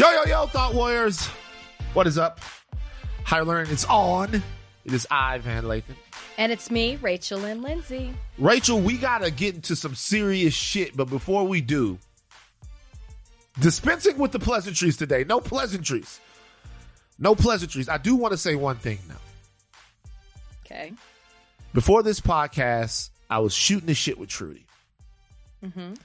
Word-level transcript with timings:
Yo, 0.00 0.10
yo, 0.12 0.24
yo, 0.24 0.46
Thought 0.46 0.72
Warriors. 0.72 1.26
What 1.92 2.06
is 2.06 2.16
up? 2.16 2.40
Higher 3.22 3.44
Learning 3.44 3.70
is 3.70 3.84
on. 3.84 4.42
It 4.86 4.94
is 4.94 5.06
I, 5.10 5.36
Van 5.36 5.64
Lathan. 5.64 5.94
And 6.38 6.50
it's 6.50 6.70
me, 6.70 6.96
Rachel 7.02 7.44
and 7.44 7.60
Lindsay. 7.60 8.14
Rachel, 8.38 8.80
we 8.80 8.96
got 8.96 9.18
to 9.18 9.30
get 9.30 9.56
into 9.56 9.76
some 9.76 9.94
serious 9.94 10.54
shit, 10.54 10.96
but 10.96 11.10
before 11.10 11.46
we 11.46 11.60
do, 11.60 11.98
dispensing 13.60 14.16
with 14.16 14.32
the 14.32 14.38
pleasantries 14.38 14.96
today. 14.96 15.22
No 15.24 15.38
pleasantries. 15.38 16.18
No 17.18 17.34
pleasantries. 17.34 17.90
I 17.90 17.98
do 17.98 18.16
want 18.16 18.32
to 18.32 18.38
say 18.38 18.54
one 18.54 18.76
thing 18.76 19.00
now. 19.06 19.20
Okay. 20.64 20.94
Before 21.74 22.02
this 22.02 22.22
podcast, 22.22 23.10
I 23.28 23.40
was 23.40 23.52
shooting 23.52 23.88
the 23.88 23.92
shit 23.92 24.18
with 24.18 24.30
Trudy. 24.30 24.64
Mm-hmm. 25.62 25.78
And 25.78 25.96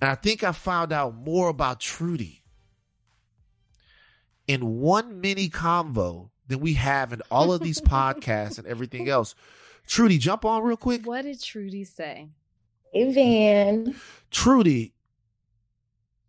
I 0.00 0.14
think 0.14 0.42
I 0.42 0.52
found 0.52 0.94
out 0.94 1.14
more 1.14 1.50
about 1.50 1.78
Trudy 1.78 2.40
in 4.46 4.80
one 4.80 5.20
mini 5.20 5.48
convo 5.48 6.30
than 6.46 6.60
we 6.60 6.74
have 6.74 7.12
in 7.12 7.22
all 7.30 7.52
of 7.52 7.60
these 7.62 7.80
podcasts 7.80 8.58
and 8.58 8.66
everything 8.66 9.08
else. 9.08 9.34
Trudy, 9.86 10.18
jump 10.18 10.44
on 10.44 10.62
real 10.62 10.76
quick. 10.76 11.06
What 11.06 11.22
did 11.22 11.42
Trudy 11.42 11.84
say? 11.84 12.28
Hey, 12.92 13.12
Van. 13.12 13.94
Trudy, 14.30 14.92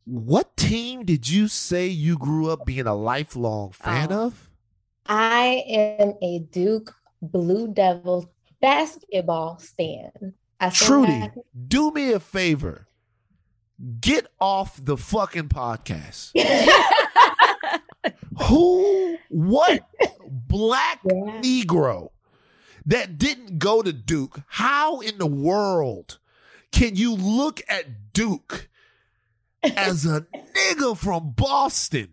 what 0.06 0.56
team 0.58 1.04
did 1.06 1.30
you 1.30 1.48
say 1.48 1.88
you 1.88 2.18
grew 2.18 2.50
up 2.50 2.66
being 2.66 2.88
a 2.88 2.96
lifelong 2.96 3.72
fan 3.72 4.12
Oh. 4.12 4.28
of? 4.28 4.50
I 5.06 5.64
am 5.68 6.14
a 6.22 6.40
Duke 6.40 6.96
Blue 7.22 7.68
Devils 7.68 8.26
basketball 8.62 9.60
stan. 9.60 10.34
I 10.60 10.70
Trudy, 10.70 11.12
have- 11.12 11.38
do 11.68 11.92
me 11.92 12.12
a 12.14 12.20
favor. 12.20 12.88
Get 14.00 14.28
off 14.40 14.80
the 14.84 14.96
fucking 14.98 15.50
podcast. 15.50 16.32
Who, 18.44 19.18
what 19.30 19.82
black 20.30 21.00
Yeah. 21.06 21.42
Negro 21.42 22.10
that 22.86 23.18
didn't 23.18 23.58
go 23.60 23.82
to 23.82 23.92
Duke, 23.94 24.40
how 24.48 25.00
in 25.00 25.18
the 25.18 25.26
world 25.28 26.20
can 26.72 26.96
you 26.96 27.14
look 27.16 27.62
at 27.70 28.14
Duke 28.14 28.70
as 29.64 30.06
a 30.06 30.22
nigga 30.56 30.98
from 30.98 31.32
Boston? 31.32 32.10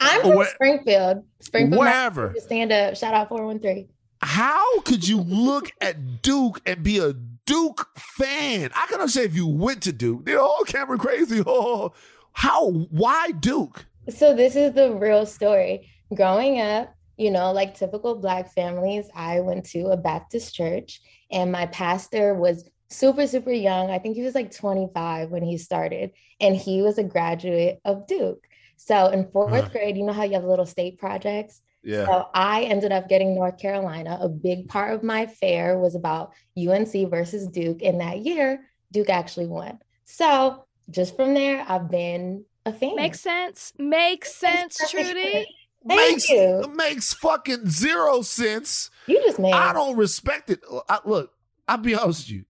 I'm 0.00 0.20
from 0.22 0.34
where- 0.36 0.48
Springfield. 0.54 1.24
Springfield. 1.40 1.78
Wherever. 1.80 2.34
Stand 2.38 2.72
up. 2.72 2.96
Shout 2.96 3.14
out 3.14 3.28
413. 3.28 3.88
How 4.22 4.80
could 4.80 5.06
you 5.06 5.20
look 5.20 5.70
at 5.80 6.22
Duke 6.22 6.60
and 6.66 6.82
be 6.82 6.98
a 6.98 7.12
Duke 7.12 7.88
fan? 7.96 8.70
I 8.74 8.86
can 8.86 9.00
understand 9.00 9.26
if 9.26 9.36
you 9.36 9.46
went 9.46 9.82
to 9.84 9.92
Duke. 9.92 10.24
They're 10.24 10.40
all 10.40 10.64
Cameron 10.64 10.98
crazy. 10.98 11.42
Oh, 11.46 11.92
how? 12.32 12.70
Why 12.70 13.30
Duke? 13.32 13.86
So 14.08 14.34
this 14.34 14.56
is 14.56 14.72
the 14.72 14.92
real 14.92 15.26
story. 15.26 15.90
Growing 16.14 16.60
up, 16.60 16.94
you 17.16 17.30
know, 17.30 17.52
like 17.52 17.74
typical 17.76 18.14
black 18.16 18.52
families, 18.52 19.08
I 19.14 19.40
went 19.40 19.64
to 19.70 19.86
a 19.86 19.96
Baptist 19.96 20.54
church 20.54 21.00
and 21.30 21.50
my 21.50 21.66
pastor 21.66 22.34
was 22.34 22.68
super, 22.88 23.26
super 23.26 23.50
young. 23.50 23.90
I 23.90 23.98
think 23.98 24.16
he 24.16 24.22
was 24.22 24.34
like 24.34 24.54
25 24.54 25.30
when 25.30 25.42
he 25.42 25.58
started, 25.58 26.12
and 26.40 26.54
he 26.54 26.82
was 26.82 26.98
a 26.98 27.04
graduate 27.04 27.80
of 27.84 28.06
Duke. 28.06 28.46
So 28.76 29.08
in 29.08 29.30
fourth 29.30 29.64
Huh. 29.64 29.68
grade, 29.72 29.96
you 29.96 30.04
know 30.04 30.12
how 30.12 30.22
you 30.22 30.34
have 30.34 30.44
little 30.44 30.66
state 30.66 30.98
projects? 30.98 31.60
Yeah. 31.82 32.06
So 32.06 32.28
I 32.34 32.62
ended 32.64 32.92
up 32.92 33.08
getting 33.08 33.34
North 33.34 33.58
Carolina. 33.58 34.18
A 34.20 34.28
big 34.28 34.68
part 34.68 34.94
of 34.94 35.02
my 35.02 35.26
fair 35.26 35.78
was 35.78 35.94
about 35.94 36.34
UNC 36.56 37.10
versus 37.10 37.48
Duke. 37.48 37.82
And 37.82 38.00
that 38.00 38.18
year, 38.20 38.68
Duke 38.92 39.08
actually 39.08 39.46
won. 39.46 39.78
So 40.04 40.64
just 40.90 41.16
from 41.16 41.34
there, 41.34 41.64
I've 41.66 41.90
been 41.90 42.44
a 42.66 42.72
fan. 42.72 42.96
Makes 42.96 43.20
sense. 43.20 43.72
Makes 43.78 44.34
sense, 44.34 44.78
Trudy. 44.90 45.46
Thank 45.88 46.12
makes 46.12 46.28
you. 46.28 46.72
makes 46.74 47.12
fucking 47.14 47.68
zero 47.68 48.22
sense. 48.22 48.90
You 49.06 49.22
just 49.24 49.38
made 49.38 49.52
I 49.52 49.72
don't 49.72 49.96
respect 49.96 50.50
it. 50.50 50.60
I, 50.88 50.98
look, 51.04 51.32
I'll 51.68 51.78
be 51.78 51.94
honest 51.94 52.26
with 52.26 52.30
you. 52.30 52.44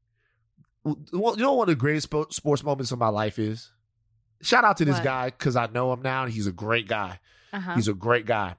You 0.87 0.97
know 1.13 1.21
what 1.21 1.39
one 1.39 1.69
of 1.69 1.73
the 1.73 1.75
greatest 1.79 2.09
sports 2.35 2.65
moments 2.65 2.93
of 2.93 2.99
my 2.99 3.09
life 3.09 3.39
is? 3.39 3.73
Shout 4.41 4.65
out 4.65 4.77
to 4.79 4.85
this 4.85 4.97
What? 4.97 5.05
guy 5.05 5.27
because 5.27 5.57
I 5.57 5.67
know 5.67 5.93
him 5.93 6.03
now 6.03 6.25
and 6.25 6.33
he's 6.33 6.47
a 6.47 6.53
great 6.53 6.89
guy. 6.89 7.21
Uh-huh. 7.53 7.75
He's 7.75 7.89
a 7.89 7.95
great 7.95 8.27
guy. 8.27 8.57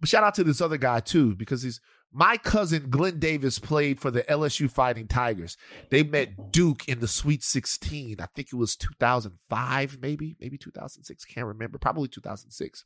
But 0.00 0.08
shout 0.08 0.24
out 0.24 0.34
to 0.36 0.44
this 0.44 0.60
other 0.60 0.78
guy 0.78 1.00
too, 1.00 1.34
because 1.34 1.62
he's 1.62 1.80
my 2.12 2.36
cousin 2.38 2.88
Glen 2.88 3.18
Davis 3.18 3.58
played 3.58 4.00
for 4.00 4.10
the 4.10 4.22
LSU 4.24 4.70
Fighting 4.70 5.06
Tigers. 5.06 5.56
They 5.90 6.02
met 6.02 6.52
Duke 6.52 6.88
in 6.88 7.00
the 7.00 7.08
Sweet 7.08 7.42
16. 7.44 8.16
I 8.20 8.26
think 8.34 8.48
it 8.52 8.56
was 8.56 8.76
2005, 8.76 9.98
maybe, 10.00 10.36
maybe 10.40 10.56
2006. 10.56 11.24
Can't 11.26 11.46
remember. 11.46 11.78
Probably 11.78 12.08
2006. 12.08 12.84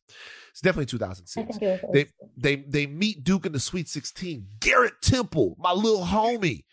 It's 0.51 0.61
definitely 0.61 0.87
2006. 0.87 1.35
think 1.59 1.63
it 1.63 1.83
was 1.83 1.93
They 1.93 2.07
they 2.37 2.65
they 2.67 2.87
meet 2.87 3.23
Duke 3.23 3.47
in 3.47 3.53
the 3.53 3.61
Sweet 3.61 3.89
16. 3.89 4.47
Garrett 4.59 5.01
Temple, 5.03 5.57
my 5.59 5.73
little 5.73 6.07
homie, 6.07 6.65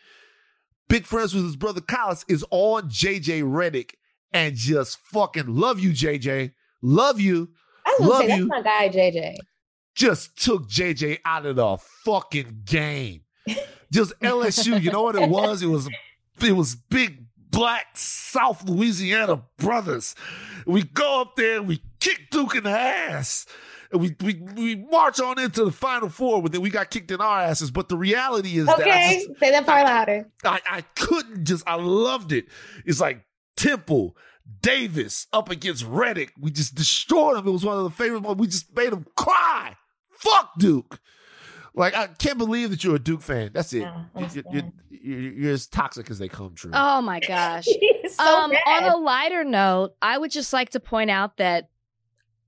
big 0.87 1.05
friends 1.05 1.35
with 1.35 1.43
his 1.43 1.55
brother 1.55 1.81
Collis, 1.81 2.25
is 2.27 2.43
on 2.49 2.89
JJ 2.89 3.43
Redick 3.43 3.91
and 4.33 4.55
just 4.55 4.97
fucking 4.99 5.47
love 5.47 5.79
you, 5.79 5.91
JJ. 5.91 6.53
Love 6.81 7.19
you 7.19 7.49
I 7.85 7.97
was 7.99 8.09
love 8.09 8.21
say, 8.21 8.27
that's 8.27 8.39
you. 8.39 8.47
my 8.47 8.61
guy, 8.61 8.89
JJ. 8.89 9.35
Just 9.99 10.41
took 10.41 10.69
JJ 10.69 11.19
out 11.25 11.45
of 11.45 11.57
the 11.57 11.77
fucking 12.05 12.61
game. 12.63 13.23
Just 13.91 14.17
LSU, 14.21 14.81
you 14.81 14.93
know 14.93 15.03
what 15.03 15.17
it 15.17 15.27
was? 15.27 15.61
It 15.61 15.67
was 15.67 15.89
it 16.41 16.53
was 16.53 16.75
big 16.75 17.25
black 17.51 17.87
South 17.95 18.63
Louisiana 18.63 19.43
brothers. 19.57 20.15
We 20.65 20.83
go 20.83 21.19
up 21.19 21.35
there, 21.35 21.61
we 21.61 21.83
kick 21.99 22.29
Duke 22.31 22.55
in 22.55 22.63
the 22.63 22.69
ass. 22.69 23.45
And 23.91 23.99
we, 23.99 24.15
we 24.21 24.41
we 24.55 24.75
march 24.77 25.19
on 25.19 25.37
into 25.37 25.65
the 25.65 25.71
final 25.71 26.07
four, 26.07 26.41
but 26.41 26.53
then 26.53 26.61
we 26.61 26.69
got 26.69 26.91
kicked 26.91 27.11
in 27.11 27.19
our 27.19 27.41
asses. 27.41 27.69
But 27.69 27.89
the 27.89 27.97
reality 27.97 28.57
is 28.57 28.67
that 28.67 28.79
I, 28.79 28.83
Okay, 28.83 29.25
just, 29.27 29.39
say 29.39 29.51
that 29.51 29.66
part 29.66 29.85
louder. 29.85 30.29
I 30.45 30.61
I 30.69 30.81
couldn't 30.95 31.43
just 31.43 31.67
I 31.67 31.75
loved 31.75 32.31
it. 32.31 32.45
It's 32.85 33.01
like 33.01 33.25
Temple, 33.57 34.16
Davis 34.61 35.27
up 35.33 35.49
against 35.49 35.83
Redick. 35.85 36.29
We 36.39 36.51
just 36.51 36.75
destroyed 36.75 37.35
them. 37.35 37.47
It 37.49 37.51
was 37.51 37.66
one 37.66 37.77
of 37.79 37.83
the 37.83 37.89
favorite 37.89 38.21
ones. 38.21 38.39
We 38.39 38.47
just 38.47 38.73
made 38.73 38.93
them 38.93 39.05
cry. 39.17 39.75
Fuck 40.19 40.52
Duke. 40.57 41.00
Like 41.74 41.96
I 41.96 42.07
can't 42.07 42.38
believe 42.38 42.72
that 42.72 42.84
you're 42.84 42.96
a 42.96 43.00
Duke 43.00 43.22
fan. 43.22 43.52
That's 43.53 43.72
it. 43.74 43.80
Yeah, 43.80 44.03
I 44.16 44.19
You're, 44.19 44.44
you're, 44.52 44.63
you're, 44.90 45.19
you're 45.34 45.53
as 45.53 45.68
toxic 45.68 46.09
as 46.12 46.19
they 46.19 46.28
come 46.28 46.53
true. 46.56 46.72
Oh 46.74 47.02
my 47.02 47.19
gosh. 47.19 47.68
So 48.09 48.24
um, 48.25 48.52
on 48.52 48.84
a 48.85 48.97
lighter 48.97 49.44
note, 49.44 49.94
I 50.02 50.18
would 50.18 50.31
just 50.31 50.52
like 50.52 50.72
to 50.72 50.79
point 50.79 51.12
out 51.12 51.38
that 51.38 51.69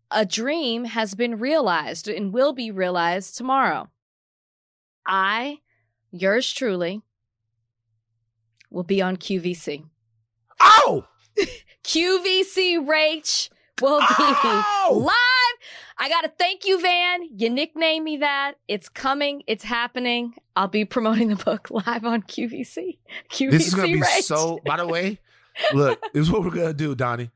a 0.10 0.26
dream 0.26 0.86
has 0.86 1.14
been 1.14 1.38
realized 1.38 2.08
and 2.08 2.34
will 2.34 2.52
be 2.52 2.72
realized 2.72 3.38
tomorrow. 3.38 3.90
I, 5.06 5.60
yours 6.10 6.52
truly, 6.52 7.04
will 8.72 8.84
be 8.84 9.04
on 9.04 9.18
QVC. 9.18 9.86
Oh, 10.60 11.06
QVC 11.84 12.84
Rach 12.84 13.50
will 13.82 14.00
be 14.00 14.06
Ow! 14.18 14.90
live. 14.94 15.14
I 16.04 16.10
got 16.10 16.22
to 16.22 16.30
thank 16.40 16.66
you, 16.66 16.82
Van. 16.82 17.22
You 17.38 17.52
nicknamed 17.52 18.04
me 18.04 18.18
that. 18.18 18.54
It's 18.68 18.90
coming. 18.90 19.44
It's 19.46 19.64
happening. 19.64 20.34
I'll 20.56 20.68
be 20.68 20.84
promoting 20.84 21.28
the 21.30 21.36
book 21.36 21.70
live 21.70 22.04
on 22.06 22.24
QVC. 22.24 22.98
QVC 23.32 23.52
this 23.52 23.68
is 23.68 23.76
gonna 23.76 23.88
be 23.88 24.02
Rach. 24.02 24.22
so. 24.24 24.60
By 24.66 24.78
the 24.78 24.88
way, 24.88 25.20
look, 25.74 26.02
this 26.14 26.22
is 26.24 26.32
what 26.32 26.42
we're 26.44 26.50
gonna 26.50 26.74
do, 26.74 26.96
Donnie. 26.96 27.30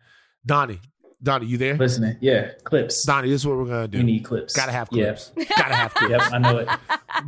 Donnie, 0.44 0.80
Donnie, 1.22 1.46
you 1.46 1.58
there? 1.58 1.76
Listening, 1.76 2.18
yeah, 2.22 2.54
clips. 2.64 3.04
Donnie, 3.04 3.30
this 3.30 3.42
is 3.42 3.48
what 3.48 3.58
we're 3.58 3.66
gonna 3.66 3.88
do. 3.88 4.00
We 4.00 4.04
need 4.04 4.24
clips. 4.26 4.56
Gotta 4.56 4.72
have 4.72 4.90
Yeah. 4.92 5.06
clips. 5.14 5.32
Gotta 5.58 5.76
have 5.76 5.94
clips. 5.96 6.12
Yep, 6.12 6.22
I 6.34 6.38
know 6.40 6.58
it. 6.58 6.70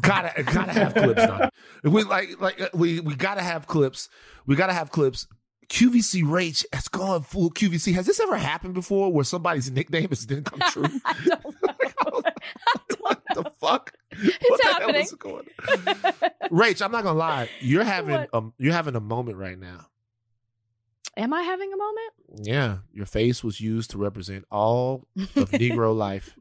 gotta 0.02 0.42
gotta 0.44 0.72
have 0.72 0.94
clips 0.96 1.24
Donnie. 1.26 1.50
We 1.84 2.04
like 2.04 2.42
like 2.42 2.60
we 2.74 3.00
we 3.00 3.14
gotta 3.16 3.42
have 3.42 3.68
clips. 3.68 4.10
We 4.48 4.56
gotta 4.56 4.74
have 4.74 4.90
clips. 4.92 5.28
QVC 5.70 6.24
Rach 6.24 6.66
has 6.72 6.88
gone 6.88 7.24
full 7.24 7.52
QVC. 7.52 7.94
Has 7.94 8.06
this 8.06 8.20
ever 8.20 8.38
happened 8.38 8.74
before 8.74 9.12
where 9.12 9.26
somebody's 9.26 9.70
nickname 9.70 10.10
has 10.10 10.26
didn't 10.26 10.46
come 10.46 10.60
true? 10.72 10.86
I 11.06 11.14
don't 11.26 12.24
know. 12.26 12.32
what 13.00 13.22
the 13.34 13.52
fuck? 13.60 13.94
what 14.10 14.62
the 14.62 14.68
happening. 14.68 14.96
hell 14.96 15.04
is 15.04 15.12
going 15.14 15.46
on? 15.68 15.84
Rach, 16.50 16.82
I'm 16.82 16.92
not 16.92 17.04
gonna 17.04 17.20
lie. 17.20 17.50
You're 17.60 17.84
having 17.84 18.16
What? 18.16 18.30
um 18.34 18.54
you're 18.58 18.74
having 18.74 18.96
a 18.96 19.00
moment 19.02 19.38
right 19.38 19.60
now. 19.60 19.88
Am 21.18 21.34
I 21.34 21.42
having 21.42 21.74
a 21.74 21.78
moment? 21.78 22.14
Yeah, 22.48 22.78
your 22.94 23.06
face 23.08 23.44
was 23.44 23.60
used 23.60 23.92
to 23.92 23.98
represent 23.98 24.46
all 24.52 25.08
of 25.36 25.52
Negro 25.52 25.96
life 25.96 26.38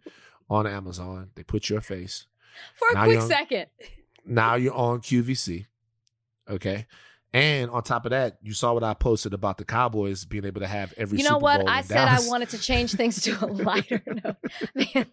on 0.50 0.67
Amazon. 0.67 1.31
They 1.34 1.43
put 1.43 1.69
your 1.70 1.81
face. 1.81 2.26
For 2.75 2.88
a 2.90 2.94
Now 2.94 3.05
quick 3.05 3.20
on- 3.20 3.28
second. 3.28 3.67
Now 4.25 4.55
you're 4.56 4.75
on 4.75 5.00
QVC. 5.00 5.67
Okay. 6.49 6.87
And 7.37 7.71
on 7.71 7.83
top 7.83 8.06
of 8.06 8.11
that, 8.12 8.38
you 8.41 8.55
saw 8.55 8.73
what 8.73 8.83
I 8.83 8.94
posted 8.94 9.35
about 9.35 9.59
the 9.59 9.65
Cowboys 9.67 10.25
being 10.25 10.47
able 10.47 10.62
to 10.62 10.67
have 10.67 10.94
every 10.97 11.19
You 11.19 11.25
know 11.25 11.33
Super 11.35 11.43
what? 11.43 11.61
Bowl 11.61 11.69
I 11.69 11.83
said 11.83 11.94
Dallas. 12.06 12.27
I 12.27 12.31
wanted 12.31 12.49
to 12.50 12.59
change 12.59 12.93
things 13.00 13.21
to 13.23 13.44
a 13.44 13.47
lighter 13.47 14.03
note. 14.06 14.37
Man, 14.75 15.06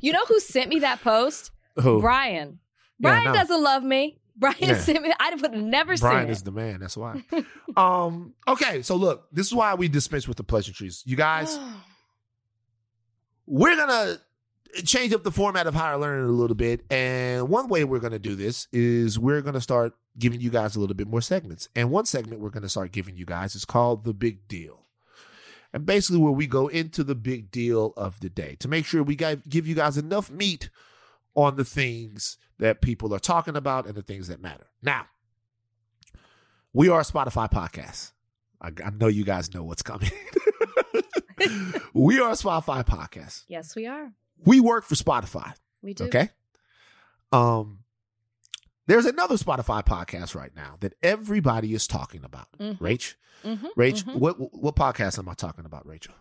you 0.00 0.12
know 0.12 0.24
who 0.26 0.40
sent 0.40 0.70
me 0.70 0.80
that 0.80 1.00
post? 1.02 1.52
Who? 1.76 2.00
Brian. 2.00 2.58
Yeah, 2.98 3.10
I 3.10 3.22
Brian 3.22 3.32
doesn't 3.32 3.62
love 3.62 3.84
me. 3.84 4.18
Brian 4.36 4.56
Yeah. 4.60 4.74
sent 4.78 5.02
me. 5.02 5.12
I 5.20 5.32
would 5.40 5.52
never 5.52 5.96
Brian 5.96 6.28
is 6.30 6.40
it. 6.40 6.46
the 6.46 6.50
man. 6.50 6.80
That's 6.80 6.96
why. 6.96 7.22
um. 7.76 8.34
Okay. 8.48 8.82
So 8.82 8.96
look, 8.96 9.28
this 9.30 9.46
is 9.46 9.54
why 9.54 9.74
we 9.74 9.86
dispense 9.86 10.26
with 10.26 10.36
the 10.36 10.44
pleasantries. 10.44 11.04
You 11.06 11.14
guys, 11.14 11.56
we're 13.46 13.76
gonna 13.76 14.18
change 14.84 15.12
up 15.12 15.24
the 15.24 15.30
format 15.30 15.66
of 15.66 15.74
higher 15.74 15.98
learning 15.98 16.28
a 16.28 16.32
little 16.32 16.56
bit. 16.56 16.82
And 16.90 17.48
one 17.48 17.68
way 17.68 17.84
we're 17.84 18.00
gonna 18.00 18.18
do 18.18 18.34
this 18.34 18.68
is 18.72 19.18
we're 19.18 19.42
gonna 19.42 19.60
start 19.60 19.94
giving 20.18 20.40
you 20.40 20.50
guys 20.50 20.76
a 20.76 20.80
little 20.80 20.96
bit 20.96 21.08
more 21.08 21.20
segments. 21.20 21.68
And 21.74 21.90
one 21.90 22.06
segment 22.06 22.40
we're 22.40 22.50
gonna 22.50 22.68
start 22.68 22.92
giving 22.92 23.16
you 23.16 23.24
guys 23.24 23.54
is 23.54 23.64
called 23.64 24.04
the 24.04 24.14
big 24.14 24.48
deal. 24.48 24.84
And 25.72 25.84
basically, 25.84 26.18
where 26.18 26.32
we 26.32 26.46
go 26.46 26.68
into 26.68 27.04
the 27.04 27.14
big 27.14 27.50
deal 27.50 27.92
of 27.96 28.20
the 28.20 28.30
day 28.30 28.56
to 28.60 28.68
make 28.68 28.86
sure 28.86 29.02
we 29.02 29.16
give 29.16 29.66
you 29.66 29.74
guys 29.74 29.98
enough 29.98 30.30
meat 30.30 30.70
on 31.34 31.56
the 31.56 31.64
things 31.64 32.38
that 32.58 32.80
people 32.80 33.14
are 33.14 33.18
talking 33.20 33.54
about 33.56 33.86
and 33.86 33.94
the 33.94 34.02
things 34.02 34.28
that 34.28 34.40
matter. 34.40 34.66
Now, 34.82 35.06
we 36.72 36.88
are 36.88 37.00
a 37.00 37.04
Spotify 37.04 37.50
podcast. 37.50 38.12
I, 38.60 38.72
I 38.84 38.90
know 38.90 39.06
you 39.06 39.24
guys 39.24 39.52
know 39.54 39.62
what's 39.62 39.82
coming. 39.82 40.10
we 41.92 42.18
are 42.20 42.30
a 42.30 42.34
Spotify 42.34 42.84
podcast. 42.84 43.44
Yes, 43.48 43.76
we 43.76 43.86
are. 43.86 44.12
We 44.44 44.60
work 44.60 44.84
for 44.84 44.94
Spotify. 44.94 45.52
We 45.82 45.94
do. 45.94 46.04
Okay. 46.04 46.30
Um, 47.32 47.80
there's 48.86 49.06
another 49.06 49.36
Spotify 49.36 49.84
podcast 49.84 50.34
right 50.34 50.54
now 50.56 50.76
that 50.80 50.94
everybody 51.02 51.74
is 51.74 51.86
talking 51.86 52.24
about. 52.24 52.48
Mhm. 52.58 52.78
Rach, 52.78 53.14
Mm-hmm. 53.44 53.66
Rach, 53.78 54.02
mhm. 54.04 54.16
what 54.16 54.36
what 54.54 54.74
podcast 54.74 55.18
am 55.18 55.28
I 55.28 55.34
talking 55.34 55.64
about, 55.64 55.86
Rachel? 55.86 56.14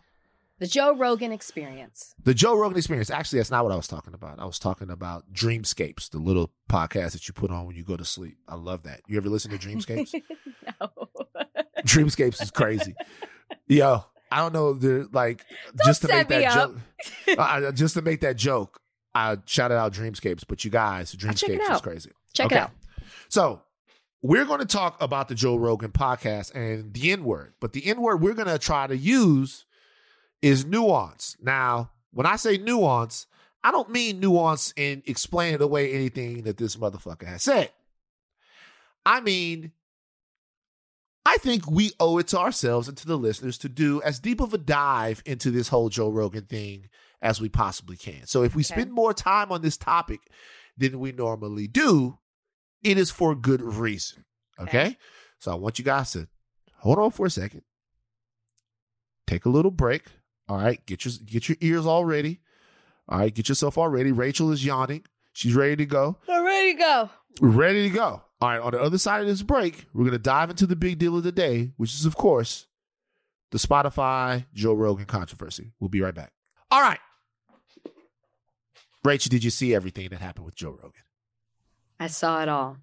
The 0.60 0.68
Joe 0.68 0.96
Rogan 0.96 1.32
Experience. 1.32 2.14
The 2.24 2.34
Joe 2.34 2.58
Rogan 2.58 2.78
Experience. 2.78 3.10
Actually, 3.12 3.40
that's 3.40 3.52
not 3.52 3.64
what 3.64 3.72
I 3.72 3.76
was 3.76 3.88
talking 3.88 4.14
about. 4.16 4.40
I 4.40 4.46
was 4.46 4.58
talking 4.60 4.90
about 4.90 5.32
Dreamscapes, 5.32 6.10
the 6.10 6.18
little 6.18 6.52
podcast 6.70 7.12
that 7.12 7.28
you 7.28 7.34
put 7.34 7.52
on 7.52 7.66
when 7.68 7.76
you 7.76 7.84
go 7.84 7.96
to 7.96 8.06
sleep. 8.06 8.38
I 8.48 8.56
love 8.56 8.84
that. 8.84 9.02
You 9.08 9.18
ever 9.18 9.30
listen 9.30 9.52
to 9.52 9.58
Dreamscapes? 9.68 10.14
no. 10.82 10.90
Dreamscapes 11.86 12.42
is 12.42 12.50
crazy. 12.52 12.96
Yo, 13.68 14.04
I 14.32 14.38
don't 14.40 14.54
know. 14.54 14.74
The 14.74 15.08
like 15.12 15.46
just 15.86 16.02
to 16.04 16.08
make 16.10 16.28
that 16.30 16.54
joke. 16.54 16.78
uh, 17.38 17.72
just 17.72 17.94
to 17.96 18.02
make 18.02 18.22
that 18.22 18.36
joke, 18.38 18.82
I 19.16 19.38
shouted 19.46 19.76
out 19.78 19.94
Dreamscapes. 19.94 20.44
But 20.48 20.64
you 20.66 20.72
guys, 20.72 21.14
Dreamscapes 21.16 21.72
is 21.76 21.82
crazy. 21.82 22.12
Check 22.34 22.48
Okay. 22.48 22.56
it 22.58 22.62
out. 22.62 22.72
So 23.30 23.62
we're 24.22 24.46
going 24.46 24.60
to 24.60 24.66
talk 24.66 25.02
about 25.02 25.28
the 25.28 25.36
Joe 25.36 25.56
Rogan 25.58 25.92
podcast 25.92 26.54
and 26.56 26.94
the 26.94 27.12
N 27.12 27.24
word, 27.24 27.54
but 27.60 27.74
the 27.74 27.86
N 27.86 28.02
word 28.02 28.22
we're 28.22 28.34
going 28.34 28.48
to 28.48 28.60
try 28.60 28.88
to 28.88 28.98
use 28.98 29.66
is 30.42 30.66
nuance. 30.66 31.36
Now, 31.42 31.92
when 32.12 32.26
I 32.26 32.36
say 32.36 32.58
nuance, 32.58 33.28
I 33.64 33.72
don't 33.72 33.90
mean 33.90 34.20
nuance 34.20 34.74
in 34.76 35.04
explaining 35.06 35.62
away 35.62 35.94
anything 35.94 36.44
that 36.44 36.58
this 36.58 36.76
motherfucker 36.76 37.26
has 37.28 37.44
said. 37.44 37.72
I 39.06 39.20
mean, 39.22 39.72
I 41.28 41.38
think 41.38 41.70
we 41.70 41.92
owe 42.00 42.18
it 42.20 42.28
to 42.30 42.40
ourselves 42.40 42.88
and 42.88 42.96
to 42.98 43.06
the 43.08 43.18
listeners 43.18 43.58
to 43.60 43.70
do 43.70 44.02
as 44.04 44.20
deep 44.20 44.40
of 44.40 44.54
a 44.54 44.58
dive 44.58 45.22
into 45.26 45.52
this 45.52 45.68
whole 45.68 45.90
Joe 45.90 46.10
Rogan 46.10 46.46
thing 46.46 46.88
as 47.22 47.42
we 47.42 47.50
possibly 47.50 47.98
can. 47.98 48.26
So 48.28 48.44
if 48.44 48.56
we 48.56 48.62
Okay. 48.62 48.74
spend 48.76 48.92
more 48.94 49.14
time 49.14 49.52
on 49.52 49.62
this 49.62 49.76
topic 49.78 50.22
than 50.78 51.00
we 51.00 51.12
normally 51.12 51.68
do, 51.68 52.20
it 52.84 52.98
is 52.98 53.12
for 53.12 53.36
good 53.36 53.62
reason. 53.62 54.24
Okay? 54.60 54.70
Okay. 54.86 54.98
So 55.40 55.52
I 55.52 55.56
want 55.56 55.78
you 55.80 55.86
guys 55.86 56.12
to 56.14 56.28
hold 56.78 56.98
on 57.00 57.12
for 57.12 57.26
a 57.26 57.30
second. 57.30 57.64
Take 59.26 59.46
a 59.46 59.50
little 59.50 59.72
break. 59.72 60.04
All 60.48 60.58
right. 60.58 60.84
Get 60.86 61.04
your 61.06 61.14
get 61.26 61.50
your 61.50 61.58
ears 61.60 61.86
all 61.86 62.06
ready. 62.06 62.40
All 63.10 63.20
right. 63.20 63.34
Get 63.34 63.50
yourself 63.50 63.78
all 63.78 63.90
ready. 63.90 64.12
Rachel 64.12 64.52
is 64.52 64.64
yawning. 64.66 65.04
She's 65.34 65.54
ready 65.56 65.76
to 65.76 65.86
go. 65.86 66.18
I'm 66.30 66.44
ready 66.46 66.74
to 66.74 66.80
go. 66.80 67.10
Ready 67.42 67.90
to 67.90 67.94
go. 67.96 68.24
All 68.40 68.50
right. 68.50 68.62
On 68.62 68.72
the 68.72 68.80
other 68.80 68.98
side 68.98 69.22
of 69.22 69.28
this 69.28 69.42
break, 69.42 69.88
we're 69.94 70.06
gonna 70.06 70.20
dive 70.20 70.50
into 70.50 70.68
the 70.68 70.76
big 70.76 71.00
deal 71.00 71.18
of 71.18 71.24
the 71.24 71.32
day, 71.32 71.72
which 71.78 71.94
is 71.94 72.06
of 72.06 72.16
course 72.16 72.68
the 73.52 73.58
Spotify 73.58 74.46
Joe 74.54 74.74
Rogan 74.74 75.06
controversy. 75.06 75.72
We'll 75.80 75.90
be 75.90 76.02
right 76.02 76.14
back. 76.14 76.32
All 76.70 76.82
right. 76.82 77.00
Rachel, 79.04 79.30
did 79.30 79.44
you 79.44 79.50
see 79.50 79.74
everything 79.74 80.10
that 80.10 80.20
happened 80.20 80.46
with 80.46 80.56
Joe 80.56 80.72
Rogan? 80.72 81.04
I 82.00 82.08
saw 82.08 82.42
it 82.42 82.50
all. 82.50 82.78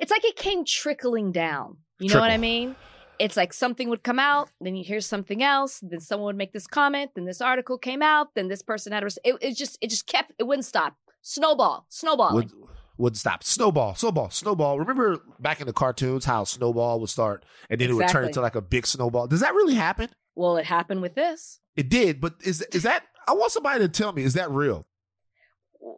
It's 0.00 0.10
like 0.10 0.24
it 0.24 0.36
came 0.36 0.64
trickling 0.64 1.32
down. 1.32 1.78
You 1.98 2.12
know 2.12 2.20
what 2.20 2.30
I 2.30 2.36
mean? 2.36 2.76
It's 3.18 3.36
like 3.36 3.52
something 3.52 3.88
would 3.88 4.02
come 4.02 4.18
out, 4.18 4.50
then 4.60 4.74
you 4.74 4.84
hear 4.84 5.00
something 5.00 5.42
else, 5.42 5.80
then 5.82 6.00
someone 6.00 6.26
would 6.26 6.36
make 6.36 6.52
this 6.52 6.66
comment, 6.66 7.12
then 7.14 7.24
this 7.24 7.40
article 7.40 7.78
came 7.78 8.02
out, 8.02 8.34
then 8.34 8.48
this 8.48 8.62
person 8.62 8.92
had 8.92 9.04
a 9.04 9.06
it, 9.24 9.36
it 9.40 9.56
just 9.56 9.78
it 9.80 9.90
just 9.90 10.06
kept 10.06 10.32
it 10.38 10.44
wouldn't 10.44 10.64
stop. 10.64 10.96
Snowball, 11.20 11.86
snowballing. 11.88 12.34
would 12.34 12.68
would 13.02 13.16
stop. 13.16 13.42
Snowball, 13.44 13.94
snowball, 13.94 14.30
snowball. 14.30 14.78
Remember 14.78 15.18
back 15.40 15.60
in 15.60 15.66
the 15.66 15.72
cartoons 15.72 16.24
how 16.24 16.44
snowball 16.44 17.00
would 17.00 17.10
start 17.10 17.44
and 17.68 17.80
then 17.80 17.90
it 17.90 17.94
would 17.94 18.08
turn 18.08 18.24
into 18.26 18.40
like 18.40 18.54
a 18.54 18.60
big 18.62 18.86
snowball. 18.86 19.26
Does 19.26 19.40
that 19.40 19.54
really 19.54 19.74
happen? 19.74 20.08
well, 20.34 20.56
it 20.56 20.64
happened 20.64 21.02
with 21.02 21.14
this. 21.14 21.58
It 21.76 21.88
did, 21.90 22.20
but 22.20 22.34
is 22.42 22.62
is 22.72 22.84
that? 22.84 23.04
I 23.28 23.32
want 23.34 23.52
somebody 23.52 23.80
to 23.80 23.88
tell 23.88 24.12
me 24.12 24.22
is 24.22 24.34
that 24.34 24.50
real? 24.50 24.86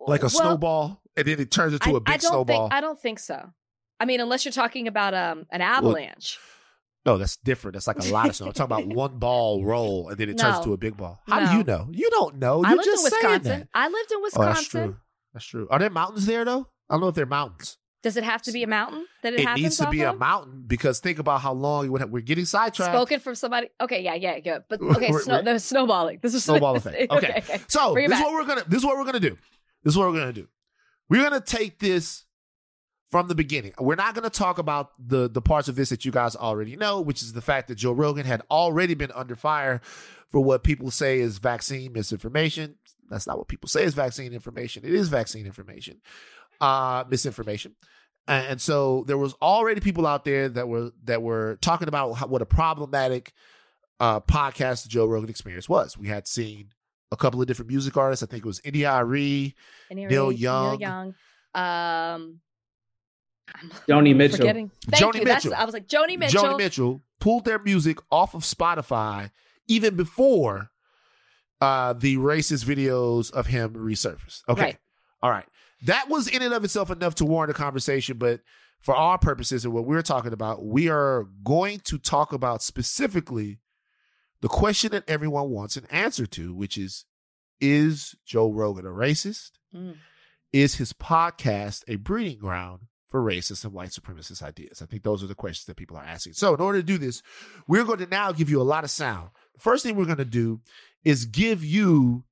Like 0.06 0.20
a 0.22 0.24
Well, 0.24 0.30
snowball 0.30 1.02
and 1.16 1.26
then 1.26 1.38
it 1.40 1.50
turns 1.50 1.72
into 1.74 1.88
I, 1.90 1.92
a 1.96 2.00
big 2.00 2.14
I 2.14 2.16
don't 2.16 2.30
snowball. 2.30 2.68
Think, 2.68 2.74
I 2.74 2.80
don't 2.80 2.98
think 3.00 3.18
so. 3.18 3.50
I 4.00 4.04
mean, 4.06 4.20
unless 4.20 4.44
you're 4.44 4.52
talking 4.52 4.88
about 4.88 5.14
um 5.14 5.46
an 5.50 5.60
avalanche. 5.60 6.38
no, 7.06 7.18
that's 7.18 7.36
different. 7.36 7.74
That's 7.74 7.86
like 7.86 8.00
a 8.00 8.04
lot 8.12 8.28
of 8.28 8.36
snow. 8.36 8.46
I'm 8.48 8.52
talking 8.54 8.84
about 8.84 8.94
one 9.02 9.18
ball 9.18 9.62
roll 9.64 10.08
and 10.08 10.18
then 10.18 10.28
it 10.30 10.38
turns 10.38 10.58
No. 10.58 10.64
to 10.64 10.72
a 10.72 10.76
big 10.78 10.96
ball. 10.96 11.20
How 11.28 11.40
No. 11.40 11.50
do 11.52 11.58
you 11.58 11.64
know? 11.64 11.88
You 11.92 12.08
don't 12.10 12.36
know. 12.36 12.64
I 12.64 12.70
You're 12.70 12.78
lived 12.78 12.88
in 12.88 12.92
just 12.94 13.02
saying 13.08 13.22
Wisconsin. 13.22 13.58
that. 13.60 13.68
I 13.74 13.88
lived 13.88 14.10
in 14.10 14.18
Oh, 14.18 14.22
Wisconsin. 14.22 14.54
that's 14.54 14.66
true. 14.68 14.96
That's 15.34 15.44
true. 15.46 15.68
Are 15.70 15.78
there 15.78 15.90
mountains 15.90 16.26
there 16.26 16.44
though? 16.44 16.68
I 16.88 16.94
don't 16.94 17.00
know 17.00 17.08
if 17.08 17.14
they're 17.14 17.26
mountains. 17.26 17.78
Does 18.02 18.18
it 18.18 18.24
have 18.24 18.42
to 18.42 18.52
be 18.52 18.62
a 18.62 18.66
mountain 18.66 19.06
that 19.22 19.32
it, 19.32 19.40
It, 19.40 19.54
needs 19.54 19.78
to 19.78 19.88
be 19.88 20.02
a 20.02 20.12
mountain 20.12 20.64
because 20.66 21.00
think 21.00 21.18
about 21.18 21.40
how 21.40 21.54
long 21.54 21.96
have, 21.96 22.10
we're 22.10 22.20
getting 22.20 22.44
sidetracked. 22.44 22.92
Spoken 22.92 23.18
from 23.18 23.34
somebody. 23.34 23.68
Okay, 23.80 24.02
yeah, 24.02 24.14
yeah, 24.14 24.38
yeah. 24.44 24.58
But 24.68 24.82
okay, 24.82 25.10
We're- 25.10 25.22
snow, 25.22 25.40
we're- 25.42 25.58
snowballing. 25.58 26.18
This 26.20 26.34
is 26.34 26.44
Snowball 26.44 26.76
effect. 26.76 26.96
Okay. 27.10 27.42
So 27.66 27.94
Bring 27.94 28.10
this 28.10 28.18
is 28.18 28.24
what 28.24 28.34
we're 28.34 28.44
gonna 28.44 28.64
this 28.68 28.80
is 28.80 28.84
what 28.84 28.98
we're 28.98 29.06
gonna 29.06 29.20
do. 29.20 29.38
This 29.82 29.94
is 29.94 29.98
what 29.98 30.10
we're 30.10 30.18
gonna 30.18 30.34
do. 30.34 30.48
We're 31.08 31.22
gonna 31.22 31.40
take 31.40 31.78
this 31.78 32.26
from 33.10 33.28
the 33.28 33.34
beginning. 33.34 33.72
We're 33.78 33.94
not 33.94 34.14
gonna 34.14 34.28
talk 34.28 34.58
about 34.58 34.90
the 34.98 35.30
the 35.30 35.40
parts 35.40 35.68
of 35.68 35.76
this 35.76 35.88
that 35.88 36.04
you 36.04 36.12
guys 36.12 36.36
already 36.36 36.76
know, 36.76 37.00
which 37.00 37.22
is 37.22 37.32
the 37.32 37.40
fact 37.40 37.68
that 37.68 37.76
Joe 37.76 37.92
Rogan 37.92 38.26
had 38.26 38.42
already 38.50 38.92
been 38.92 39.12
under 39.14 39.34
fire 39.34 39.80
for 40.28 40.40
what 40.40 40.62
people 40.62 40.90
say 40.90 41.20
is 41.20 41.38
vaccine 41.38 41.94
misinformation. 41.94 42.74
That's 43.08 43.26
not 43.26 43.38
what 43.38 43.48
people 43.48 43.68
say 43.68 43.84
is 43.84 43.94
vaccine 43.94 44.34
information. 44.34 44.84
It 44.84 44.92
is 44.92 45.08
vaccine 45.08 45.46
information, 45.46 46.02
uh, 46.60 47.04
misinformation. 47.08 47.74
And 48.26 48.46
and 48.46 48.60
so 48.60 49.04
there 49.06 49.18
was 49.18 49.34
already 49.42 49.80
people 49.80 50.06
out 50.06 50.24
there 50.24 50.48
that 50.48 50.68
were 50.68 50.92
that 51.04 51.22
were 51.22 51.56
talking 51.60 51.88
about 51.88 52.14
how, 52.14 52.26
what 52.26 52.42
a 52.42 52.46
problematic 52.46 53.32
uh, 54.00 54.20
podcast 54.20 54.84
the 54.84 54.88
Joe 54.88 55.06
Rogan 55.06 55.30
Experience 55.30 55.68
was. 55.68 55.98
We 55.98 56.08
had 56.08 56.26
seen 56.26 56.70
a 57.12 57.16
couple 57.16 57.40
of 57.40 57.46
different 57.46 57.70
music 57.70 57.96
artists. 57.96 58.22
I 58.22 58.26
think 58.26 58.44
it 58.44 58.46
was 58.46 58.60
India 58.64 58.90
Arie. 58.90 59.54
Neil 59.90 60.32
Young. 60.32 60.78
Neil 60.78 60.80
Young. 60.80 61.14
Um, 61.54 62.40
Joni 63.88 64.16
Mitchell. 64.16 64.38
forgetting. 64.38 64.70
Thank 64.86 65.04
Joni 65.04 65.18
you. 65.20 65.24
That's, 65.24 65.44
Mitchell. 65.44 65.60
I 65.60 65.64
was 65.64 65.74
like 65.74 65.86
Joni 65.86 66.18
Mitchell. 66.18 66.42
Joni 66.42 66.58
Mitchell 66.58 67.02
pulled 67.20 67.44
their 67.44 67.58
music 67.58 67.98
off 68.10 68.34
of 68.34 68.42
Spotify 68.42 69.30
even 69.68 69.96
before 69.96 70.70
uh, 71.60 71.92
the 71.92 72.16
racist 72.16 72.64
videos 72.64 73.30
of 73.32 73.46
him 73.46 73.74
resurfaced. 73.74 74.42
Okay. 74.48 74.62
Right. 74.62 74.78
All 75.22 75.30
right. 75.30 75.46
That 75.84 76.08
was 76.08 76.28
in 76.28 76.42
and 76.42 76.54
of 76.54 76.64
itself 76.64 76.90
enough 76.90 77.14
to 77.16 77.24
warrant 77.24 77.50
a 77.50 77.54
conversation, 77.54 78.16
but 78.18 78.40
for 78.80 78.94
our 78.94 79.18
purposes 79.18 79.64
and 79.64 79.72
what 79.72 79.86
we're 79.86 80.02
talking 80.02 80.32
about, 80.32 80.64
we 80.64 80.88
are 80.88 81.26
going 81.42 81.80
to 81.80 81.98
talk 81.98 82.32
about 82.32 82.62
specifically 82.62 83.60
the 84.40 84.48
question 84.48 84.90
that 84.92 85.08
everyone 85.08 85.50
wants 85.50 85.76
an 85.76 85.86
answer 85.90 86.26
to, 86.26 86.54
which 86.54 86.76
is 86.76 87.06
Is 87.60 88.14
Joe 88.26 88.50
Rogan 88.50 88.84
a 88.84 88.90
racist? 88.90 89.52
Mm. 89.74 89.96
Is 90.52 90.74
his 90.74 90.92
podcast 90.92 91.82
a 91.88 91.96
breeding 91.96 92.38
ground 92.38 92.82
for 93.08 93.22
racist 93.22 93.64
and 93.64 93.72
white 93.72 93.88
supremacist 93.88 94.42
ideas? 94.42 94.82
I 94.82 94.86
think 94.86 95.02
those 95.02 95.22
are 95.22 95.26
the 95.26 95.34
questions 95.34 95.64
that 95.66 95.76
people 95.76 95.96
are 95.96 96.04
asking. 96.04 96.34
So, 96.34 96.54
in 96.54 96.60
order 96.60 96.78
to 96.78 96.86
do 96.86 96.98
this, 96.98 97.22
we're 97.66 97.84
going 97.84 98.00
to 98.00 98.06
now 98.06 98.32
give 98.32 98.50
you 98.50 98.60
a 98.60 98.62
lot 98.62 98.84
of 98.84 98.90
sound. 98.90 99.30
The 99.54 99.60
First 99.60 99.82
thing 99.82 99.96
we're 99.96 100.04
going 100.04 100.18
to 100.18 100.24
do 100.24 100.60
is 101.04 101.24
give 101.24 101.64
you 101.64 102.24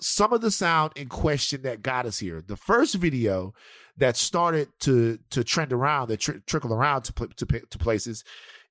some 0.00 0.32
of 0.32 0.40
the 0.40 0.50
sound 0.50 0.92
in 0.96 1.08
question 1.08 1.62
that 1.62 1.82
got 1.82 2.06
us 2.06 2.18
here. 2.18 2.42
The 2.46 2.56
first 2.56 2.94
video 2.96 3.54
that 3.96 4.16
started 4.16 4.68
to 4.80 5.18
to 5.30 5.44
trend 5.44 5.72
around, 5.72 6.08
that 6.08 6.20
tr- 6.20 6.38
trickle 6.46 6.72
around 6.72 7.02
to, 7.02 7.12
pl- 7.12 7.28
to 7.36 7.46
p- 7.46 7.60
to 7.68 7.78
places, 7.78 8.24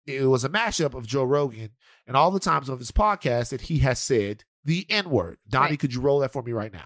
it 0.08 0.24
was 0.28 0.44
a 0.44 0.50
mashup 0.50 0.94
of 0.94 1.06
Joe 1.08 1.24
Rogan 1.24 1.70
and 2.08 2.18
all 2.18 2.32
the 2.32 2.40
times 2.40 2.70
of 2.70 2.80
his 2.80 2.92
podcast 2.92 3.50
that 3.50 3.62
he 3.62 3.80
has 3.80 4.00
said 4.00 4.44
the 4.66 4.86
N 4.90 5.10
word. 5.10 5.38
Donnie, 5.48 5.72
Right. 5.72 5.80
could 5.80 5.94
you 5.94 6.02
roll 6.02 6.20
that 6.20 6.34
for 6.34 6.42
me 6.44 6.52
right 6.52 6.74
now? 6.74 6.86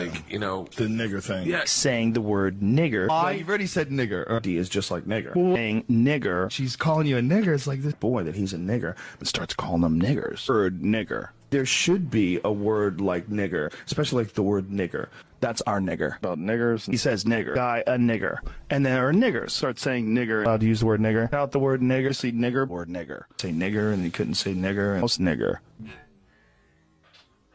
like, 0.00 0.28
you 0.28 0.40
know, 0.40 0.66
The 0.76 0.86
nigger 0.86 1.22
thing. 1.22 1.46
yeah, 1.46 1.62
saying 1.66 2.14
the 2.14 2.20
word 2.20 2.58
nigger. 2.60 3.04
Oh, 3.08 3.22
well, 3.24 3.32
you've 3.32 3.48
already 3.48 3.68
said 3.68 3.90
nigger. 3.90 4.28
Uh, 4.28 4.40
D 4.40 4.56
is 4.56 4.68
just 4.68 4.90
like 4.90 5.04
nigger. 5.04 5.32
Saying 5.34 5.84
nigger. 5.84 6.50
she's 6.50 6.74
calling 6.74 7.06
you 7.06 7.16
a 7.16 7.20
nigger. 7.20 7.54
It's 7.54 7.68
like 7.68 7.80
this. 7.82 7.94
Boy, 7.94 8.24
that 8.24 8.34
he's 8.34 8.52
a 8.52 8.56
nigger, 8.58 8.96
and 9.20 9.28
starts 9.28 9.54
calling 9.54 9.82
them 9.82 10.00
niggers. 10.00 10.48
Word 10.48 10.82
nigger. 10.82 11.28
There 11.54 11.64
should 11.64 12.10
be 12.10 12.40
a 12.42 12.50
word 12.50 13.00
like 13.00 13.28
nigger, 13.28 13.72
especially 13.86 14.24
like 14.24 14.32
the 14.32 14.42
word 14.42 14.70
nigger. 14.70 15.06
That's 15.38 15.62
our 15.68 15.78
nigger. 15.78 16.16
About 16.16 16.36
niggers. 16.36 16.90
He 16.90 16.96
says 16.96 17.22
nigger. 17.22 17.54
Guy, 17.54 17.84
a 17.86 17.92
nigger. 17.92 18.38
And 18.70 18.84
there 18.84 19.08
are 19.08 19.12
niggers. 19.12 19.50
Start 19.50 19.78
saying 19.78 20.08
nigger. 20.08 20.42
Allowed 20.42 20.62
to 20.62 20.66
use 20.66 20.80
the 20.80 20.86
word 20.86 21.00
nigger. 21.00 21.32
Out 21.32 21.52
the 21.52 21.60
word 21.60 21.80
nigger. 21.80 22.12
See 22.12 22.32
nigger. 22.32 22.66
Word 22.66 22.88
nigger. 22.88 23.26
Say 23.40 23.52
nigger, 23.52 23.92
and 23.92 24.02
he 24.02 24.10
couldn't 24.10 24.34
say 24.34 24.52
nigger. 24.52 24.94
And 24.94 25.02
most 25.02 25.20
nigger. 25.20 25.58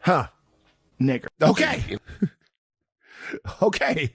Huh. 0.00 0.28
nigger. 0.98 1.28
Okay. 1.42 1.98
okay. 3.62 4.10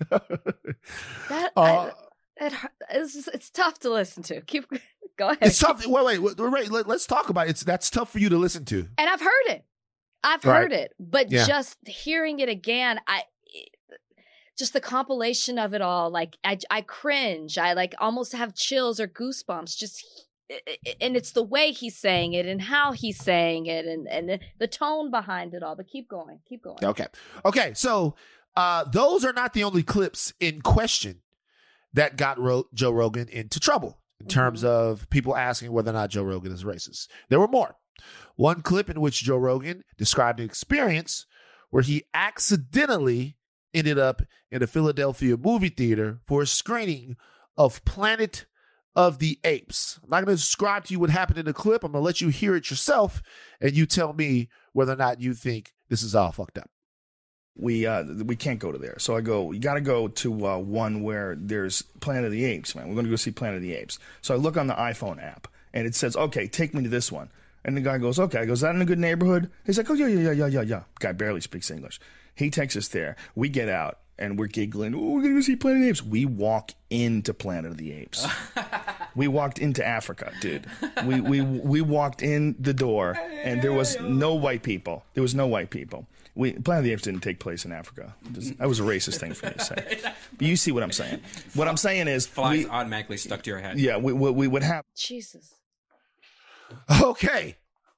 That 1.30 1.51
Uh, 1.56 1.62
I, 1.62 1.92
it, 2.38 2.54
it's, 2.89 3.27
it's 3.27 3.51
tough 3.51 3.77
to 3.82 3.92
listen 3.92 4.24
to. 4.24 4.42
Keep 4.42 4.65
go 5.15 5.27
ahead. 5.27 5.38
it's 5.44 5.60
tough. 5.60 5.86
Wait, 5.86 6.06
wait, 6.06 6.18
wait, 6.24 6.39
wait 6.39 6.72
let, 6.72 6.88
us 6.88 7.06
talk 7.06 7.30
about 7.30 7.46
it. 7.46 7.51
It's 7.51 7.63
that's 7.63 7.92
tough 7.92 8.12
for 8.12 8.18
you 8.18 8.30
to 8.30 8.38
listen 8.38 8.65
to. 8.65 8.88
and 8.98 9.08
I've 9.08 9.22
heard 9.22 9.46
it. 9.50 9.63
I've 10.25 10.44
Right. 10.44 10.62
heard 10.63 10.74
it, 10.74 10.94
but 11.00 11.32
Yeah. 11.32 11.46
just 11.46 11.77
hearing 11.88 12.39
it 12.39 12.50
again, 12.50 13.00
I 13.08 13.24
just 14.58 14.74
the 14.74 14.82
compilation 14.82 15.60
of 15.60 15.74
it 15.74 15.82
all, 15.82 16.10
like 16.10 16.38
I, 16.44 16.58
I 16.72 16.82
cringe. 16.82 17.58
I 17.58 17.74
like 17.74 17.94
almost 18.00 18.32
have 18.34 18.55
chills 18.55 19.00
or 19.00 19.08
goosebumps. 19.08 19.77
Just 19.77 20.03
and 21.01 21.17
it's 21.17 21.32
the 21.32 21.44
way 21.44 21.72
he's 21.72 21.98
saying 21.98 22.34
it 22.34 22.46
and 22.46 22.62
how 22.62 22.91
he's 22.91 23.17
saying 23.17 23.65
it 23.65 23.86
and 23.86 24.08
and 24.08 24.39
the 24.60 24.67
tone 24.67 25.12
behind 25.12 25.53
it 25.53 25.62
all. 25.63 25.75
But 25.75 25.88
keep 25.88 26.08
going, 26.08 26.39
keep 26.48 26.63
going. 26.63 26.77
Okay. 26.84 27.08
Okay. 27.44 27.74
So 27.75 28.15
uh, 28.55 28.86
those 28.86 29.25
are 29.25 29.34
not 29.34 29.53
the 29.53 29.63
only 29.65 29.84
clips 29.84 30.34
in 30.39 30.62
question 30.62 31.22
that 31.94 32.15
got 32.15 32.39
Ro- 32.39 32.67
Joe 32.74 32.91
Rogan 32.91 33.27
into 33.29 33.60
trouble 33.60 34.00
in 34.22 34.27
terms 34.27 34.63
of 34.63 35.10
people 35.10 35.36
asking 35.36 35.72
whether 35.74 35.89
or 35.91 35.94
not 35.94 36.10
Joe 36.12 36.24
Rogan 36.24 36.51
is 36.53 36.63
racist. 36.63 37.08
There 37.29 37.39
were 37.39 37.48
more. 37.50 37.75
One 38.35 38.61
clip 38.61 38.89
in 38.89 38.99
which 39.01 39.23
Joe 39.23 39.37
Rogan 39.37 39.83
described 39.97 40.39
an 40.39 40.45
experience 40.45 41.25
where 41.69 41.83
he 41.83 42.03
accidentally 42.13 43.37
ended 43.73 43.99
up 43.99 44.21
in 44.51 44.63
a 44.63 44.67
Philadelphia 44.67 45.37
movie 45.37 45.69
theater 45.69 46.19
for 46.25 46.41
a 46.41 46.47
screening 46.47 47.17
of 47.57 47.83
Planet 47.85 48.45
of 48.95 49.19
the 49.19 49.39
Apes. 49.43 49.99
I'm 50.03 50.09
not 50.09 50.25
going 50.25 50.37
to 50.37 50.41
describe 50.41 50.85
to 50.85 50.93
you 50.93 50.99
what 50.99 51.09
happened 51.09 51.39
in 51.39 51.45
the 51.45 51.53
clip. 51.53 51.83
I'm 51.83 51.91
going 51.91 52.01
to 52.01 52.05
let 52.05 52.21
you 52.21 52.29
hear 52.29 52.55
it 52.55 52.69
yourself 52.69 53.21
and 53.59 53.73
you 53.73 53.85
tell 53.85 54.13
me 54.13 54.47
whether 54.71 54.93
or 54.93 54.97
not 54.97 55.19
you 55.19 55.33
think 55.33 55.73
this 55.89 56.01
is 56.01 56.15
all 56.15 56.31
fucked 56.31 56.57
up. 56.57 56.69
we 57.57 57.85
uh 57.85 58.03
we 58.25 58.35
can't 58.35 58.59
go 58.59 58.71
to 58.71 58.77
there. 58.77 58.97
So 58.99 59.15
I 59.15 59.21
go, 59.21 59.51
you 59.51 59.59
got 59.59 59.75
to 59.75 59.81
go 59.81 60.07
to 60.07 60.47
uh, 60.47 60.57
one 60.57 61.03
where 61.03 61.35
there's 61.39 61.81
Planet 61.81 62.25
of 62.25 62.31
the 62.31 62.45
Apes, 62.45 62.75
man. 62.75 62.87
We're 62.87 62.95
going 62.95 63.05
to 63.05 63.09
go 63.09 63.15
see 63.15 63.31
Planet 63.31 63.57
of 63.57 63.61
the 63.63 63.73
Apes. 63.73 63.97
So 64.21 64.33
I 64.33 64.37
look 64.37 64.57
on 64.57 64.67
the 64.67 64.73
iPhone 64.73 65.23
app 65.23 65.47
and 65.73 65.87
it 65.87 65.95
says, 65.95 66.15
okay, 66.15 66.47
take 66.47 66.73
me 66.73 66.83
to 66.83 66.89
this 66.89 67.11
one. 67.11 67.29
And 67.65 67.75
the 67.75 67.81
guy 67.81 67.98
goes, 67.98 68.19
okay. 68.19 68.39
I 68.39 68.45
go, 68.45 68.53
is 68.53 68.62
that 68.62 68.75
in 68.75 68.81
a 68.81 68.86
good 68.86 69.00
neighborhood? 69.00 69.50
He's 69.65 69.77
like, 69.77 69.89
oh 69.89 69.93
yeah, 69.93 70.07
yeah, 70.07 70.31
yeah, 70.31 70.31
yeah, 70.31 70.48
yeah, 70.48 70.62
yeah. 70.62 70.84
Guy 71.00 71.12
barely 71.12 71.41
speaks 71.41 71.69
English. 71.72 72.00
He 72.36 72.50
takes 72.50 72.77
us 72.77 72.88
there. 72.89 73.15
We 73.34 73.50
get 73.50 73.69
out 73.69 74.00
and 74.17 74.38
we're 74.38 74.48
giggling. 74.48 74.93
Oh, 74.93 75.00
we're 75.00 75.22
going 75.22 75.34
to 75.34 75.39
go 75.39 75.41
see 75.41 75.55
Planet 75.55 75.77
of 75.79 75.84
the 75.84 75.89
Apes. 75.89 76.03
We 76.03 76.25
walk 76.25 76.72
into 76.89 77.34
Planet 77.34 77.72
of 77.72 77.77
the 77.77 77.91
Apes. 77.91 78.25
we 79.15 79.27
walked 79.27 79.60
into 79.60 79.86
Africa, 79.86 80.31
dude. 80.41 80.67
We 81.05 81.22
we 81.22 81.41
we 81.41 81.81
walked 81.81 82.22
in 82.22 82.55
the 82.60 82.74
door, 82.74 83.17
and 83.43 83.62
there 83.62 83.74
was 83.74 84.00
no 84.00 84.36
white 84.36 84.63
people. 84.63 85.03
There 85.13 85.24
was 85.24 85.36
no 85.36 85.48
white 85.48 85.69
people. 85.69 86.07
We 86.36 86.53
Planet 86.53 86.79
of 86.79 86.84
the 86.86 86.93
Apes 86.93 87.03
didn't 87.03 87.22
take 87.22 87.39
place 87.39 87.65
in 87.65 87.72
Africa. 87.72 88.13
That 88.31 88.67
was 88.67 88.79
a 88.79 88.84
racist 88.84 89.19
thing 89.19 89.34
for 89.34 89.48
me 89.48 89.53
to 89.53 89.60
say. 89.63 90.00
But 90.38 90.48
you 90.48 90.57
see 90.57 90.72
what 90.72 90.84
I'm 90.84 90.91
saying? 90.91 91.22
What 91.53 91.67
I'm 91.67 91.77
saying 91.77 92.07
is, 92.10 92.27
Flies 92.27 92.65
we, 92.65 92.69
automatically 92.69 93.17
stuck 93.17 93.43
to 93.43 93.50
your 93.50 93.60
head. 93.60 93.79
yeah, 93.79 93.98
we, 93.98 94.12
we, 94.12 94.31
we 94.31 94.48
would 94.48 94.63
have. 94.63 94.84
Jesus, 94.98 95.53
Okay. 97.01 97.57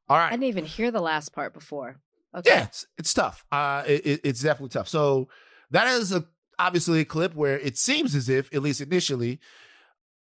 All 0.10 0.18
right. 0.18 0.28
I 0.28 0.32
didn't 0.32 0.46
even 0.46 0.66
hear 0.66 0.92
the 0.92 1.02
last 1.02 1.34
part 1.34 1.54
before. 1.54 1.98
Okay, 2.36 2.50
Yeah, 2.50 2.64
it's, 2.64 2.86
it's 2.98 3.14
tough. 3.14 3.46
Uh, 3.52 3.84
it, 3.88 4.06
it- 4.06 4.22
it's 4.24 4.42
definitely 4.42 4.70
tough. 4.70 4.88
So 4.88 5.28
that 5.72 5.88
is 5.88 6.12
a 6.12 6.26
obviously 6.60 7.00
a 7.02 7.06
clip 7.06 7.36
where 7.36 7.58
it 7.60 7.78
seems 7.78 8.16
as 8.16 8.30
if, 8.30 8.54
at 8.54 8.62
least 8.62 8.82
initially, 8.82 9.40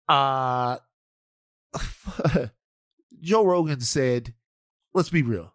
uh, 0.10 0.77
Joe 3.21 3.45
Rogan 3.45 3.81
said, 3.81 4.33
"Let's 4.93 5.10
be 5.10 5.21
real." 5.21 5.53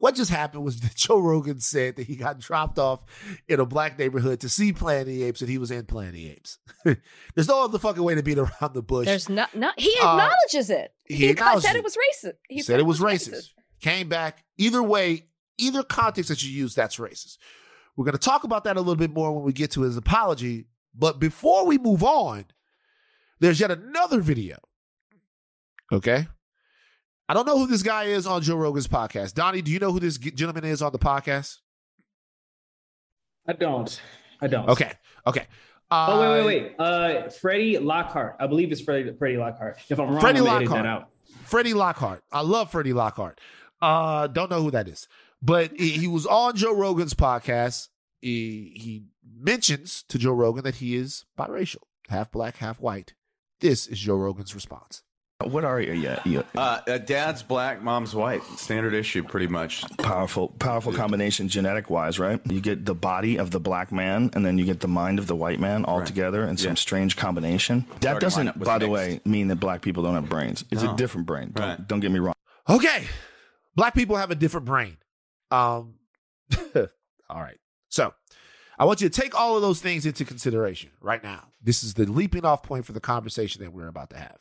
What 0.00 0.14
just 0.16 0.30
happened 0.30 0.64
was 0.64 0.80
that 0.80 0.96
Joe 0.96 1.18
Rogan 1.20 1.60
said 1.60 1.94
that 1.96 2.06
he 2.06 2.16
got 2.16 2.40
dropped 2.40 2.78
off 2.78 3.04
in 3.46 3.60
a 3.60 3.64
black 3.66 3.98
neighborhood 3.98 4.40
to 4.40 4.48
see 4.48 4.72
Planet 4.72 5.02
of 5.02 5.06
the 5.08 5.22
Apes, 5.24 5.40
and 5.42 5.48
he 5.50 5.58
was 5.58 5.70
in 5.70 5.84
Planet 5.86 6.08
of 6.08 6.14
the 6.14 6.30
Apes. 6.30 6.58
There's 7.34 7.46
no 7.48 7.62
other 7.64 7.78
fucking 7.78 8.02
way 8.02 8.14
to 8.16 8.22
beat 8.22 8.38
around 8.38 8.74
the 8.74 8.82
bush. 8.82 9.06
there's 9.06 9.28
no 9.28 9.46
no. 9.54 9.70
He 9.76 9.94
Uh, 10.02 10.16
acknowledges 10.16 10.70
it. 10.70 10.92
he 11.04 11.14
He, 11.16 11.28
acknowledges 11.28 11.64
said 11.64 11.76
it. 11.76 11.80
it 11.80 11.84
was 11.84 11.96
racist. 11.96 12.32
He 12.48 12.62
said 12.62 12.80
it 12.80 12.84
was 12.86 12.98
racist. 12.98 13.50
Came 13.80 14.08
back. 14.08 14.44
Either 14.58 14.82
way, 14.82 15.26
either 15.58 15.82
context 15.82 16.28
that 16.30 16.42
you 16.42 16.50
use, 16.50 16.74
that's 16.74 16.96
racist. 16.96 17.36
We're 17.96 18.04
going 18.06 18.12
to 18.12 18.18
talk 18.18 18.44
about 18.44 18.64
that 18.64 18.76
a 18.76 18.80
little 18.80 18.96
bit 18.96 19.12
more 19.12 19.32
when 19.34 19.44
we 19.44 19.52
get 19.52 19.70
to 19.72 19.82
his 19.82 19.96
apology. 19.98 20.66
But 20.94 21.18
before 21.20 21.66
we 21.66 21.76
move 21.76 22.02
on, 22.02 22.46
there's 23.40 23.60
yet 23.60 23.70
another 23.70 24.20
video. 24.20 24.56
Okay. 25.92 26.28
I 27.30 27.32
don't 27.32 27.46
know 27.46 27.56
who 27.56 27.68
this 27.68 27.84
guy 27.84 28.06
is 28.06 28.26
on 28.26 28.42
Joe 28.42 28.56
Rogan's 28.56 28.88
podcast. 28.88 29.34
Donnie, 29.34 29.62
do 29.62 29.70
you 29.70 29.78
know 29.78 29.92
who 29.92 30.00
this 30.00 30.18
gentleman 30.18 30.64
is 30.64 30.82
on 30.82 30.90
the 30.90 30.98
podcast? 30.98 31.58
I 33.46 33.52
don't. 33.52 34.02
I 34.40 34.48
don't. 34.48 34.68
Okay. 34.68 34.90
Okay. 35.24 35.46
Uh, 35.92 36.06
Oh 36.10 36.20
wait, 36.20 36.44
wait, 36.44 36.62
wait. 36.62 36.74
Uh, 36.80 37.30
Freddie 37.30 37.78
Lockhart. 37.78 38.34
I 38.40 38.48
believe 38.48 38.72
it's 38.72 38.80
Freddie 38.80 39.12
Freddie 39.16 39.36
Lockhart. 39.36 39.78
If 39.88 40.00
I'm 40.00 40.10
wrong, 40.10 40.20
Freddie 40.20 40.40
I'm 40.40 40.44
Lockhart. 40.44 40.82
that 40.82 40.86
out. 40.86 41.10
Freddie 41.44 41.72
Lockhart. 41.72 42.24
I 42.32 42.40
love 42.40 42.72
Freddie 42.72 42.92
Lockhart. 42.92 43.40
Uh, 43.80 44.26
don't 44.26 44.50
know 44.50 44.62
who 44.64 44.72
that 44.72 44.88
is, 44.88 45.06
but 45.40 45.70
he, 45.78 45.90
he 45.90 46.08
was 46.08 46.26
on 46.26 46.56
Joe 46.56 46.74
Rogan's 46.74 47.14
podcast. 47.14 47.90
He 48.20 48.72
he 48.74 49.04
mentions 49.24 50.02
to 50.08 50.18
Joe 50.18 50.32
Rogan 50.32 50.64
that 50.64 50.76
he 50.76 50.96
is 50.96 51.26
biracial, 51.38 51.82
half 52.08 52.32
black, 52.32 52.56
half 52.56 52.80
white. 52.80 53.14
This 53.60 53.86
is 53.86 54.00
Joe 54.00 54.16
Rogan's 54.16 54.52
response. 54.52 55.04
What 55.42 55.64
are 55.64 55.80
you? 55.80 55.92
Yeah, 55.92 56.20
yeah. 56.24 56.42
Uh, 56.54 56.80
uh, 56.86 56.98
dad's 56.98 57.42
black, 57.42 57.82
mom's 57.82 58.14
white. 58.14 58.42
Standard 58.56 58.94
issue, 58.94 59.22
pretty 59.22 59.46
much. 59.46 59.84
powerful, 59.98 60.48
powerful 60.58 60.92
combination 60.92 61.48
genetic 61.48 61.88
wise, 61.90 62.18
right? 62.18 62.40
You 62.50 62.60
get 62.60 62.84
the 62.84 62.94
body 62.94 63.38
of 63.38 63.50
the 63.50 63.60
black 63.60 63.90
man, 63.92 64.30
and 64.34 64.44
then 64.44 64.58
you 64.58 64.64
get 64.64 64.80
the 64.80 64.88
mind 64.88 65.18
of 65.18 65.26
the 65.26 65.36
white 65.36 65.58
man 65.60 65.84
all 65.84 65.98
Right. 65.98 66.06
together 66.06 66.44
in 66.44 66.56
some 66.56 66.70
Yeah. 66.70 66.74
strange 66.74 67.16
combination. 67.16 67.86
That 68.00 68.02
Starting 68.02 68.20
doesn't, 68.20 68.46
lineup 68.48 68.56
was 68.58 68.66
by 68.66 68.78
the 68.78 68.88
way, 68.88 69.20
mean 69.24 69.48
that 69.48 69.56
black 69.56 69.82
people 69.82 70.02
don't 70.02 70.14
have 70.14 70.28
brains. 70.28 70.64
It's 70.70 70.82
a 70.82 70.94
different 70.96 71.26
brain. 71.26 71.52
Don't, 71.54 71.66
Right. 71.68 71.88
don't 71.88 72.00
get 72.00 72.10
me 72.10 72.18
wrong. 72.18 72.34
Okay, 72.68 73.06
black 73.74 73.94
people 73.94 74.16
have 74.16 74.30
a 74.30 74.34
different 74.34 74.66
brain. 74.66 74.96
Um, 75.50 75.94
all 77.28 77.40
right. 77.40 77.58
So 77.88 78.12
I 78.78 78.84
want 78.84 79.00
you 79.00 79.08
to 79.08 79.20
take 79.20 79.38
all 79.38 79.56
of 79.56 79.62
those 79.62 79.80
things 79.80 80.04
into 80.06 80.24
consideration 80.24 80.90
right 81.00 81.22
now. 81.22 81.48
This 81.62 81.82
is 81.82 81.94
the 81.94 82.04
leaping 82.06 82.44
off 82.44 82.62
point 82.62 82.84
for 82.84 82.92
the 82.92 83.00
conversation 83.00 83.62
that 83.62 83.72
we're 83.72 83.88
about 83.88 84.10
to 84.10 84.16
have. 84.18 84.38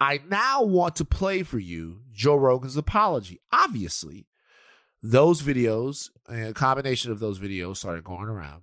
I 0.00 0.20
now 0.28 0.62
want 0.62 0.96
to 0.96 1.04
play 1.04 1.42
for 1.42 1.58
you 1.58 2.00
Joe 2.12 2.36
Rogan's 2.36 2.76
apology. 2.76 3.40
Obviously, 3.52 4.26
those 5.02 5.42
videos, 5.42 6.08
a 6.28 6.52
combination 6.52 7.12
of 7.12 7.18
those 7.20 7.38
videos 7.38 7.78
started 7.78 8.04
going 8.04 8.28
around. 8.28 8.62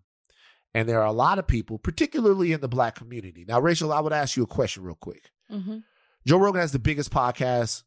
And 0.74 0.88
there 0.88 1.00
are 1.01 1.08
a 1.08 1.12
lot 1.13 1.39
of 1.39 1.48
people, 1.48 1.79
particularly 1.79 2.51
in 2.53 2.62
the 2.62 2.67
black 2.67 2.96
community. 2.96 3.46
Now, 3.48 3.60
Rachel, 3.60 3.94
I 3.94 4.00
would 4.00 4.13
ask 4.13 4.36
you 4.38 4.44
a 4.44 4.48
question 4.48 4.84
real 4.84 4.96
quick. 4.96 5.32
hmm 5.50 5.79
Joe 6.25 6.38
Rogan 6.38 6.60
has 6.60 6.74
the 6.74 6.79
biggest 6.79 7.10
podcast 7.10 7.84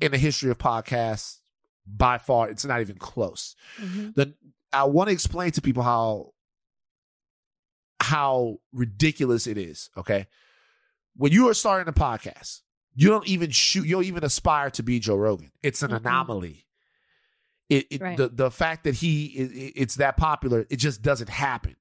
in 0.00 0.12
the 0.12 0.18
history 0.18 0.50
of 0.50 0.56
podcasts 0.56 1.40
by 1.86 2.16
far. 2.16 2.48
It's 2.48 2.64
not 2.64 2.80
even 2.80 2.96
close. 2.96 3.54
hmm 3.78 4.10
The 4.14 4.34
I 4.72 4.84
want 4.84 5.08
to 5.08 5.12
explain 5.12 5.50
to 5.52 5.60
people 5.60 5.82
how 5.82 6.32
how 8.00 8.58
ridiculous 8.72 9.46
it 9.46 9.58
is. 9.58 9.90
Okay, 9.96 10.26
when 11.16 11.32
you 11.32 11.48
are 11.48 11.54
starting 11.54 11.88
a 11.88 11.92
podcast, 11.92 12.60
you 12.94 13.08
don't 13.08 13.26
even 13.26 13.50
shoot. 13.50 13.86
You 13.86 13.96
don't 13.96 14.04
even 14.04 14.24
aspire 14.24 14.70
to 14.70 14.82
be 14.82 15.00
Joe 15.00 15.16
Rogan. 15.16 15.50
It's 15.62 15.82
an 15.82 15.90
Mhm. 15.90 15.96
anomaly. 15.96 16.66
It, 17.68 17.86
it 17.90 18.00
Right. 18.00 18.16
the 18.16 18.28
the 18.28 18.50
fact 18.50 18.84
that 18.84 18.96
he 18.96 19.24
it, 19.26 19.72
it's 19.76 19.94
that 19.96 20.16
popular, 20.16 20.66
it 20.70 20.76
just 20.76 21.02
doesn't 21.02 21.30
happen. 21.30 21.76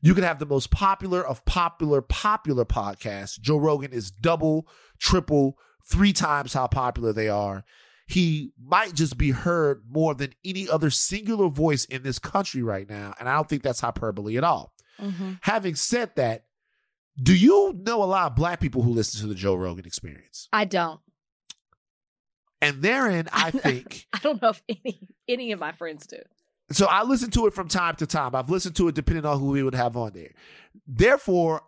You 0.00 0.14
can 0.14 0.22
have 0.22 0.38
the 0.38 0.46
most 0.46 0.70
popular 0.70 1.26
of 1.26 1.44
popular 1.44 2.00
popular 2.02 2.64
podcasts. 2.64 3.40
Joe 3.40 3.56
Rogan 3.56 3.92
is 3.92 4.10
double, 4.10 4.68
triple, 4.98 5.58
three 5.88 6.12
times 6.12 6.52
how 6.52 6.66
popular 6.66 7.12
they 7.12 7.28
are. 7.28 7.64
He 8.06 8.52
might 8.62 8.94
just 8.94 9.16
be 9.16 9.30
heard 9.30 9.82
more 9.88 10.14
than 10.14 10.34
any 10.44 10.68
other 10.68 10.90
singular 10.90 11.48
voice 11.48 11.84
in 11.86 12.02
this 12.02 12.18
country 12.18 12.62
right 12.62 12.88
now, 12.88 13.14
and 13.18 13.28
I 13.28 13.34
don't 13.34 13.48
think 13.48 13.62
that's 13.62 13.80
hyperbole 13.80 14.36
at 14.36 14.44
all. 14.44 14.72
hmm 15.00 15.32
Having 15.40 15.74
said 15.76 16.14
that, 16.16 16.44
do 17.20 17.34
you 17.34 17.78
know 17.84 18.02
a 18.02 18.04
lot 18.04 18.26
of 18.26 18.36
black 18.36 18.60
people 18.60 18.82
who 18.82 18.90
listen 18.90 19.20
to 19.20 19.26
the 19.26 19.34
Joe 19.34 19.54
Rogan 19.54 19.86
experience? 19.86 20.48
I 20.52 20.64
don't. 20.64 21.00
And 22.60 22.82
therein, 22.82 23.28
I 23.32 23.50
think 23.52 24.06
I 24.12 24.18
don't 24.18 24.40
know 24.40 24.50
if 24.50 24.62
any 24.68 25.08
any 25.28 25.52
of 25.52 25.60
my 25.60 25.72
friends 25.72 26.06
do. 26.06 26.18
so 26.72 26.86
I 26.86 27.02
listen 27.02 27.30
to 27.32 27.46
it 27.46 27.54
from 27.54 27.68
time 27.68 27.96
to 27.96 28.06
time. 28.06 28.34
I've 28.34 28.50
listened 28.50 28.76
to 28.76 28.88
it 28.88 28.94
depending 28.94 29.24
on 29.26 29.38
who 29.38 29.50
we 29.50 29.62
would 29.62 29.74
have 29.74 29.96
on 29.96 30.12
there. 30.12 30.32
Therefore, 30.86 31.62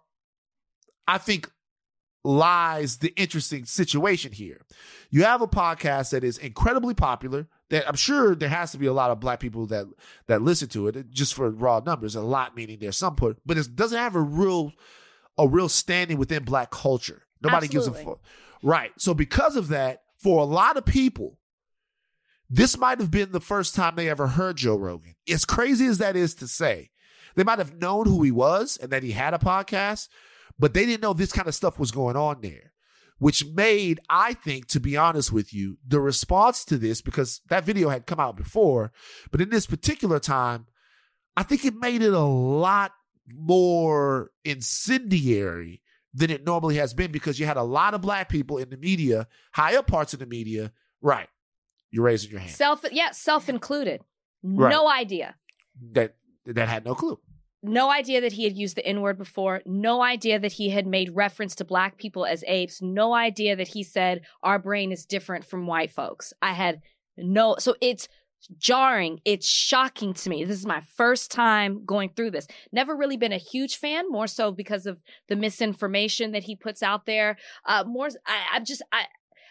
I 1.06 1.18
think 1.18 1.50
lies 2.24 2.98
the 2.98 3.12
interesting 3.16 3.64
situation 3.64 4.32
here. 4.32 4.62
You 5.10 5.22
have 5.22 5.42
a 5.42 5.46
podcast 5.46 6.10
that 6.10 6.24
is 6.24 6.38
incredibly 6.38 6.94
popular. 6.94 7.46
That 7.70 7.88
I'm 7.88 7.96
sure 7.96 8.34
there 8.34 8.48
has 8.48 8.72
to 8.72 8.78
be 8.78 8.86
a 8.86 8.92
lot 8.92 9.10
of 9.10 9.20
black 9.20 9.40
people 9.40 9.66
that 9.66 9.86
that 10.28 10.42
listen 10.42 10.68
to 10.70 10.88
it. 10.88 11.10
Just 11.10 11.34
for 11.34 11.50
raw 11.50 11.80
numbers, 11.84 12.14
a 12.16 12.20
lot 12.20 12.56
meaning 12.56 12.78
there's 12.80 12.96
some 12.96 13.16
put, 13.16 13.38
but 13.46 13.58
it 13.58 13.76
doesn't 13.76 13.98
have 13.98 14.16
a 14.16 14.20
real 14.20 14.72
a 15.38 15.46
real 15.46 15.68
standing 15.68 16.18
within 16.18 16.44
black 16.44 16.70
culture. 16.70 17.26
Nobody 17.42 17.68
gives 17.68 17.86
a 17.86 17.92
fuck. 17.92 18.20
Right. 18.62 18.92
So 18.98 19.14
because 19.14 19.56
of 19.56 19.68
that, 19.68 20.02
for 20.18 20.40
a 20.40 20.44
lot 20.44 20.76
of 20.76 20.84
people, 20.84 21.38
this 22.48 22.78
might 22.78 23.00
have 23.00 23.10
been 23.10 23.32
the 23.32 23.40
first 23.40 23.74
time 23.74 23.96
they 23.96 24.08
ever 24.08 24.28
heard 24.28 24.56
Joe 24.56 24.76
Rogan. 24.76 25.14
As 25.28 25.44
crazy 25.44 25.86
as 25.86 25.98
that 25.98 26.16
is 26.16 26.34
to 26.36 26.48
say, 26.48 26.90
they 27.34 27.44
might 27.44 27.58
have 27.58 27.76
known 27.76 28.06
who 28.06 28.22
he 28.22 28.30
was 28.30 28.76
and 28.76 28.90
that 28.90 29.02
he 29.02 29.12
had 29.12 29.34
a 29.34 29.38
podcast, 29.38 30.08
but 30.58 30.72
they 30.72 30.86
didn't 30.86 31.02
know 31.02 31.12
this 31.12 31.32
kind 31.32 31.48
of 31.48 31.54
stuff 31.54 31.78
was 31.78 31.90
going 31.90 32.16
on 32.16 32.40
there, 32.40 32.72
which 33.18 33.44
made, 33.44 34.00
I 34.08 34.32
think, 34.32 34.68
to 34.68 34.80
be 34.80 34.96
honest 34.96 35.32
with 35.32 35.52
you, 35.52 35.76
the 35.86 36.00
response 36.00 36.64
to 36.66 36.78
this, 36.78 37.02
because 37.02 37.42
that 37.48 37.64
video 37.64 37.90
had 37.90 38.06
come 38.06 38.20
out 38.20 38.36
before, 38.36 38.92
but 39.30 39.40
in 39.40 39.50
this 39.50 39.66
particular 39.66 40.18
time, 40.18 40.66
I 41.36 41.42
think 41.42 41.64
it 41.64 41.74
made 41.74 42.00
it 42.00 42.14
a 42.14 42.20
lot 42.20 42.92
more 43.28 44.30
incendiary 44.44 45.82
than 46.14 46.30
it 46.30 46.44
normally 46.44 46.76
has 46.76 46.94
been 46.94 47.12
because 47.12 47.38
you 47.38 47.46
had 47.46 47.56
a 47.56 47.62
lot 47.62 47.94
of 47.94 48.00
black 48.00 48.28
people 48.28 48.58
in 48.58 48.70
the 48.70 48.76
media, 48.76 49.26
higher 49.52 49.82
parts 49.82 50.12
of 50.14 50.18
the 50.18 50.26
media, 50.26 50.72
right? 51.02 51.28
You're 51.90 52.04
raising 52.04 52.30
your 52.30 52.40
hand. 52.40 52.52
Self, 52.52 52.84
yeah, 52.90 53.10
self 53.10 53.48
included. 53.48 54.00
Right. 54.42 54.70
No 54.70 54.88
idea. 54.88 55.34
that 55.92 56.16
that 56.46 56.68
had 56.68 56.84
no 56.84 56.94
clue. 56.94 57.18
No 57.62 57.90
idea 57.90 58.20
that 58.20 58.32
he 58.32 58.44
had 58.44 58.56
used 58.56 58.76
the 58.76 58.86
N 58.86 59.00
word 59.00 59.18
before. 59.18 59.60
No 59.66 60.00
idea 60.02 60.38
that 60.38 60.52
he 60.52 60.70
had 60.70 60.86
made 60.86 61.16
reference 61.16 61.56
to 61.56 61.64
black 61.64 61.98
people 61.98 62.24
as 62.24 62.44
apes. 62.46 62.80
No 62.80 63.12
idea 63.12 63.56
that 63.56 63.68
he 63.68 63.82
said 63.82 64.22
our 64.42 64.58
brain 64.58 64.92
is 64.92 65.04
different 65.04 65.44
from 65.44 65.66
white 65.66 65.90
folks. 65.90 66.32
I 66.40 66.52
had 66.52 66.80
no, 67.16 67.56
so 67.58 67.74
it's 67.80 68.08
jarring. 68.58 69.20
It's 69.24 69.48
shocking 69.48 70.14
to 70.14 70.30
me. 70.30 70.44
This 70.44 70.58
is 70.58 70.66
my 70.66 70.82
first 70.96 71.30
time 71.30 71.84
going 71.84 72.10
through 72.14 72.30
this. 72.32 72.46
Never 72.72 72.96
really 72.96 73.16
been 73.16 73.32
a 73.32 73.38
huge 73.38 73.76
fan, 73.76 74.10
more 74.10 74.26
so 74.26 74.52
because 74.52 74.86
of 74.86 74.98
the 75.28 75.36
misinformation 75.36 76.32
that 76.32 76.44
he 76.44 76.56
puts 76.56 76.82
out 76.82 77.06
there. 77.06 77.36
Uh, 77.64 77.84
more, 77.86 78.08
I, 78.26 78.46
I'm 78.52 78.64
just, 78.64 78.82
I, 78.92 79.06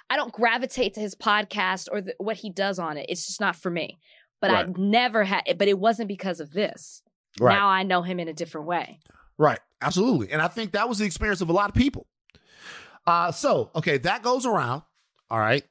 I 0.09 0.15
don't 0.15 0.31
gravitate 0.33 0.93
to 0.95 0.99
his 0.99 1.15
podcast 1.15 1.87
or 1.91 2.01
the, 2.01 2.15
what 2.17 2.37
he 2.37 2.49
does 2.49 2.79
on 2.79 2.97
it. 2.97 3.07
It's 3.09 3.25
just 3.25 3.41
not 3.41 3.55
for 3.55 3.69
me. 3.69 3.97
But 4.41 4.51
Right. 4.51 4.67
I've 4.67 4.77
never 4.77 5.23
had, 5.23 5.43
but 5.57 5.67
it 5.67 5.79
wasn't 5.79 6.07
because 6.07 6.39
of 6.39 6.51
this. 6.51 7.01
Right. 7.39 7.55
Now 7.55 7.67
I 7.67 7.83
know 7.83 8.01
him 8.01 8.19
in 8.19 8.27
a 8.27 8.33
different 8.33 8.67
way. 8.67 8.99
Right. 9.37 9.59
Absolutely. 9.81 10.31
And 10.31 10.41
I 10.41 10.47
think 10.47 10.71
that 10.73 10.87
was 10.87 10.99
the 10.99 11.05
experience 11.05 11.41
of 11.41 11.49
a 11.49 11.53
lot 11.53 11.69
of 11.69 11.75
people. 11.75 12.07
Uh, 13.07 13.31
so, 13.31 13.71
okay, 13.75 13.97
that 13.99 14.23
goes 14.23 14.45
around. 14.45 14.83
All 15.29 15.39
right. 15.39 15.63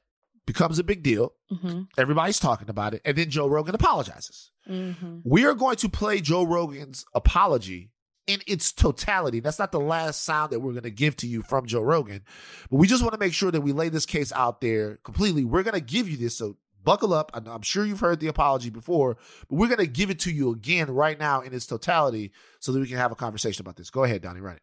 Becomes 0.45 0.79
a 0.79 0.83
big 0.83 1.03
deal. 1.03 1.33
Mm-hmm. 1.55 1.81
Everybody's 1.97 2.39
talking 2.39 2.69
about 2.69 2.93
it. 2.93 3.01
And 3.05 3.17
then 3.17 3.29
Joe 3.29 3.47
Rogan 3.47 3.75
apologizes. 3.75 4.51
Mm-hmm. 4.69 5.19
We 5.23 5.45
are 5.45 5.53
going 5.53 5.75
to 5.77 5.89
play 5.89 6.21
Joe 6.21 6.43
Rogan's 6.43 7.05
apology 7.13 7.91
in 8.27 8.39
its 8.47 8.71
totality. 8.71 9.39
That's 9.39 9.59
not 9.59 9.71
the 9.71 9.79
last 9.79 10.23
sound 10.23 10.51
that 10.51 10.59
we're 10.59 10.71
going 10.71 10.83
to 10.83 10.89
give 10.91 11.15
to 11.17 11.27
you 11.27 11.43
from 11.43 11.65
Joe 11.67 11.81
Rogan, 11.81 12.23
but 12.71 12.77
we 12.77 12.87
just 12.87 13.03
want 13.03 13.13
to 13.13 13.19
make 13.19 13.33
sure 13.33 13.51
that 13.51 13.61
we 13.61 13.71
lay 13.71 13.89
this 13.89 14.05
case 14.07 14.31
out 14.33 14.61
there 14.61 14.97
completely. 15.03 15.45
We're 15.45 15.63
going 15.63 15.75
to 15.75 15.81
give 15.81 16.09
you 16.09 16.17
this. 16.17 16.35
So 16.35 16.57
buckle 16.83 17.13
up. 17.13 17.31
I 17.33 17.39
know- 17.39 17.51
I'm 17.51 17.61
sure 17.61 17.85
you've 17.85 17.99
heard 17.99 18.19
the 18.19 18.27
apology 18.27 18.69
before, 18.69 19.17
but 19.47 19.55
we're 19.55 19.67
going 19.67 19.79
to 19.79 19.87
give 19.87 20.09
it 20.09 20.19
to 20.21 20.31
you 20.31 20.51
again 20.51 20.89
right 20.89 21.19
now 21.19 21.41
in 21.41 21.53
its 21.53 21.65
totality 21.67 22.31
so 22.59 22.71
that 22.71 22.79
we 22.79 22.87
can 22.87 22.97
have 22.97 23.11
a 23.11 23.15
conversation 23.15 23.61
about 23.61 23.75
this. 23.75 23.89
Go 23.89 24.03
ahead, 24.03 24.21
Donnie. 24.21 24.41
Run 24.41 24.55
it. 24.55 24.61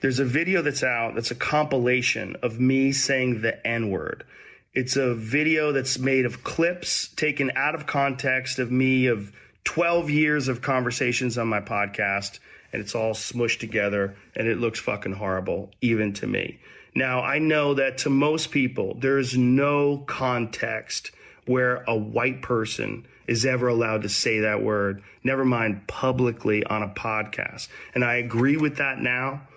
There's 0.00 0.18
a 0.18 0.24
video 0.24 0.62
that's 0.62 0.82
out 0.82 1.14
that's 1.14 1.30
a 1.30 1.34
compilation 1.34 2.34
of 2.42 2.58
me 2.58 2.90
saying 2.90 3.42
the 3.42 3.64
N 3.66 3.90
word. 3.90 4.24
It's 4.72 4.94
a 4.94 5.14
video 5.16 5.72
that's 5.72 5.98
made 5.98 6.24
of 6.26 6.44
clips 6.44 7.08
taken 7.08 7.50
out 7.56 7.74
of 7.74 7.88
context 7.88 8.60
of 8.60 8.70
me 8.70 9.06
of 9.06 9.32
12 9.64 10.10
years 10.10 10.46
of 10.46 10.62
conversations 10.62 11.36
on 11.36 11.48
my 11.48 11.60
podcast, 11.60 12.38
and 12.72 12.80
it's 12.80 12.94
all 12.94 13.12
smushed 13.12 13.58
together, 13.58 14.14
and 14.36 14.46
it 14.46 14.58
looks 14.58 14.78
fucking 14.78 15.14
horrible, 15.14 15.72
even 15.80 16.12
to 16.12 16.28
me. 16.28 16.60
Now, 16.94 17.20
I 17.20 17.40
know 17.40 17.74
that 17.74 17.98
to 17.98 18.10
most 18.10 18.52
people, 18.52 18.94
there 18.94 19.18
is 19.18 19.36
no 19.36 20.04
context 20.06 21.10
where 21.46 21.82
a 21.88 21.96
white 21.96 22.40
person 22.40 23.08
is 23.26 23.44
ever 23.44 23.66
allowed 23.66 24.02
to 24.02 24.08
say 24.08 24.38
that 24.38 24.62
word, 24.62 25.02
never 25.24 25.44
mind 25.44 25.88
publicly 25.88 26.62
on 26.62 26.84
a 26.84 26.88
podcast. 26.88 27.66
And 27.92 28.04
I 28.04 28.16
agree 28.16 28.56
with 28.56 28.76
that 28.76 29.00
now. 29.00 29.48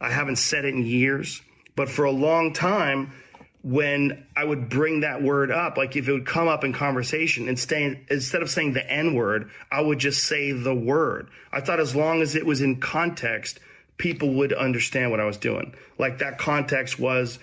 I 0.00 0.10
haven't 0.10 0.36
said 0.36 0.64
it 0.64 0.74
in 0.74 0.86
years, 0.86 1.42
but 1.74 1.88
for 1.88 2.04
a 2.04 2.12
long 2.12 2.52
time, 2.52 3.12
when 3.62 4.26
I 4.36 4.42
would 4.42 4.68
bring 4.68 5.00
that 5.00 5.22
word 5.22 5.50
up, 5.50 5.76
like 5.76 5.94
if 5.94 6.08
it 6.08 6.12
would 6.12 6.26
come 6.26 6.48
up 6.48 6.64
in 6.64 6.72
conversation, 6.72 7.54
stay, 7.56 8.00
instead 8.10 8.42
of 8.42 8.50
saying 8.50 8.72
the 8.72 8.90
N 8.90 9.14
word, 9.14 9.50
I 9.70 9.80
would 9.80 9.98
just 9.98 10.24
say 10.24 10.50
the 10.52 10.74
word. 10.74 11.28
I 11.52 11.60
thought 11.60 11.78
as 11.78 11.94
long 11.94 12.22
as 12.22 12.34
it 12.34 12.44
was 12.44 12.60
in 12.60 12.80
context, 12.80 13.60
people 13.98 14.34
would 14.34 14.52
understand 14.52 15.12
what 15.12 15.20
I 15.20 15.24
was 15.24 15.36
doing. 15.36 15.74
Like 15.96 16.18
that 16.18 16.38
context 16.38 16.98
was 16.98 17.38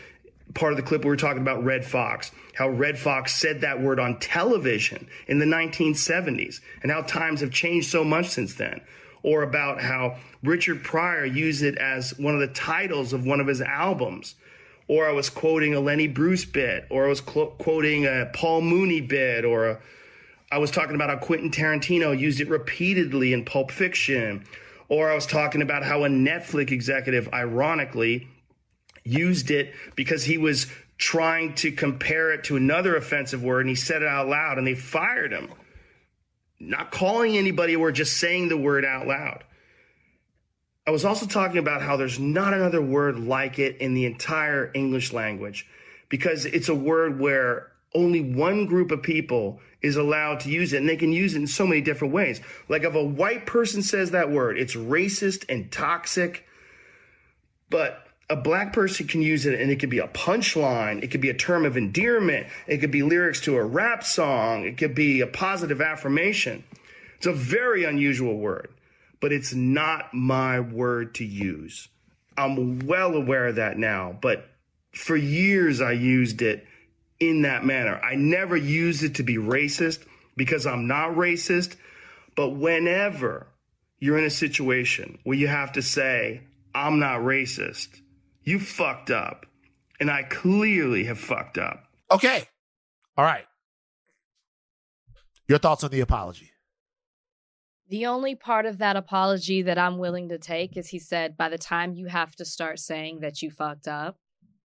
part 0.53 0.73
of 0.73 0.77
the 0.77 0.83
clip 0.83 1.03
we 1.03 1.09
were 1.09 1.15
talking 1.15 1.41
about 1.41 1.63
Redd 1.63 1.85
Foxx, 1.85 2.31
how 2.53 2.67
Redd 2.67 2.97
Foxx 2.97 3.35
said 3.35 3.61
that 3.61 3.81
word 3.81 3.99
on 3.99 4.19
television 4.19 5.07
in 5.27 5.39
the 5.39 5.45
1970s, 5.45 6.59
and 6.83 6.91
how 6.91 7.01
times 7.01 7.39
have 7.39 7.51
changed 7.51 7.89
so 7.89 8.03
much 8.03 8.27
since 8.27 8.55
then. 8.55 8.81
Or 9.21 9.43
about 9.43 9.81
how 9.81 10.17
Richard 10.43 10.83
Pryor 10.83 11.25
used 11.25 11.63
it 11.63 11.77
as 11.77 12.17
one 12.17 12.33
of 12.33 12.39
the 12.39 12.47
titles 12.47 13.13
of 13.13 13.25
one 13.25 13.39
of 13.39 13.47
his 13.47 13.61
albums. 13.61 14.35
Or 14.89 15.07
I 15.07 15.13
was 15.13 15.29
quoting 15.29 15.73
a 15.73 15.79
Lenny 15.79 16.07
Bruce 16.07 16.43
bit, 16.43 16.85
or 16.89 17.05
I 17.05 17.09
was 17.09 17.21
clo- 17.21 17.55
quoting 17.57 18.05
a 18.05 18.29
Paul 18.33 18.61
Mooney 18.61 18.99
bit, 19.01 19.45
or 19.45 19.69
a, 19.69 19.79
I 20.51 20.57
was 20.57 20.71
talking 20.71 20.95
about 20.95 21.09
how 21.09 21.17
Quentin 21.17 21.51
Tarantino 21.51 22.17
used 22.17 22.41
it 22.41 22.49
repeatedly 22.49 23.31
in 23.31 23.45
Pulp 23.45 23.71
Fiction. 23.71 24.45
Or 24.89 25.11
I 25.11 25.15
was 25.15 25.27
talking 25.27 25.61
about 25.61 25.83
how 25.83 26.03
a 26.03 26.09
Netflix 26.09 26.71
executive, 26.71 27.29
ironically, 27.31 28.27
used 29.03 29.51
it 29.51 29.73
because 29.95 30.23
he 30.23 30.37
was 30.37 30.67
trying 30.97 31.53
to 31.55 31.71
compare 31.71 32.33
it 32.33 32.43
to 32.45 32.57
another 32.57 32.95
offensive 32.95 33.41
word 33.41 33.61
and 33.61 33.69
he 33.69 33.75
said 33.75 34.01
it 34.01 34.07
out 34.07 34.27
loud 34.27 34.57
and 34.57 34.67
they 34.67 34.75
fired 34.75 35.31
him. 35.31 35.49
Not 36.59 36.91
calling 36.91 37.37
anybody 37.37 37.73
a 37.73 37.79
word, 37.79 37.95
just 37.95 38.17
saying 38.17 38.49
the 38.49 38.57
word 38.57 38.83
out 38.83 39.07
loud. 39.07 39.43
I 40.89 40.91
was 40.91 41.05
also 41.05 41.27
talking 41.27 41.59
about 41.59 41.83
how 41.83 41.97
there's 41.97 42.17
not 42.17 42.51
another 42.51 42.81
word 42.81 43.19
like 43.19 43.59
it 43.59 43.77
in 43.77 43.93
the 43.93 44.07
entire 44.07 44.71
English 44.73 45.13
language 45.13 45.67
because 46.09 46.45
it's 46.45 46.67
a 46.67 46.73
word 46.73 47.19
where 47.19 47.71
only 47.93 48.21
one 48.21 48.65
group 48.65 48.89
of 48.89 49.03
people 49.03 49.59
is 49.83 49.97
allowed 49.97 50.39
to 50.39 50.49
use 50.49 50.73
it 50.73 50.77
and 50.77 50.89
they 50.89 50.97
can 50.97 51.13
use 51.13 51.35
it 51.35 51.41
in 51.41 51.45
so 51.45 51.67
many 51.67 51.79
different 51.79 52.11
ways. 52.11 52.41
Like 52.69 52.85
if 52.85 52.95
a 52.95 53.03
white 53.03 53.45
person 53.45 53.83
says 53.83 54.09
that 54.09 54.31
word, 54.31 54.57
it's 54.57 54.75
racist 54.75 55.45
and 55.47 55.71
toxic, 55.71 56.47
but 57.69 58.07
a 58.27 58.35
black 58.35 58.73
person 58.73 59.05
can 59.05 59.21
use 59.21 59.45
it 59.45 59.61
and 59.61 59.69
it 59.69 59.79
could 59.79 59.91
be 59.91 59.99
a 59.99 60.07
punchline, 60.07 61.03
it 61.03 61.11
could 61.11 61.21
be 61.21 61.29
a 61.29 61.35
term 61.35 61.65
of 61.65 61.77
endearment, 61.77 62.47
it 62.65 62.79
could 62.79 62.89
be 62.89 63.03
lyrics 63.03 63.41
to 63.41 63.57
a 63.57 63.63
rap 63.63 64.03
song, 64.03 64.65
it 64.65 64.79
could 64.79 64.95
be 64.95 65.21
a 65.21 65.27
positive 65.27 65.81
affirmation. 65.81 66.63
It's 67.17 67.27
a 67.27 67.31
very 67.31 67.83
unusual 67.83 68.39
word, 68.39 68.71
but 69.19 69.31
it's 69.31 69.53
not 69.53 70.13
my 70.13 70.59
word 70.59 71.15
to 71.15 71.25
use. 71.25 71.87
I'm 72.37 72.79
well 72.79 73.15
aware 73.15 73.47
of 73.47 73.55
that 73.55 73.77
now, 73.77 74.17
but 74.21 74.49
for 74.93 75.15
years 75.15 75.81
I 75.81 75.91
used 75.91 76.41
it 76.41 76.65
in 77.19 77.41
that 77.41 77.65
manner. 77.65 77.99
I 77.99 78.15
never 78.15 78.55
used 78.55 79.03
it 79.03 79.15
to 79.15 79.23
be 79.23 79.35
racist 79.35 80.05
because 80.37 80.65
I'm 80.65 80.87
not 80.87 81.11
racist, 81.11 81.75
but 82.35 82.51
whenever 82.51 83.47
you're 83.99 84.17
in 84.17 84.23
a 84.23 84.29
situation 84.29 85.19
where 85.23 85.37
you 85.37 85.47
have 85.47 85.73
to 85.73 85.81
say, 85.81 86.41
I'm 86.73 86.99
not 86.99 87.19
racist, 87.19 87.99
you 88.43 88.59
fucked 88.59 89.11
up. 89.11 89.45
And 89.99 90.09
I 90.09 90.23
clearly 90.23 91.03
have 91.05 91.19
fucked 91.19 91.57
up. 91.57 91.83
Okay. 92.09 92.45
All 93.17 93.25
right. 93.25 93.45
Your 95.49 95.57
thoughts 95.57 95.83
on 95.83 95.91
the 95.91 95.99
apology? 95.99 96.51
The 97.89 98.05
only 98.05 98.35
part 98.35 98.67
of 98.67 98.77
that 98.77 98.95
apology 98.95 99.63
that 99.63 99.79
I'm 99.79 99.97
willing 99.97 100.29
to 100.29 100.37
take 100.37 100.77
is 100.77 100.89
he 100.89 100.99
said, 100.99 101.35
by 101.35 101.49
the 101.49 101.57
time 101.57 101.95
you 101.95 102.05
have 102.05 102.35
to 102.35 102.45
start 102.45 102.79
saying 102.79 103.21
that 103.21 103.41
you 103.41 103.49
fucked 103.49 103.87
up, 103.87 104.17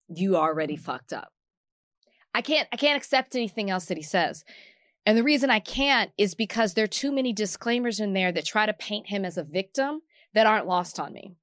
you 0.10 0.36
already 0.36 0.76
fucked 0.76 1.14
up. 1.14 1.32
I 2.34 2.42
can't 2.42 2.68
I 2.74 2.78
can't 2.78 2.98
accept 2.98 3.36
anything 3.36 3.70
else 3.70 3.86
that 3.86 3.98
he 3.98 4.04
says. 4.04 4.44
And 5.06 5.18
the 5.18 5.24
reason 5.24 5.50
I 5.50 5.60
can't 5.60 6.12
is 6.18 6.36
because 6.36 6.74
there 6.74 6.84
are 6.84 6.88
too 6.88 7.12
many 7.12 7.32
disclaimers 7.32 8.00
in 8.00 8.14
there 8.14 8.32
that 8.32 8.46
try 8.46 8.66
to 8.66 8.74
paint 8.74 9.08
him 9.08 9.24
as 9.24 9.38
a 9.38 9.44
victim 9.44 10.02
that 10.34 10.48
aren't 10.48 10.68
lost 10.68 11.00
on 11.00 11.14
me. 11.14 11.36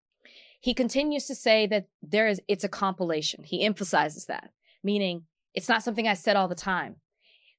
He 0.61 0.75
continues 0.75 1.27
to 1.27 1.35
say 1.35 1.67
that 1.69 1.87
there 2.03 2.29
is 2.29 2.43
it's 2.47 2.65
a 2.65 2.69
compilation. 2.69 3.45
He 3.45 3.65
emphasizes 3.65 4.27
that, 4.27 4.51
meaning 4.83 5.25
it's 5.55 5.69
not 5.69 5.83
something 5.83 6.07
I 6.07 6.15
said 6.15 6.37
all 6.37 6.49
the 6.49 6.55
time. 6.55 6.97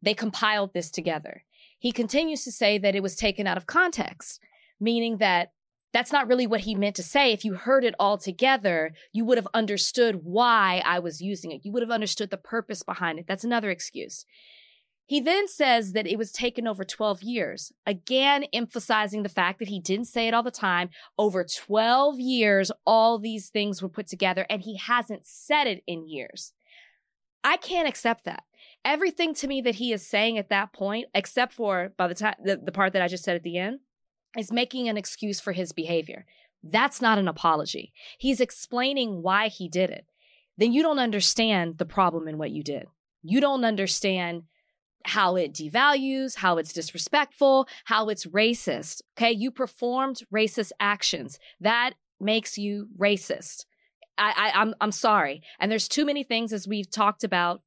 They 0.02 0.14
compiled 0.14 0.74
this 0.74 0.92
together. 0.92 1.44
He 1.82 1.92
continues 1.92 2.44
to 2.44 2.52
say 2.52 2.78
that 2.78 2.94
it 2.94 3.02
was 3.02 3.16
taken 3.16 3.48
out 3.48 3.58
of 3.58 3.66
context, 3.66 4.40
meaning 4.80 5.18
that 5.18 5.52
that's 5.94 6.12
not 6.12 6.28
really 6.28 6.46
what 6.46 6.62
he 6.62 6.76
meant 6.76 6.96
to 6.98 7.04
say. 7.04 7.32
If 7.34 7.44
you 7.44 7.56
heard 7.56 7.84
it 7.84 7.96
all 8.00 8.20
together, 8.20 8.94
you 9.12 9.26
would 9.26 9.40
have 9.40 9.48
understood 9.52 10.20
why 10.24 10.84
I 10.86 11.00
was 11.00 11.22
using 11.22 11.52
it. 11.52 11.66
You 11.66 11.72
would 11.72 11.82
have 11.82 11.90
understood 11.90 12.30
the 12.30 12.38
purpose 12.38 12.84
behind 12.84 13.18
it. 13.18 13.26
That's 13.28 13.44
another 13.44 13.72
excuse. 13.72 14.26
He 15.08 15.20
then 15.22 15.48
says 15.48 15.94
that 15.94 16.06
it 16.06 16.20
was 16.20 16.32
taken 16.32 16.68
over 16.68 16.84
12 16.84 17.24
years, 17.24 17.74
again 17.88 18.46
emphasizing 18.54 19.24
the 19.24 19.28
fact 19.30 19.58
that 19.58 19.68
he 19.68 19.80
didn't 19.80 20.06
say 20.06 20.28
it 20.28 20.36
all 20.36 20.44
the 20.44 20.52
time. 20.52 20.92
Over 21.18 21.44
12 21.44 22.20
years, 22.20 22.72
all 22.86 23.18
these 23.18 23.50
things 23.50 23.82
were 23.82 23.90
put 23.90 24.06
together, 24.06 24.46
and 24.52 24.62
he 24.62 24.78
hasn't 24.78 25.26
said 25.26 25.66
it 25.66 25.84
in 25.88 26.08
years. 26.08 26.54
I 27.44 27.58
can't 27.58 27.88
accept 27.88 28.26
that. 28.26 28.44
Everything 28.86 29.34
to 29.36 29.48
me 29.48 29.62
that 29.62 29.76
he 29.76 29.94
is 29.94 30.06
saying 30.06 30.38
at 30.38 30.50
that 30.50 30.74
point, 30.74 31.08
except 31.14 31.54
for 31.54 31.94
by 31.98 32.08
the 32.08 32.16
time 32.16 32.36
the, 32.44 32.58
the 32.58 32.72
part 32.72 32.94
that 32.94 33.02
I 33.02 33.08
just 33.08 33.24
said 33.24 33.36
at 33.36 33.44
the 33.44 33.58
end, 33.58 33.80
is 34.38 34.52
making 34.52 34.88
an 34.88 34.98
excuse 34.98 35.40
for 35.40 35.52
his 35.52 35.72
behavior. 35.72 36.26
That's 36.64 37.02
not 37.02 37.18
an 37.18 37.28
apology. 37.28 37.92
He's 38.18 38.40
explaining 38.40 39.22
why 39.22 39.48
he 39.48 39.68
did 39.68 39.90
it. 39.90 40.06
Then 40.58 40.74
you 40.74 40.84
don't 40.84 41.00
understand 41.00 41.78
the 41.78 41.86
problem 41.86 42.28
in 42.28 42.38
what 42.38 42.52
you 42.52 42.64
did. 42.64 42.86
You 43.24 43.42
don't 43.42 43.66
understand 43.66 44.44
how 45.06 45.36
it 45.36 45.54
devalues, 45.54 46.38
how 46.38 46.58
it's 46.58 46.74
disrespectful, 46.74 47.68
how 47.86 48.10
it's 48.10 48.26
racist. 48.28 49.02
Okay. 49.18 49.32
You 49.32 49.52
performed 49.52 50.22
racist 50.34 50.72
actions. 50.80 51.40
That 51.60 51.94
makes 52.20 52.58
you 52.58 52.88
racist. 52.98 53.66
I, 54.18 54.34
I 54.54 54.62
I'm 54.62 54.76
I'm 54.80 54.92
sorry. 54.92 55.42
And 55.60 55.72
there's 55.72 55.88
too 55.88 56.06
many 56.06 56.24
things 56.24 56.54
as 56.54 56.68
we've 56.68 56.90
talked 56.90 57.24
about 57.24 57.62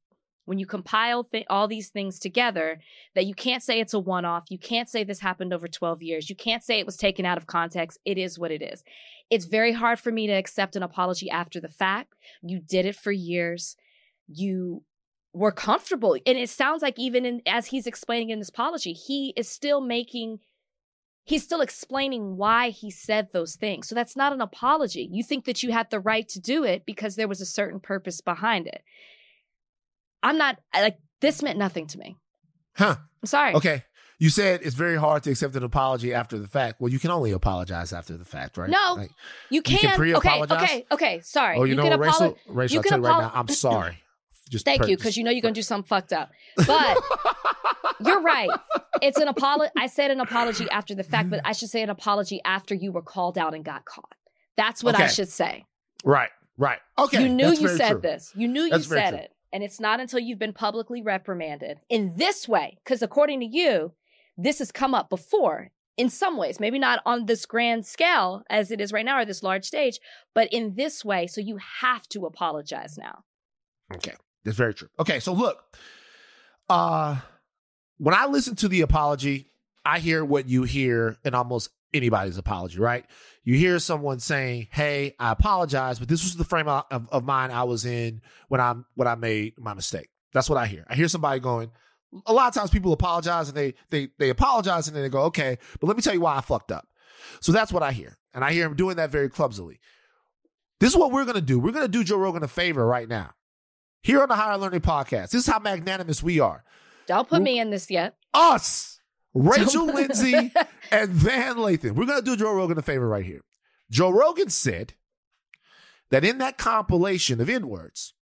when 0.45 0.59
you 0.59 0.65
compile 0.65 1.23
th- 1.23 1.45
all 1.49 1.67
these 1.67 1.89
things 1.89 2.19
together 2.19 2.79
that 3.13 3.25
you 3.25 3.33
can't 3.33 3.63
say 3.63 3.79
it's 3.79 3.93
a 3.93 3.99
one 3.99 4.25
off. 4.25 4.45
You 4.49 4.57
can't 4.57 4.89
say 4.89 5.03
this 5.03 5.19
happened 5.19 5.53
over 5.53 5.67
12 5.67 6.01
years. 6.01 6.29
You 6.29 6.35
can't 6.35 6.63
say 6.63 6.79
it 6.79 6.85
was 6.85 6.97
taken 6.97 7.25
out 7.25 7.37
of 7.37 7.47
context. 7.47 7.99
It 8.05 8.17
is 8.17 8.39
what 8.39 8.51
it 8.51 8.61
is. 8.61 8.83
It's 9.29 9.45
very 9.45 9.73
hard 9.73 9.99
for 9.99 10.11
me 10.11 10.27
to 10.27 10.33
accept 10.33 10.75
an 10.75 10.83
apology 10.83 11.29
after 11.29 11.59
the 11.59 11.69
fact. 11.69 12.13
You 12.41 12.59
did 12.59 12.85
it 12.85 12.95
for 12.95 13.11
years. 13.11 13.75
You 14.27 14.83
were 15.33 15.51
comfortable. 15.51 16.13
And 16.25 16.37
it 16.37 16.49
sounds 16.49 16.81
like 16.81 16.97
even 16.97 17.25
in, 17.25 17.41
as 17.45 17.67
he's 17.67 17.87
explaining 17.87 18.29
in 18.29 18.39
this 18.39 18.49
apology, 18.49 18.93
he 18.93 19.33
is 19.35 19.49
still 19.49 19.81
making 19.81 20.39
he's 21.27 21.43
still 21.43 21.61
explaining 21.61 22.37
why 22.37 22.69
he 22.69 22.91
said 22.91 23.29
those 23.31 23.55
things. 23.55 23.87
So 23.87 23.95
that's 23.95 24.15
not 24.15 24.31
an 24.31 24.41
apology. 24.41 25.09
You 25.11 25.23
think 25.23 25.45
that 25.45 25.63
you 25.63 25.71
had 25.71 25.89
the 25.89 25.99
right 25.99 26.27
to 26.29 26.39
do 26.39 26.63
it 26.63 26.85
because 26.85 27.15
there 27.15 27.27
was 27.27 27.41
a 27.41 27.47
certain 27.47 27.79
purpose 27.79 28.21
behind 28.21 28.67
it. 28.67 28.83
I'm 30.25 30.37
not 30.37 30.57
like 30.73 30.97
this 31.21 31.41
meant 31.41 31.57
nothing 31.57 31.87
to 31.87 31.97
me. 31.97 32.17
Huh. 32.75 32.95
I'm 33.21 33.27
sorry. 33.27 33.53
Okay. 33.55 33.83
You 34.17 34.29
said 34.29 34.61
it's 34.63 34.75
very 34.75 34.95
hard 34.97 35.23
to 35.23 35.31
accept 35.31 35.55
an 35.55 35.63
apology 35.63 36.13
after 36.13 36.37
the 36.39 36.47
fact. 36.47 36.79
Well, 36.79 36.91
you 36.91 36.99
can 36.99 37.11
only 37.11 37.31
apologize 37.31 37.91
after 37.91 38.15
the 38.17 38.23
fact, 38.25 38.57
right? 38.57 38.69
No, 38.69 38.93
Like, 38.95 39.09
you 39.49 39.57
you 39.57 39.61
can. 39.61 39.77
can 39.79 39.89
okay, 39.89 39.97
pre-apologize? 39.97 40.63
okay, 40.63 40.85
okay. 40.91 41.19
Sorry. 41.21 41.57
oh, 41.57 41.63
you, 41.65 41.75
know 41.75 41.83
can 41.83 41.91
what, 41.91 41.99
Rachel? 41.99 42.31
apolo- 42.31 42.37
Rachel, 42.47 42.73
you 42.75 42.79
I'll 42.79 42.83
can 42.83 42.89
tell 42.91 42.99
you 42.99 43.05
right 43.05 43.21
now, 43.21 43.31
I'm 43.33 43.47
sorry. 43.49 43.97
Just 44.49 44.63
Thank 44.63 44.83
per- 44.83 44.87
you, 44.87 44.95
because 44.95 45.17
you 45.17 45.23
know 45.23 45.31
you're 45.31 45.41
gonna 45.41 45.53
do 45.53 45.61
something 45.61 45.87
fucked 45.87 46.13
up. 46.13 46.31
But 46.65 46.97
you're 48.05 48.21
right. 48.21 48.49
It's 49.01 49.17
an 49.19 49.27
apology. 49.27 49.71
I 49.77 49.87
said 49.87 50.11
an 50.11 50.19
apology 50.21 50.67
after 50.69 50.93
the 50.95 51.03
fact, 51.03 51.29
but 51.29 51.41
I 51.43 51.51
should 51.51 51.69
say 51.69 51.81
an 51.81 51.89
apology 51.89 52.41
after 52.45 52.73
you 52.75 52.91
were 52.91 53.01
called 53.01 53.37
out 53.37 53.53
and 53.53 53.65
got 53.65 53.85
caught. 53.85 54.13
That's 54.55 54.83
what 54.83 54.95
I 54.99 55.07
should 55.07 55.29
say. 55.29 55.65
Right, 56.03 56.29
right. 56.57 56.79
Okay. 56.97 57.23
you 57.23 57.29
knew 57.29 57.49
you 57.49 57.67
said 57.69 57.91
true. 57.93 58.01
this. 58.01 58.31
You 58.35 58.47
knew 58.47 58.69
That's 58.69 58.85
you 58.87 58.95
said 58.95 59.09
true. 59.09 59.19
it. 59.19 59.31
And 59.55 59.63
it's 59.63 59.79
not 59.79 60.01
until 60.01 60.19
you've 60.19 60.37
been 60.37 60.51
publicly 60.51 61.01
reprimanded 61.01 61.79
in 61.87 62.17
this 62.17 62.45
way, 62.45 62.77
because 62.83 63.01
according 63.01 63.39
to 63.39 63.45
you, 63.45 63.93
this 64.37 64.59
has 64.59 64.69
come 64.69 64.93
up 64.93 65.09
before 65.09 65.71
in 65.95 66.09
some 66.09 66.35
ways, 66.35 66.59
maybe 66.59 66.77
not 66.77 67.01
on 67.05 67.25
this 67.25 67.45
grand 67.45 67.85
scale 67.85 68.43
as 68.49 68.69
it 68.69 68.81
is 68.81 68.91
right 68.91 69.05
now 69.05 69.17
or 69.17 69.23
this 69.23 69.43
large 69.43 69.63
stage, 69.63 69.97
but 70.33 70.51
in 70.51 70.75
this 70.75 71.05
way. 71.05 71.25
So 71.25 71.39
you 71.39 71.57
have 71.79 72.05
to 72.09 72.25
apologize 72.25 72.97
now. 72.97 73.23
Okay. 73.95 74.15
That's 74.43 74.57
very 74.57 74.73
true. 74.73 74.89
Okay, 74.99 75.21
so 75.21 75.31
look, 75.31 75.63
uh 76.67 77.21
when 77.97 78.13
I 78.13 78.25
listen 78.25 78.57
to 78.57 78.67
the 78.67 78.81
apology, 78.81 79.47
I 79.85 79.99
hear 79.99 80.25
what 80.25 80.49
you 80.49 80.63
hear 80.63 81.15
in 81.23 81.33
almost 81.33 81.69
anybody's 81.95 82.37
apology, 82.37 82.79
right? 82.79 83.05
You 83.43 83.55
hear 83.55 83.79
someone 83.79 84.19
saying, 84.19 84.67
"Hey, 84.71 85.15
I 85.19 85.31
apologize, 85.31 85.99
but 85.99 86.07
this 86.07 86.23
was 86.23 86.35
the 86.35 86.43
frame 86.43 86.67
of, 86.67 86.85
of, 86.91 87.23
mind 87.23 87.51
I 87.51 87.63
was 87.63 87.85
in 87.85 88.21
when 88.47 88.61
I 88.61 88.75
when 88.95 89.07
I 89.07 89.15
made 89.15 89.53
my 89.57 89.73
mistake." 89.73 90.09
That's 90.33 90.49
what 90.49 90.57
I 90.57 90.65
hear. 90.65 90.85
I 90.89 90.95
hear 90.95 91.07
somebody 91.07 91.39
going. 91.39 91.71
A 92.25 92.33
lot 92.33 92.47
of 92.47 92.53
times, 92.53 92.69
people 92.69 92.93
apologize 92.93 93.47
and 93.47 93.57
they 93.57 93.73
they 93.89 94.09
they 94.19 94.29
apologize 94.29 94.87
and 94.87 94.95
then 94.95 95.03
they 95.03 95.09
go, 95.09 95.23
"Okay, 95.23 95.57
but 95.79 95.87
let 95.87 95.95
me 95.95 96.01
tell 96.01 96.13
you 96.13 96.21
why 96.21 96.37
I 96.37 96.41
fucked 96.41 96.71
up." 96.71 96.87
So 97.39 97.51
that's 97.51 97.71
what 97.71 97.83
I 97.83 97.91
hear, 97.91 98.17
and 98.33 98.43
I 98.43 98.51
hear 98.51 98.65
him 98.65 98.75
doing 98.75 98.97
that 98.97 99.09
very 99.09 99.29
clumsily. 99.29 99.79
This 100.79 100.91
is 100.91 100.97
what 100.97 101.11
we're 101.11 101.25
gonna 101.25 101.41
do. 101.41 101.59
We're 101.59 101.71
gonna 101.71 101.87
do 101.87 102.03
Joe 102.03 102.17
Rogan 102.17 102.43
a 102.43 102.47
favor 102.47 102.85
right 102.85 103.07
now 103.07 103.31
here 104.05 104.21
on 104.21 104.29
the 104.29 104.35
Higher 104.35 104.57
Learning 104.57 104.81
Podcast. 104.81 105.31
This 105.31 105.35
is 105.35 105.47
how 105.47 105.59
magnanimous 105.59 106.21
we 106.21 106.39
are. 106.39 106.63
Don't 107.07 107.27
put 107.27 107.41
me 107.41 107.59
in 107.59 107.69
this 107.71 107.89
yet. 107.89 108.15
Us, 108.33 108.94
Rachel 109.35 109.85
Lindsay, 109.87 110.51
and 110.91 111.09
Van 111.09 111.57
Lathan. 111.57 111.91
We're 111.91 112.05
going 112.05 112.23
to 112.23 112.25
do 112.25 112.37
Joe 112.37 112.53
Rogan 112.53 112.77
a 112.77 112.81
favor 112.81 113.07
right 113.07 113.25
here. 113.25 113.41
Joe 113.91 114.09
Rogan 114.09 114.49
said 114.49 114.93
that 116.09 116.23
in 116.23 116.37
that 116.39 116.57
compilation 116.57 117.41
of 117.41 117.49
N 117.49 117.67
words, 117.67 118.13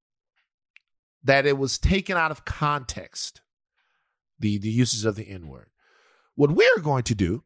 that 1.24 1.46
it 1.46 1.58
was 1.58 1.78
taken 1.78 2.18
out 2.18 2.32
of 2.32 2.46
context, 2.46 3.42
the, 4.40 4.58
the 4.58 4.70
uses 4.70 5.06
of 5.06 5.16
the 5.16 5.30
N 5.30 5.48
word. 5.48 5.70
What 6.36 6.52
we're 6.52 6.80
going 6.82 7.04
to 7.04 7.16
do 7.16 7.44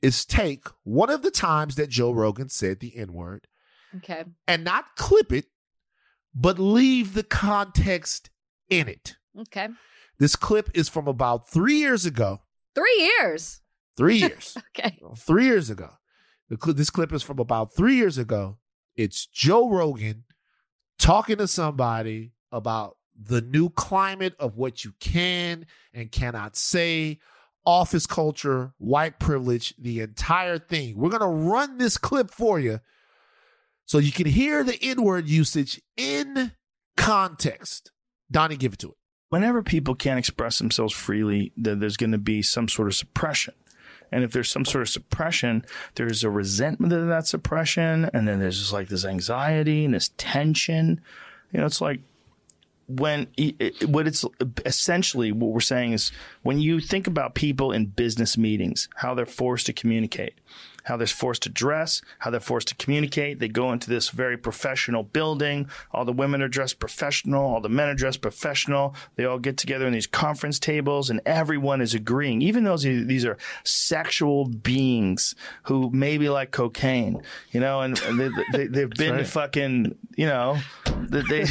is 0.00 0.24
take 0.24 0.66
one 0.84 1.10
of 1.10 1.22
the 1.22 1.30
times 1.30 1.74
that 1.76 1.90
Joe 1.90 2.10
Rogan 2.12 2.48
said 2.48 2.80
the 2.80 2.96
N 2.96 3.12
word 3.12 3.46
Okay. 3.96 4.24
and 4.46 4.64
not 4.64 4.96
clip 4.96 5.30
it, 5.32 5.46
but 6.34 6.58
leave 6.58 7.14
the 7.14 7.22
context 7.22 8.30
in 8.70 8.88
it. 8.88 9.16
Okay. 9.38 9.68
This 10.18 10.36
clip 10.36 10.70
is 10.74 10.88
from 10.88 11.06
about 11.06 11.48
three 11.50 11.76
years 11.76 12.06
ago. 12.06 12.40
Three 12.78 13.10
years. 13.18 13.60
Three 13.96 14.16
years. 14.20 14.56
Okay. 14.76 14.98
three 15.16 15.46
years 15.46 15.70
ago. 15.70 15.90
Cl- 16.50 16.74
this 16.74 16.90
clip 16.90 17.12
is 17.12 17.22
from 17.22 17.38
about 17.38 17.74
three 17.74 17.96
years 17.96 18.18
ago. 18.18 18.58
It's 18.96 19.26
Joe 19.26 19.68
Rogan 19.68 20.24
talking 20.98 21.36
to 21.38 21.48
somebody 21.48 22.32
about 22.50 22.96
the 23.20 23.40
new 23.40 23.68
climate 23.70 24.34
of 24.38 24.56
what 24.56 24.84
you 24.84 24.92
can 25.00 25.66
and 25.92 26.10
cannot 26.12 26.56
say, 26.56 27.18
office 27.66 28.06
culture, 28.06 28.72
white 28.78 29.18
privilege, 29.18 29.74
the 29.76 30.00
entire 30.00 30.58
thing. 30.58 30.96
We're 30.96 31.10
going 31.10 31.20
to 31.20 31.26
run 31.50 31.78
this 31.78 31.98
clip 31.98 32.30
for 32.30 32.58
you 32.58 32.80
so 33.84 33.98
you 33.98 34.12
can 34.12 34.26
hear 34.26 34.62
the 34.62 34.78
N 34.82 35.02
word 35.02 35.28
usage 35.28 35.80
in 35.96 36.52
context. 36.96 37.90
Donnie, 38.30 38.56
give 38.56 38.74
it 38.74 38.78
to 38.80 38.90
it. 38.90 38.96
Whenever 39.30 39.62
people 39.62 39.94
can't 39.94 40.18
express 40.18 40.58
themselves 40.58 40.92
freely, 40.94 41.52
then 41.56 41.78
there's 41.78 41.96
going 41.96 42.12
to 42.12 42.18
be 42.18 42.42
some 42.42 42.68
sort 42.68 42.88
of 42.88 42.94
suppression. 42.94 43.54
And 44.10 44.24
if 44.24 44.32
there's 44.32 44.50
some 44.50 44.64
sort 44.64 44.82
of 44.82 44.88
suppression, 44.88 45.64
there's 45.96 46.24
a 46.24 46.30
resentment 46.30 46.92
of 46.94 47.08
that 47.08 47.26
suppression. 47.26 48.08
And 48.14 48.26
then 48.26 48.40
there's 48.40 48.58
just 48.58 48.72
like 48.72 48.88
this 48.88 49.04
anxiety 49.04 49.84
and 49.84 49.92
this 49.92 50.10
tension. 50.16 51.00
You 51.52 51.60
know, 51.60 51.66
it's 51.66 51.80
like 51.82 52.00
when 52.86 53.26
it- 53.36 53.86
what 53.86 54.06
it's 54.06 54.24
essentially 54.64 55.30
what 55.30 55.52
we're 55.52 55.60
saying 55.60 55.92
is 55.92 56.10
when 56.42 56.58
you 56.58 56.80
think 56.80 57.06
about 57.06 57.34
people 57.34 57.70
in 57.70 57.84
business 57.84 58.38
meetings, 58.38 58.88
how 58.96 59.14
they're 59.14 59.26
forced 59.26 59.66
to 59.66 59.74
communicate, 59.74 60.34
how 60.84 60.96
they're 60.96 61.06
forced 61.06 61.42
to 61.42 61.48
dress, 61.48 62.02
how 62.20 62.30
they're 62.30 62.40
forced 62.40 62.68
to 62.68 62.74
communicate. 62.76 63.38
They 63.38 63.48
go 63.48 63.72
into 63.72 63.88
this 63.88 64.08
very 64.08 64.36
professional 64.36 65.02
building. 65.02 65.68
All 65.92 66.04
the 66.04 66.12
women 66.12 66.42
are 66.42 66.48
dressed 66.48 66.78
professional. 66.78 67.42
All 67.42 67.60
the 67.60 67.68
men 67.68 67.88
are 67.88 67.94
dressed 67.94 68.20
professional. 68.20 68.94
They 69.16 69.24
all 69.24 69.38
get 69.38 69.56
together 69.56 69.86
in 69.86 69.92
these 69.92 70.06
conference 70.06 70.58
tables 70.58 71.10
and 71.10 71.20
everyone 71.26 71.80
is 71.80 71.94
agreeing, 71.94 72.42
even 72.42 72.64
though 72.64 72.76
these 72.76 73.24
are 73.24 73.36
sexual 73.64 74.46
beings 74.46 75.34
who 75.64 75.90
maybe 75.90 76.28
like 76.28 76.50
cocaine, 76.50 77.20
you 77.50 77.60
know, 77.60 77.80
and 77.80 77.96
they, 77.96 78.30
they, 78.52 78.66
they've 78.66 78.90
been 78.90 79.12
to 79.12 79.18
right. 79.18 79.26
fucking, 79.26 79.94
you 80.16 80.26
know, 80.26 80.58
they, 80.86 81.22
they, 81.22 81.44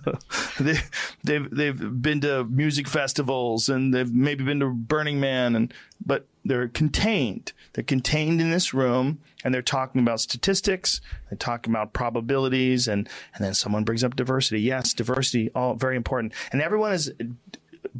they, 0.60 0.78
they've, 1.24 1.50
they've 1.50 2.02
been 2.02 2.20
to 2.22 2.44
music 2.44 2.88
festivals 2.88 3.68
and 3.68 3.94
they've 3.94 4.12
maybe 4.12 4.44
been 4.44 4.60
to 4.60 4.70
Burning 4.70 5.20
Man 5.20 5.54
and, 5.54 5.72
but 6.04 6.26
they're 6.44 6.68
contained. 6.68 7.52
They're 7.72 7.84
contained 7.84 8.40
in 8.40 8.50
this 8.50 8.74
room 8.74 9.20
and 9.44 9.54
they're 9.54 9.62
talking 9.62 10.00
about 10.00 10.20
statistics. 10.20 11.00
They're 11.30 11.38
talking 11.38 11.72
about 11.72 11.92
probabilities 11.92 12.88
and, 12.88 13.08
and 13.34 13.44
then 13.44 13.54
someone 13.54 13.84
brings 13.84 14.04
up 14.04 14.16
diversity. 14.16 14.60
Yes, 14.60 14.92
diversity, 14.92 15.50
all 15.54 15.74
very 15.74 15.96
important. 15.96 16.32
And 16.50 16.60
everyone 16.60 16.92
is 16.92 17.12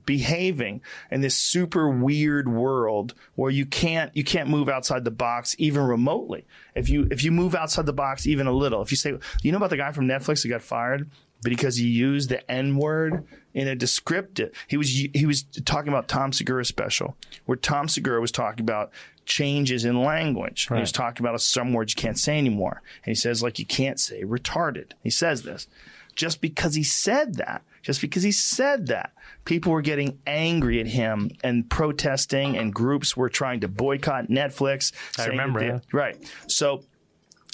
behaving 0.07 0.81
in 1.11 1.21
this 1.21 1.37
super 1.37 1.89
weird 1.89 2.49
world 2.49 3.15
where 3.35 3.51
you 3.51 3.67
can't 3.67 4.15
you 4.17 4.25
can't 4.25 4.49
move 4.49 4.69
outside 4.69 5.05
the 5.05 5.11
box 5.11 5.55
even 5.59 5.83
remotely. 5.83 6.45
If 6.75 6.89
you 6.89 7.07
if 7.11 7.23
you 7.23 7.31
move 7.31 7.55
outside 7.55 7.87
the 7.87 7.93
box 7.93 8.27
even 8.27 8.47
a 8.47 8.53
little, 8.53 8.83
if 8.83 8.91
you 8.91 8.97
say 8.97 9.15
you 9.43 9.53
know 9.53 9.59
about 9.59 9.71
the 9.71 9.77
guy 9.77 9.93
from 9.93 10.07
Netflix 10.07 10.43
that 10.43 10.49
got 10.49 10.63
fired 10.63 11.11
because 11.43 11.77
he 11.77 11.87
used 11.87 12.29
the 12.29 12.51
N 12.51 12.77
word 12.77 13.25
in 13.55 13.69
a 13.69 13.75
descriptive. 13.75 14.53
He 14.69 14.77
was 14.77 14.89
he 14.91 15.27
was 15.27 15.43
talking 15.65 15.89
about 15.93 16.09
Tom 16.09 16.33
Segura 16.33 16.65
special 16.65 17.17
where 17.47 17.57
Tom 17.57 17.89
Segura 17.89 18.21
was 18.21 18.33
talking 18.33 18.61
about 18.65 18.91
changes 19.27 19.85
in 19.85 20.03
language. 20.03 20.67
And 20.69 20.79
He 20.79 20.81
was 20.83 20.93
talking 20.93 21.25
about 21.25 21.41
some 21.41 21.73
words 21.73 21.95
you 21.97 22.01
can't 22.03 22.19
say 22.19 22.39
anymore. 22.39 22.83
And 23.05 23.11
he 23.11 23.15
says 23.15 23.43
like 23.43 23.59
you 23.59 23.67
can't 23.67 24.01
say 24.01 24.23
retarded. 24.25 24.93
He 25.03 25.11
says 25.11 25.43
this 25.43 25.69
just 26.15 26.41
because 26.43 26.75
he 26.75 26.83
said 26.83 27.37
that, 27.37 27.63
just 27.83 28.01
because 28.03 28.23
he 28.23 28.33
said 28.33 28.89
that, 28.89 29.13
people 29.47 29.73
were 29.73 29.81
getting 29.81 30.19
angry 30.27 30.79
at 30.79 30.87
him 30.87 31.31
and 31.43 31.71
protesting, 31.71 32.57
and 32.59 32.75
groups 32.75 33.17
were 33.17 33.31
trying 33.31 33.61
to 33.61 33.69
boycott 33.69 34.29
Netflix. 34.29 34.93
I 35.19 35.27
remember, 35.29 35.61
that 35.61 35.83
they- 35.91 35.97
Right. 35.97 36.17
So 36.49 36.85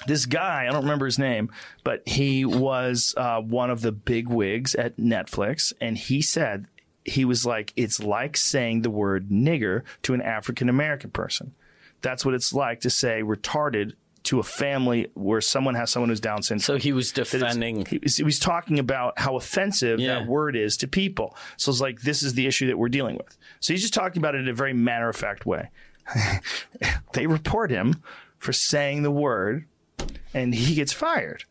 this 0.06 0.26
guy, 0.26 0.62
I 0.68 0.72
don't 0.72 0.82
remember 0.82 1.06
his 1.06 1.18
name, 1.18 1.50
but 1.84 2.06
he 2.06 2.44
was 2.44 3.14
uh, 3.16 3.40
one 3.40 3.70
of 3.70 3.80
the 3.80 3.92
big 3.92 4.28
wigs 4.28 4.74
at 4.74 4.96
Netflix, 4.96 5.72
and 5.80 5.98
he 5.98 6.22
said 6.22 6.66
he 7.04 7.24
was 7.24 7.44
like, 7.44 7.72
it's 7.76 8.00
like 8.00 8.36
saying 8.36 8.82
the 8.82 8.90
word 8.90 9.28
nigger 9.30 9.82
to 10.02 10.14
an 10.14 10.22
African 10.22 10.68
American 10.68 11.10
person. 11.10 11.54
That's 12.00 12.24
what 12.24 12.34
it's 12.34 12.52
like 12.52 12.80
to 12.82 12.90
say 12.90 13.22
retarded 13.22 13.94
to 14.24 14.38
a 14.40 14.42
family 14.42 15.08
where 15.14 15.40
someone 15.40 15.74
has 15.74 15.90
someone 15.90 16.10
who's 16.10 16.20
Down 16.20 16.42
syndrome. 16.42 16.60
So 16.60 16.76
he 16.76 16.92
was 16.92 17.12
defending. 17.12 17.86
He 17.86 17.98
was, 17.98 18.16
he 18.18 18.24
was 18.24 18.38
talking 18.38 18.78
about 18.78 19.18
how 19.18 19.36
offensive 19.36 19.98
Yeah. 20.00 20.18
that 20.20 20.26
word 20.28 20.54
is 20.54 20.76
to 20.78 20.88
people. 20.88 21.34
So 21.56 21.70
it's 21.70 21.80
like, 21.80 22.02
this 22.02 22.22
is 22.22 22.34
the 22.34 22.46
issue 22.46 22.66
that 22.66 22.76
we're 22.78 22.88
dealing 22.88 23.16
with. 23.16 23.38
So 23.60 23.72
he's 23.72 23.80
just 23.80 23.94
talking 23.94 24.20
about 24.20 24.34
it 24.34 24.40
in 24.42 24.48
a 24.48 24.52
very 24.54 24.74
matter 24.74 25.08
of 25.08 25.16
fact 25.16 25.46
way. 25.46 25.70
they 27.14 27.26
report 27.26 27.70
him 27.70 28.02
for 28.38 28.52
saying 28.52 29.02
the 29.02 29.10
word 29.10 29.64
and 30.34 30.54
he 30.54 30.74
gets 30.74 30.92
fired. 30.92 31.44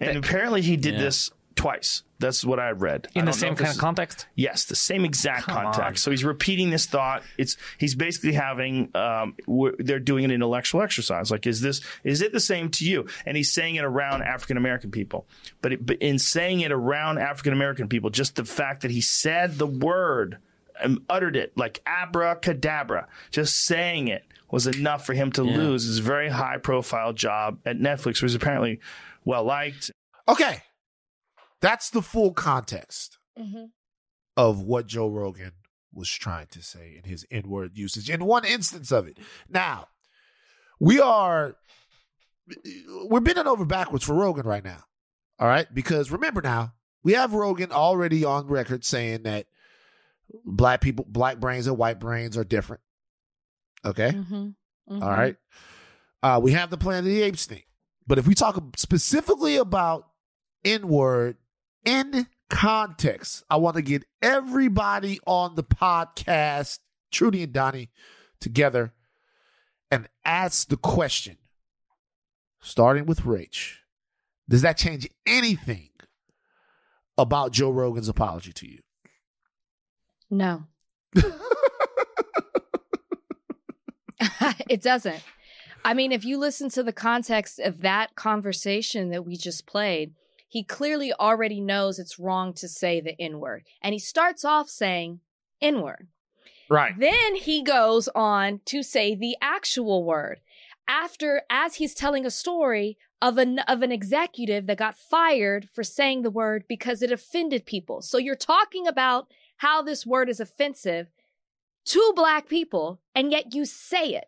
And 0.00 0.16
apparently 0.16 0.62
he 0.62 0.76
did 0.76 0.94
Yeah. 0.94 1.00
this 1.00 1.30
twice. 1.56 2.02
That's 2.18 2.44
what 2.44 2.58
I 2.58 2.70
read. 2.70 3.08
I 3.14 3.18
In 3.18 3.24
the 3.26 3.32
same 3.32 3.54
kind 3.54 3.70
of 3.70 3.78
context? 3.78 4.26
Yes, 4.34 4.64
the 4.64 4.76
same 4.76 5.04
exact 5.06 5.44
Come 5.44 5.54
context. 5.56 5.80
on. 5.80 5.96
So 5.96 6.10
he's 6.10 6.24
repeating 6.24 6.70
this 6.70 6.86
thought. 6.86 7.22
It's 7.38 7.56
he's 7.78 7.94
basically 7.94 8.32
having 8.32 8.90
um, 8.94 9.34
they're 9.78 9.98
doing 9.98 10.24
an 10.26 10.30
intellectual 10.30 10.82
exercise. 10.82 11.30
Like, 11.30 11.46
is 11.46 11.60
this 11.62 11.80
is 12.04 12.20
it 12.22 12.32
the 12.32 12.40
same 12.40 12.70
to 12.72 12.84
you? 12.86 13.06
And 13.26 13.36
he's 13.36 13.50
saying 13.52 13.76
it 13.76 13.84
around 13.84 14.22
African 14.22 14.56
American 14.58 14.90
people. 14.90 15.26
But, 15.62 15.72
it, 15.74 15.86
but 15.86 15.96
in 15.98 16.18
saying 16.18 16.60
it 16.60 16.72
around 16.72 17.18
African 17.18 17.52
American 17.54 17.88
people, 17.88 18.10
just 18.10 18.36
the 18.36 18.44
fact 18.44 18.82
that 18.82 18.90
he 18.90 19.00
said 19.00 19.56
the 19.58 19.66
word 19.66 20.38
and 20.82 21.00
uttered 21.10 21.36
it 21.36 21.56
like 21.56 21.80
abracadabra, 21.86 23.06
just 23.30 23.64
saying 23.66 24.08
it 24.08 24.24
was 24.50 24.66
enough 24.66 25.04
for 25.06 25.14
him 25.14 25.30
to 25.32 25.44
Yeah. 25.44 25.56
lose 25.56 25.84
his 25.84 25.98
very 25.98 26.28
high 26.30 26.58
profile 26.58 27.12
job 27.12 27.58
at 27.64 27.76
Netflix, 27.78 28.06
which 28.06 28.22
was 28.22 28.34
apparently 28.34 28.80
well 29.24 29.44
liked. 29.44 29.90
Okay. 30.28 30.62
That's 31.60 31.90
the 31.90 32.02
full 32.02 32.32
context 32.32 33.18
Mhm. 33.38 33.70
of 34.36 34.60
what 34.62 34.86
Joe 34.86 35.08
Rogan 35.08 35.52
was 35.92 36.10
trying 36.10 36.46
to 36.48 36.62
say 36.62 36.96
in 36.96 37.08
his 37.08 37.26
N 37.30 37.48
word 37.48 37.76
usage 37.76 38.08
in 38.08 38.24
one 38.24 38.44
instance 38.44 38.90
of 38.92 39.06
it. 39.06 39.18
Now, 39.48 39.88
we 40.78 41.00
are 41.00 41.56
we're 43.06 43.20
bending 43.20 43.46
over 43.46 43.64
backwards 43.64 44.04
for 44.04 44.14
Rogan 44.14 44.46
right 44.46 44.64
now. 44.64 44.84
All 45.38 45.46
right? 45.46 45.72
Because 45.72 46.10
remember 46.10 46.40
now, 46.42 46.74
we 47.02 47.12
have 47.12 47.32
Rogan 47.32 47.70
already 47.72 48.24
on 48.24 48.46
record 48.48 48.84
saying 48.84 49.22
that 49.22 49.46
black 50.44 50.80
people 50.80 51.04
black 51.08 51.38
brains 51.38 51.66
and 51.66 51.76
white 51.78 52.00
brains 52.00 52.36
are 52.36 52.44
different. 52.44 52.82
Okay? 53.84 54.10
Mhm. 54.12 54.54
Mhm. 54.88 55.02
All 55.02 55.10
right. 55.10 55.36
Uh, 56.22 56.40
we 56.42 56.52
have 56.52 56.70
the 56.70 56.76
Planet 56.78 57.00
of 57.00 57.04
the 57.06 57.22
Apes 57.22 57.46
thing. 57.46 57.62
But 58.06 58.18
if 58.18 58.26
we 58.26 58.34
talk 58.34 58.62
specifically 58.76 59.56
about 59.56 60.08
N 60.64 60.88
word 60.88 61.36
in 61.84 62.26
context, 62.50 63.44
I 63.48 63.56
want 63.56 63.76
to 63.76 63.82
get 63.82 64.04
everybody 64.20 65.20
on 65.26 65.54
the 65.54 65.62
podcast, 65.64 66.80
Trudy 67.10 67.42
and 67.44 67.52
Donnie, 67.52 67.90
together 68.40 68.92
and 69.90 70.08
ask 70.24 70.68
the 70.68 70.76
question, 70.76 71.38
starting 72.60 73.06
with 73.06 73.20
Rach. 73.22 73.76
Does 74.48 74.62
that 74.62 74.76
change 74.76 75.08
anything 75.26 75.90
about 77.16 77.52
Joe 77.52 77.70
Rogan's 77.70 78.08
apology 78.08 78.52
to 78.52 78.68
you? 78.70 78.80
No. 80.30 80.64
it 84.68 84.82
doesn't. 84.82 85.22
I 85.84 85.94
mean, 85.94 86.12
if 86.12 86.24
you 86.24 86.38
listen 86.38 86.68
to 86.70 86.82
the 86.82 86.92
context 86.92 87.58
of 87.58 87.80
that 87.80 88.14
conversation 88.14 89.10
that 89.10 89.24
we 89.24 89.36
just 89.36 89.66
played, 89.66 90.12
he 90.46 90.62
clearly 90.62 91.12
already 91.12 91.60
knows 91.60 91.98
it's 91.98 92.18
wrong 92.18 92.52
to 92.54 92.68
say 92.68 93.00
the 93.00 93.20
N 93.20 93.38
word. 93.38 93.64
And 93.80 93.92
he 93.92 93.98
starts 93.98 94.44
off 94.44 94.68
saying 94.68 95.20
N 95.62 95.80
word. 95.80 96.08
Right. 96.68 96.92
Then 96.98 97.36
he 97.36 97.62
goes 97.62 98.08
on 98.14 98.60
to 98.66 98.82
say 98.82 99.14
the 99.14 99.36
actual 99.40 100.04
word. 100.04 100.40
After, 100.86 101.42
as 101.48 101.76
he's 101.76 101.94
telling 101.94 102.26
a 102.26 102.30
story 102.30 102.98
of 103.22 103.38
an, 103.38 103.60
of 103.60 103.82
an 103.82 103.92
executive 103.92 104.66
that 104.66 104.78
got 104.78 104.96
fired 104.96 105.68
for 105.72 105.84
saying 105.84 106.22
the 106.22 106.30
word 106.30 106.64
because 106.68 107.02
it 107.02 107.12
offended 107.12 107.64
people. 107.64 108.02
So 108.02 108.18
you're 108.18 108.34
talking 108.34 108.86
about 108.86 109.28
how 109.58 109.82
this 109.82 110.06
word 110.06 110.28
is 110.28 110.40
offensive 110.40 111.08
to 111.86 112.12
black 112.14 112.48
people, 112.48 113.00
and 113.14 113.32
yet 113.32 113.54
you 113.54 113.64
say 113.64 114.10
it. 114.10 114.26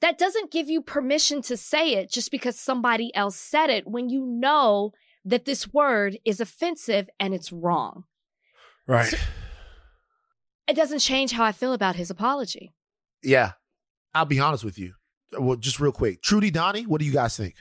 That 0.00 0.18
doesn't 0.18 0.50
give 0.50 0.70
you 0.70 0.80
permission 0.80 1.42
to 1.42 1.56
say 1.56 1.94
it 1.94 2.10
just 2.10 2.30
because 2.30 2.58
somebody 2.58 3.14
else 3.14 3.36
said 3.36 3.68
it 3.68 3.86
when 3.86 4.08
you 4.08 4.24
know 4.24 4.92
that 5.24 5.44
this 5.44 5.72
word 5.72 6.18
is 6.24 6.40
offensive 6.40 7.10
and 7.18 7.34
it's 7.34 7.52
wrong. 7.52 8.04
Right. 8.86 9.12
It 10.66 10.74
doesn't 10.74 11.00
change 11.00 11.32
how 11.32 11.44
I 11.44 11.52
feel 11.52 11.72
about 11.72 11.96
his 11.96 12.10
apology. 12.10 12.72
Yeah. 13.22 13.52
I'll 14.14 14.24
be 14.24 14.40
honest 14.40 14.64
with 14.64 14.78
you. 14.78 14.94
Well, 15.38 15.56
just 15.56 15.80
real 15.80 15.92
quick. 15.92 16.22
Trudy 16.22 16.50
Donnie, 16.50 16.86
what 16.86 17.00
do 17.00 17.04
you 17.04 17.12
guys 17.12 17.36
think? 17.36 17.54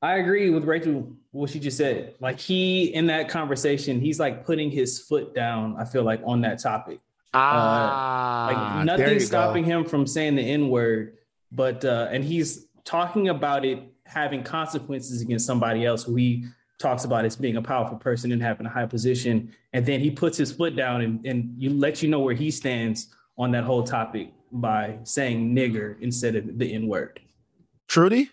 I 0.00 0.16
agree 0.18 0.50
with 0.50 0.64
Rachel 0.64 1.12
what 1.32 1.50
she 1.50 1.58
just 1.58 1.76
said. 1.76 2.14
Like 2.20 2.38
he 2.38 2.94
in 2.94 3.06
that 3.06 3.28
conversation, 3.28 4.00
he's 4.00 4.20
like 4.20 4.44
putting 4.44 4.70
his 4.70 5.00
foot 5.00 5.34
down. 5.34 5.76
I 5.78 5.84
feel 5.84 6.04
like 6.04 6.20
on 6.24 6.40
that 6.42 6.62
topic. 6.62 7.00
Ah, 7.34 8.46
like 8.46 8.56
there 8.56 8.78
you 8.78 8.84
nothing's 8.84 9.22
go. 9.24 9.28
stopping 9.28 9.64
him 9.64 9.84
from 9.84 10.06
saying 10.06 10.36
the 10.36 10.42
N 10.42 10.68
word, 10.68 11.18
but 11.52 11.84
uh, 11.84 12.08
and 12.10 12.24
he's 12.24 12.66
talking 12.84 13.28
about 13.28 13.64
it 13.64 13.82
having 14.04 14.42
consequences 14.42 15.20
against 15.20 15.46
somebody 15.46 15.84
else 15.84 16.02
who 16.02 16.14
he 16.14 16.46
talks 16.78 17.04
about 17.04 17.24
as 17.24 17.36
being 17.36 17.56
a 17.56 17.62
powerful 17.62 17.98
person 17.98 18.32
and 18.32 18.42
having 18.42 18.64
a 18.66 18.70
high 18.70 18.86
position, 18.86 19.52
and 19.72 19.84
then 19.84 20.00
he 20.00 20.10
puts 20.10 20.38
his 20.38 20.52
foot 20.52 20.76
down 20.76 21.02
and 21.02 21.24
and 21.26 21.54
you 21.58 21.70
let 21.70 22.02
you 22.02 22.08
know 22.08 22.20
where 22.20 22.34
he 22.34 22.50
stands 22.50 23.08
on 23.36 23.50
that 23.50 23.64
whole 23.64 23.82
topic 23.82 24.32
by 24.50 24.98
saying 25.04 25.54
nigger 25.54 26.00
instead 26.00 26.34
of 26.34 26.58
the 26.58 26.72
N 26.72 26.88
word. 26.88 27.20
Trudy? 27.88 28.30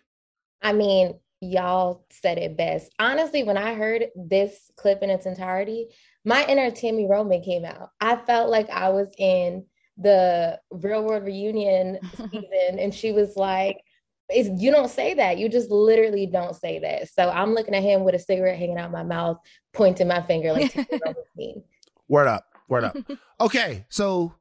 I 0.62 0.74
mean, 0.74 1.16
y'all 1.42 2.06
said 2.10 2.38
it 2.38 2.58
best. 2.58 2.92
Honestly, 3.00 3.44
when 3.44 3.58
I 3.58 3.74
heard 3.74 4.06
this 4.16 4.72
clip 4.78 5.04
in 5.04 5.10
its 5.10 5.26
entirety, 5.26 5.90
my 6.26 6.44
inner 6.46 6.72
Tami 6.72 7.08
Roman 7.08 7.42
came 7.42 7.64
out. 7.64 7.92
I 8.02 8.16
felt 8.16 8.50
like 8.50 8.70
I 8.70 8.90
was 8.90 9.10
in 9.18 9.66
the 9.98 10.60
real 10.72 11.06
world 11.06 11.24
reunion 11.24 12.00
season, 12.18 12.80
and 12.80 12.94
she 12.94 13.12
was 13.12 13.36
like, 13.36 13.82
it's, 14.30 14.50
you 14.62 14.72
don't 14.72 14.90
say 14.90 15.14
that. 15.14 15.38
You 15.38 15.48
just 15.48 15.70
literally 15.70 16.26
don't 16.26 16.56
say 16.56 16.80
that. 16.80 17.10
So 17.10 17.30
I'm 17.30 17.54
looking 17.54 17.76
at 17.76 17.84
him 17.84 18.04
with 18.04 18.16
a 18.16 18.20
cigarette 18.20 18.58
hanging 18.58 18.80
out 18.80 18.92
my 18.92 19.04
mouth, 19.04 19.38
pointing 19.72 20.08
my 20.08 20.22
finger 20.24 20.52
like 20.52 20.74
Tami 20.74 21.00
Roman 21.06 21.24
mean. 21.36 21.64
Word 22.08 22.28
up. 22.28 22.46
Word 22.68 22.86
up. 22.86 22.98
okay. 23.40 23.86
So 23.90 24.34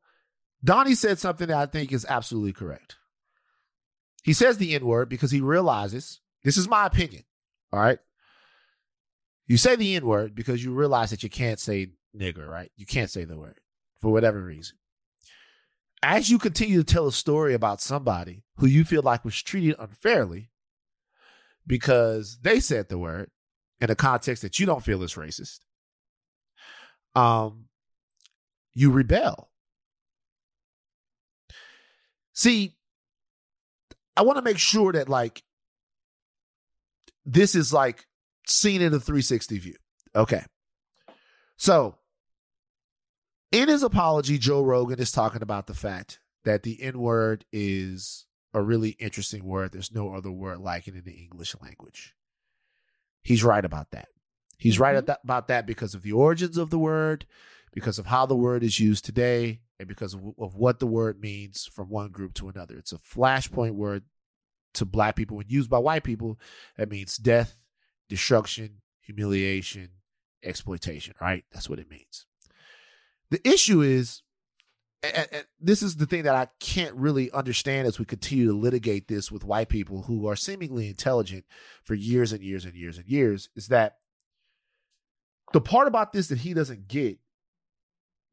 Donnie 0.62 0.94
said 0.94 1.18
something 1.18 1.48
that 1.48 1.58
I 1.58 1.66
think 1.66 1.92
is 1.92 2.06
absolutely 2.08 2.54
correct. 2.54 2.96
He 4.22 4.32
says 4.32 4.56
the 4.56 4.74
N 4.74 4.86
word 4.86 5.10
because 5.10 5.30
he 5.30 5.42
realizes 5.42 6.20
this 6.44 6.56
is 6.56 6.66
my 6.66 6.86
opinion. 6.86 7.24
All 7.70 7.80
right. 7.80 7.98
You 9.46 9.56
say 9.56 9.76
the 9.76 9.94
N 9.94 10.06
word 10.06 10.34
because 10.34 10.64
you 10.64 10.72
realize 10.72 11.10
that 11.10 11.22
you 11.22 11.30
can't 11.30 11.60
say 11.60 11.88
nigger, 12.16 12.48
right? 12.48 12.70
You 12.76 12.86
can't 12.86 13.10
say 13.10 13.24
the 13.24 13.38
word 13.38 13.60
for 14.00 14.10
whatever 14.10 14.42
reason. 14.42 14.76
As 16.02 16.30
you 16.30 16.38
continue 16.38 16.82
to 16.82 16.84
tell 16.84 17.06
a 17.06 17.12
story 17.12 17.54
about 17.54 17.80
somebody 17.80 18.44
who 18.56 18.66
you 18.66 18.84
feel 18.84 19.02
like 19.02 19.24
was 19.24 19.42
treated 19.42 19.76
unfairly 19.78 20.50
because 21.66 22.38
they 22.42 22.60
said 22.60 22.88
the 22.88 22.98
word 22.98 23.30
in 23.80 23.90
a 23.90 23.94
context 23.94 24.42
that 24.42 24.58
you 24.58 24.66
don't 24.66 24.84
feel 24.84 25.02
is 25.02 25.14
racist, 25.14 25.60
um, 27.14 27.66
you 28.74 28.90
rebel. 28.90 29.50
See, 32.34 32.76
I 34.16 34.22
want 34.22 34.36
to 34.36 34.42
make 34.42 34.58
sure 34.58 34.92
that 34.92 35.08
like 35.08 35.42
this 37.24 37.54
is 37.54 37.72
like 37.72 38.06
seen 38.46 38.80
in 38.80 38.94
a 38.94 39.00
360 39.00 39.58
view. 39.58 39.76
Okay. 40.14 40.44
So, 41.56 41.96
in 43.52 43.68
his 43.68 43.82
apology, 43.82 44.38
Joe 44.38 44.62
Rogan 44.62 44.98
is 44.98 45.12
talking 45.12 45.42
about 45.42 45.66
the 45.66 45.74
fact 45.74 46.18
that 46.44 46.62
the 46.62 46.82
N 46.82 46.98
word 46.98 47.44
is 47.52 48.26
a 48.52 48.60
really 48.60 48.90
interesting 48.98 49.44
word. 49.44 49.72
There's 49.72 49.94
no 49.94 50.14
other 50.14 50.30
word 50.30 50.58
like 50.58 50.88
it 50.88 50.94
in 50.94 51.04
the 51.04 51.12
English 51.12 51.54
language. 51.60 52.14
He's 53.22 53.44
right 53.44 53.64
about 53.64 53.90
that. 53.92 54.08
He's 54.58 54.78
right 54.78 54.96
mm-hmm. 54.96 55.06
that, 55.06 55.20
about 55.24 55.48
that 55.48 55.66
because 55.66 55.94
of 55.94 56.02
the 56.02 56.12
origins 56.12 56.58
of 56.58 56.70
the 56.70 56.78
word, 56.78 57.26
because 57.72 57.98
of 57.98 58.06
how 58.06 58.26
the 58.26 58.36
word 58.36 58.62
is 58.62 58.78
used 58.78 59.04
today, 59.04 59.60
and 59.78 59.88
because 59.88 60.14
of, 60.14 60.20
of 60.38 60.54
what 60.54 60.78
the 60.78 60.86
word 60.86 61.20
means 61.20 61.66
from 61.66 61.88
one 61.88 62.10
group 62.10 62.34
to 62.34 62.48
another. 62.48 62.76
It's 62.76 62.92
a 62.92 62.98
flashpoint 62.98 63.72
word 63.72 64.04
to 64.74 64.84
black 64.84 65.16
people. 65.16 65.36
When 65.36 65.48
used 65.48 65.70
by 65.70 65.78
white 65.78 66.04
people, 66.04 66.38
that 66.76 66.90
means 66.90 67.16
death, 67.16 67.56
destruction, 68.08 68.80
humiliation, 69.00 69.90
exploitation, 70.42 71.14
right? 71.20 71.44
That's 71.52 71.68
what 71.68 71.78
it 71.78 71.90
means. 71.90 72.26
The 73.30 73.46
issue 73.48 73.80
is, 73.80 74.22
and, 75.02 75.28
and 75.32 75.44
this 75.60 75.82
is 75.82 75.96
the 75.96 76.06
thing 76.06 76.22
that 76.22 76.34
I 76.34 76.48
can't 76.60 76.94
really 76.94 77.30
understand 77.32 77.86
as 77.86 77.98
we 77.98 78.04
continue 78.04 78.46
to 78.46 78.56
litigate 78.56 79.08
this 79.08 79.30
with 79.30 79.44
white 79.44 79.68
people 79.68 80.02
who 80.02 80.26
are 80.26 80.36
seemingly 80.36 80.88
intelligent 80.88 81.44
for 81.82 81.94
years 81.94 82.32
and 82.32 82.42
years 82.42 82.64
and 82.64 82.74
years 82.74 82.98
and 82.98 83.06
years, 83.06 83.48
is 83.56 83.68
that 83.68 83.98
the 85.52 85.60
part 85.60 85.88
about 85.88 86.12
this 86.12 86.28
that 86.28 86.38
he 86.38 86.54
doesn't 86.54 86.88
get 86.88 87.18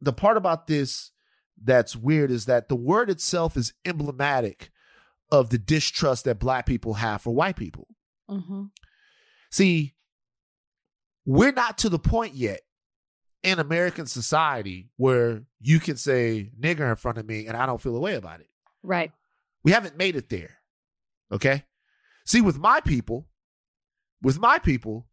the 0.01 0.13
part 0.13 0.35
about 0.35 0.67
this 0.67 1.11
that's 1.63 1.95
weird 1.95 2.31
is 2.31 2.45
that 2.45 2.69
the 2.69 2.75
word 2.75 3.09
itself 3.09 3.55
is 3.55 3.73
emblematic 3.85 4.71
of 5.31 5.49
the 5.49 5.59
distrust 5.59 6.25
that 6.25 6.39
black 6.39 6.65
people 6.65 6.95
have 6.95 7.21
for 7.21 7.33
white 7.33 7.55
people. 7.55 7.87
Mm-hmm. 8.29 8.63
See, 9.51 9.93
we're 11.25 11.51
not 11.51 11.77
to 11.79 11.89
the 11.89 11.99
point 11.99 12.33
yet 12.33 12.61
in 13.43 13.59
American 13.59 14.05
society 14.05 14.89
where 14.97 15.43
you 15.59 15.79
can 15.79 15.97
say 15.97 16.51
nigger 16.59 16.89
in 16.89 16.95
front 16.95 17.17
of 17.17 17.25
me 17.25 17.47
and 17.47 17.57
I 17.57 17.65
don't 17.65 17.81
feel 17.81 17.95
a 17.95 17.99
way 17.99 18.15
about 18.15 18.39
it. 18.39 18.49
Right. 18.83 19.11
We 19.63 19.71
haven't 19.71 19.97
made 19.97 20.15
it 20.15 20.29
there. 20.29 20.57
Okay. 21.31 21.63
See, 22.25 22.41
with 22.41 22.57
my 22.57 22.81
people, 22.81 23.27
with 24.21 24.39
my 24.39 24.59
people, 24.59 25.07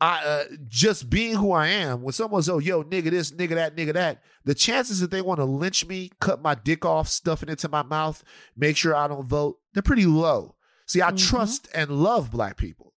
I 0.00 0.22
uh, 0.24 0.44
just 0.68 1.08
being 1.08 1.36
who 1.36 1.52
I 1.52 1.68
am. 1.68 2.02
When 2.02 2.12
someone 2.12 2.42
says, 2.42 2.50
"Oh, 2.50 2.58
yo, 2.58 2.84
nigga 2.84 3.10
this, 3.10 3.30
nigga 3.32 3.54
that, 3.54 3.76
nigga 3.76 3.94
that," 3.94 4.22
the 4.44 4.54
chances 4.54 5.00
that 5.00 5.10
they 5.10 5.22
want 5.22 5.38
to 5.38 5.44
lynch 5.44 5.86
me, 5.86 6.10
cut 6.20 6.42
my 6.42 6.54
dick 6.54 6.84
off, 6.84 7.08
stuff 7.08 7.42
it 7.42 7.48
into 7.48 7.68
my 7.70 7.82
mouth, 7.82 8.22
make 8.54 8.76
sure 8.76 8.94
I 8.94 9.08
don't 9.08 9.26
vote, 9.26 9.58
they're 9.72 9.82
pretty 9.82 10.04
low. 10.04 10.56
See, 10.86 11.00
I 11.00 11.12
Mhm. 11.12 11.28
trust 11.28 11.68
and 11.74 11.90
love 11.90 12.30
black 12.30 12.58
people. 12.58 12.92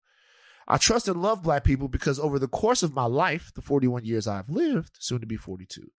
I 0.70 0.78
trust 0.78 1.08
and 1.08 1.22
love 1.22 1.42
black 1.42 1.64
people 1.64 1.88
because 1.88 2.20
over 2.20 2.38
the 2.38 2.48
course 2.48 2.84
of 2.84 2.94
my 2.94 3.06
life, 3.06 3.52
the 3.56 3.62
41 3.62 4.06
years 4.06 4.28
I've 4.28 4.50
lived, 4.50 4.98
soon 5.00 5.20
to 5.20 5.26
be 5.26 5.36
42, 5.36 5.92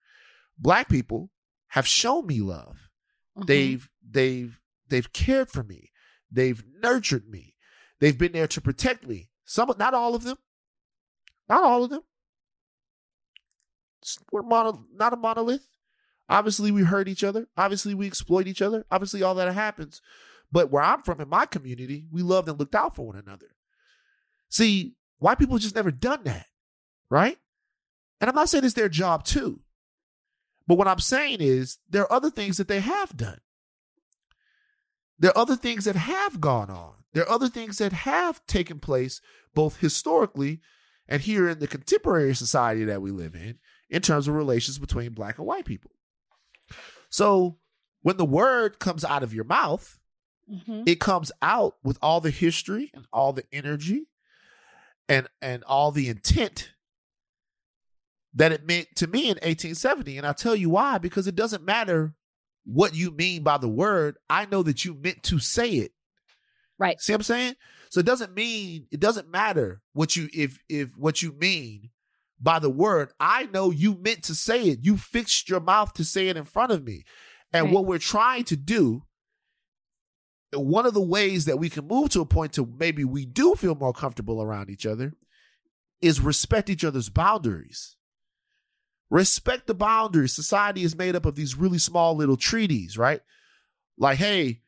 black 0.57 0.87
people 0.87 1.29
have 1.69 1.85
shown 1.85 2.25
me 2.25 2.39
love. 2.39 2.89
Mhm. 3.37 3.47
They've 3.47 3.89
they've 4.01 4.59
they've 4.87 5.11
cared 5.11 5.49
for 5.49 5.63
me. 5.63 5.91
They've 6.31 6.63
nurtured 6.81 7.27
me. 7.27 7.55
They've 7.99 8.17
been 8.17 8.31
there 8.31 8.47
to 8.47 8.61
protect 8.61 9.05
me. 9.05 9.29
Some 9.43 9.73
not 9.77 9.93
all 9.93 10.15
of 10.15 10.23
them. 10.23 10.37
Not 11.49 11.63
all 11.63 11.83
of 11.83 11.89
them. 11.89 12.03
We're 14.31 14.41
mono, 14.41 14.85
not 14.93 15.13
a 15.13 15.17
monolith. 15.17 15.67
Obviously, 16.29 16.71
we 16.71 16.83
hurt 16.83 17.09
each 17.09 17.23
other. 17.25 17.47
Obviously, 17.57 17.93
we 17.93 18.07
exploit 18.07 18.47
each 18.47 18.61
other. 18.61 18.85
Obviously, 18.89 19.21
all 19.21 19.35
that 19.35 19.53
happens. 19.53 20.01
But 20.49 20.71
where 20.71 20.81
I'm 20.81 21.01
from, 21.03 21.19
in 21.19 21.27
my 21.29 21.45
community, 21.45 22.07
we 22.09 22.21
loved 22.21 22.47
and 22.47 22.57
looked 22.57 22.73
out 22.75 22.95
for 22.95 23.07
one 23.07 23.17
another. 23.17 23.47
See, 24.51 24.93
white 25.17 25.39
people 25.39 25.57
just 25.57 25.75
never 25.75 25.89
done 25.91 26.23
that, 26.25 26.45
right? 27.09 27.37
And 28.19 28.29
I'm 28.29 28.35
not 28.35 28.49
saying 28.49 28.63
it's 28.65 28.75
their 28.75 28.89
job 28.89 29.23
too. 29.23 29.61
But 30.67 30.77
what 30.77 30.87
I'm 30.87 30.99
saying 30.99 31.37
is 31.39 31.79
there 31.89 32.03
are 32.03 32.13
other 32.13 32.29
things 32.29 32.57
that 32.57 32.67
they 32.67 32.81
have 32.81 33.17
done. 33.17 33.39
There 35.17 35.31
are 35.31 35.37
other 35.37 35.55
things 35.55 35.85
that 35.85 35.95
have 35.95 36.39
gone 36.39 36.69
on. 36.69 36.93
There 37.13 37.23
are 37.23 37.31
other 37.31 37.47
things 37.49 37.77
that 37.79 37.93
have 37.93 38.45
taken 38.45 38.79
place, 38.79 39.21
both 39.55 39.79
historically 39.79 40.61
and 41.07 41.21
here 41.21 41.49
in 41.49 41.59
the 41.59 41.67
contemporary 41.67 42.35
society 42.35 42.83
that 42.85 43.01
we 43.01 43.11
live 43.11 43.35
in, 43.35 43.57
in 43.89 44.01
terms 44.01 44.27
of 44.27 44.35
relations 44.35 44.77
between 44.77 45.13
black 45.13 45.37
and 45.37 45.47
white 45.47 45.65
people. 45.65 45.91
So 47.09 47.57
when 48.01 48.17
the 48.17 48.25
word 48.25 48.79
comes 48.79 49.03
out 49.03 49.23
of 49.23 49.33
your 49.33 49.43
mouth, 49.43 49.97
Mhm. 50.51 50.83
it 50.87 50.99
comes 50.99 51.31
out 51.41 51.77
with 51.83 51.97
all 52.01 52.19
the 52.21 52.31
history 52.31 52.91
and 52.93 53.05
all 53.13 53.31
the 53.33 53.45
energy 53.53 54.07
and 55.09 55.27
and 55.41 55.63
all 55.65 55.91
the 55.91 56.09
intent 56.09 56.71
that 58.33 58.51
it 58.51 58.65
meant 58.65 58.87
to 58.95 59.07
me 59.07 59.23
in 59.23 59.35
1870 59.35 60.17
and 60.17 60.25
i'll 60.25 60.33
tell 60.33 60.55
you 60.55 60.69
why 60.69 60.97
because 60.97 61.27
it 61.27 61.35
doesn't 61.35 61.63
matter 61.65 62.13
what 62.65 62.95
you 62.95 63.11
mean 63.11 63.43
by 63.43 63.57
the 63.57 63.67
word. 63.67 64.17
I 64.29 64.45
know 64.45 64.63
that 64.63 64.85
you 64.85 64.93
meant 64.93 65.23
to 65.23 65.39
say 65.39 65.69
it. 65.71 65.91
Right. 66.77 66.99
see 66.99 67.13
what 67.13 67.19
i'm 67.19 67.23
saying? 67.23 67.55
So 67.89 67.99
it 67.99 68.05
doesn't 68.05 68.33
mean 68.33 68.87
it 68.91 68.99
doesn't 68.99 69.29
matter 69.29 69.81
what 69.93 70.15
you 70.15 70.29
if 70.33 70.59
if 70.69 70.95
what 70.97 71.21
you 71.21 71.33
mean 71.33 71.89
by 72.39 72.59
the 72.59 72.69
word. 72.69 73.11
I 73.19 73.45
know 73.47 73.69
you 73.71 73.95
meant 73.95 74.23
to 74.23 74.35
say 74.35 74.63
it. 74.69 74.79
You 74.83 74.97
fixed 74.97 75.49
your 75.49 75.59
mouth 75.59 75.93
to 75.93 76.03
say 76.03 76.27
it 76.27 76.37
in 76.37 76.43
front 76.43 76.71
of 76.71 76.83
me. 76.83 77.03
And 77.53 77.65
Right. 77.65 77.73
what 77.73 77.85
we're 77.85 77.97
trying 77.99 78.45
to 78.45 78.55
do 78.55 79.03
one 80.53 80.85
of 80.85 80.93
the 80.93 81.01
ways 81.01 81.45
that 81.45 81.59
we 81.59 81.69
can 81.69 81.87
move 81.87 82.09
to 82.09 82.21
a 82.21 82.25
point 82.25 82.53
to 82.53 82.65
maybe 82.79 83.03
we 83.03 83.25
do 83.25 83.55
feel 83.55 83.75
more 83.75 83.93
comfortable 83.93 84.41
around 84.41 84.69
each 84.69 84.85
other 84.85 85.13
is 86.01 86.19
respect 86.19 86.69
each 86.69 86.83
other's 86.83 87.09
boundaries. 87.09 87.95
Respect 89.09 89.67
the 89.67 89.73
boundaries. 89.73 90.33
Society 90.33 90.83
is 90.83 90.95
made 90.95 91.15
up 91.15 91.25
of 91.25 91.35
these 91.35 91.55
really 91.55 91.77
small 91.77 92.15
little 92.15 92.37
treaties, 92.37 92.97
right? 92.97 93.21
Like, 93.97 94.17
hey, 94.17 94.61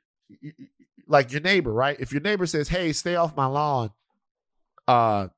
like 1.08 1.32
your 1.32 1.42
neighbor, 1.42 1.74
right? 1.74 2.00
If 2.00 2.12
your 2.12 2.22
neighbor 2.22 2.46
says, 2.46 2.70
"Hey, 2.70 2.92
stay 2.94 3.16
off 3.16 3.36
my 3.36 3.46
lawn," 3.46 3.92
uh, 4.88 5.30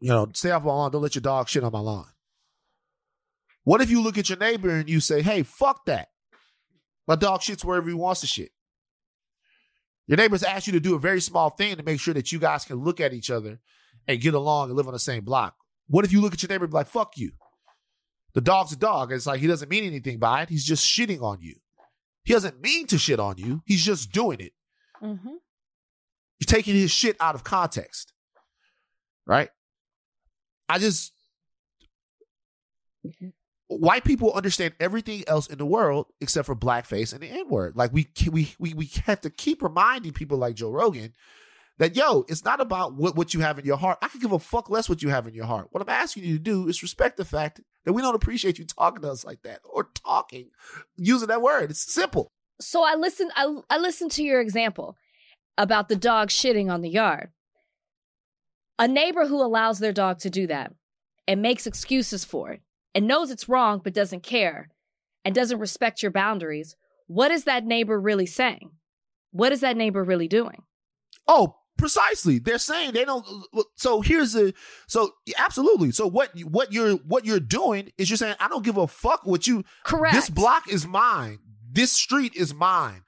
you 0.00 0.08
know, 0.08 0.30
stay 0.34 0.50
off 0.50 0.64
my 0.64 0.70
lawn. 0.70 0.90
Don't 0.90 1.02
let 1.02 1.14
your 1.14 1.22
dog 1.22 1.48
shit 1.48 1.64
on 1.64 1.72
my 1.72 1.80
lawn. 1.80 2.08
What 3.64 3.80
if 3.80 3.90
you 3.90 4.02
look 4.02 4.18
at 4.18 4.28
your 4.28 4.38
neighbor 4.38 4.70
and 4.70 4.88
you 4.88 5.00
say, 5.00 5.22
"Hey, 5.22 5.42
fuck 5.42 5.84
that. 5.86 6.08
My 7.06 7.14
dog 7.14 7.40
shits 7.40 7.64
wherever 7.64 7.88
he 7.88 7.94
wants 7.94 8.22
to 8.22 8.26
shit." 8.26 8.52
Your 10.06 10.16
neighbors 10.16 10.42
ask 10.42 10.66
you 10.66 10.72
to 10.72 10.80
do 10.80 10.94
a 10.94 10.98
very 10.98 11.20
small 11.20 11.50
thing 11.50 11.76
to 11.76 11.82
make 11.82 12.00
sure 12.00 12.14
that 12.14 12.32
you 12.32 12.38
guys 12.38 12.64
can 12.64 12.76
look 12.76 13.00
at 13.00 13.12
each 13.12 13.30
other 13.30 13.60
and 14.08 14.20
get 14.20 14.34
along 14.34 14.68
and 14.68 14.76
live 14.76 14.86
on 14.86 14.92
the 14.92 14.98
same 14.98 15.24
block. 15.24 15.54
What 15.86 16.04
if 16.04 16.12
you 16.12 16.20
look 16.20 16.32
at 16.32 16.42
your 16.42 16.48
neighbor 16.48 16.64
and 16.64 16.72
be 16.72 16.76
like, 16.76 16.88
fuck 16.88 17.16
you? 17.16 17.32
The 18.34 18.40
dog's 18.40 18.72
a 18.72 18.76
dog. 18.76 19.12
It's 19.12 19.26
like 19.26 19.40
he 19.40 19.46
doesn't 19.46 19.68
mean 19.68 19.84
anything 19.84 20.18
by 20.18 20.42
it. 20.42 20.48
He's 20.48 20.64
just 20.64 20.86
shitting 20.86 21.22
on 21.22 21.40
you. 21.40 21.56
He 22.24 22.32
doesn't 22.32 22.60
mean 22.60 22.86
to 22.88 22.98
shit 22.98 23.20
on 23.20 23.36
you. 23.38 23.62
He's 23.66 23.84
just 23.84 24.10
doing 24.10 24.40
it. 24.40 24.52
Mhm. 25.02 25.24
You're 25.24 26.46
taking 26.46 26.74
his 26.74 26.90
shit 26.90 27.16
out 27.20 27.34
of 27.34 27.44
context. 27.44 28.12
Right? 29.26 29.50
I 30.68 30.78
just 30.78 31.12
white 33.78 34.04
people 34.04 34.32
understand 34.32 34.74
everything 34.80 35.24
else 35.26 35.46
in 35.46 35.58
the 35.58 35.66
world 35.66 36.06
except 36.20 36.46
for 36.46 36.56
blackface 36.56 37.12
and 37.12 37.22
the 37.22 37.28
N-word. 37.28 37.76
Like 37.76 37.92
we 37.92 38.08
we 38.30 38.54
we 38.58 38.74
we 38.74 38.86
have 39.06 39.20
to 39.22 39.30
keep 39.30 39.62
reminding 39.62 40.12
people 40.12 40.38
like 40.38 40.56
Joe 40.56 40.70
Rogan 40.70 41.12
that 41.78 41.96
yo, 41.96 42.24
it's 42.28 42.44
not 42.44 42.60
about 42.60 42.94
what, 42.94 43.16
what 43.16 43.34
you 43.34 43.40
have 43.40 43.58
in 43.58 43.64
your 43.64 43.76
heart. 43.76 43.98
I 44.02 44.08
can 44.08 44.20
give 44.20 44.32
a 44.32 44.38
fuck 44.38 44.70
less 44.70 44.88
what 44.88 45.02
you 45.02 45.08
have 45.08 45.26
in 45.26 45.34
your 45.34 45.46
heart. 45.46 45.68
What 45.70 45.82
I'm 45.82 45.88
asking 45.88 46.24
you 46.24 46.34
to 46.34 46.42
do 46.42 46.68
is 46.68 46.82
respect 46.82 47.16
the 47.16 47.24
fact 47.24 47.60
that 47.84 47.92
we 47.92 48.02
don't 48.02 48.14
appreciate 48.14 48.58
you 48.58 48.64
talking 48.64 49.02
to 49.02 49.10
us 49.10 49.24
like 49.24 49.42
that 49.42 49.60
or 49.64 49.88
talking 49.94 50.50
using 50.96 51.28
that 51.28 51.42
word. 51.42 51.70
It's 51.70 51.92
simple. 51.92 52.28
So 52.60 52.84
I 52.84 52.94
listen 52.94 53.30
I 53.36 53.58
I 53.70 53.78
listened 53.78 54.12
to 54.12 54.22
your 54.22 54.40
example 54.40 54.96
about 55.58 55.88
the 55.88 55.96
dog 55.96 56.28
shitting 56.28 56.70
on 56.70 56.82
the 56.82 56.90
yard. 56.90 57.30
A 58.78 58.88
neighbor 58.88 59.26
who 59.26 59.42
allows 59.42 59.78
their 59.78 59.92
dog 59.92 60.18
to 60.20 60.30
do 60.30 60.46
that 60.46 60.72
and 61.28 61.42
makes 61.42 61.66
excuses 61.66 62.24
for 62.24 62.50
it 62.50 62.60
and 62.94 63.06
knows 63.06 63.30
it's 63.30 63.48
wrong 63.48 63.80
but 63.82 63.94
doesn't 63.94 64.22
care 64.22 64.70
and 65.24 65.34
doesn't 65.34 65.58
respect 65.58 66.02
your 66.02 66.12
boundaries. 66.12 66.76
What 67.06 67.30
is 67.30 67.44
that 67.44 67.64
neighbor 67.64 68.00
really 68.00 68.26
saying? 68.26 68.70
What 69.30 69.52
is 69.52 69.60
that 69.60 69.76
neighbor 69.76 70.04
really 70.04 70.28
doing? 70.28 70.62
Oh, 71.26 71.56
precisely. 71.78 72.38
They're 72.38 72.58
saying 72.58 72.92
they 72.92 73.04
don't. 73.04 73.26
So 73.76 74.00
here's 74.00 74.32
the. 74.32 74.54
So 74.86 75.12
absolutely. 75.38 75.92
So 75.92 76.06
what 76.06 76.30
what 76.44 76.72
you're 76.72 76.94
what 76.96 77.24
you're 77.24 77.40
doing 77.40 77.92
is 77.98 78.10
you're 78.10 78.16
saying 78.16 78.36
I 78.40 78.48
don't 78.48 78.64
give 78.64 78.76
a 78.76 78.86
fuck 78.86 79.26
what 79.26 79.46
you. 79.46 79.64
Correct. 79.84 80.14
This 80.14 80.30
block 80.30 80.68
is 80.68 80.86
mine. 80.86 81.38
This 81.70 81.92
street 81.92 82.34
is 82.34 82.52
mine. 82.54 83.02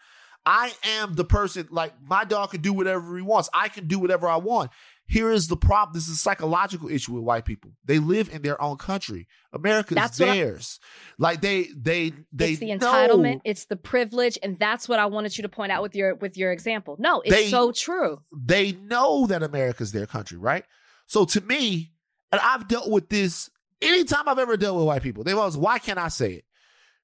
I 0.46 0.72
am 0.84 1.14
the 1.14 1.24
person. 1.24 1.68
Like 1.70 1.92
my 2.02 2.24
dog 2.24 2.50
can 2.50 2.60
do 2.60 2.72
whatever 2.72 3.16
he 3.16 3.22
wants. 3.22 3.48
I 3.54 3.68
can 3.68 3.86
do 3.86 3.98
whatever 3.98 4.28
I 4.28 4.36
want. 4.36 4.70
Here 5.06 5.30
is 5.30 5.48
the 5.48 5.56
problem. 5.56 5.92
This 5.94 6.08
is 6.08 6.14
a 6.14 6.18
psychological 6.18 6.88
issue 6.88 7.12
with 7.12 7.22
white 7.24 7.44
people. 7.44 7.72
They 7.84 7.98
live 7.98 8.30
in 8.32 8.40
their 8.42 8.60
own 8.60 8.78
country. 8.78 9.28
America's 9.52 9.96
That's 9.96 10.18
what 10.18 10.30
I- 10.30 10.34
theirs. 10.36 10.80
like 11.18 11.40
they 11.42 11.68
they 11.76 12.12
they 12.32 12.52
it's 12.52 12.60
the 12.60 12.74
know- 12.74 12.78
entitlement, 12.92 13.40
it's 13.44 13.66
the 13.66 13.76
privilege, 13.76 14.38
and 14.42 14.58
that's 14.58 14.88
what 14.88 14.98
I 14.98 15.06
wanted 15.06 15.36
you 15.36 15.42
to 15.42 15.48
point 15.48 15.72
out 15.72 15.82
with 15.82 15.94
your 15.94 16.14
with 16.14 16.36
your 16.38 16.52
example. 16.52 16.96
No, 16.98 17.20
it's 17.20 17.34
They- 17.34 17.50
so 17.50 17.70
true. 17.70 18.22
they 18.34 18.72
know 18.72 19.26
that 19.26 19.42
America's 19.42 19.92
their 19.92 20.06
country, 20.06 20.38
right? 20.38 20.64
So 21.06 21.24
to 21.26 21.40
me, 21.42 21.92
and 22.32 22.40
I've 22.40 22.66
dealt 22.66 22.90
with 22.90 23.10
this 23.10 23.50
anytime 23.82 24.26
I've 24.26 24.38
ever 24.38 24.56
dealt 24.56 24.76
with 24.78 24.86
white 24.86 25.02
people, 25.02 25.22
they've 25.22 25.36
always, 25.36 25.56
why 25.58 25.78
can't 25.78 25.98
I 25.98 26.08
say 26.08 26.32
it? 26.32 26.44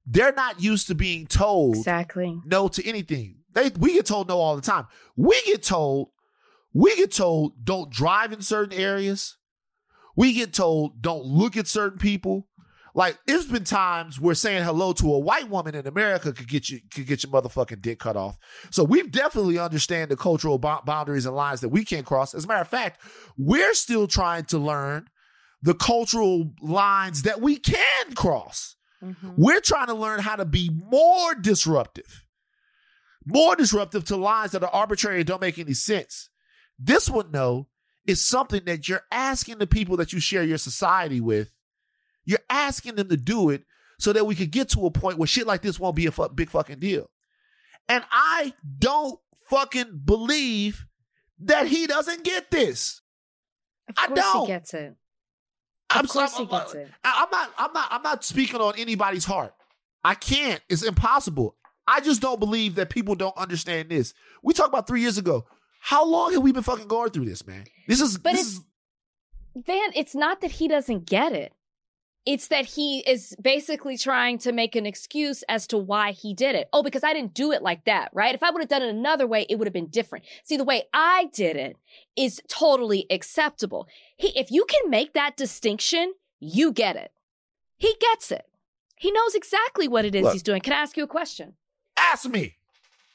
They're 0.07 0.33
not 0.33 0.63
used 0.63 0.87
to 0.87 0.95
being 0.95 1.27
told 1.27 1.77
Exactly. 1.77 2.41
no 2.47 2.69
to 2.69 2.85
anything. 2.89 3.37
They 3.53 3.69
we 3.79 3.93
get 3.93 4.07
told 4.07 4.29
no 4.29 4.39
all 4.39 4.57
the 4.57 4.63
time. 4.63 4.87
We 5.17 5.41
get 5.45 5.63
told, 5.63 6.09
we 6.73 6.95
get 6.97 7.13
told 7.13 7.65
don't 7.65 7.91
drive 7.91 8.33
in 8.33 8.43
certain 8.43 8.79
areas. 8.79 9.37
We 10.17 10.33
get 10.33 10.53
told 10.53 11.01
don't 11.03 11.25
look 11.25 11.57
at 11.57 11.67
certain 11.67 11.99
people. 11.99 12.49
Like 12.95 13.19
there's 13.27 13.47
been 13.47 13.65
times 13.65 14.21
where 14.21 14.35
saying 14.35 14.65
hello 14.65 14.93
to 14.95 15.15
a 15.15 15.19
white 15.19 15.49
woman 15.49 15.77
in 15.77 15.87
America 15.87 16.33
could 16.33 16.49
get 16.49 16.69
you 16.69 16.81
could 16.93 17.07
get 17.07 17.23
your 17.23 17.33
motherfucking 17.33 17.81
dick 17.81 18.01
cut 18.01 18.17
off. 18.17 18.37
So 18.71 18.83
we 18.83 19.03
definitely 19.07 19.59
understand 19.59 20.11
the 20.11 20.17
cultural 20.17 20.59
bo- 20.59 20.81
boundaries 20.85 21.25
and 21.25 21.37
lines 21.37 21.61
that 21.61 21.69
we 21.69 21.85
can't 21.85 22.05
cross. 22.05 22.35
As 22.35 22.45
a 22.45 22.49
matter 22.49 22.63
of 22.63 22.69
fact, 22.69 23.01
we're 23.39 23.75
still 23.75 24.09
trying 24.09 24.45
to 24.47 24.59
learn 24.59 25.07
the 25.63 25.75
cultural 25.75 26.53
lines 26.61 27.23
that 27.23 27.41
we 27.41 27.57
can 27.57 28.15
cross. 28.15 28.75
Mhm. 29.03 29.35
We're 29.37 29.61
trying 29.61 29.87
to 29.87 29.95
learn 29.95 30.21
how 30.21 30.37
to 30.37 30.45
be 30.45 30.71
more 30.91 31.35
disruptive, 31.35 32.25
more 33.25 33.55
disruptive 33.55 34.05
to 34.07 34.17
lines 34.17 34.51
that 34.53 34.63
are 34.65 34.71
arbitrary 34.71 35.19
and 35.19 35.27
don't 35.27 35.41
make 35.41 35.59
any 35.59 35.75
sense. 35.75 36.29
This 36.83 37.11
one, 37.11 37.31
though, 37.31 37.69
is 38.07 38.25
something 38.25 38.65
that 38.65 38.89
you're 38.89 39.05
asking 39.13 39.59
the 39.59 39.67
people 39.67 39.97
that 39.99 40.13
you 40.13 40.21
share 40.21 40.43
your 40.43 40.59
society 40.59 41.21
with 41.21 41.53
You're 42.25 42.39
asking 42.49 42.95
them 42.97 43.09
to 43.11 43.17
do 43.17 43.51
it 43.51 43.65
so 43.99 44.13
that 44.15 44.27
we 44.27 44.35
could 44.35 44.51
get 44.51 44.71
to 44.71 44.87
a 44.87 44.91
point 44.91 45.19
where 45.19 45.27
shit 45.27 45.47
like 45.47 45.61
this 45.63 45.79
won't 45.79 45.97
be 45.97 46.07
a 46.07 46.11
fu- 46.11 46.29
big 46.31 46.49
fucking 46.51 46.79
deal. 46.79 47.11
And 47.89 48.03
I 48.11 48.55
don't 48.79 49.19
fucking 49.51 50.01
believe 50.05 50.87
that 51.41 51.67
he 51.67 51.87
doesn't 51.87 52.25
get 52.25 52.51
this. 52.51 53.03
Of 53.89 53.95
I 53.99 54.15
don't. 54.15 54.41
he 54.43 54.47
gets 54.47 54.73
it. 54.75 54.95
I'm 55.91 56.05
Of 56.05 56.11
course 56.11 56.33
sorry, 56.33 56.47
he 56.47 56.51
gets 56.51 56.75
it. 56.75 56.89
I'm 57.05 57.29
not. 57.31 57.53
I'm 57.59 57.73
not. 57.73 57.89
I'm 57.91 58.03
not 58.03 58.25
speaking 58.25 58.61
on 58.61 58.75
anybody's 58.79 59.25
heart. 59.25 59.53
I 60.05 60.15
can't. 60.15 60.61
It's 60.69 60.83
impossible. 60.85 61.57
I 61.87 62.01
just 62.01 62.23
don't 62.23 62.39
believe 62.39 62.77
that 62.77 62.89
people 62.91 63.17
don't 63.17 63.37
understand 63.37 63.89
this. 63.89 64.15
We 64.43 64.55
talked 64.55 64.69
about 64.69 64.87
three 64.87 65.01
years 65.01 65.19
ago. 65.19 65.45
How 65.81 66.05
long 66.07 66.33
have 66.33 66.43
we 66.43 66.53
been 66.53 66.63
fucking 66.63 66.87
going 66.89 67.11
through 67.11 67.25
this, 67.25 67.47
man? 67.47 67.65
This 67.89 68.01
is. 68.01 68.19
But 68.19 68.33
this 68.33 68.41
it's- 68.41 68.55
is 68.59 68.65
Van, 69.67 69.91
it's 69.97 70.15
not 70.15 70.41
that 70.43 70.53
he 70.53 70.69
doesn't 70.69 71.07
get 71.07 71.33
it. 71.33 71.53
It's 72.27 72.49
that 72.49 72.67
he 72.67 73.01
is 73.01 73.35
basically 73.43 73.97
trying 73.97 74.39
to 74.39 74.53
make 74.53 74.77
an 74.77 74.85
excuse 74.87 75.43
as 75.49 75.67
to 75.69 75.79
why 75.79 76.13
he 76.13 76.35
did 76.35 76.55
it. 76.55 76.69
Oh, 76.73 76.83
because 76.83 77.03
I 77.03 77.13
didn't 77.15 77.35
do 77.35 77.51
it 77.51 77.63
like 77.63 77.85
that, 77.87 78.11
right? 78.13 78.35
If 78.35 78.43
I 78.43 78.51
would 78.51 78.61
have 78.61 78.69
done 78.69 78.83
it 78.83 78.91
another 78.91 79.27
way, 79.27 79.47
it 79.49 79.57
would 79.59 79.67
have 79.67 79.73
been 79.73 79.89
different. 79.89 80.25
See, 80.45 80.57
the 80.57 80.65
way 80.65 80.85
I 80.93 81.31
did 81.33 81.57
it 81.57 81.77
is 82.15 82.41
totally 82.47 83.07
acceptable. 83.11 83.89
He, 84.17 84.29
if 84.39 84.51
you 84.51 84.67
can 84.67 84.89
make 84.91 85.15
that 85.15 85.37
distinction, 85.37 86.13
you 86.39 86.73
get 86.73 86.95
it. 86.95 87.11
He 87.79 87.95
gets 87.99 88.31
it. 88.31 88.45
He 88.97 89.11
knows 89.11 89.35
exactly 89.35 89.89
what 89.89 90.05
it 90.05 90.15
is 90.15 90.23
Look. 90.25 90.35
he's 90.35 90.43
doing. 90.43 90.61
Can 90.61 90.75
I 90.75 90.83
ask 90.83 90.97
you 90.97 91.05
a 91.05 91.09
question? 91.09 91.55
ask 91.99 92.29
me. 92.29 92.57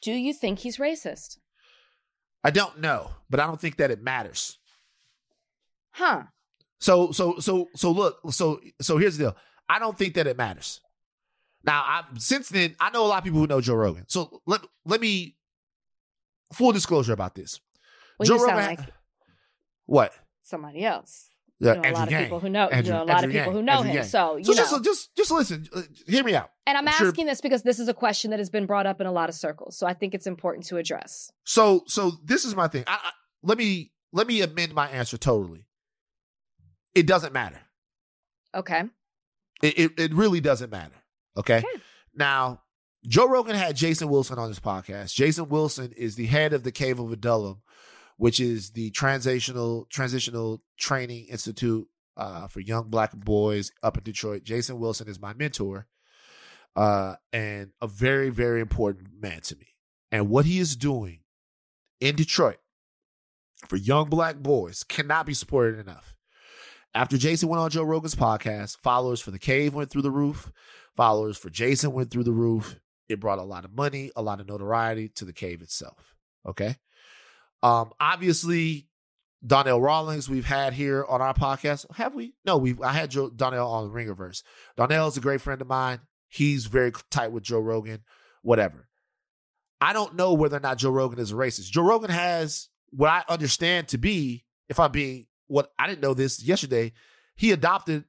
Do 0.01 0.11
you 0.11 0.33
think 0.33 0.59
he's 0.59 0.77
racist? 0.77 1.37
I 2.45 2.51
don't 2.51 2.79
know, 2.79 3.09
but 3.27 3.39
I 3.39 3.47
don't 3.47 3.59
think 3.59 3.77
that 3.77 3.89
it 3.89 4.03
matters. 4.03 4.59
Huh. 5.89 6.23
So 6.79 7.11
so 7.11 7.39
so 7.39 7.69
so 7.75 7.89
look, 7.89 8.19
so 8.29 8.59
so 8.79 8.97
here's 8.97 9.17
the 9.17 9.23
deal. 9.23 9.37
I 9.67 9.79
don't 9.79 9.97
think 9.97 10.13
that 10.13 10.27
it 10.27 10.37
matters. 10.37 10.79
Now, 11.63 11.81
I 11.81 12.03
since 12.19 12.49
then, 12.49 12.75
I 12.79 12.91
know 12.91 13.03
a 13.03 13.07
lot 13.07 13.17
of 13.17 13.23
people 13.23 13.39
who 13.39 13.47
know 13.47 13.61
Joe 13.61 13.73
Rogan. 13.73 14.05
So 14.07 14.43
let 14.45 14.61
let 14.85 15.01
me 15.01 15.37
full 16.53 16.71
disclosure 16.71 17.13
about 17.13 17.33
this. 17.33 17.59
Well, 18.19 18.27
Joe 18.27 18.37
Rogan 18.37 18.57
like 18.57 18.79
what? 19.87 20.13
somebody 20.43 20.85
else. 20.85 21.31
Yeah, 21.59 21.75
You 21.75 21.81
know, 21.81 21.89
a 21.89 21.91
lot 21.93 22.07
of 22.07 22.11
Yang. 22.11 22.23
people 22.23 22.39
who 22.41 22.49
know, 22.49 22.67
Andrew- 22.67 22.93
you 22.93 22.97
know, 22.99 23.03
a 23.03 23.05
lot 23.05 23.23
Andrew 23.23 23.27
of 23.29 23.31
people 23.31 23.45
Yang. 23.45 23.53
who 23.53 23.61
know 23.61 23.71
Andrew 23.73 23.89
him. 23.91 23.95
Yang. 23.95 24.05
So, 24.05 24.35
you 24.37 24.43
So 24.43 24.51
know. 24.51 24.57
just 24.57 24.83
just 24.83 25.15
just 25.15 25.31
listen. 25.31 25.67
Uh, 25.73 25.81
hear 26.05 26.23
me 26.23 26.35
out. 26.35 26.49
And 26.67 26.77
I'm, 26.77 26.87
I'm 26.87 26.93
sure- 26.95 27.07
asking 27.07 27.27
this 27.27 27.39
because 27.41 27.63
this 27.63 27.79
is 27.79 27.87
a 27.87 27.93
question 27.93 28.31
that 28.31 28.39
has 28.39 28.49
been 28.49 28.65
brought 28.65 28.85
up 28.85 28.99
in 28.99 29.07
a 29.07 29.11
lot 29.11 29.29
of 29.29 29.35
circles. 29.35 29.77
So 29.77 29.87
I 29.87 29.93
think 29.93 30.13
it's 30.13 30.27
important 30.27 30.65
to 30.67 30.77
address. 30.77 31.31
So 31.45 31.83
so 31.87 32.11
this 32.23 32.43
is 32.43 32.55
my 32.55 32.67
thing. 32.67 32.83
I, 32.87 32.99
I, 33.01 33.11
let 33.41 33.57
me 33.57 33.93
let 34.11 34.27
me 34.27 34.41
amend 34.41 34.73
my 34.73 34.89
answer 34.89 35.17
totally. 35.17 35.65
It 36.93 37.07
doesn't 37.07 37.33
matter. 37.33 37.61
Okay. 38.53 38.83
It 39.61 39.79
it, 39.79 39.91
it 39.99 40.13
really 40.13 40.41
doesn't 40.41 40.71
matter. 40.71 40.95
Okay? 41.37 41.57
Okay. 41.59 41.67
Now, 42.13 42.61
Joe 43.07 43.27
Rogan 43.27 43.55
had 43.55 43.75
Jason 43.75 44.09
Wilson 44.09 44.39
on 44.39 44.47
his 44.49 44.59
podcast. 44.59 45.13
Jason 45.13 45.47
Wilson 45.49 45.91
is 45.95 46.15
the 46.15 46.25
head 46.25 46.53
of 46.53 46.63
the 46.63 46.71
Cave 46.71 46.99
of 46.99 47.11
Adullam, 47.11 47.61
which 48.17 48.39
is 48.39 48.71
the 48.71 48.91
transitional 48.91 49.87
transitional 49.89 50.61
training 50.77 51.25
institute 51.29 51.87
uh, 52.17 52.47
for 52.47 52.59
young 52.59 52.89
black 52.89 53.15
boys 53.15 53.71
up 53.83 53.97
in 53.97 54.03
Detroit. 54.03 54.43
Jason 54.43 54.79
Wilson 54.79 55.07
is 55.07 55.19
my 55.19 55.33
mentor, 55.33 55.87
uh, 56.75 57.15
and 57.33 57.71
a 57.81 57.87
very 57.87 58.29
very 58.29 58.61
important 58.61 59.09
man 59.19 59.41
to 59.41 59.55
me. 59.55 59.67
And 60.11 60.29
what 60.29 60.45
he 60.45 60.59
is 60.59 60.75
doing 60.75 61.19
in 61.99 62.15
Detroit 62.15 62.59
for 63.67 63.75
young 63.75 64.09
black 64.09 64.37
boys 64.37 64.83
cannot 64.83 65.25
be 65.25 65.33
supported 65.33 65.79
enough. 65.79 66.15
After 66.93 67.17
Jason 67.17 67.49
went 67.49 67.59
on 67.59 67.69
Joe 67.69 67.83
Rogan's 67.83 68.15
podcast, 68.15 68.77
followers 68.77 69.19
for 69.19 69.31
the 69.31 69.39
cave 69.39 69.73
went 69.73 69.89
through 69.89 70.03
the 70.03 70.11
roof. 70.11 70.51
Followers 70.95 71.37
for 71.37 71.49
Jason 71.49 71.91
went 71.91 72.09
through 72.09 72.23
the 72.23 72.31
roof. 72.31 72.79
It 73.09 73.19
brought 73.19 73.39
a 73.39 73.43
lot 73.43 73.65
of 73.65 73.73
money, 73.75 74.11
a 74.15 74.21
lot 74.21 74.39
of 74.39 74.47
notoriety 74.47 75.09
to 75.15 75.25
the 75.25 75.33
cave 75.33 75.61
itself. 75.61 76.15
Okay. 76.47 76.77
Um, 77.65 77.91
obviously, 77.99 78.87
Donnell 79.45 79.81
Rawlings 79.81 80.29
we've 80.29 80.45
had 80.45 80.73
here 80.73 81.05
on 81.07 81.21
our 81.21 81.33
podcast. 81.33 81.85
Have 81.95 82.13
we? 82.13 82.33
No, 82.45 82.57
we 82.57 82.75
I 82.83 82.93
had 82.93 83.11
Joe, 83.11 83.29
Donnell 83.29 83.67
on 83.71 83.87
the 83.87 83.93
Ringerverse. 83.93 84.43
Donnell 84.77 85.07
is 85.07 85.17
a 85.17 85.21
great 85.21 85.41
friend 85.41 85.61
of 85.61 85.67
mine. 85.67 85.99
He's 86.27 86.65
very 86.65 86.91
tight 87.11 87.31
with 87.31 87.43
Joe 87.43 87.59
Rogan, 87.59 88.03
whatever. 88.41 88.87
I 89.81 89.93
don't 89.93 90.15
know 90.15 90.33
whether 90.33 90.57
or 90.57 90.61
not 90.61 90.77
Joe 90.77 90.89
Rogan 90.91 91.19
is 91.19 91.31
a 91.31 91.35
racist. 91.35 91.71
Joe 91.71 91.83
Rogan 91.83 92.09
has 92.09 92.69
what 92.91 93.09
I 93.09 93.23
understand 93.29 93.87
to 93.89 93.97
be, 93.97 94.45
if 94.69 94.79
I'm 94.79 94.91
being 94.91 95.27
what 95.47 95.71
I 95.77 95.87
didn't 95.87 96.01
know 96.01 96.13
this 96.13 96.43
yesterday, 96.43 96.93
he 97.35 97.51
adopted 97.51 98.05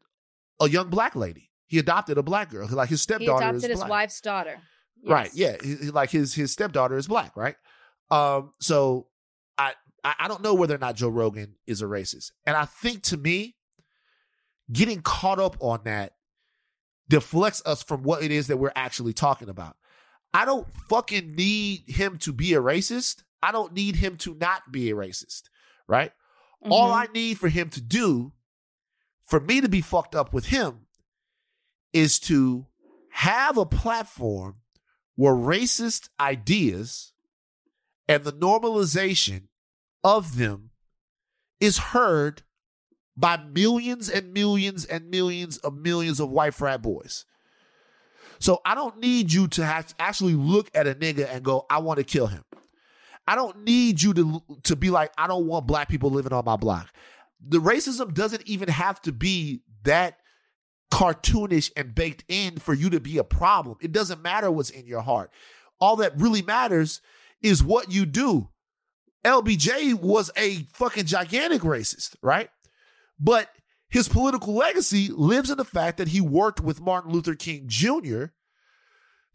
a 0.60 0.68
young 0.68 0.88
black 0.90 1.14
lady. 1.16 1.50
He 1.66 1.78
adopted 1.78 2.18
a 2.18 2.22
black 2.22 2.50
girl. 2.50 2.68
Like 2.70 2.88
his 2.88 3.00
He 3.00 3.04
stepdaughter 3.04 3.44
is 3.56 3.62
adopted 3.64 3.70
his 3.70 3.80
black. 3.80 3.90
wife's 3.90 4.20
daughter. 4.20 4.58
Right. 5.04 5.30
Yeah. 5.34 5.56
He- 5.62 5.76
he- 5.76 5.90
like 5.90 6.10
his 6.10 6.34
his 6.34 6.52
stepdaughter 6.52 6.96
is 6.96 7.06
black. 7.08 7.36
Right. 7.36 7.56
Um. 8.10 8.52
So 8.60 9.08
I 10.06 10.14
I 10.20 10.28
don't 10.28 10.42
know 10.42 10.54
whether 10.54 10.74
or 10.74 10.78
not 10.78 10.94
Joe 10.96 11.08
Rogan 11.08 11.56
is 11.66 11.82
a 11.82 11.86
racist, 11.86 12.30
and 12.46 12.56
I 12.56 12.64
think 12.64 13.02
to 13.04 13.16
me, 13.16 13.56
getting 14.72 15.02
caught 15.02 15.38
up 15.40 15.56
on 15.60 15.80
that 15.84 16.12
deflects 17.08 17.62
us 17.66 17.82
from 17.82 18.02
what 18.02 18.22
it 18.22 18.30
is 18.30 18.46
that 18.46 18.56
we're 18.56 18.72
actually 18.74 19.12
talking 19.12 19.48
about. 19.48 19.76
I 20.32 20.44
don't 20.44 20.66
fucking 20.88 21.34
need 21.34 21.84
him 21.86 22.18
to 22.18 22.32
be 22.32 22.54
a 22.54 22.60
racist. 22.60 23.22
I 23.42 23.52
don't 23.52 23.72
need 23.72 23.96
him 23.96 24.16
to 24.18 24.34
not 24.34 24.72
be 24.72 24.90
a 24.90 24.94
racist. 24.94 25.42
Right. 25.86 26.12
All 26.62 26.90
Mhm. 26.90 27.08
I 27.08 27.12
need 27.12 27.38
for 27.38 27.48
him 27.48 27.70
to 27.70 27.80
do, 27.80 28.32
for 29.22 29.40
me 29.40 29.60
to 29.60 29.68
be 29.68 29.80
fucked 29.80 30.14
up 30.14 30.32
with 30.32 30.46
him, 30.46 30.86
is 31.92 32.18
to 32.20 32.66
have 33.10 33.56
a 33.56 33.66
platform 33.66 34.56
where 35.14 35.34
racist 35.34 36.08
ideas 36.18 37.12
and 38.08 38.24
the 38.24 38.32
normalization 38.32 39.48
of 40.06 40.36
them 40.36 40.70
is 41.58 41.78
heard 41.78 42.42
by 43.16 43.36
millions 43.36 44.08
and 44.08 44.32
millions 44.32 44.84
and 44.84 45.10
millions 45.10 45.56
of 45.58 45.74
millions 45.74 46.20
of 46.20 46.30
white 46.30 46.54
frat 46.54 46.80
boys. 46.80 47.24
So 48.38 48.60
I 48.64 48.76
don't 48.76 49.00
need 49.00 49.32
you 49.32 49.48
to 49.48 49.64
have 49.64 49.92
actually 49.98 50.34
look 50.34 50.70
at 50.76 50.86
a 50.86 50.94
nigga 50.94 51.26
and 51.28 51.42
go, 51.42 51.66
I 51.68 51.78
want 51.78 51.98
to 51.98 52.04
kill 52.04 52.28
him. 52.28 52.44
I 53.26 53.34
don't 53.34 53.64
need 53.64 54.00
you 54.00 54.14
to 54.14 54.42
to 54.62 54.76
be 54.76 54.90
like, 54.90 55.10
I 55.18 55.26
don't 55.26 55.46
want 55.46 55.66
black 55.66 55.88
people 55.88 56.10
living 56.10 56.32
on 56.32 56.44
my 56.44 56.54
block. 56.54 56.88
The 57.44 57.58
racism 57.58 58.14
doesn't 58.14 58.46
even 58.46 58.68
have 58.68 59.02
to 59.02 59.12
be 59.12 59.62
that 59.82 60.18
cartoonish 60.92 61.72
and 61.76 61.96
baked 61.96 62.22
in 62.28 62.58
for 62.58 62.74
you 62.74 62.90
to 62.90 63.00
be 63.00 63.18
a 63.18 63.24
problem. 63.24 63.76
It 63.80 63.90
doesn't 63.90 64.22
matter 64.22 64.52
what's 64.52 64.70
in 64.70 64.86
your 64.86 65.02
heart. 65.02 65.32
All 65.80 65.96
that 65.96 66.12
really 66.16 66.42
matters 66.42 67.00
is 67.42 67.64
what 67.64 67.90
you 67.90 68.06
do. 68.06 68.50
LBJ 69.26 69.94
was 69.94 70.30
a 70.36 70.66
fucking 70.72 71.06
gigantic 71.06 71.62
racist, 71.62 72.14
right? 72.22 72.48
But 73.18 73.50
his 73.88 74.08
political 74.08 74.54
legacy 74.54 75.08
lives 75.08 75.50
in 75.50 75.58
the 75.58 75.64
fact 75.64 75.98
that 75.98 76.08
he 76.08 76.20
worked 76.20 76.60
with 76.60 76.80
Martin 76.80 77.12
Luther 77.12 77.34
King 77.34 77.64
Jr. 77.66 78.26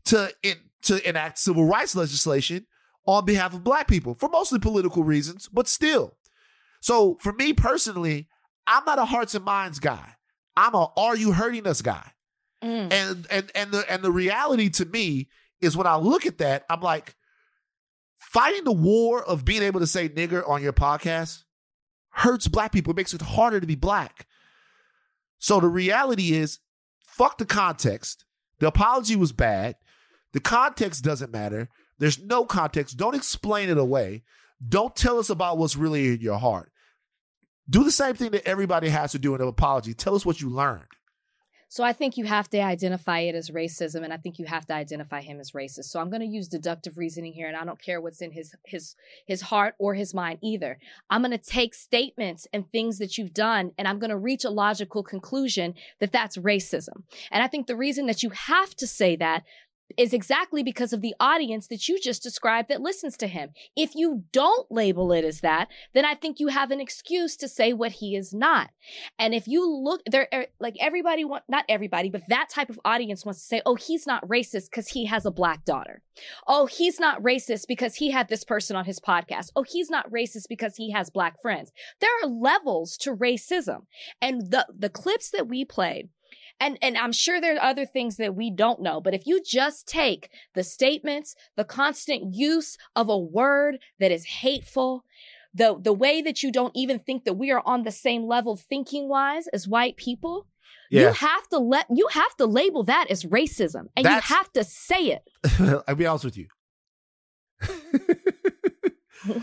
to 0.05 0.33
in, 0.41 0.55
to 0.83 1.07
enact 1.07 1.39
civil 1.39 1.65
rights 1.65 1.95
legislation 1.95 2.67
on 3.05 3.25
behalf 3.25 3.53
of 3.53 3.63
black 3.63 3.87
people 3.87 4.15
for 4.15 4.29
mostly 4.29 4.59
political 4.59 5.03
reasons, 5.03 5.49
but 5.51 5.67
still. 5.67 6.15
So 6.79 7.17
for 7.19 7.33
me 7.33 7.51
personally, 7.53 8.29
I'm 8.65 8.85
not 8.85 8.97
a 8.99 9.05
hearts 9.05 9.35
and 9.35 9.43
minds 9.43 9.79
guy. 9.79 10.15
I'm 10.55 10.73
a 10.73 10.87
are 10.95 11.17
you 11.17 11.33
hurting 11.33 11.67
us 11.67 11.81
guy. 11.81 12.11
Mm. 12.63 12.93
And 12.93 13.27
and 13.29 13.51
and 13.55 13.71
the 13.71 13.91
and 13.91 14.03
the 14.03 14.11
reality 14.11 14.69
to 14.69 14.85
me 14.85 15.27
is 15.59 15.75
when 15.75 15.87
I 15.87 15.97
look 15.97 16.25
at 16.25 16.37
that, 16.37 16.65
I'm 16.69 16.81
like, 16.81 17.15
fighting 18.21 18.63
the 18.63 18.71
war 18.71 19.23
of 19.23 19.43
being 19.43 19.63
able 19.63 19.79
to 19.79 19.87
say 19.87 20.07
nigger 20.07 20.47
on 20.47 20.61
your 20.61 20.73
podcast 20.73 21.43
hurts 22.11 22.47
black 22.47 22.71
people. 22.71 22.91
It 22.91 22.97
makes 22.97 23.13
it 23.13 23.21
harder 23.21 23.59
to 23.59 23.67
be 23.67 23.75
black. 23.75 24.27
So 25.39 25.59
the 25.59 25.67
reality 25.67 26.33
is, 26.33 26.59
fuck 27.03 27.39
the 27.39 27.45
context. 27.45 28.25
The 28.59 28.67
apology 28.67 29.15
was 29.15 29.31
bad. 29.31 29.75
The 30.33 30.39
context 30.39 31.03
doesn't 31.03 31.31
matter. 31.33 31.67
There's 31.97 32.19
no 32.19 32.45
context. 32.45 32.95
Don't 32.95 33.15
explain 33.15 33.69
it 33.69 33.77
away. 33.77 34.23
Don't 34.65 34.95
tell 34.95 35.17
us 35.17 35.31
about 35.31 35.57
what's 35.57 35.75
really 35.75 36.09
in 36.09 36.21
your 36.21 36.37
heart. 36.37 36.71
Do 37.67 37.83
the 37.83 37.91
same 37.91 38.15
thing 38.15 38.31
that 38.31 38.47
everybody 38.47 38.89
has 38.89 39.13
to 39.13 39.19
do 39.19 39.33
in 39.33 39.41
an 39.41 39.47
apology. 39.47 39.95
Tell 39.95 40.15
us 40.15 40.25
what 40.25 40.41
you 40.41 40.49
learned. 40.49 40.85
So 41.71 41.85
I 41.85 41.93
think 41.93 42.17
you 42.17 42.25
have 42.25 42.49
to 42.49 42.59
identify 42.59 43.19
it 43.19 43.33
as 43.33 43.49
racism, 43.49 44.03
and 44.03 44.11
I 44.11 44.17
think 44.17 44.39
you 44.39 44.45
have 44.45 44.65
to 44.65 44.73
identify 44.73 45.21
him 45.21 45.39
as 45.39 45.51
racist. 45.51 45.85
So 45.85 46.01
I'm 46.01 46.09
going 46.09 46.19
to 46.19 46.27
use 46.27 46.49
deductive 46.49 46.97
reasoning 46.97 47.31
here, 47.31 47.47
and 47.47 47.55
I 47.55 47.63
don't 47.63 47.81
care 47.81 48.01
what's 48.01 48.21
in 48.21 48.33
his 48.33 48.53
his 48.65 48.97
his 49.25 49.39
heart 49.39 49.75
or 49.79 49.93
his 49.93 50.13
mind 50.13 50.39
either. 50.43 50.79
I'm 51.09 51.21
going 51.21 51.31
to 51.31 51.37
take 51.37 51.73
statements 51.73 52.45
and 52.51 52.69
things 52.69 52.97
that 52.97 53.17
you've 53.17 53.33
done, 53.33 53.71
and 53.77 53.87
I'm 53.87 53.99
going 53.99 54.09
to 54.09 54.17
reach 54.17 54.43
a 54.43 54.49
logical 54.49 55.01
conclusion 55.01 55.75
that 56.01 56.11
that's 56.11 56.35
racism. 56.35 57.03
And 57.31 57.41
I 57.41 57.47
think 57.47 57.67
the 57.67 57.77
reason 57.77 58.05
that 58.07 58.21
you 58.21 58.31
have 58.31 58.75
to 58.75 58.85
say 58.85 59.15
that 59.15 59.43
is 59.97 60.13
exactly 60.13 60.63
because 60.63 60.93
of 60.93 61.01
the 61.01 61.15
audience 61.19 61.67
that 61.67 61.87
you 61.87 61.99
just 61.99 62.23
described 62.23 62.69
that 62.69 62.81
listens 62.81 63.17
to 63.17 63.27
him. 63.27 63.51
If 63.75 63.95
you 63.95 64.23
don't 64.31 64.71
label 64.71 65.11
it 65.11 65.25
as 65.25 65.41
that, 65.41 65.67
then 65.93 66.05
I 66.05 66.15
think 66.15 66.39
you 66.39 66.47
have 66.47 66.71
an 66.71 66.81
excuse 66.81 67.35
to 67.37 67.47
say 67.47 67.73
what 67.73 67.93
he 67.93 68.15
is 68.15 68.33
not. 68.33 68.69
And 69.19 69.33
if 69.33 69.47
you 69.47 69.69
look 69.69 70.01
there, 70.09 70.27
like 70.59 70.75
everybody 70.79 71.25
want, 71.25 71.43
not 71.47 71.65
everybody, 71.69 72.09
but 72.09 72.23
that 72.29 72.49
type 72.49 72.69
of 72.69 72.79
audience 72.85 73.25
wants 73.25 73.41
to 73.41 73.47
say, 73.47 73.61
oh, 73.65 73.75
he's 73.75 74.07
not 74.07 74.27
racist 74.27 74.69
because 74.69 74.89
he 74.89 75.05
has 75.05 75.25
a 75.25 75.31
black 75.31 75.65
daughter. 75.65 76.01
Oh, 76.47 76.65
he's 76.65 76.99
not 76.99 77.21
racist 77.21 77.67
because 77.67 77.95
he 77.95 78.11
had 78.11 78.27
this 78.27 78.43
person 78.43 78.75
on 78.75 78.85
his 78.85 78.99
podcast. 78.99 79.51
Oh, 79.55 79.63
he's 79.63 79.89
not 79.89 80.11
racist 80.11 80.47
because 80.49 80.75
he 80.75 80.91
has 80.91 81.09
black 81.09 81.41
friends. 81.41 81.71
There 81.99 82.09
are 82.21 82.27
levels 82.27 82.97
to 82.97 83.15
racism. 83.15 83.85
And 84.21 84.51
the, 84.51 84.67
the 84.77 84.89
clips 84.89 85.31
that 85.31 85.47
we 85.47 85.65
played, 85.65 86.09
and, 86.61 86.77
and 86.81 86.97
I'm 86.97 87.11
sure 87.11 87.41
there 87.41 87.55
are 87.55 87.61
other 87.61 87.85
things 87.85 88.17
that 88.17 88.35
we 88.35 88.51
don't 88.51 88.81
know, 88.81 89.01
but 89.01 89.13
if 89.13 89.25
you 89.25 89.41
just 89.43 89.87
take 89.87 90.29
the 90.53 90.63
statements, 90.63 91.35
the 91.57 91.65
constant 91.65 92.35
use 92.35 92.77
of 92.95 93.09
a 93.09 93.17
word 93.17 93.79
that 93.99 94.11
is 94.11 94.25
hateful, 94.25 95.03
the, 95.53 95.75
the 95.81 95.91
way 95.91 96.21
that 96.21 96.43
you 96.43 96.51
don't 96.51 96.71
even 96.75 96.99
think 96.99 97.25
that 97.25 97.33
we 97.33 97.51
are 97.51 97.63
on 97.65 97.83
the 97.83 97.91
same 97.91 98.23
level 98.23 98.55
thinking 98.55 99.09
wise 99.09 99.47
as 99.47 99.67
white 99.67 99.97
people, 99.97 100.47
you 100.91 101.07
have 101.07 101.47
to 101.49 101.57
let, 101.57 101.87
you 101.89 102.07
have 102.11 102.35
to 102.35 102.45
label 102.45 102.83
that 102.83 103.07
as 103.09 103.23
racism 103.23 103.87
and 103.95 104.05
That's- 104.05 104.29
you 104.29 104.35
have 104.35 104.53
to 104.53 104.63
say 104.63 105.17
it. 105.17 105.83
I'll 105.87 105.95
be 105.95 106.05
honest 106.05 106.25
with 106.25 106.37
you. 106.37 106.47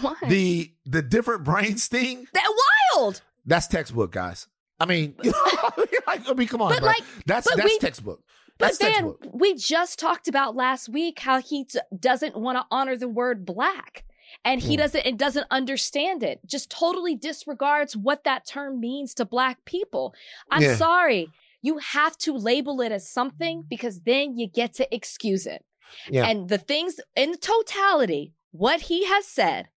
What? 0.00 0.16
the 0.28 0.72
the 0.86 1.02
different 1.02 1.44
brains 1.44 1.86
thing, 1.86 2.26
that 2.34 2.52
wild. 2.96 3.22
that's 3.46 3.68
textbook, 3.68 4.10
guys. 4.10 4.48
I 4.80 4.86
mean, 4.86 5.14
you 5.22 5.30
know, 5.32 5.84
like, 6.06 6.28
I 6.28 6.32
mean, 6.34 6.48
come 6.48 6.62
on, 6.62 6.70
But, 6.70 6.80
bro. 6.80 6.88
like, 6.88 7.02
that's 7.26 7.48
but 7.48 7.56
that's 7.56 7.68
we- 7.72 7.78
textbook. 7.78 8.22
But 8.58 8.66
That's 8.66 8.78
then 8.78 8.92
textbook. 8.92 9.26
we 9.32 9.54
just 9.54 10.00
talked 10.00 10.26
about 10.26 10.56
last 10.56 10.88
week 10.88 11.20
how 11.20 11.40
he 11.40 11.64
t- 11.64 11.78
doesn't 11.96 12.36
want 12.36 12.58
to 12.58 12.64
honor 12.72 12.96
the 12.96 13.08
word 13.08 13.46
black. 13.46 14.04
And 14.44 14.60
he 14.60 14.74
Mm. 14.74 14.78
doesn't 14.80 15.00
and 15.06 15.18
doesn't 15.18 15.46
understand 15.50 16.22
it. 16.24 16.40
Just 16.44 16.68
totally 16.68 17.14
disregards 17.14 17.96
what 17.96 18.24
that 18.24 18.46
term 18.46 18.80
means 18.80 19.14
to 19.14 19.24
black 19.24 19.64
people. 19.64 20.12
I'm 20.50 20.62
Yeah. 20.62 20.76
sorry. 20.76 21.28
You 21.62 21.78
have 21.78 22.16
to 22.18 22.32
label 22.32 22.80
it 22.80 22.90
as 22.92 23.08
something 23.08 23.62
because 23.68 24.00
then 24.02 24.36
you 24.36 24.48
get 24.48 24.74
to 24.74 24.92
excuse 24.94 25.46
it. 25.46 25.64
Yeah. 26.10 26.26
And 26.26 26.48
the 26.48 26.58
things 26.58 27.00
in 27.16 27.36
totality, 27.38 28.34
what 28.50 28.82
he 28.82 29.06
has 29.06 29.24
said 29.26 29.68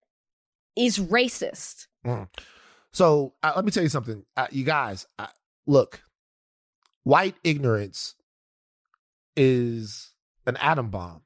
is 0.76 0.98
racist. 0.98 1.86
So 2.92 3.34
uh, 3.42 3.52
let 3.56 3.64
me 3.64 3.70
tell 3.70 3.82
you 3.82 3.88
something, 3.88 4.24
uh, 4.36 4.48
you 4.50 4.64
guys. 4.64 5.06
Uh, 5.18 5.26
look, 5.66 6.02
white 7.04 7.36
ignorance 7.42 8.14
is 9.36 10.10
an 10.46 10.56
atom 10.58 10.90
bomb. 10.90 11.22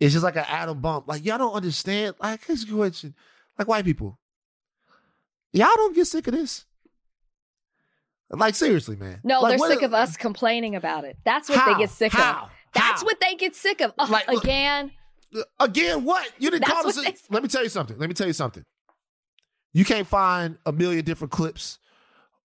It's 0.00 0.12
just 0.12 0.22
like 0.24 0.36
an 0.36 0.44
atom 0.46 0.80
bomb. 0.80 1.04
Like 1.06 1.24
y'all 1.24 1.38
don't 1.38 1.54
understand. 1.54 2.14
Like 2.20 2.46
this 2.46 2.64
question, 2.64 3.14
like 3.58 3.66
white 3.66 3.84
people, 3.84 4.18
y'all 5.52 5.68
don't 5.76 5.94
get 5.94 6.06
sick 6.06 6.26
of 6.28 6.34
this. 6.34 6.66
Like 8.30 8.54
seriously, 8.54 8.96
man. 8.96 9.20
No, 9.24 9.40
Like, 9.40 9.58
they're 9.58 9.68
sick 9.70 9.82
of 9.82 9.94
us 9.94 10.16
complaining 10.18 10.76
about 10.76 11.04
it. 11.04 11.16
That's 11.24 11.48
what 11.48 11.58
How? 11.58 11.72
they 11.72 11.80
get 11.80 11.90
sick 11.90 12.14
of. 12.14 12.50
That's 12.74 13.00
How? 13.00 13.06
what 13.06 13.18
they 13.20 13.34
get 13.36 13.56
sick 13.56 13.80
of. 13.80 13.94
Like, 14.10 14.28
again. 14.28 14.90
Again, 15.58 16.04
what? 16.04 16.30
You 16.38 16.50
didn't 16.50 16.66
That's 16.66 16.80
call 16.80 16.88
us. 16.88 16.96
they- 16.96 17.14
Let 17.30 17.42
me 17.42 17.48
tell 17.48 17.62
you 17.62 17.70
something. 17.70 17.98
Let 17.98 18.08
me 18.08 18.14
tell 18.14 18.26
you 18.26 18.32
something. 18.34 18.64
You 19.72 19.84
can't 19.84 20.06
find 20.06 20.58
a 20.64 20.72
million 20.72 21.04
different 21.04 21.30
clips 21.30 21.78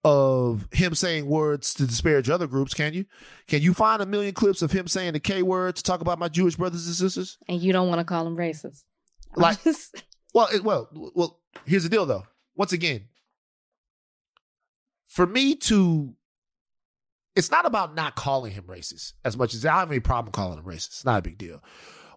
of 0.03 0.67
him 0.71 0.93
saying 0.93 1.25
words 1.25 1.73
to 1.75 1.87
disparage 1.87 2.29
other 2.29 2.47
groups, 2.47 2.73
can 2.73 2.93
you? 2.93 3.05
Can 3.47 3.61
you 3.61 3.73
find 3.73 4.01
a 4.01 4.05
million 4.05 4.33
clips 4.33 4.61
of 4.61 4.71
him 4.71 4.87
saying 4.87 5.13
the 5.13 5.19
K 5.19 5.41
word 5.41 5.77
to 5.77 5.83
talk 5.83 6.01
about 6.01 6.19
my 6.19 6.27
Jewish 6.27 6.55
brothers 6.55 6.85
and 6.85 6.95
sisters? 6.95 7.37
And 7.47 7.61
you 7.61 7.71
don't 7.71 7.87
want 7.87 7.99
to 7.99 8.05
call 8.05 8.27
him 8.27 8.35
racist. 8.35 8.83
Like, 9.35 9.57
well, 10.33 10.47
it, 10.53 10.63
well, 10.63 10.89
well. 11.15 11.39
Here's 11.65 11.83
the 11.83 11.89
deal, 11.89 12.05
though. 12.05 12.23
Once 12.55 12.73
again, 12.73 13.05
for 15.05 15.25
me 15.25 15.55
to, 15.55 16.15
it's 17.35 17.51
not 17.51 17.65
about 17.65 17.95
not 17.95 18.15
calling 18.15 18.51
him 18.51 18.63
racist 18.63 19.13
as 19.23 19.37
much 19.37 19.53
as 19.53 19.65
I 19.65 19.79
have 19.79 19.91
any 19.91 19.99
problem 19.99 20.31
calling 20.31 20.57
him 20.57 20.65
racist. 20.65 20.87
It's 20.87 21.05
not 21.05 21.19
a 21.19 21.21
big 21.21 21.37
deal. 21.37 21.63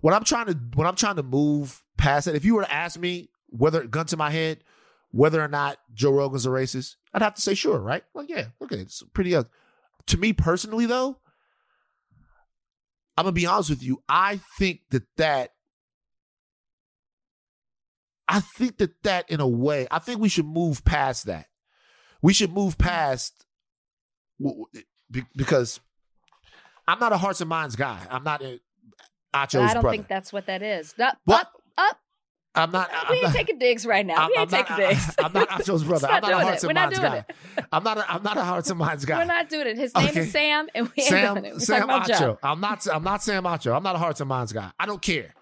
What 0.00 0.14
I'm 0.14 0.24
trying 0.24 0.46
to, 0.46 0.58
what 0.74 0.86
I'm 0.86 0.96
trying 0.96 1.16
to 1.16 1.22
move 1.22 1.84
past 1.96 2.26
it. 2.26 2.34
If 2.34 2.44
you 2.44 2.54
were 2.54 2.62
to 2.62 2.72
ask 2.72 2.98
me 2.98 3.30
whether, 3.48 3.86
gun 3.86 4.06
to 4.06 4.16
my 4.16 4.30
head, 4.30 4.64
whether 5.16 5.42
or 5.42 5.48
not 5.48 5.78
Joe 5.94 6.12
Rogan's 6.12 6.46
a 6.46 6.50
racist, 6.50 6.96
I'd 7.14 7.22
have 7.22 7.34
to 7.34 7.40
say 7.42 7.54
sure, 7.54 7.78
right? 7.78 8.04
Like, 8.14 8.28
yeah, 8.28 8.46
okay, 8.62 8.76
it's 8.76 9.02
pretty. 9.14 9.34
Uh, 9.34 9.44
to 10.06 10.18
me 10.18 10.32
personally, 10.32 10.86
though, 10.86 11.18
I'm 13.16 13.24
gonna 13.24 13.32
be 13.32 13.46
honest 13.46 13.70
with 13.70 13.82
you. 13.82 14.02
I 14.08 14.40
think 14.58 14.80
that 14.90 15.04
that 15.16 15.50
I 18.28 18.40
think 18.40 18.78
that 18.78 19.02
that 19.04 19.30
in 19.30 19.40
a 19.40 19.46
way, 19.48 19.86
I 19.90 19.98
think 20.00 20.20
we 20.20 20.28
should 20.28 20.46
move 20.46 20.84
past 20.84 21.26
that. 21.26 21.46
We 22.22 22.32
should 22.32 22.52
move 22.52 22.76
past 22.76 23.46
w- 24.40 24.64
w- 24.66 24.84
be- 25.10 25.24
because 25.36 25.80
I'm 26.88 26.98
not 26.98 27.12
a 27.12 27.16
hearts 27.18 27.40
and 27.40 27.48
minds 27.48 27.76
guy. 27.76 27.98
I'm 28.10 28.24
not 28.24 28.42
a 28.42 28.60
Acho's 29.32 29.70
I 29.70 29.74
don't 29.74 29.82
brother. 29.82 29.96
think 29.96 30.08
that's 30.08 30.32
what 30.32 30.46
that 30.46 30.62
is. 30.62 30.94
What? 31.24 31.40
up, 31.46 31.52
up. 31.78 31.98
I'm 32.56 32.70
not. 32.70 32.90
I'm 32.92 33.10
we 33.10 33.16
ain't 33.16 33.24
not, 33.24 33.34
taking 33.34 33.58
digs 33.58 33.84
right 33.84 34.04
now. 34.04 34.16
I'm, 34.16 34.28
we 34.28 34.36
I'm 34.36 34.40
ain't 34.42 34.50
not, 34.50 34.66
taking 34.66 34.88
digs. 34.88 35.14
I'm 35.18 35.32
not 35.32 35.48
Acho's 35.50 35.84
brother. 35.84 36.08
I'm 36.08 36.22
not 36.22 36.32
a 36.32 36.38
hearts 36.38 36.64
it. 36.64 36.68
and 36.68 36.74
minds 36.74 36.98
guy. 36.98 37.16
it. 37.16 37.64
I'm 37.70 37.84
not. 37.84 37.98
A, 37.98 38.12
I'm 38.12 38.22
not 38.22 38.36
a 38.36 38.42
hearts 38.42 38.70
and 38.70 38.78
minds 38.78 39.04
guy. 39.04 39.18
We're 39.18 39.24
not 39.24 39.48
doing 39.48 39.66
it. 39.66 39.76
His 39.76 39.94
name 39.94 40.08
Okay. 40.08 40.20
is 40.20 40.32
Sam, 40.32 40.68
and 40.74 40.86
we 40.86 41.02
ain't 41.02 41.08
Sam, 41.08 41.34
doing 41.34 41.44
it. 41.46 41.52
We're 41.54 41.60
Sam 41.60 41.88
Acho. 41.88 42.38
I'm 42.42 42.60
not. 42.60 42.86
I'm 42.92 43.04
not 43.04 43.22
Sam 43.22 43.44
Acho. 43.44 43.76
I'm 43.76 43.82
not 43.82 43.94
a 43.94 43.98
hearts 43.98 44.20
and 44.20 44.28
minds 44.28 44.52
guy. 44.52 44.70
I 44.78 44.86
don't 44.86 45.02
care. 45.02 45.34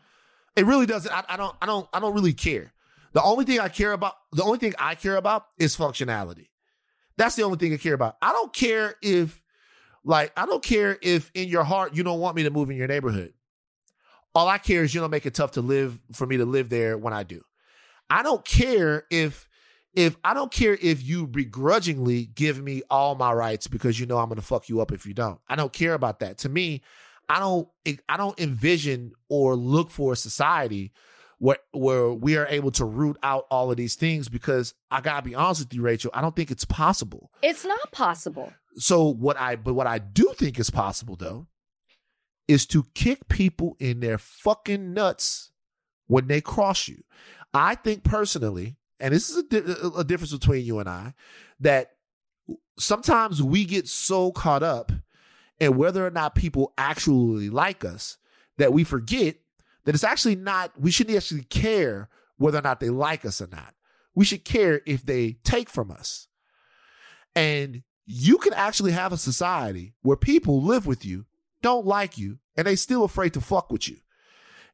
It 0.56 0.66
really 0.66 0.86
doesn't. 0.86 1.12
I, 1.12 1.24
I 1.28 1.36
don't. 1.36 1.56
I 1.62 1.66
don't. 1.66 1.88
I 1.92 2.00
don't 2.00 2.14
really 2.14 2.34
care. 2.34 2.72
The 3.12 3.22
only 3.22 3.44
thing 3.44 3.60
I 3.60 3.68
care 3.68 3.92
about. 3.92 4.14
The 4.32 4.42
only 4.42 4.58
thing 4.58 4.74
I 4.78 4.94
care 4.96 5.16
about 5.16 5.46
is 5.58 5.76
functionality. 5.76 6.48
That's 7.16 7.36
the 7.36 7.44
only 7.44 7.58
thing 7.58 7.72
I 7.72 7.76
care 7.76 7.94
about. 7.94 8.16
I 8.20 8.32
don't 8.32 8.52
care 8.52 8.96
if, 9.00 9.40
like, 10.04 10.32
I 10.36 10.46
don't 10.46 10.64
care 10.64 10.98
if 11.00 11.30
in 11.32 11.48
your 11.48 11.62
heart 11.62 11.94
you 11.94 12.02
don't 12.02 12.18
want 12.18 12.34
me 12.34 12.42
to 12.42 12.50
move 12.50 12.70
in 12.70 12.76
your 12.76 12.88
neighborhood. 12.88 13.32
All 14.34 14.48
I 14.48 14.58
care 14.58 14.82
is 14.82 14.94
you 14.94 15.00
don't 15.00 15.10
make 15.10 15.26
it 15.26 15.34
tough 15.34 15.52
to 15.52 15.60
live 15.60 16.00
for 16.12 16.26
me 16.26 16.38
to 16.38 16.44
live 16.44 16.68
there 16.68 16.98
when 16.98 17.12
I 17.12 17.22
do. 17.22 17.42
I 18.10 18.22
don't 18.22 18.44
care 18.44 19.04
if 19.10 19.48
if 19.94 20.16
I 20.24 20.34
don't 20.34 20.50
care 20.50 20.76
if 20.80 21.04
you 21.04 21.26
begrudgingly 21.26 22.26
give 22.26 22.60
me 22.60 22.82
all 22.90 23.14
my 23.14 23.32
rights 23.32 23.68
because 23.68 23.98
you 23.98 24.06
know 24.06 24.18
I'm 24.18 24.28
going 24.28 24.36
to 24.36 24.42
fuck 24.42 24.68
you 24.68 24.80
up 24.80 24.90
if 24.92 25.06
you 25.06 25.14
don't. 25.14 25.38
I 25.48 25.54
don't 25.54 25.72
care 25.72 25.94
about 25.94 26.18
that. 26.18 26.38
To 26.38 26.48
me, 26.48 26.82
I 27.28 27.38
don't 27.38 27.68
I 28.08 28.16
don't 28.16 28.38
envision 28.38 29.12
or 29.28 29.54
look 29.54 29.90
for 29.90 30.12
a 30.12 30.16
society 30.16 30.92
where 31.38 31.58
where 31.72 32.12
we 32.12 32.36
are 32.36 32.46
able 32.48 32.70
to 32.72 32.84
root 32.84 33.16
out 33.22 33.46
all 33.50 33.70
of 33.70 33.76
these 33.76 33.94
things 33.94 34.28
because 34.28 34.74
I 34.90 35.00
got 35.00 35.16
to 35.16 35.28
be 35.28 35.34
honest 35.34 35.62
with 35.62 35.74
you 35.74 35.82
Rachel, 35.82 36.10
I 36.14 36.20
don't 36.20 36.34
think 36.34 36.50
it's 36.50 36.64
possible. 36.64 37.30
It's 37.42 37.64
not 37.64 37.92
possible. 37.92 38.52
So 38.76 39.04
what 39.08 39.38
I 39.38 39.56
but 39.56 39.74
what 39.74 39.86
I 39.86 39.98
do 39.98 40.32
think 40.36 40.58
is 40.58 40.70
possible 40.70 41.16
though 41.16 41.46
is 42.46 42.66
to 42.66 42.84
kick 42.94 43.28
people 43.28 43.76
in 43.78 44.00
their 44.00 44.18
fucking 44.18 44.92
nuts 44.92 45.50
when 46.06 46.26
they 46.26 46.40
cross 46.40 46.88
you. 46.88 47.02
I 47.52 47.74
think 47.74 48.04
personally, 48.04 48.76
and 49.00 49.14
this 49.14 49.30
is 49.30 49.36
a, 49.38 49.42
di- 49.42 49.98
a 49.98 50.04
difference 50.04 50.32
between 50.32 50.64
you 50.64 50.78
and 50.78 50.88
I, 50.88 51.14
that 51.60 51.92
sometimes 52.78 53.42
we 53.42 53.64
get 53.64 53.88
so 53.88 54.32
caught 54.32 54.62
up 54.62 54.92
in 55.60 55.76
whether 55.76 56.06
or 56.06 56.10
not 56.10 56.34
people 56.34 56.72
actually 56.76 57.48
like 57.48 57.84
us 57.84 58.18
that 58.58 58.72
we 58.72 58.84
forget 58.84 59.36
that 59.84 59.94
it's 59.94 60.04
actually 60.04 60.36
not, 60.36 60.72
we 60.78 60.90
shouldn't 60.90 61.16
actually 61.16 61.44
care 61.44 62.08
whether 62.36 62.58
or 62.58 62.62
not 62.62 62.80
they 62.80 62.90
like 62.90 63.24
us 63.24 63.40
or 63.40 63.48
not. 63.48 63.74
We 64.14 64.24
should 64.24 64.44
care 64.44 64.80
if 64.86 65.04
they 65.04 65.38
take 65.44 65.68
from 65.68 65.90
us. 65.90 66.28
And 67.34 67.82
you 68.06 68.38
can 68.38 68.52
actually 68.52 68.92
have 68.92 69.12
a 69.12 69.16
society 69.16 69.94
where 70.02 70.16
people 70.16 70.62
live 70.62 70.86
with 70.86 71.04
you, 71.04 71.26
don't 71.64 71.86
like 71.86 72.18
you, 72.18 72.38
and 72.56 72.66
they 72.66 72.76
still 72.76 73.04
afraid 73.04 73.32
to 73.34 73.40
fuck 73.40 73.72
with 73.72 73.88
you. 73.88 73.96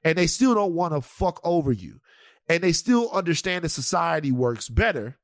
And 0.02 0.18
they 0.18 0.26
still 0.26 0.54
don't 0.54 0.74
want 0.74 0.92
to 0.92 1.00
fuck 1.00 1.40
over 1.44 1.70
you. 1.72 2.00
And 2.48 2.62
they 2.62 2.72
still 2.72 3.10
understand 3.12 3.62
that 3.64 3.68
society 3.68 4.32
works 4.32 4.68
better 4.68 5.18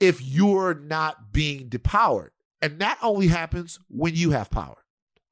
if 0.00 0.22
you're 0.22 0.74
not 0.74 1.32
being 1.32 1.68
depowered. 1.68 2.30
And 2.62 2.78
that 2.78 2.98
only 3.02 3.26
happens 3.28 3.78
when 3.88 4.14
you 4.14 4.30
have 4.30 4.50
power. 4.50 4.78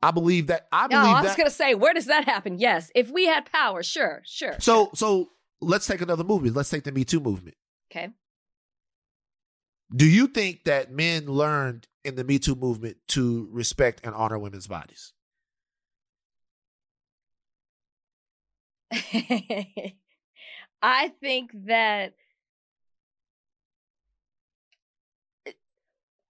I 0.03 0.11
believe 0.11 0.49
that. 0.49 0.67
I 0.71 0.83
No, 0.89 1.01
believe 1.01 1.17
I 1.17 1.23
was 1.23 1.31
that. 1.31 1.39
gonna 1.39 1.51
say, 1.51 1.75
where 1.75 1.95
does 1.95 2.07
that 2.07 2.25
happen? 2.27 2.59
Yes, 2.59 2.91
if 2.95 3.11
we 3.11 3.27
had 3.27 3.51
power, 3.51 3.83
sure, 3.83 4.21
sure. 4.27 4.57
so, 4.59 4.91
so 4.95 5.31
let's 5.61 5.87
take 5.87 6.01
another 6.03 6.25
movement. 6.25 6.55
Let's 6.57 6.69
take 6.71 6.85
the 6.85 6.93
Me 6.93 7.05
Too 7.05 7.21
movement. 7.21 7.57
okay. 7.91 8.09
Do 9.95 10.07
you 10.07 10.27
think 10.27 10.65
that 10.65 10.91
men 10.93 11.27
learned 11.27 11.87
in 12.05 12.17
the 12.17 12.25
Me 12.25 12.39
Too 12.39 12.55
movement 12.57 12.97
to 13.09 13.49
respect 13.53 14.01
and 14.05 14.15
honor 14.15 14.39
women's 14.39 14.67
bodies? 14.67 15.13
I 20.83 21.13
think 21.21 21.51
that 21.67 22.15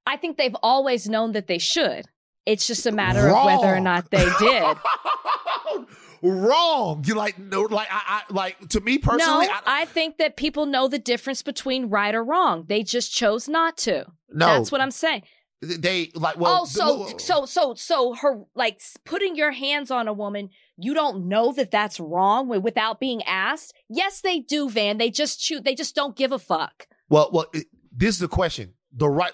I 0.06 0.16
think 0.16 0.36
they've 0.36 0.56
always 0.62 1.08
known 1.08 1.32
that 1.32 1.46
they 1.46 1.58
should. 1.58 2.06
It's 2.44 2.66
just 2.66 2.86
a 2.86 2.92
matter 2.92 3.28
of 3.28 3.44
whether 3.44 3.74
or 3.74 3.80
not 3.80 4.10
they 4.10 4.28
did. 4.38 4.76
Wrong. 6.22 7.02
You 7.04 7.14
like 7.14 7.38
no 7.38 7.62
like 7.62 7.88
I, 7.90 8.22
I 8.28 8.32
like 8.32 8.68
to 8.68 8.80
me 8.80 8.98
personally. 8.98 9.46
no, 9.46 9.52
I, 9.52 9.82
I 9.82 9.84
think 9.86 10.18
that 10.18 10.36
people 10.36 10.66
know 10.66 10.86
the 10.86 10.98
difference 10.98 11.42
between 11.42 11.86
right 11.86 12.14
or 12.14 12.22
wrong. 12.22 12.64
They 12.68 12.84
just 12.84 13.12
chose 13.12 13.48
not 13.48 13.76
to. 13.78 14.06
no, 14.32 14.46
That's 14.46 14.70
what 14.70 14.80
I'm 14.80 14.92
saying. 14.92 15.22
They 15.62 16.10
like. 16.14 16.38
Well, 16.38 16.62
oh, 16.62 16.64
so 16.64 17.04
the- 17.04 17.18
so 17.20 17.46
so 17.46 17.74
so 17.74 18.14
her 18.14 18.42
like 18.54 18.80
putting 19.04 19.36
your 19.36 19.52
hands 19.52 19.90
on 19.90 20.08
a 20.08 20.12
woman, 20.12 20.50
you 20.76 20.92
don't 20.92 21.28
know 21.28 21.52
that 21.52 21.70
that's 21.70 22.00
wrong 22.00 22.48
without 22.48 22.98
being 22.98 23.22
asked. 23.22 23.72
Yes, 23.88 24.20
they 24.20 24.40
do, 24.40 24.68
Van. 24.68 24.98
They 24.98 25.10
just 25.10 25.40
choose. 25.40 25.62
They 25.62 25.74
just 25.74 25.94
don't 25.94 26.16
give 26.16 26.32
a 26.32 26.38
fuck. 26.38 26.86
Well, 27.08 27.30
well, 27.32 27.46
it, 27.54 27.66
this 27.90 28.16
is 28.16 28.20
the 28.20 28.28
question: 28.28 28.74
the 28.92 29.08
right, 29.08 29.32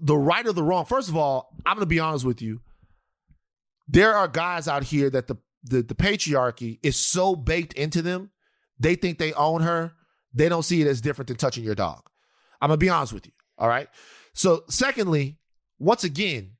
the 0.00 0.16
right 0.16 0.46
or 0.46 0.52
the 0.52 0.62
wrong. 0.62 0.84
First 0.84 1.08
of 1.08 1.16
all, 1.16 1.50
I'm 1.66 1.74
going 1.74 1.82
to 1.82 1.86
be 1.86 2.00
honest 2.00 2.24
with 2.24 2.40
you. 2.40 2.60
There 3.88 4.14
are 4.14 4.28
guys 4.28 4.68
out 4.68 4.84
here 4.84 5.10
that 5.10 5.26
the, 5.26 5.36
the 5.64 5.82
the 5.82 5.94
patriarchy 5.94 6.78
is 6.82 6.96
so 6.96 7.34
baked 7.36 7.72
into 7.72 8.02
them, 8.02 8.30
they 8.78 8.94
think 8.94 9.18
they 9.18 9.32
own 9.32 9.62
her. 9.62 9.94
They 10.32 10.48
don't 10.48 10.64
see 10.64 10.82
it 10.82 10.86
as 10.86 11.00
different 11.00 11.28
than 11.28 11.36
touching 11.36 11.64
your 11.64 11.74
dog. 11.74 12.02
I'm 12.60 12.68
gonna 12.68 12.78
be 12.78 12.88
honest 12.88 13.12
with 13.12 13.26
you. 13.26 13.32
All 13.58 13.68
right. 13.68 13.88
So, 14.34 14.64
secondly, 14.68 15.38
once 15.78 16.04
again, 16.04 16.52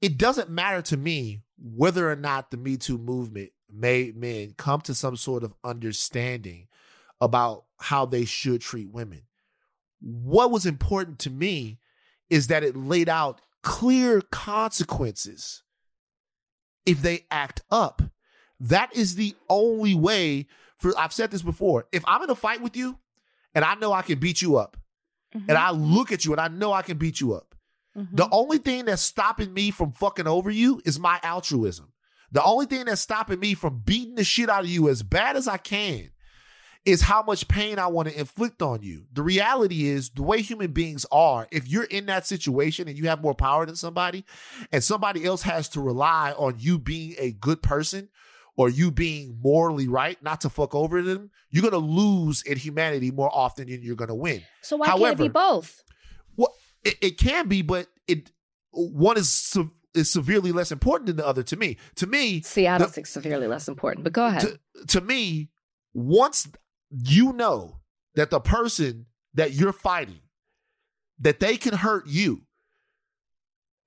it 0.00 0.16
doesn't 0.18 0.50
matter 0.50 0.82
to 0.82 0.96
me 0.96 1.42
whether 1.58 2.10
or 2.10 2.16
not 2.16 2.50
the 2.50 2.56
Me 2.56 2.76
Too 2.76 2.98
movement 2.98 3.50
made 3.72 4.16
men 4.16 4.54
come 4.56 4.80
to 4.82 4.94
some 4.94 5.16
sort 5.16 5.42
of 5.42 5.54
understanding 5.64 6.68
about 7.20 7.64
how 7.78 8.06
they 8.06 8.24
should 8.24 8.60
treat 8.60 8.90
women. 8.90 9.22
What 10.00 10.50
was 10.52 10.66
important 10.66 11.18
to 11.20 11.30
me 11.30 11.80
is 12.30 12.46
that 12.46 12.62
it 12.62 12.76
laid 12.76 13.08
out 13.08 13.40
clear 13.62 14.20
consequences 14.20 15.62
if 16.86 17.02
they 17.02 17.26
act 17.30 17.62
up. 17.70 18.02
That 18.60 18.94
is 18.94 19.16
the 19.16 19.34
only 19.48 19.94
way 19.94 20.46
for 20.78 20.96
I've 20.96 21.12
said 21.12 21.30
this 21.30 21.42
before. 21.42 21.86
If 21.92 22.04
I'm 22.06 22.22
in 22.22 22.30
a 22.30 22.34
fight 22.36 22.60
with 22.60 22.76
you 22.76 22.98
and 23.54 23.64
I 23.64 23.74
know 23.74 23.92
I 23.92 24.02
can 24.02 24.18
beat 24.18 24.40
you 24.42 24.56
up, 24.56 24.76
Mm-hmm. 25.36 25.50
and 25.50 25.58
I 25.58 25.72
look 25.72 26.10
at 26.10 26.24
you 26.24 26.32
and 26.32 26.40
I 26.40 26.48
know 26.48 26.72
I 26.72 26.80
can 26.80 26.96
beat 26.96 27.20
you 27.20 27.34
up, 27.34 27.54
The 28.12 28.24
mm-hmm. 28.24 28.34
only 28.34 28.58
thing 28.58 28.84
that's 28.86 29.02
stopping 29.02 29.52
me 29.52 29.70
from 29.70 29.92
fucking 29.92 30.26
over 30.26 30.50
you 30.50 30.80
is 30.84 30.98
my 30.98 31.18
altruism. 31.22 31.92
The 32.30 32.42
only 32.42 32.66
thing 32.66 32.84
that's 32.84 33.00
stopping 33.00 33.40
me 33.40 33.54
from 33.54 33.82
beating 33.84 34.14
the 34.14 34.24
shit 34.24 34.50
out 34.50 34.64
of 34.64 34.70
you 34.70 34.88
as 34.88 35.02
bad 35.02 35.36
as 35.36 35.48
I 35.48 35.56
can 35.56 36.10
is 36.84 37.02
how 37.02 37.22
much 37.22 37.48
pain 37.48 37.78
I 37.78 37.86
want 37.88 38.08
to 38.08 38.18
inflict 38.18 38.62
on 38.62 38.82
you. 38.82 39.04
The 39.12 39.22
reality 39.22 39.88
is, 39.88 40.10
the 40.10 40.22
way 40.22 40.40
human 40.40 40.72
beings 40.72 41.04
are, 41.10 41.46
if 41.50 41.68
you're 41.68 41.84
in 41.84 42.06
that 42.06 42.26
situation 42.26 42.88
and 42.88 42.96
you 42.96 43.08
have 43.08 43.20
more 43.20 43.34
power 43.34 43.66
than 43.66 43.76
somebody, 43.76 44.24
and 44.72 44.82
somebody 44.82 45.24
else 45.24 45.42
has 45.42 45.68
to 45.70 45.80
rely 45.80 46.32
on 46.32 46.56
you 46.58 46.78
being 46.78 47.14
a 47.18 47.32
good 47.32 47.62
person 47.62 48.08
or 48.56 48.68
you 48.68 48.90
being 48.90 49.38
morally 49.42 49.86
right, 49.86 50.22
not 50.22 50.40
to 50.42 50.48
fuck 50.48 50.74
over 50.74 51.02
them, 51.02 51.30
you're 51.50 51.62
going 51.62 51.72
to 51.72 51.78
lose 51.78 52.42
in 52.42 52.56
humanity 52.56 53.10
more 53.10 53.30
often 53.32 53.68
than 53.68 53.82
you're 53.82 53.96
going 53.96 54.08
to 54.08 54.14
win. 54.14 54.42
So 54.62 54.76
why 54.76 54.86
can't 54.86 55.02
it 55.02 55.18
be 55.18 55.28
both? 55.28 55.82
It, 56.88 56.98
it 57.00 57.18
can 57.18 57.48
be, 57.48 57.62
but 57.62 57.86
it 58.06 58.30
one 58.70 59.16
is 59.16 59.30
se- 59.30 59.68
is 59.94 60.10
severely 60.10 60.52
less 60.52 60.70
important 60.70 61.06
than 61.06 61.16
the 61.16 61.26
other 61.26 61.42
to 61.44 61.56
me. 61.56 61.76
To 61.96 62.06
me, 62.06 62.40
don't 62.78 62.94
the- 62.94 63.04
severely 63.04 63.46
less 63.46 63.68
important, 63.68 64.04
but 64.04 64.12
go 64.12 64.26
ahead. 64.26 64.42
to, 64.42 64.58
to 64.88 65.00
me, 65.00 65.50
once 65.94 66.48
you 66.90 67.32
know 67.32 67.80
that 68.14 68.30
the 68.30 68.40
person 68.40 69.06
that 69.34 69.52
you're 69.52 69.72
fighting, 69.72 70.20
that 71.20 71.40
they 71.40 71.56
can 71.56 71.74
hurt 71.74 72.06
you, 72.06 72.42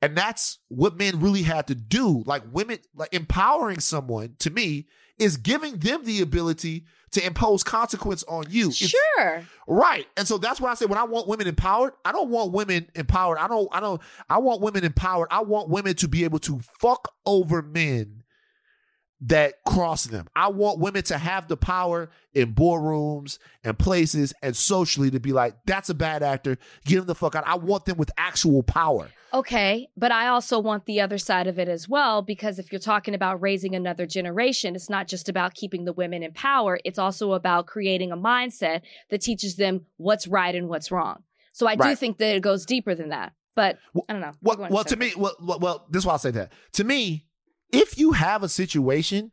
and 0.02 0.18
that's 0.18 0.60
what 0.68 0.97
men 0.97 1.20
really 1.20 1.43
have 1.43 1.68
to 1.68 1.76
do. 1.76 2.24
Like 2.26 2.43
women, 2.52 2.80
like 2.95 3.14
empowering 3.14 3.80
someone 3.80 4.36
to 4.39 4.49
me 4.49 4.88
is 5.22 5.38
giving 5.38 5.78
them 5.78 6.03
the 6.03 6.22
ability 6.22 6.86
to 7.11 7.26
impose 7.26 7.63
consequence 7.63 8.24
on 8.28 8.45
you. 8.49 8.69
It's- 8.69 8.93
sure. 9.17 9.45
Right. 9.67 10.07
And 10.17 10.28
so 10.28 10.38
that's 10.38 10.59
why 10.59 10.72
I 10.72 10.76
say 10.76 10.86
when 10.86 10.97
I 10.97 11.03
want 11.03 11.28
women 11.28 11.47
empowered, 11.47 11.93
I 12.03 12.11
don't 12.11 12.30
want 12.30 12.51
women 12.53 12.88
empowered. 12.95 13.38
I 13.38 13.47
don't 13.47 13.69
I 13.72 13.80
don't 13.80 14.01
I 14.30 14.39
want 14.39 14.61
women 14.61 14.84
empowered. 14.84 15.28
I 15.30 15.41
want 15.41 15.69
women 15.69 15.95
to 15.95 16.07
be 16.07 16.24
able 16.24 16.39
to 16.39 16.59
fuck 16.80 17.13
over 17.26 17.61
men 17.61 18.20
that 19.22 19.63
cross 19.65 20.05
them. 20.05 20.28
I 20.36 20.47
want 20.47 20.80
women 20.80 21.03
to 21.03 21.17
have 21.17 21.47
the 21.47 21.55
power 21.57 22.09
in 22.34 22.53
boardrooms 22.55 23.38
and 23.63 23.78
places 23.78 24.34
and 24.41 24.55
socially 24.55 25.11
to 25.11 25.19
be 25.19 25.32
like, 25.32 25.55
that's 25.65 25.89
a 25.89 25.93
bad 25.93 26.24
actor. 26.24 26.57
Get 26.86 26.99
him 26.99 27.05
the 27.05 27.13
fuck 27.15 27.36
out. 27.36 27.43
I 27.45 27.55
want 27.55 27.86
them 27.86 27.97
with 27.97 28.09
actual 28.17 28.63
power. 28.63 29.09
Okay, 29.34 29.88
but 29.95 30.11
I 30.11 30.28
also 30.28 30.59
want 30.59 30.86
the 30.86 30.99
other 30.99 31.17
side 31.17 31.47
of 31.47 31.59
it 31.59 31.69
as 31.69 31.88
well 31.88 32.22
because 32.22 32.59
if 32.59 32.72
you're 32.72 32.80
talking 32.80 33.13
about 33.13 33.41
raising 33.41 33.76
another 33.76 34.05
generation, 34.05 34.76
it's 34.76 34.89
not 34.89 35.07
just 35.07 35.30
about 35.30 35.53
keeping 35.53 35.86
the 35.86 35.93
women 35.93 36.24
in 36.24 36.34
power, 36.34 36.80
it's 36.84 36.99
also 36.99 37.34
about 37.34 37.67
creating 37.67 38.11
a 38.11 38.17
mindset 38.17 38.82
that 39.09 39.22
teaches 39.22 39.55
them 39.55 39.86
what's 39.97 40.28
right 40.28 40.55
and 40.55 40.67
what's 40.67 40.91
wrong. 40.91 41.24
So 41.53 41.67
I 41.67 41.76
do 41.76 41.95
think 41.95 42.17
that 42.17 42.36
it 42.36 42.41
goes 42.41 42.65
deeper 42.65 42.95
than 42.95 43.09
that. 43.09 43.34
But 43.55 43.78
Well- 43.93 44.05
I 44.09 44.13
don't 44.13 44.22
know. 44.22 44.32
Well, 44.41 44.67
well, 44.69 44.84
to 44.86 44.95
me, 44.95 45.13
well, 45.15 45.36
well, 45.41 45.59
well, 45.59 45.86
this 45.89 46.01
is 46.01 46.05
why 46.05 46.15
I 46.15 46.17
say 46.17 46.32
that. 46.32 46.51
To 46.74 46.84
me, 46.84 47.26
if 47.72 47.97
you 47.97 48.11
have 48.13 48.43
a 48.43 48.49
situation 48.49 49.32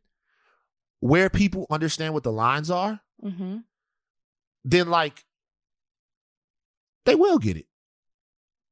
where 1.01 1.31
people 1.31 1.67
understand 1.71 2.15
what 2.15 2.23
the 2.23 2.33
lines 2.33 2.71
are, 2.71 3.01
hmm 3.23 3.59
then 4.65 4.89
like 4.89 5.25
they 7.07 7.15
will 7.15 7.39
get 7.39 7.57
it 7.57 7.67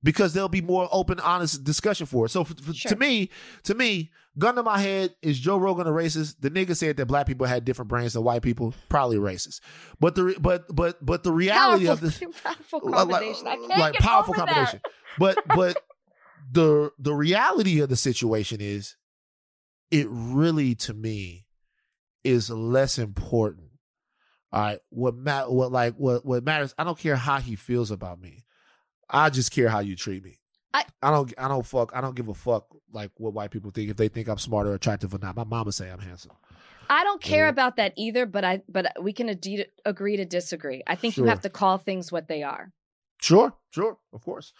because 0.02 0.34
there'll 0.34 0.48
be 0.48 0.60
more 0.60 0.88
open, 0.92 1.18
honest 1.20 1.64
discussion 1.64 2.06
for 2.06 2.26
it. 2.26 2.28
So 2.30 2.42
f- 2.42 2.54
Sure. 2.74 2.90
to 2.90 2.96
me, 2.96 3.30
to 3.62 3.74
me, 3.74 4.10
gun 4.38 4.56
to 4.56 4.62
my 4.62 4.78
head 4.78 5.14
is 5.22 5.38
Joe 5.38 5.56
Rogan 5.56 5.86
a 5.86 5.90
racist? 5.90 6.36
The 6.40 6.50
nigga 6.50 6.76
said 6.76 6.96
that 6.98 7.06
black 7.06 7.26
people 7.26 7.46
had 7.46 7.64
different 7.64 7.88
brains 7.88 8.12
than 8.12 8.24
white 8.24 8.42
people, 8.42 8.74
probably 8.88 9.16
racist. 9.16 9.60
But 9.98 10.14
the 10.16 10.24
re- 10.24 10.36
but 10.38 10.64
but 10.74 11.04
but 11.04 11.22
the 11.24 11.32
reality 11.32 11.86
powerful, 11.86 12.06
of 12.08 12.18
the 12.20 12.26
powerful 12.44 12.80
like- 12.84 12.94
combination. 13.10 13.46
I 13.46 13.56
can't 13.56 13.68
like 13.68 13.92
get 13.94 14.02
powerful 14.02 14.34
combination. 14.34 14.80
But 15.18 15.38
but 15.54 15.82
the 16.52 16.92
the 16.98 17.14
reality 17.14 17.80
of 17.80 17.88
the 17.88 17.96
situation 17.96 18.60
is, 18.60 18.96
it 19.90 20.06
really 20.10 20.74
to 20.76 20.94
me 20.94 21.46
is 22.24 22.50
less 22.50 22.98
important. 22.98 23.68
All 24.52 24.62
right, 24.62 24.78
what 24.90 25.14
ma- 25.16 25.46
what 25.48 25.72
like 25.72 25.94
what 25.96 26.24
what 26.24 26.44
matters? 26.44 26.74
I 26.78 26.84
don't 26.84 26.98
care 26.98 27.16
how 27.16 27.38
he 27.38 27.56
feels 27.56 27.90
about 27.90 28.20
me. 28.20 28.44
I 29.10 29.30
just 29.30 29.50
care 29.52 29.68
how 29.68 29.80
you 29.80 29.96
treat 29.96 30.24
me. 30.24 30.38
I- 30.72 30.84
I 31.02 31.10
don't 31.10 31.32
I 31.38 31.48
don't 31.48 31.66
fuck 31.66 31.92
I 31.94 32.00
don't 32.00 32.14
give 32.16 32.28
a 32.28 32.34
fuck 32.34 32.66
like 32.92 33.10
what 33.16 33.32
white 33.34 33.50
people 33.50 33.70
think 33.70 33.90
if 33.90 33.96
they 33.96 34.08
think 34.08 34.28
I'm 34.28 34.38
smart 34.38 34.66
or 34.66 34.74
attractive 34.74 35.12
or 35.14 35.18
not. 35.18 35.36
My 35.36 35.44
mama 35.44 35.72
say 35.72 35.90
I'm 35.90 35.98
handsome. 36.00 36.32
I 36.88 37.02
don't 37.02 37.20
care 37.20 37.44
Yeah. 37.46 37.50
about 37.50 37.76
that 37.76 37.92
either, 37.96 38.26
but 38.26 38.44
I 38.44 38.62
but 38.68 38.92
we 39.02 39.12
can 39.12 39.28
ade- 39.28 39.68
agree 39.84 40.16
to 40.16 40.24
disagree. 40.24 40.82
I 40.86 40.94
think 40.94 41.16
you 41.16 41.24
have 41.24 41.40
to 41.42 41.50
call 41.50 41.78
things 41.78 42.12
what 42.12 42.28
they 42.28 42.42
are. 42.42 42.72
Sure, 43.20 43.52
sure, 43.70 43.98
of 44.12 44.22
course. 44.24 44.52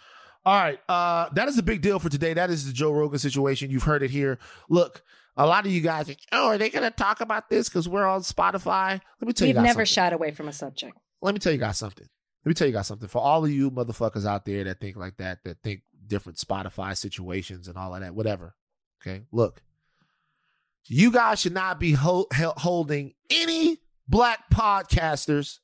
All 0.45 0.55
right, 0.55 0.79
uh, 0.89 1.29
that 1.33 1.47
is 1.47 1.57
a 1.57 1.63
big 1.63 1.81
deal 1.81 1.99
for 1.99 2.09
today. 2.09 2.33
That 2.33 2.49
is 2.49 2.65
the 2.67 2.73
Joe 2.73 2.91
Rogan 2.91 3.19
situation. 3.19 3.69
You've 3.71 3.83
heard 3.83 4.01
it 4.03 4.11
here. 4.11 4.39
Look, 4.69 5.03
a 5.37 5.45
lot 5.45 5.65
of 5.65 5.71
you 5.71 5.81
guys, 5.81 6.07
think, 6.07 6.19
oh, 6.31 6.47
are 6.47 6.57
they 6.57 6.69
going 6.69 6.83
to 6.83 6.95
talk 6.95 7.21
about 7.21 7.49
this 7.49 7.69
because 7.69 7.87
we're 7.87 8.07
on 8.07 8.21
Spotify? 8.21 8.99
Let 9.21 9.27
me 9.27 9.33
tell 9.33 9.47
you 9.47 9.53
guys. 9.53 9.61
We've 9.61 9.67
never 9.67 9.85
something. 9.85 9.85
shied 9.85 10.13
away 10.13 10.31
from 10.31 10.47
a 10.47 10.53
subject. 10.53 10.97
Let 11.21 11.33
me 11.33 11.39
tell 11.39 11.53
you 11.53 11.59
guys 11.59 11.77
something. 11.77 12.07
Let 12.43 12.49
me 12.49 12.53
tell 12.55 12.67
you 12.67 12.73
guys 12.73 12.87
something. 12.87 13.07
For 13.07 13.21
all 13.21 13.45
of 13.45 13.51
you 13.51 13.69
motherfuckers 13.69 14.25
out 14.25 14.45
there 14.45 14.63
that 14.63 14.79
think 14.79 14.97
like 14.97 15.17
that, 15.17 15.43
that 15.43 15.61
think 15.63 15.81
different 16.07 16.39
Spotify 16.39 16.97
situations 16.97 17.67
and 17.67 17.77
all 17.77 17.93
of 17.93 18.01
that, 18.01 18.15
whatever. 18.15 18.55
Okay, 19.01 19.23
look, 19.31 19.61
you 20.85 21.11
guys 21.11 21.39
should 21.39 21.53
not 21.53 21.79
be 21.79 21.91
ho- 21.91 22.27
holding 22.33 23.13
any 23.29 23.77
black 24.07 24.49
podcasters 24.51 25.59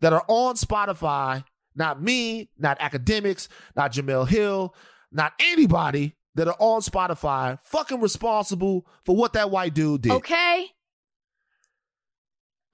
that 0.00 0.12
are 0.12 0.24
on 0.26 0.56
Spotify. 0.56 1.44
Not 1.74 2.02
me, 2.02 2.48
not 2.58 2.78
Akademiks, 2.80 3.48
not 3.76 3.92
Jemele 3.92 4.26
Hill, 4.26 4.74
not 5.12 5.34
anybody 5.38 6.16
that 6.36 6.48
are 6.48 6.56
on 6.58 6.80
Spotify 6.80 7.58
fucking 7.62 8.00
responsible 8.00 8.86
for 9.04 9.16
what 9.16 9.32
that 9.32 9.50
white 9.50 9.74
dude 9.74 10.02
did. 10.02 10.12
Okay. 10.12 10.66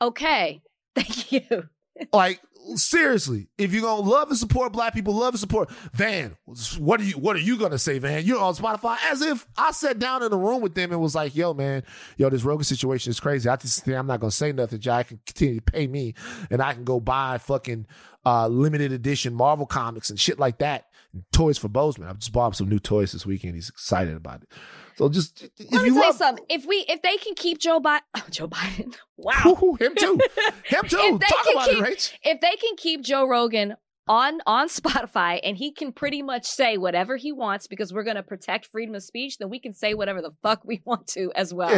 Okay. 0.01 0.61
Thank 0.95 1.33
you. 1.33 1.69
Like 2.13 2.41
seriously, 2.75 3.49
if 3.59 3.73
you're 3.73 3.83
gonna 3.83 4.09
love 4.09 4.29
and 4.29 4.39
support 4.39 4.73
black 4.73 4.95
people, 4.95 5.15
love 5.15 5.35
and 5.35 5.41
support 5.41 5.71
Van. 5.93 6.37
What 6.79 7.01
are 7.01 7.05
you? 7.05 7.15
What 7.15 7.37
are 7.37 7.41
you 7.41 7.57
gonna 7.57 7.79
say, 7.79 7.99
Van? 7.99 8.25
You're 8.25 8.41
on 8.41 8.55
Spotify 8.55 8.97
as 9.11 9.23
if 9.23 9.47
I 9.57 9.73
sat 9.73 9.99
down 9.99 10.23
in 10.23 10.33
a 10.33 10.37
room 10.37 10.61
with 10.63 10.75
them 10.75 10.93
and 10.93 11.01
was 11.01 11.15
like, 11.15 11.35
"Yo, 11.35 11.55
man, 11.55 11.83
yo, 12.17 12.31
this 12.31 12.45
Rogan 12.45 12.65
situation 12.65 13.11
is 13.11 13.21
crazy. 13.21 13.49
I 13.49 13.57
just 13.57 13.87
I'm 13.89 14.07
not 14.07 14.21
gonna 14.21 14.31
say 14.31 14.53
nothing. 14.53 14.81
Jack 14.81 15.09
can 15.09 15.21
continue 15.27 15.57
to 15.57 15.63
pay 15.63 15.87
me, 15.87 16.15
and 16.51 16.63
I 16.63 16.73
can 16.75 16.85
go 16.85 17.01
buy 17.01 17.39
fucking 17.39 17.87
uh, 18.25 18.49
limited 18.49 18.93
edition 18.93 19.35
Marvel 19.35 19.67
comics 19.67 20.11
and 20.11 20.19
shit 20.19 20.39
like 20.39 20.59
that, 20.59 20.87
toys 21.33 21.59
for 21.59 21.69
Bozeman. 21.69 22.09
I've 22.09 22.19
just 22.19 22.33
bought 22.33 22.49
him 22.49 22.53
some 22.55 22.69
new 22.69 22.79
toys 22.79 23.13
this 23.13 23.27
weekend. 23.27 23.55
He's 23.55 23.69
excited 23.69 24.17
about 24.17 24.43
it. 24.43 24.49
So 24.97 25.09
just 25.09 25.43
if 25.43 25.71
Let 25.73 25.83
me 25.83 25.89
you 25.89 25.95
tell 25.95 26.07
you 26.07 26.13
something. 26.13 26.45
If 26.49 26.65
we 26.67 26.85
if 26.89 27.03
they 27.03 27.17
can 27.17 27.35
keep 27.35 27.59
Joe 27.59 27.81
Biden 27.81 28.01
Joe 28.31 28.49
Biden. 28.49 28.95
Wow. 29.17 29.77
him 29.79 29.95
too, 29.95 30.19
him 30.65 30.83
too. 30.89 31.19
Talk 31.21 31.47
about 31.53 31.69
keep- 31.69 31.79
it, 31.79 31.85
Rach. 31.85 32.13
if 32.25 32.41
they 32.41 32.57
can 32.57 32.77
keep 32.77 33.03
Joe 33.03 33.25
Rogan 33.29 33.77
on 34.09 34.41
on 34.47 34.69
Spotify 34.69 35.39
and 35.45 35.57
he 35.57 35.71
can 35.71 35.93
pretty 35.93 36.23
much 36.23 36.45
say 36.45 36.77
whatever 36.77 37.17
he 37.17 37.31
wants 37.31 37.69
because 37.69 37.93
we're 37.93 38.03
going 38.03 38.17
to 38.17 38.23
protect 38.25 38.67
freedom 38.67 38.97
of 38.97 39.03
speech, 39.05 39.39
then 39.39 39.49
we 39.49 39.61
can 39.61 39.73
say 39.75 39.95
whatever 39.95 40.21
the 40.21 40.33
fuck 40.43 40.65
we 40.65 40.83
want 40.85 41.07
to 41.09 41.31
as 41.37 41.55
well. 41.55 41.71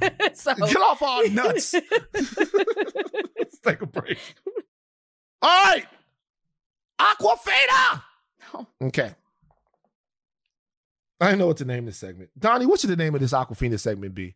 Yeah. 0.00 0.10
so 0.34 0.54
Get 0.54 0.76
off 0.76 1.02
our 1.02 1.26
nuts. 1.28 1.74
Let's 2.14 3.58
take 3.64 3.82
a 3.82 3.86
break. 3.86 4.18
All 5.42 5.64
right. 5.64 5.84
Awkwafina. 7.00 8.02
Okay. 8.82 9.14
I 11.20 11.30
don't 11.30 11.38
know 11.38 11.46
what 11.46 11.56
to 11.58 11.64
name 11.64 11.86
this 11.86 11.96
segment. 11.96 12.30
Donnie, 12.38 12.66
what 12.66 12.80
should 12.80 12.90
the 12.90 12.96
name 12.96 13.14
of 13.14 13.20
this 13.20 13.32
Awkwafina 13.32 13.78
segment 13.78 14.14
be? 14.14 14.34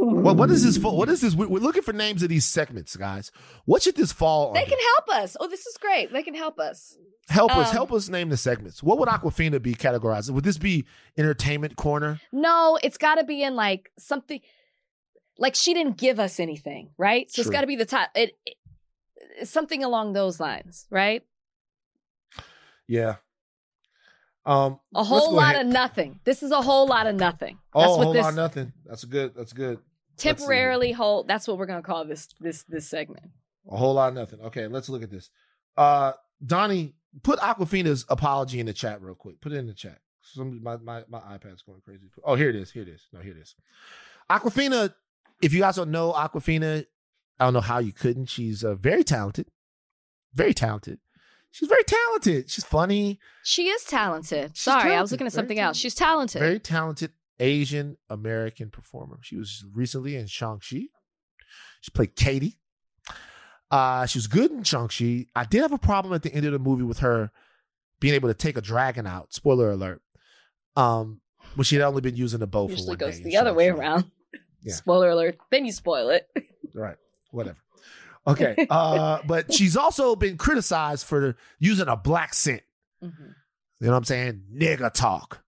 What 0.00 0.36
what 0.36 0.50
is 0.50 0.64
this 0.64 0.76
for? 0.76 0.96
What 0.96 1.08
is 1.08 1.20
this? 1.20 1.34
We're 1.34 1.60
looking 1.60 1.82
for 1.82 1.92
names 1.92 2.22
of 2.22 2.28
these 2.28 2.44
segments, 2.44 2.94
guys. 2.96 3.32
What 3.64 3.82
should 3.82 3.96
this 3.96 4.12
fall 4.12 4.52
they 4.52 4.60
under? 4.60 4.70
can 4.70 4.78
help 4.96 5.22
us. 5.22 5.36
Oh, 5.40 5.48
this 5.48 5.66
is 5.66 5.76
great. 5.76 6.12
They 6.12 6.22
can 6.22 6.34
help 6.34 6.58
us. 6.58 6.96
help 7.28 7.54
us, 7.56 7.68
um, 7.68 7.74
help 7.74 7.92
us 7.92 8.08
name 8.08 8.28
the 8.28 8.36
segments. 8.36 8.82
What 8.82 8.98
would 8.98 9.08
Awkwafina 9.08 9.60
be 9.60 9.74
categorized? 9.74 10.30
Would 10.30 10.44
this 10.44 10.58
be 10.58 10.84
entertainment 11.16 11.76
corner? 11.76 12.20
No, 12.32 12.78
it's 12.82 12.96
got 12.98 13.16
to 13.16 13.24
be 13.24 13.42
in 13.42 13.56
like 13.56 13.90
something 13.98 14.40
like 15.38 15.54
she 15.54 15.74
didn't 15.74 15.96
give 15.96 16.20
us 16.20 16.38
anything, 16.38 16.90
right? 16.96 17.30
So 17.30 17.40
it's 17.40 17.50
got 17.50 17.62
to 17.62 17.66
be 17.66 17.76
the 17.76 17.86
top. 17.86 18.10
It, 18.14 18.38
it 18.46 19.48
something 19.48 19.82
along 19.82 20.12
those 20.12 20.38
lines, 20.40 20.86
right? 20.90 21.22
Yeah. 22.88 23.16
Um 24.46 24.80
A 24.94 25.04
whole 25.04 25.32
lot 25.32 25.54
ahead. 25.54 25.66
of 25.66 25.72
nothing. 25.72 26.20
This 26.24 26.42
is 26.42 26.50
a 26.50 26.62
whole 26.62 26.86
lot 26.86 27.06
of 27.06 27.14
nothing. 27.14 27.58
Oh, 27.74 27.82
a 27.82 28.02
whole 28.04 28.12
this 28.12 28.22
lot 28.22 28.30
of 28.30 28.36
nothing. 28.36 28.72
That's 28.86 29.04
good. 29.04 29.34
That's 29.36 29.52
good. 29.52 29.78
temporarily 30.16 30.92
whole. 30.92 31.24
That's 31.24 31.46
what 31.46 31.58
we're 31.58 31.66
gonna 31.66 31.82
call 31.82 32.04
this 32.04 32.28
this 32.40 32.62
this 32.64 32.88
segment. 32.88 33.26
A 33.70 33.76
whole 33.76 33.94
lot 33.94 34.08
of 34.08 34.14
nothing. 34.14 34.40
Okay, 34.40 34.66
let's 34.66 34.88
look 34.88 35.02
at 35.02 35.10
this. 35.10 35.30
Uh 35.76 36.12
Donnie, 36.44 36.94
put 37.22 37.38
Awkwafina's 37.40 38.06
apology 38.08 38.58
in 38.60 38.66
the 38.66 38.72
chat 38.72 39.02
real 39.02 39.14
quick. 39.14 39.40
Put 39.40 39.52
it 39.52 39.56
in 39.56 39.66
the 39.66 39.74
chat. 39.74 39.98
Some 40.22 40.62
my, 40.62 40.76
my 40.78 41.04
my 41.08 41.20
iPad's 41.20 41.62
going 41.62 41.80
crazy. 41.84 42.10
Oh, 42.24 42.34
here 42.34 42.48
it 42.50 42.56
is. 42.56 42.70
Here 42.70 42.82
it 42.82 42.88
is. 42.88 43.06
No, 43.12 43.20
here 43.20 43.32
it 43.32 43.40
is. 43.40 43.54
Awkwafina, 44.30 44.94
if 45.42 45.52
you 45.52 45.60
guys 45.60 45.76
don't 45.76 45.90
know 45.90 46.12
Awkwafina, 46.12 46.84
I 47.40 47.44
don't 47.44 47.54
know 47.54 47.60
how 47.60 47.78
you 47.78 47.92
couldn't. 47.92 48.26
She's 48.26 48.62
uh, 48.64 48.74
very 48.74 49.04
talented. 49.04 49.46
Very 50.34 50.52
talented. 50.54 51.00
She's 51.50 51.68
very 51.68 51.82
talented. 51.84 52.50
She's 52.50 52.64
funny. 52.64 53.18
She 53.42 53.68
is 53.68 53.84
talented. 53.84 54.50
She's 54.54 54.62
Sorry, 54.62 54.94
I 54.94 55.00
was 55.00 55.10
looking 55.10 55.26
at 55.26 55.32
very 55.32 55.42
something 55.42 55.58
else. 55.58 55.76
talented. 55.76 55.80
She's 55.82 55.94
talented. 55.94 56.38
Very 56.40 56.60
talented 56.60 57.12
Asian 57.40 57.96
American 58.10 58.70
performer. 58.70 59.18
She 59.22 59.36
was 59.36 59.64
recently 59.72 60.16
in 60.16 60.26
Shang-Chi. 60.26 60.86
She 61.80 61.90
played 61.92 62.16
Katie. 62.16 62.58
Uh, 63.70 64.06
she 64.06 64.18
was 64.18 64.26
good 64.26 64.50
in 64.50 64.62
Shang-Chi. 64.64 65.26
I 65.34 65.44
did 65.44 65.62
have 65.62 65.72
a 65.72 65.78
problem 65.78 66.14
at 66.14 66.22
the 66.22 66.32
end 66.34 66.46
of 66.46 66.52
the 66.52 66.58
movie 66.58 66.84
with 66.84 66.98
her 67.00 67.30
being 68.00 68.14
able 68.14 68.28
to 68.28 68.34
take 68.34 68.56
a 68.56 68.60
dragon 68.62 69.06
out. 69.06 69.32
Spoiler 69.32 69.70
alert. 69.70 70.02
Um, 70.76 71.20
when 71.54 71.64
she 71.64 71.76
had 71.76 71.84
only 71.84 72.00
been 72.00 72.16
using 72.16 72.40
a 72.42 72.46
bow 72.46 72.68
for 72.68 72.76
one 72.84 72.96
goes 72.96 73.18
day 73.18 73.24
the 73.24 73.36
other 73.36 73.52
way 73.54 73.68
around. 73.68 74.10
Yeah. 74.62 74.74
Spoiler 74.74 75.10
alert. 75.10 75.38
Then 75.50 75.64
you 75.64 75.72
spoil 75.72 76.10
it. 76.10 76.28
Right. 76.74 76.96
Whatever. 77.32 77.58
Okay. 78.26 78.66
Uh, 78.70 79.20
but 79.26 79.52
she's 79.52 79.76
also 79.76 80.14
been 80.16 80.36
criticized 80.36 81.06
for 81.06 81.36
using 81.58 81.88
a 81.88 81.96
blaccent. 81.96 82.60
Mhm. 83.02 83.34
You 83.80 83.86
know 83.86 83.92
what 83.92 83.98
I'm 83.98 84.04
saying? 84.04 84.42
Nigga 84.54 84.92
talk. 84.92 85.42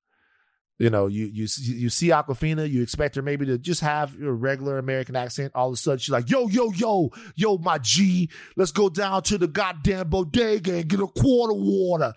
You 0.79 0.89
know, 0.89 1.09
you 1.09 1.27
you 1.27 1.47
you 1.59 1.91
see 1.91 2.09
Awkwafina, 2.09 2.67
you 2.71 2.83
expect 2.83 3.17
her 3.17 3.23
maybe 3.23 3.45
to 3.45 3.59
just 3.59 3.83
have 3.83 4.19
a 4.19 4.33
regular 4.33 4.79
American 4.79 5.15
accent. 5.15 5.53
All 5.55 5.69
of 5.69 5.75
a 5.75 5.77
sudden, 5.77 5.99
she's 5.99 6.09
like, 6.09 6.31
"Yo, 6.31 6.49
yo, 6.49 6.71
yo, 6.71 7.11
yo, 7.35 7.59
my 7.59 7.77
G, 7.77 8.31
let's 8.57 8.73
go 8.73 8.89
down 8.89 9.23
to 9.25 9.37
the 9.37 9.47
goddamn 9.47 10.09
bodega 10.09 10.77
and 10.79 10.89
get 10.89 11.01
a 11.01 11.07
quart 11.07 11.51
of 11.51 11.59
water. 11.59 12.15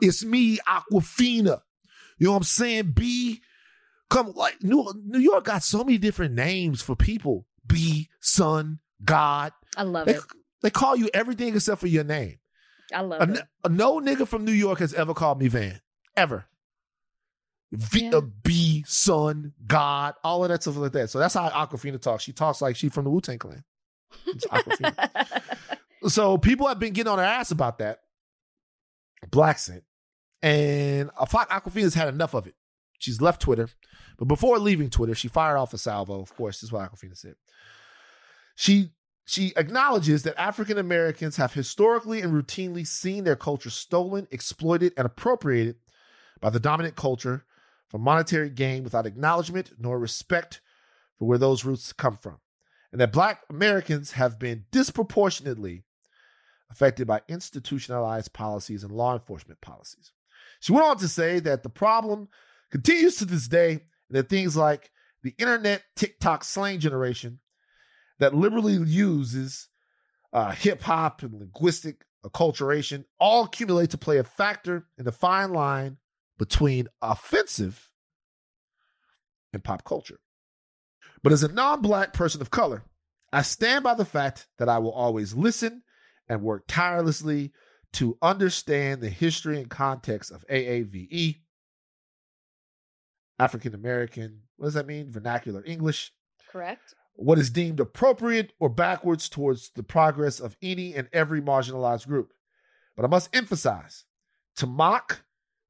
It's 0.00 0.24
me, 0.24 0.58
Awkwafina. 0.58 1.60
You 2.18 2.26
know 2.26 2.30
what 2.32 2.36
I'm 2.36 2.42
saying? 2.44 2.92
B, 2.94 3.40
come 4.10 4.32
like 4.36 4.62
New 4.62 4.86
New 5.04 5.18
York 5.18 5.46
got 5.46 5.64
so 5.64 5.78
many 5.82 5.98
different 5.98 6.34
names 6.34 6.82
for 6.82 6.94
people. 6.94 7.46
B, 7.66 8.08
son, 8.20 8.78
God. 9.02 9.52
I 9.76 9.82
love 9.82 10.06
They, 10.06 10.14
it. 10.16 10.22
they 10.62 10.70
call 10.70 10.96
you 10.96 11.08
everything 11.14 11.54
except 11.54 11.80
for 11.80 11.86
your 11.86 12.04
name. 12.04 12.38
I 12.92 13.00
love 13.00 13.20
A, 13.28 13.32
it. 13.32 13.40
n- 13.64 13.76
no 13.76 14.00
nigga 14.00 14.28
from 14.28 14.44
New 14.44 14.52
York 14.52 14.78
has 14.80 14.92
ever 14.94 15.14
called 15.14 15.40
me 15.40 15.48
Van. 15.48 15.80
Ever. 16.16 16.46
V, 17.72 18.04
Yeah. 18.04 18.18
uh, 18.18 18.20
B, 18.20 18.84
son, 18.86 19.52
God, 19.66 20.14
all 20.22 20.44
of 20.44 20.50
that 20.50 20.62
stuff 20.62 20.76
like 20.76 20.92
that. 20.92 21.10
So 21.10 21.18
that's 21.18 21.34
how 21.34 21.48
Awkwafina 21.48 22.00
talks. 22.00 22.22
She 22.22 22.32
talks 22.32 22.62
like 22.62 22.76
she 22.76 22.88
from 22.88 23.04
the 23.04 23.10
Wu 23.10 23.20
Tang 23.20 23.38
Clan. 23.38 23.64
So 26.06 26.36
people 26.36 26.68
have 26.68 26.78
been 26.78 26.92
getting 26.92 27.10
on 27.10 27.18
her 27.18 27.24
ass 27.24 27.50
about 27.50 27.78
that. 27.78 28.00
Blaccent. 29.30 29.82
And 30.42 31.10
I 31.18 31.24
thought 31.24 31.48
Awkwafina's 31.48 31.94
had 31.94 32.08
enough 32.08 32.34
of 32.34 32.46
it. 32.46 32.54
She's 32.98 33.22
left 33.22 33.40
Twitter. 33.40 33.70
But 34.18 34.26
before 34.26 34.58
leaving 34.58 34.90
Twitter, 34.90 35.14
she 35.14 35.28
fired 35.28 35.56
off 35.56 35.72
a 35.72 35.78
salvo. 35.78 36.20
Of 36.20 36.36
course, 36.36 36.58
this 36.58 36.64
is 36.64 36.72
what 36.72 36.92
Awkwafina 36.92 37.16
said. 37.16 37.36
She 38.54 38.90
she 39.26 39.52
acknowledges 39.56 40.22
that 40.22 40.38
African 40.38 40.76
Americans 40.76 41.36
have 41.36 41.54
historically 41.54 42.20
and 42.20 42.32
routinely 42.32 42.86
seen 42.86 43.24
their 43.24 43.36
culture 43.36 43.70
stolen, 43.70 44.28
exploited, 44.30 44.92
and 44.96 45.06
appropriated 45.06 45.76
by 46.40 46.50
the 46.50 46.60
dominant 46.60 46.94
culture 46.94 47.46
for 47.88 47.98
monetary 47.98 48.50
gain 48.50 48.84
without 48.84 49.06
acknowledgement 49.06 49.72
nor 49.78 49.98
respect 49.98 50.60
for 51.18 51.26
where 51.26 51.38
those 51.38 51.64
roots 51.64 51.92
come 51.92 52.18
from. 52.18 52.38
And 52.92 53.00
that 53.00 53.12
Black 53.12 53.40
Americans 53.48 54.12
have 54.12 54.38
been 54.38 54.66
disproportionately 54.70 55.84
affected 56.70 57.06
by 57.06 57.22
institutionalized 57.28 58.32
policies 58.32 58.84
and 58.84 58.92
law 58.92 59.14
enforcement 59.14 59.60
policies. 59.60 60.12
She 60.60 60.72
went 60.72 60.86
on 60.86 60.98
to 60.98 61.08
say 61.08 61.40
that 61.40 61.62
the 61.62 61.70
problem 61.70 62.28
continues 62.70 63.16
to 63.16 63.24
this 63.24 63.48
day, 63.48 63.70
and 63.70 63.80
that 64.10 64.28
things 64.28 64.56
like 64.56 64.90
the 65.22 65.34
internet, 65.38 65.82
TikTok 65.96 66.44
slang 66.44 66.78
generation 66.78 67.40
that 68.18 68.34
liberally 68.34 68.74
uses 68.74 69.68
uh, 70.32 70.52
hip 70.52 70.82
hop 70.82 71.22
and 71.22 71.34
linguistic 71.34 72.04
acculturation 72.24 73.04
all 73.20 73.44
accumulate 73.44 73.90
to 73.90 73.98
play 73.98 74.18
a 74.18 74.24
factor 74.24 74.86
in 74.98 75.04
the 75.04 75.12
fine 75.12 75.52
line 75.52 75.98
between 76.38 76.88
offensive 77.02 77.90
and 79.52 79.62
pop 79.62 79.84
culture. 79.84 80.18
But 81.22 81.32
as 81.32 81.42
a 81.42 81.52
non 81.52 81.80
black 81.80 82.12
person 82.12 82.40
of 82.40 82.50
color, 82.50 82.82
I 83.32 83.42
stand 83.42 83.84
by 83.84 83.94
the 83.94 84.04
fact 84.04 84.46
that 84.58 84.68
I 84.68 84.78
will 84.78 84.92
always 84.92 85.34
listen 85.34 85.82
and 86.28 86.42
work 86.42 86.64
tirelessly 86.66 87.52
to 87.94 88.18
understand 88.20 89.00
the 89.00 89.08
history 89.08 89.58
and 89.58 89.70
context 89.70 90.32
of 90.32 90.44
AAVE, 90.48 91.36
African 93.38 93.74
American, 93.74 94.42
what 94.56 94.66
does 94.66 94.74
that 94.74 94.86
mean? 94.86 95.10
Vernacular 95.10 95.64
English, 95.64 96.12
Correct. 96.50 96.94
What 97.16 97.38
is 97.38 97.50
deemed 97.50 97.80
appropriate 97.80 98.52
or 98.58 98.68
backwards 98.68 99.28
towards 99.28 99.70
the 99.70 99.82
progress 99.82 100.40
of 100.40 100.56
any 100.60 100.94
and 100.94 101.08
every 101.12 101.40
marginalized 101.40 102.06
group. 102.06 102.32
But 102.96 103.04
I 103.04 103.08
must 103.08 103.34
emphasize 103.34 104.04
to 104.56 104.66
mock, 104.66 105.24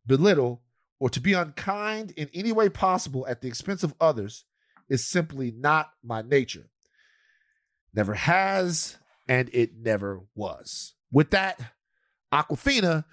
belittle, 0.06 0.62
or 0.98 1.10
to 1.10 1.20
be 1.20 1.32
unkind 1.34 2.12
in 2.12 2.30
any 2.32 2.52
way 2.52 2.68
possible 2.68 3.26
at 3.26 3.40
the 3.40 3.48
expense 3.48 3.82
of 3.82 3.94
others 4.00 4.44
is 4.88 5.06
simply 5.06 5.50
not 5.50 5.90
my 6.02 6.22
nature. 6.22 6.70
Never 7.94 8.14
has, 8.14 8.98
and 9.28 9.50
it 9.52 9.76
never 9.76 10.22
was. 10.34 10.94
With 11.12 11.30
that, 11.30 11.60
Awkwafina 12.32 13.04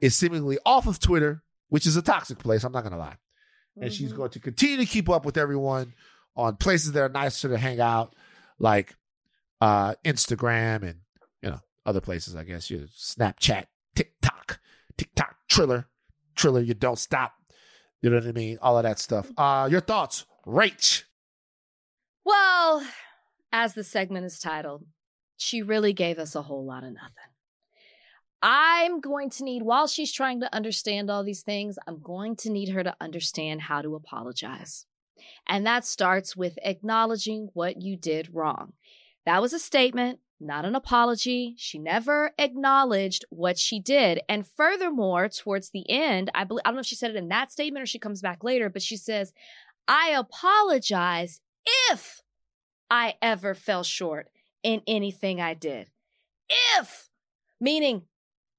is 0.00 0.16
seemingly 0.16 0.58
off 0.66 0.86
of 0.86 1.00
Twitter, 1.00 1.42
which 1.68 1.86
is 1.86 1.96
a 1.96 2.02
toxic 2.02 2.38
place, 2.38 2.64
I'm 2.64 2.72
not 2.72 2.82
going 2.82 2.92
to 2.92 2.98
lie. 2.98 3.16
And 3.80 3.92
she's 3.92 4.12
Mhm. 4.12 4.16
going 4.16 4.30
to 4.30 4.40
continue 4.40 4.76
to 4.78 4.86
keep 4.86 5.08
up 5.08 5.24
with 5.24 5.36
everyone 5.36 5.94
on 6.38 6.56
places 6.56 6.92
that 6.92 7.00
are 7.02 7.08
nicer 7.08 7.48
to 7.48 7.58
hang 7.58 7.80
out, 7.80 8.14
like 8.58 8.96
uh, 9.60 9.94
Instagram 10.04 10.82
and 10.82 11.00
you 11.42 11.50
know 11.50 11.60
other 11.84 12.00
places. 12.00 12.36
I 12.36 12.44
guess 12.44 12.70
you 12.70 12.88
Snapchat, 12.96 13.66
TikTok, 13.94 14.60
TikTok, 14.96 15.36
Triller, 15.48 15.88
Triller. 16.36 16.60
You 16.60 16.74
don't 16.74 16.98
stop. 16.98 17.34
You 18.00 18.10
know 18.10 18.16
what 18.16 18.28
I 18.28 18.32
mean? 18.32 18.58
All 18.62 18.78
of 18.78 18.84
that 18.84 19.00
stuff. 19.00 19.28
Uh, 19.36 19.68
your 19.70 19.80
thoughts, 19.80 20.24
Rach? 20.46 21.02
Well, 22.24 22.86
as 23.52 23.74
the 23.74 23.82
segment 23.82 24.24
is 24.24 24.38
titled, 24.38 24.84
she 25.36 25.62
really 25.62 25.92
gave 25.92 26.18
us 26.18 26.36
a 26.36 26.42
whole 26.42 26.64
lot 26.64 26.84
of 26.84 26.92
nothing. 26.92 27.12
I'm 28.40 29.00
going 29.00 29.30
to 29.30 29.42
need, 29.42 29.62
while 29.62 29.88
she's 29.88 30.12
trying 30.12 30.40
to 30.40 30.54
understand 30.54 31.10
all 31.10 31.24
these 31.24 31.42
things, 31.42 31.76
I'm 31.88 32.00
going 32.00 32.36
to 32.36 32.50
need 32.50 32.68
her 32.68 32.84
to 32.84 32.94
understand 33.00 33.62
how 33.62 33.82
to 33.82 33.96
apologize. 33.96 34.86
And 35.46 35.66
that 35.66 35.84
starts 35.84 36.36
with 36.36 36.58
acknowledging 36.62 37.50
what 37.54 37.82
you 37.82 37.96
did 37.96 38.34
wrong. 38.34 38.72
That 39.26 39.42
was 39.42 39.52
a 39.52 39.58
statement, 39.58 40.20
not 40.40 40.64
an 40.64 40.74
apology. 40.74 41.54
She 41.58 41.78
never 41.78 42.32
acknowledged 42.38 43.24
what 43.30 43.58
she 43.58 43.80
did. 43.80 44.20
And 44.28 44.46
furthermore, 44.46 45.28
towards 45.28 45.70
the 45.70 45.88
end, 45.90 46.30
I 46.34 46.44
believe 46.44 46.62
I 46.64 46.70
don't 46.70 46.76
know 46.76 46.80
if 46.80 46.86
she 46.86 46.94
said 46.94 47.10
it 47.10 47.16
in 47.16 47.28
that 47.28 47.52
statement 47.52 47.82
or 47.82 47.86
she 47.86 47.98
comes 47.98 48.22
back 48.22 48.42
later, 48.42 48.70
but 48.70 48.82
she 48.82 48.96
says, 48.96 49.32
I 49.86 50.10
apologize 50.10 51.40
if 51.90 52.22
I 52.90 53.14
ever 53.20 53.54
fell 53.54 53.82
short 53.82 54.28
in 54.62 54.82
anything 54.86 55.40
I 55.40 55.54
did. 55.54 55.90
If 56.78 57.08
Meaning, 57.60 58.02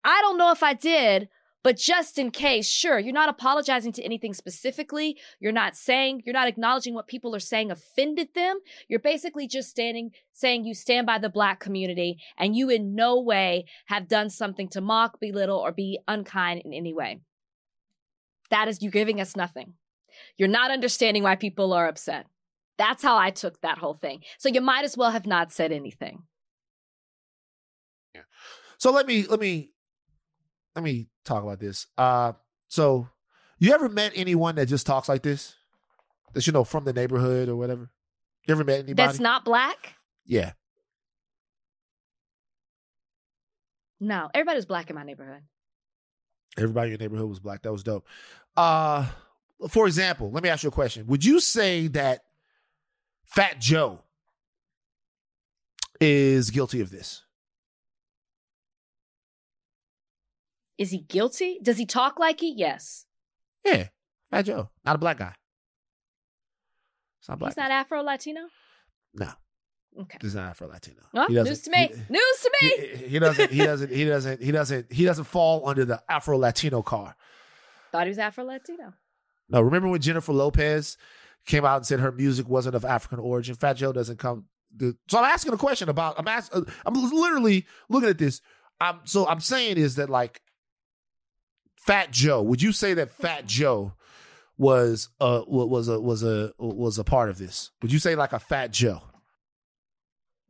I 0.03 0.21
don't 0.21 0.37
know 0.37 0.51
if 0.51 0.63
I 0.63 0.73
did, 0.73 1.29
but 1.63 1.75
just 1.75 2.17
in 2.17 2.31
case, 2.31 2.69
sure, 2.69 2.99
you're 2.99 3.13
not 3.13 3.29
apologizing 3.29 3.91
to 3.93 4.03
anything 4.03 4.33
specifically. 4.33 5.17
You're 5.39 5.51
not 5.51 5.75
saying, 5.75 6.23
you're 6.25 6.33
not 6.33 6.47
acknowledging 6.47 6.93
what 6.93 7.07
people 7.07 7.35
are 7.35 7.39
saying 7.39 7.69
offended 7.69 8.29
them. 8.33 8.59
You're 8.87 8.99
basically 8.99 9.45
just 9.47 9.69
standing, 9.69 10.11
saying 10.31 10.63
you 10.63 10.73
stand 10.73 11.05
by 11.05 11.17
the 11.17 11.29
black 11.29 11.59
community 11.59 12.17
and 12.37 12.55
you 12.55 12.69
in 12.69 12.95
no 12.95 13.19
way 13.19 13.65
have 13.87 14.07
done 14.07 14.29
something 14.29 14.69
to 14.69 14.81
mock, 14.81 15.19
belittle, 15.19 15.57
or 15.57 15.73
be 15.73 15.99
unkind 16.07 16.61
in 16.63 16.73
any 16.73 16.93
way. 16.93 17.19
That 18.51 18.69
is 18.69 18.81
you 18.81 18.89
giving 18.89 19.19
us 19.19 19.35
nothing. 19.35 19.73
You're 20.37 20.47
not 20.47 20.71
understanding 20.71 21.23
why 21.23 21.35
people 21.35 21.73
are 21.73 21.87
upset. 21.87 22.25
That's 22.77 23.03
how 23.03 23.17
I 23.17 23.31
took 23.31 23.59
that 23.61 23.77
whole 23.77 23.95
thing. 23.95 24.23
So 24.37 24.47
you 24.47 24.61
might 24.61 24.85
as 24.85 24.95
well 24.95 25.11
have 25.11 25.27
not 25.27 25.51
said 25.51 25.73
anything. 25.73 26.23
Yeah. 28.15 28.21
So 28.77 28.91
let 28.91 29.05
me 29.05 29.25
let 29.27 29.41
me 29.41 29.71
let 30.79 30.83
me 30.85 31.07
talk 31.25 31.43
about 31.43 31.59
this. 31.59 31.87
Uh 31.97 32.31
so 32.69 33.09
you 33.57 33.73
ever 33.73 33.89
met 33.89 34.13
anyone 34.15 34.55
that 34.55 34.67
just 34.67 34.85
talks 34.85 35.09
like 35.09 35.21
this? 35.23 35.55
That 36.33 36.47
you 36.47 36.53
know 36.53 36.63
from 36.63 36.85
the 36.85 36.93
neighborhood 36.93 37.49
or 37.49 37.57
whatever? 37.57 37.89
You 38.47 38.53
ever 38.53 38.63
met 38.63 38.75
anybody? 38.79 38.93
That's 38.93 39.19
not 39.19 39.43
black? 39.43 39.95
yeah. 40.25 40.53
No, 43.99 44.29
everybody's 44.33 44.65
black 44.65 44.89
in 44.89 44.95
my 44.95 45.03
neighborhood. 45.03 45.41
Everybody 46.57 46.87
in 46.87 46.91
your 46.91 46.99
neighborhood 46.99 47.27
was 47.27 47.39
black. 47.41 47.63
That 47.63 47.73
was 47.73 47.83
dope. 47.83 48.07
Uh 48.55 49.07
for 49.67 49.85
example, 49.85 50.31
let 50.31 50.41
me 50.41 50.47
ask 50.47 50.63
you 50.63 50.69
a 50.69 50.71
question. 50.71 51.05
Would 51.07 51.25
you 51.25 51.41
say 51.41 51.87
that 51.87 52.21
Fat 53.25 53.59
Joe 53.59 53.99
is 55.99 56.49
guilty 56.49 56.79
of 56.79 56.89
this? 56.89 57.23
Is 60.79 60.91
he 60.91 60.99
guilty? 60.99 61.59
Does 61.61 61.77
he 61.77 61.85
talk 61.85 62.17
like 62.17 62.41
it? 62.41 62.53
Yes. 62.57 63.05
Yeah. 63.65 63.89
Fat 64.31 64.43
Joe. 64.43 64.69
Not 64.85 64.95
a 64.95 64.97
black 64.97 65.17
guy. 65.17 65.33
It's 67.19 67.29
not 67.29 67.37
black. 67.37 67.51
He's 67.51 67.57
not 67.57 67.69
Afro 67.71 68.01
Latino? 68.01 68.41
no. 69.13 69.29
Okay. 70.01 70.19
He's 70.21 70.35
not 70.35 70.51
Afro 70.51 70.67
Latino. 70.67 71.01
Well, 71.13 71.27
news 71.29 71.63
to 71.63 71.71
me. 71.71 71.87
he- 71.87 72.13
news 72.13 72.39
to 72.43 72.51
me. 72.61 72.69
he, 72.69 73.07
he 73.07 73.19
doesn't 73.19 73.51
he 73.51 73.57
doesn't 73.57 73.91
he 73.91 74.05
doesn't 74.05 74.41
he 74.41 74.51
doesn't 74.51 74.93
he 74.93 75.03
doesn't 75.03 75.25
fall 75.25 75.67
under 75.67 75.83
the 75.83 76.01
Afro 76.07 76.37
Latino 76.37 76.81
car. 76.83 77.15
Thought 77.91 78.03
he 78.03 78.09
was 78.09 78.19
Afro 78.19 78.45
Latino. 78.45 78.93
No, 79.49 79.59
remember 79.61 79.89
when 79.89 79.99
Jennifer 79.99 80.31
Lopez 80.31 80.95
came 81.47 81.65
out 81.65 81.77
and 81.77 81.85
said 81.87 81.99
her 81.99 82.11
music 82.11 82.47
wasn't 82.47 82.75
of 82.75 82.85
African 82.85 83.17
origin? 83.19 83.55
Fat 83.55 83.73
Joe 83.73 83.91
doesn't 83.91 84.19
come. 84.19 84.45
So 84.79 85.17
I'm 85.17 85.25
asking 85.25 85.53
a 85.53 85.57
question 85.57 85.89
about. 85.89 86.19
I'm 86.19 86.27
asking. 86.27 86.61
Uh, 86.67 86.71
I'm 86.85 86.93
literally 86.93 87.65
looking 87.89 88.09
at 88.09 88.19
this. 88.19 88.41
I'm 88.79 88.99
so 89.05 89.27
I'm 89.27 89.41
saying 89.41 89.77
is 89.77 89.95
that 89.95 90.09
like 90.09 90.39
Fat 91.85 92.11
Joe. 92.11 92.41
Would 92.41 92.61
you 92.61 92.71
say 92.71 92.93
that 92.93 93.11
Fat 93.11 93.45
Joe 93.45 93.93
was 94.57 95.09
uh 95.21 95.41
was 95.47 95.87
a 95.87 95.99
was 95.99 96.23
a 96.23 96.51
was 96.59 96.97
a 96.99 97.03
part 97.03 97.29
of 97.29 97.37
this? 97.37 97.71
Would 97.81 97.91
you 97.93 97.99
say 97.99 98.15
like 98.15 98.33
a 98.33 98.39
Fat 98.39 98.71
Joe? 98.71 99.01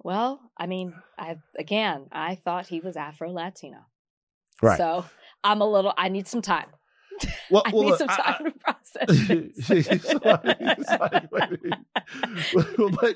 Well, 0.01 0.39
I 0.57 0.65
mean, 0.65 0.93
I 1.17 1.37
again, 1.57 2.07
I 2.11 2.35
thought 2.35 2.67
he 2.67 2.79
was 2.79 2.95
Afro 2.95 3.31
Latino. 3.31 3.79
Right. 4.61 4.77
So 4.77 5.05
I'm 5.43 5.61
a 5.61 5.69
little. 5.69 5.93
I 5.97 6.09
need 6.09 6.27
some 6.27 6.41
time. 6.41 6.67
Well, 7.51 7.63
I 7.65 7.71
well, 7.73 7.83
need 7.89 7.95
some 7.97 8.07
time 8.07 8.35
I- 8.39 8.43
to 8.43 8.51
process. 8.59 9.27
this. 9.27 9.69
It's 9.87 10.13
like- 10.25 10.57
it's 10.59 10.89
like, 10.89 11.31
wait. 11.31 12.95
but 12.99 13.15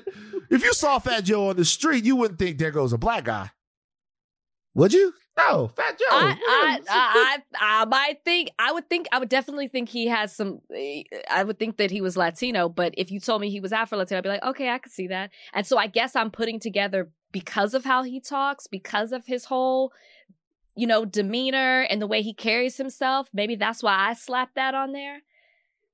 if 0.50 0.62
you 0.62 0.72
saw 0.74 0.98
Fat 0.98 1.24
Joe 1.24 1.48
on 1.48 1.56
the 1.56 1.64
street, 1.64 2.04
you 2.04 2.16
wouldn't 2.16 2.38
think 2.38 2.58
there 2.58 2.70
goes 2.70 2.92
a 2.92 2.98
black 2.98 3.24
guy. 3.24 3.50
Would 4.74 4.92
you? 4.92 5.14
No, 5.36 5.68
Fat 5.68 5.98
Joe. 5.98 6.04
I, 6.10 6.36
I, 6.46 6.80
I, 6.88 7.38
I, 7.60 7.82
I 7.82 7.84
might 7.86 8.24
think, 8.24 8.50
I 8.58 8.72
would 8.72 8.88
think, 8.88 9.08
I 9.10 9.18
would 9.18 9.28
definitely 9.28 9.66
think 9.66 9.88
he 9.88 10.06
has 10.06 10.34
some, 10.34 10.60
eh, 10.74 11.02
I 11.28 11.42
would 11.42 11.58
think 11.58 11.76
that 11.78 11.90
he 11.90 12.00
was 12.00 12.16
Latino, 12.16 12.68
but 12.68 12.94
if 12.96 13.10
you 13.10 13.18
told 13.18 13.40
me 13.40 13.50
he 13.50 13.58
was 13.60 13.72
Afro 13.72 13.98
Latino, 13.98 14.18
I'd 14.18 14.22
be 14.22 14.28
like, 14.28 14.44
okay, 14.44 14.70
I 14.70 14.78
could 14.78 14.92
see 14.92 15.08
that. 15.08 15.30
And 15.52 15.66
so 15.66 15.76
I 15.76 15.88
guess 15.88 16.14
I'm 16.14 16.30
putting 16.30 16.60
together 16.60 17.10
because 17.32 17.74
of 17.74 17.84
how 17.84 18.04
he 18.04 18.20
talks, 18.20 18.68
because 18.68 19.10
of 19.10 19.26
his 19.26 19.46
whole, 19.46 19.92
you 20.76 20.86
know, 20.86 21.04
demeanor 21.04 21.82
and 21.82 22.00
the 22.00 22.06
way 22.06 22.22
he 22.22 22.32
carries 22.32 22.76
himself. 22.76 23.28
Maybe 23.32 23.56
that's 23.56 23.82
why 23.82 23.96
I 24.10 24.14
slapped 24.14 24.54
that 24.54 24.74
on 24.74 24.92
there. 24.92 25.22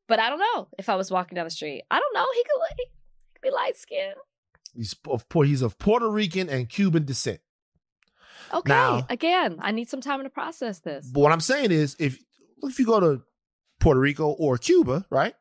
But 0.06 0.18
I 0.18 0.28
don't 0.28 0.40
know 0.40 0.68
if 0.78 0.88
I 0.90 0.96
was 0.96 1.10
walking 1.10 1.36
down 1.36 1.44
the 1.44 1.50
street. 1.50 1.84
I 1.90 1.98
don't 1.98 2.14
know. 2.14 2.26
He 2.34 2.42
could, 2.42 2.76
he 2.76 2.84
could 3.34 3.42
be 3.42 3.50
light 3.50 3.76
skinned. 3.76 4.16
he's 4.74 4.94
of 5.08 5.28
Pu- 5.30 5.42
he's 5.42 5.62
of 5.62 5.78
Puerto 5.78 6.10
Rican 6.10 6.50
and 6.50 6.68
Cuban 6.68 7.04
descent. 7.04 7.40
Okay. 8.52 8.68
Now- 8.68 9.06
Again, 9.08 9.58
I 9.60 9.70
need 9.72 9.88
some 9.88 10.00
time 10.00 10.22
to 10.22 10.30
process 10.30 10.80
this. 10.80 11.06
But 11.12 11.20
what 11.20 11.32
I'm 11.32 11.40
saying 11.40 11.70
is, 11.72 11.96
if 11.98 12.18
if 12.62 12.78
you 12.78 12.84
go 12.86 13.00
to 13.00 13.22
Puerto 13.80 14.00
Rico 14.00 14.28
or 14.30 14.58
Cuba, 14.58 15.06
right, 15.10 15.34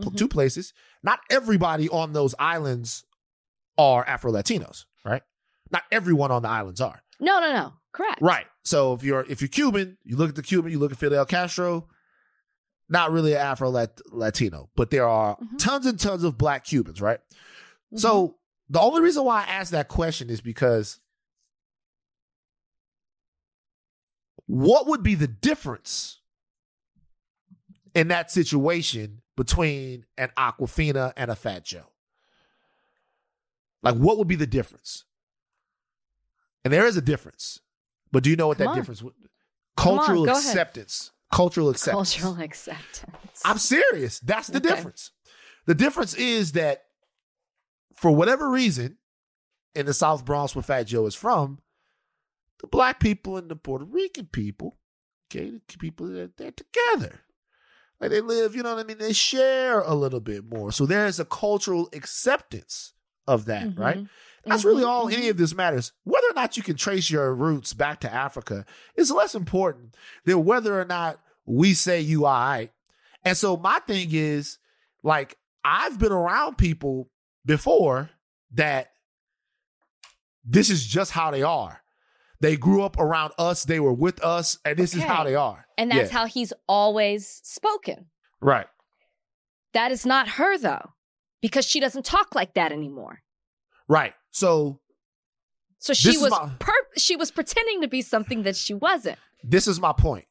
Mhm. 0.00 0.16
two 0.16 0.28
places, 0.28 0.72
not 1.02 1.20
everybody 1.30 1.88
on 1.88 2.12
those 2.14 2.34
islands 2.38 3.04
are 3.76 4.04
Afro 4.06 4.32
Latinos, 4.32 4.84
right? 5.04 5.22
Not 5.70 5.82
everyone 5.90 6.30
on 6.30 6.42
the 6.42 6.48
islands 6.48 6.80
are. 6.80 7.02
No, 7.20 7.40
no, 7.40 7.52
no. 7.52 7.72
Correct. 7.92 8.20
Right. 8.22 8.46
So 8.64 8.94
if 8.94 9.02
you're 9.02 9.24
if 9.28 9.40
you're 9.42 9.48
Cuban, 9.48 9.98
you 10.04 10.16
look 10.16 10.30
at 10.30 10.34
the 10.36 10.42
Cuban, 10.42 10.70
you 10.72 10.78
look 10.78 10.92
at 10.92 10.98
Fidel 10.98 11.26
Castro, 11.26 11.88
not 12.88 13.10
really 13.10 13.32
an 13.34 13.40
Afro 13.40 13.70
Latino, 14.10 14.70
but 14.76 14.90
there 14.90 15.06
are 15.08 15.36
Mhm. 15.36 15.58
tons 15.58 15.86
and 15.86 15.98
tons 16.00 16.24
of 16.24 16.38
black 16.38 16.64
Cubans, 16.64 17.00
right? 17.02 17.20
So 17.96 18.38
the 18.70 18.80
only 18.80 19.02
reason 19.02 19.24
why 19.24 19.42
I 19.42 19.46
asked 19.46 19.72
that 19.72 19.88
question 19.88 20.30
is 20.30 20.40
because 20.40 20.98
what 24.46 24.86
would 24.86 25.02
be 25.02 25.14
the 25.14 25.26
difference 25.28 26.18
in 27.94 28.08
that 28.08 28.30
situation 28.30 29.22
between 29.36 30.04
an 30.18 30.30
Awkwafina 30.36 31.12
and 31.16 31.30
a 31.30 31.36
Fat 31.36 31.64
Joe? 31.64 31.86
Like, 33.82 33.96
what 33.96 34.18
would 34.18 34.28
be 34.28 34.36
the 34.36 34.46
difference? 34.46 35.04
And 36.64 36.72
there 36.72 36.86
is 36.86 36.96
a 36.96 37.02
difference, 37.02 37.60
but 38.12 38.22
do 38.22 38.30
you 38.30 38.36
know 38.36 38.46
what 38.46 38.58
Come 38.58 38.66
that 38.66 38.70
on. 38.70 38.76
difference 38.76 39.02
would? 39.02 39.14
Come 39.76 39.94
on, 39.94 39.98
Cultural 39.98 40.24
ahead. 40.24 40.36
acceptance. 40.36 41.10
Cultural 41.32 41.70
acceptance. 41.70 42.14
Cultural 42.14 42.40
acceptance. 42.42 43.42
I'm 43.44 43.58
serious. 43.58 44.20
That's 44.20 44.48
the 44.48 44.58
Okay. 44.58 44.68
difference. 44.68 45.10
The 45.66 45.74
difference 45.74 46.14
is 46.14 46.52
that 46.52 46.84
for 47.94 48.10
whatever 48.12 48.48
reason, 48.50 48.98
in 49.74 49.86
the 49.86 49.94
South 49.94 50.24
Bronx 50.24 50.54
where 50.54 50.62
Fat 50.62 50.84
Joe 50.84 51.06
is 51.06 51.14
from, 51.14 51.60
the 52.62 52.66
black 52.68 52.98
people 53.00 53.36
and 53.36 53.50
the 53.50 53.56
Puerto 53.56 53.84
Rican 53.84 54.26
people, 54.32 54.78
okay, 55.30 55.50
the 55.50 55.78
people 55.78 56.06
they're, 56.08 56.30
they're 56.36 56.52
together. 56.52 57.20
Like 58.00 58.10
they 58.10 58.20
live, 58.20 58.56
you 58.56 58.62
know 58.62 58.74
what 58.74 58.84
I 58.84 58.88
mean? 58.88 58.98
They 58.98 59.12
share 59.12 59.80
a 59.80 59.94
little 59.94 60.20
bit 60.20 60.44
more. 60.44 60.72
So 60.72 60.86
there's 60.86 61.20
a 61.20 61.24
cultural 61.24 61.88
acceptance 61.92 62.94
of 63.28 63.44
that, 63.44 63.68
Mhm. 63.74 63.78
right? 63.78 64.06
That's 64.44 64.64
really 64.64 64.82
Mhm, 64.82 64.88
all 64.88 65.06
mhm. 65.06 65.12
any 65.12 65.28
of 65.28 65.36
this 65.36 65.54
matters. 65.54 65.92
Whether 66.02 66.26
or 66.30 66.34
not 66.34 66.56
you 66.56 66.64
can 66.64 66.76
trace 66.76 67.10
your 67.10 67.32
roots 67.34 67.74
back 67.74 68.00
to 68.00 68.12
Africa 68.12 68.64
is 68.96 69.10
less 69.12 69.36
important 69.36 69.96
than 70.24 70.44
whether 70.44 70.80
or 70.80 70.84
not 70.84 71.20
we 71.44 71.74
say 71.74 72.00
you 72.00 72.24
are 72.24 72.44
right. 72.58 72.72
And 73.24 73.36
so 73.36 73.56
my 73.56 73.78
thing 73.80 74.08
is, 74.10 74.58
like, 75.04 75.38
I've 75.64 75.98
been 76.00 76.10
around 76.10 76.58
people 76.58 77.08
before 77.44 78.10
that 78.52 78.92
this 80.44 80.70
is 80.70 80.84
just 80.84 81.12
how 81.12 81.30
they 81.30 81.42
are. 81.44 81.81
They 82.42 82.56
grew 82.56 82.82
up 82.82 82.98
around 82.98 83.32
us, 83.38 83.64
they 83.64 83.78
were 83.78 83.92
with 83.92 84.22
us, 84.24 84.58
and 84.64 84.76
this 84.76 84.94
is 84.96 85.02
how 85.04 85.22
they 85.22 85.36
are. 85.36 85.64
And 85.78 85.90
that's 85.92 86.10
Yeah. 86.12 86.18
how 86.18 86.26
he's 86.26 86.52
always 86.68 87.40
spoken. 87.44 88.06
Right. 88.40 88.66
That 89.74 89.92
is 89.92 90.04
not 90.04 90.28
her, 90.30 90.58
though, 90.58 90.90
because 91.40 91.64
she 91.64 91.78
doesn't 91.78 92.04
talk 92.04 92.34
like 92.34 92.54
that 92.54 92.72
anymore. 92.72 93.22
Right. 93.88 94.14
So 94.32 94.80
So 95.78 95.94
she 95.94 96.18
was 96.18 96.30
my- 96.32 96.50
per- 96.58 96.88
she 96.96 97.14
was 97.16 97.30
pretending 97.30 97.80
to 97.82 97.88
be 97.88 98.02
something 98.02 98.42
that 98.42 98.56
she 98.56 98.74
wasn't. 98.74 99.18
this 99.44 99.66
is 99.68 99.80
my 99.80 99.92
point. 99.92 100.26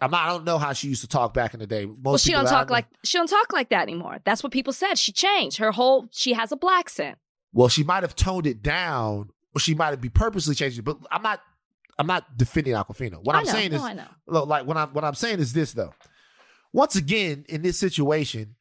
I'm 0.00 0.10
not, 0.10 0.24
I 0.24 0.26
don't 0.32 0.44
know 0.44 0.58
how 0.58 0.72
she 0.72 0.88
used 0.88 1.02
to 1.02 1.08
talk 1.08 1.32
back 1.32 1.54
in 1.54 1.60
the 1.60 1.66
day. 1.66 1.86
Most 1.86 2.02
well, 2.04 2.16
she 2.18 2.32
don't 2.32 2.46
talk 2.46 2.68
like 2.70 2.86
she 3.04 3.16
don't 3.18 3.28
talk 3.28 3.52
like 3.52 3.68
that 3.70 3.82
anymore. 3.82 4.18
That's 4.24 4.42
what 4.42 4.52
people 4.52 4.72
said. 4.72 4.98
She 4.98 5.12
changed 5.12 5.58
her 5.58 5.70
whole. 5.70 6.08
She 6.10 6.32
has 6.32 6.50
a 6.50 6.56
blaccent. 6.56 7.16
Well, 7.52 7.68
she 7.68 7.84
might 7.84 8.02
have 8.02 8.16
toned 8.16 8.46
it 8.48 8.60
down, 8.62 9.30
or 9.54 9.60
she 9.60 9.74
might 9.74 9.90
have 9.90 10.00
be 10.00 10.08
purposely 10.08 10.54
changing 10.54 10.80
it. 10.80 10.84
But 10.84 10.98
I'm 11.10 11.22
not. 11.22 11.40
I'm 11.98 12.06
not 12.06 12.38
defending 12.38 12.72
Awkwafina. 12.72 13.22
What 13.22 13.36
I 13.36 13.40
I'm 13.40 13.44
know, 13.44 13.52
saying 13.52 13.72
no, 13.72 13.86
is, 13.86 14.00
look, 14.26 14.48
like 14.48 14.66
what 14.66 14.76
I'm 14.76 14.88
what 14.90 15.04
I'm 15.04 15.14
saying 15.14 15.40
is 15.40 15.52
this 15.52 15.72
though. 15.72 15.92
Once 16.72 16.96
again, 16.96 17.44
in 17.48 17.60
this 17.60 17.78
situation, 17.78 18.56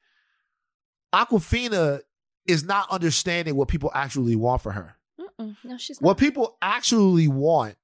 Awkwafina 1.13 2.01
is 2.45 2.63
not 2.65 2.89
understanding 2.91 3.55
what 3.55 3.69
people 3.69 3.91
actually 3.93 4.35
want 4.35 4.61
for 4.61 4.73
her. 4.73 4.97
Mm-mm, 5.19 5.55
no, 5.63 5.77
she's 5.77 6.01
not. 6.01 6.07
What 6.07 6.17
people 6.17 6.57
actually 6.61 7.27
want 7.27 7.75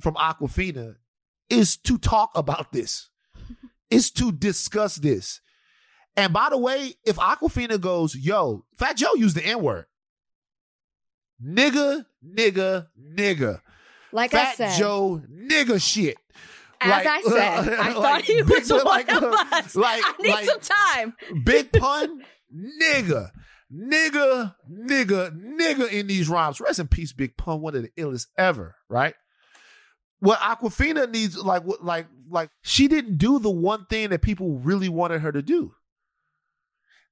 from 0.00 0.14
Awkwafina 0.14 0.96
is 1.48 1.76
to 1.78 1.98
talk 1.98 2.30
about 2.34 2.72
this, 2.72 3.08
is 3.90 4.10
to 4.12 4.32
discuss 4.32 4.96
this. 4.96 5.40
And 6.16 6.32
by 6.32 6.48
the 6.50 6.58
way, 6.58 6.94
if 7.04 7.16
Awkwafina 7.16 7.80
goes, 7.80 8.16
yo, 8.16 8.64
Fat 8.74 8.96
Joe 8.96 9.14
used 9.14 9.36
the 9.36 9.46
N 9.46 9.62
word. 9.62 9.86
Nigga, 11.44 12.04
nigga, 12.24 12.86
nigga. 13.00 13.60
Like 14.12 14.34
I 14.34 14.54
said. 14.54 14.78
Joe 14.78 15.22
nigga 15.30 15.80
shit. 15.80 16.16
As 16.80 16.90
Like- 16.90 17.06
I 17.06 17.22
said, 17.22 17.68
I 17.78 17.92
like 17.92 17.94
thought 17.94 18.22
he 18.22 18.42
big- 18.42 18.48
was 18.50 18.70
one 18.72 18.84
like- 18.84 19.12
of 19.12 19.22
us. 19.24 19.74
like- 19.76 20.02
I 20.04 20.14
need 20.20 20.46
some 20.46 20.60
time. 20.60 21.14
Big 21.44 21.72
pun, 21.78 22.22
nigga. 22.54 23.30
Nigga, 23.72 24.54
nigga, 24.70 25.32
nigga 25.58 25.90
in 25.92 26.06
these 26.06 26.28
rhymes. 26.28 26.60
Rest 26.60 26.78
in 26.78 26.86
peace, 26.86 27.12
Big 27.12 27.36
Pun, 27.36 27.60
one 27.60 27.74
of 27.74 27.82
the 27.82 27.88
illest 28.00 28.28
ever, 28.38 28.76
right? 28.88 29.14
What 30.20 30.38
Awkwafina 30.38 31.10
needs, 31.10 31.36
like, 31.36 31.64
what, 31.64 31.84
like, 31.84 32.06
like, 32.30 32.50
she 32.62 32.86
didn't 32.86 33.18
do 33.18 33.40
the 33.40 33.50
one 33.50 33.84
thing 33.86 34.10
that 34.10 34.22
people 34.22 34.58
really 34.60 34.88
wanted 34.88 35.20
her 35.22 35.32
to 35.32 35.42
do. 35.42 35.74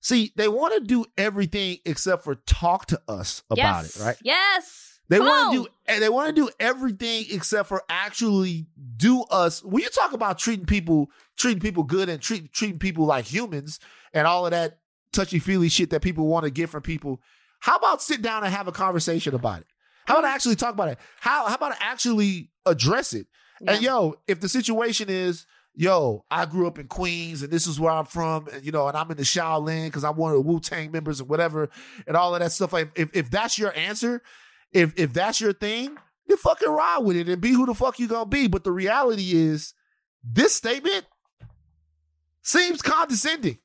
See, 0.04 0.34
they 0.36 0.48
want 0.48 0.74
to 0.74 0.80
do 0.80 1.06
everything 1.16 1.78
except 1.86 2.24
for 2.24 2.34
talk 2.34 2.84
to 2.88 3.00
us 3.08 3.42
about 3.48 3.84
yes. 3.84 3.96
it, 3.96 4.04
right? 4.04 4.16
Yes. 4.22 5.00
They 5.08 5.18
want 5.18 5.52
to 5.54 5.62
do 5.62 5.68
and 5.86 5.96
eh, 5.96 6.00
they 6.00 6.10
want 6.10 6.28
to 6.28 6.34
do 6.34 6.50
everything 6.60 7.24
except 7.30 7.70
for 7.70 7.82
actually 7.88 8.66
do 8.98 9.22
us. 9.22 9.64
When 9.64 9.82
you 9.82 9.88
talk 9.88 10.12
about 10.12 10.38
treating 10.38 10.66
people, 10.66 11.08
treating 11.38 11.60
people 11.60 11.84
good 11.84 12.10
and 12.10 12.20
treat, 12.20 12.52
treating 12.52 12.78
people 12.78 13.06
like 13.06 13.24
humans 13.24 13.80
and 14.12 14.26
all 14.26 14.44
of 14.44 14.50
that 14.50 14.78
touchy 15.14 15.38
feely 15.38 15.70
shit 15.70 15.88
that 15.88 16.02
people 16.02 16.26
want 16.26 16.44
to 16.44 16.50
get 16.50 16.68
from 16.68 16.82
people, 16.82 17.22
how 17.60 17.76
about 17.76 18.02
sit 18.02 18.20
down 18.20 18.44
and 18.44 18.52
have 18.52 18.68
a 18.68 18.72
conversation 18.72 19.34
about 19.34 19.60
it? 19.60 19.66
How 20.04 20.18
about 20.18 20.28
mm. 20.28 20.34
actually 20.34 20.56
talk 20.56 20.74
about 20.74 20.88
it? 20.88 20.98
How 21.20 21.46
how 21.46 21.54
about 21.54 21.76
actually 21.80 22.50
address 22.66 23.14
it? 23.14 23.26
And 23.66 23.82
yo, 23.82 24.16
if 24.26 24.40
the 24.40 24.50
situation 24.50 25.08
is, 25.08 25.46
yo, 25.74 26.24
I 26.30 26.46
grew 26.46 26.66
up 26.66 26.78
in 26.78 26.86
Queens 26.86 27.42
and 27.42 27.52
this 27.52 27.66
is 27.66 27.80
where 27.80 27.92
I'm 27.92 28.04
from, 28.04 28.48
and 28.48 28.64
you 28.64 28.72
know, 28.72 28.88
and 28.88 28.96
I'm 28.96 29.10
in 29.10 29.16
the 29.16 29.24
Shaolin 29.24 29.86
because 29.86 30.04
I'm 30.04 30.16
one 30.16 30.32
of 30.32 30.36
the 30.36 30.42
Wu 30.42 30.60
Tang 30.60 30.90
members 30.90 31.20
and 31.20 31.28
whatever, 31.28 31.70
and 32.06 32.16
all 32.16 32.34
of 32.34 32.40
that 32.40 32.52
stuff. 32.52 32.72
Like, 32.72 32.90
if 32.96 33.10
if 33.14 33.30
that's 33.30 33.58
your 33.58 33.76
answer, 33.76 34.22
if 34.72 34.92
if 34.96 35.12
that's 35.12 35.40
your 35.40 35.52
thing, 35.52 35.96
then 36.26 36.38
fucking 36.38 36.70
ride 36.70 36.98
with 36.98 37.16
it 37.16 37.28
and 37.28 37.40
be 37.40 37.52
who 37.52 37.66
the 37.66 37.74
fuck 37.74 37.98
you 37.98 38.08
gonna 38.08 38.26
be. 38.26 38.46
But 38.46 38.64
the 38.64 38.72
reality 38.72 39.32
is, 39.34 39.74
this 40.22 40.54
statement 40.54 41.06
seems 42.42 42.82
condescending. 42.82 43.58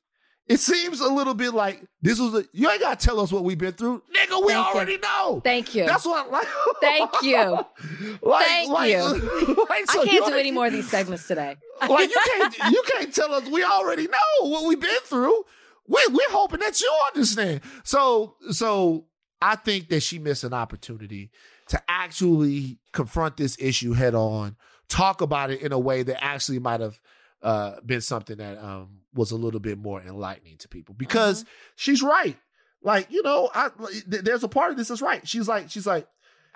It 0.50 0.58
seems 0.58 0.98
a 0.98 1.08
little 1.08 1.34
bit 1.34 1.54
like 1.54 1.80
this 2.02 2.18
was 2.18 2.34
a 2.34 2.44
you 2.52 2.68
ain't 2.68 2.80
gotta 2.80 2.96
tell 2.96 3.20
us 3.20 3.30
what 3.30 3.44
we've 3.44 3.56
been 3.56 3.72
through. 3.72 4.02
Nigga, 4.12 4.44
we 4.44 4.52
Thank 4.52 4.66
you. 4.66 4.74
already 4.74 4.98
know. 4.98 5.40
Thank 5.44 5.76
you. 5.76 5.86
That's 5.86 6.04
what 6.04 6.26
I 6.26 6.28
like 6.28 6.48
Thank 6.80 7.22
you. 7.22 8.18
like, 8.20 8.46
Thank 8.46 8.68
like, 8.68 8.90
you. 8.90 9.00
like, 9.70 9.88
so 9.88 10.02
I 10.02 10.06
can't 10.06 10.26
do 10.26 10.34
any 10.34 10.50
more 10.50 10.66
of 10.66 10.72
these 10.72 10.90
segments 10.90 11.28
today. 11.28 11.56
like 11.88 12.10
you 12.10 12.20
can't 12.26 12.58
you 12.72 12.82
can't 12.94 13.14
tell 13.14 13.32
us 13.32 13.48
we 13.48 13.62
already 13.62 14.08
know 14.08 14.48
what 14.48 14.66
we've 14.66 14.80
been 14.80 14.90
through. 15.04 15.44
We 15.86 16.04
we're 16.10 16.30
hoping 16.30 16.58
that 16.58 16.80
you 16.80 16.92
understand. 17.14 17.60
So 17.84 18.34
so 18.50 19.06
I 19.40 19.54
think 19.54 19.88
that 19.90 20.00
she 20.00 20.18
missed 20.18 20.42
an 20.42 20.52
opportunity 20.52 21.30
to 21.68 21.80
actually 21.88 22.80
confront 22.92 23.36
this 23.36 23.56
issue 23.60 23.92
head 23.92 24.16
on, 24.16 24.56
talk 24.88 25.20
about 25.20 25.52
it 25.52 25.62
in 25.62 25.70
a 25.70 25.78
way 25.78 26.02
that 26.02 26.24
actually 26.24 26.58
might 26.58 26.80
have 26.80 27.00
uh, 27.42 27.80
been 27.84 28.00
something 28.00 28.36
that 28.38 28.58
um, 28.58 29.00
was 29.14 29.30
a 29.30 29.36
little 29.36 29.60
bit 29.60 29.78
more 29.78 30.00
enlightening 30.02 30.58
to 30.58 30.68
people 30.68 30.94
because 30.96 31.44
she's 31.76 32.02
right. 32.02 32.36
Like 32.82 33.10
you 33.10 33.22
know, 33.22 33.50
I 33.54 33.70
th- 34.10 34.22
there's 34.24 34.42
a 34.44 34.48
part 34.48 34.70
of 34.70 34.76
this 34.76 34.88
that's 34.88 35.02
right. 35.02 35.26
She's 35.28 35.48
like 35.48 35.70
she's 35.70 35.86
like 35.86 36.06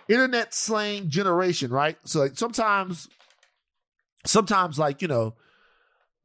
internet 0.08 0.52
slang 0.54 1.08
generation, 1.08 1.70
right? 1.70 1.96
So 2.04 2.20
like 2.20 2.36
sometimes 2.38 3.08
sometimes 4.26 4.78
like 4.78 5.02
you 5.02 5.08
know 5.08 5.34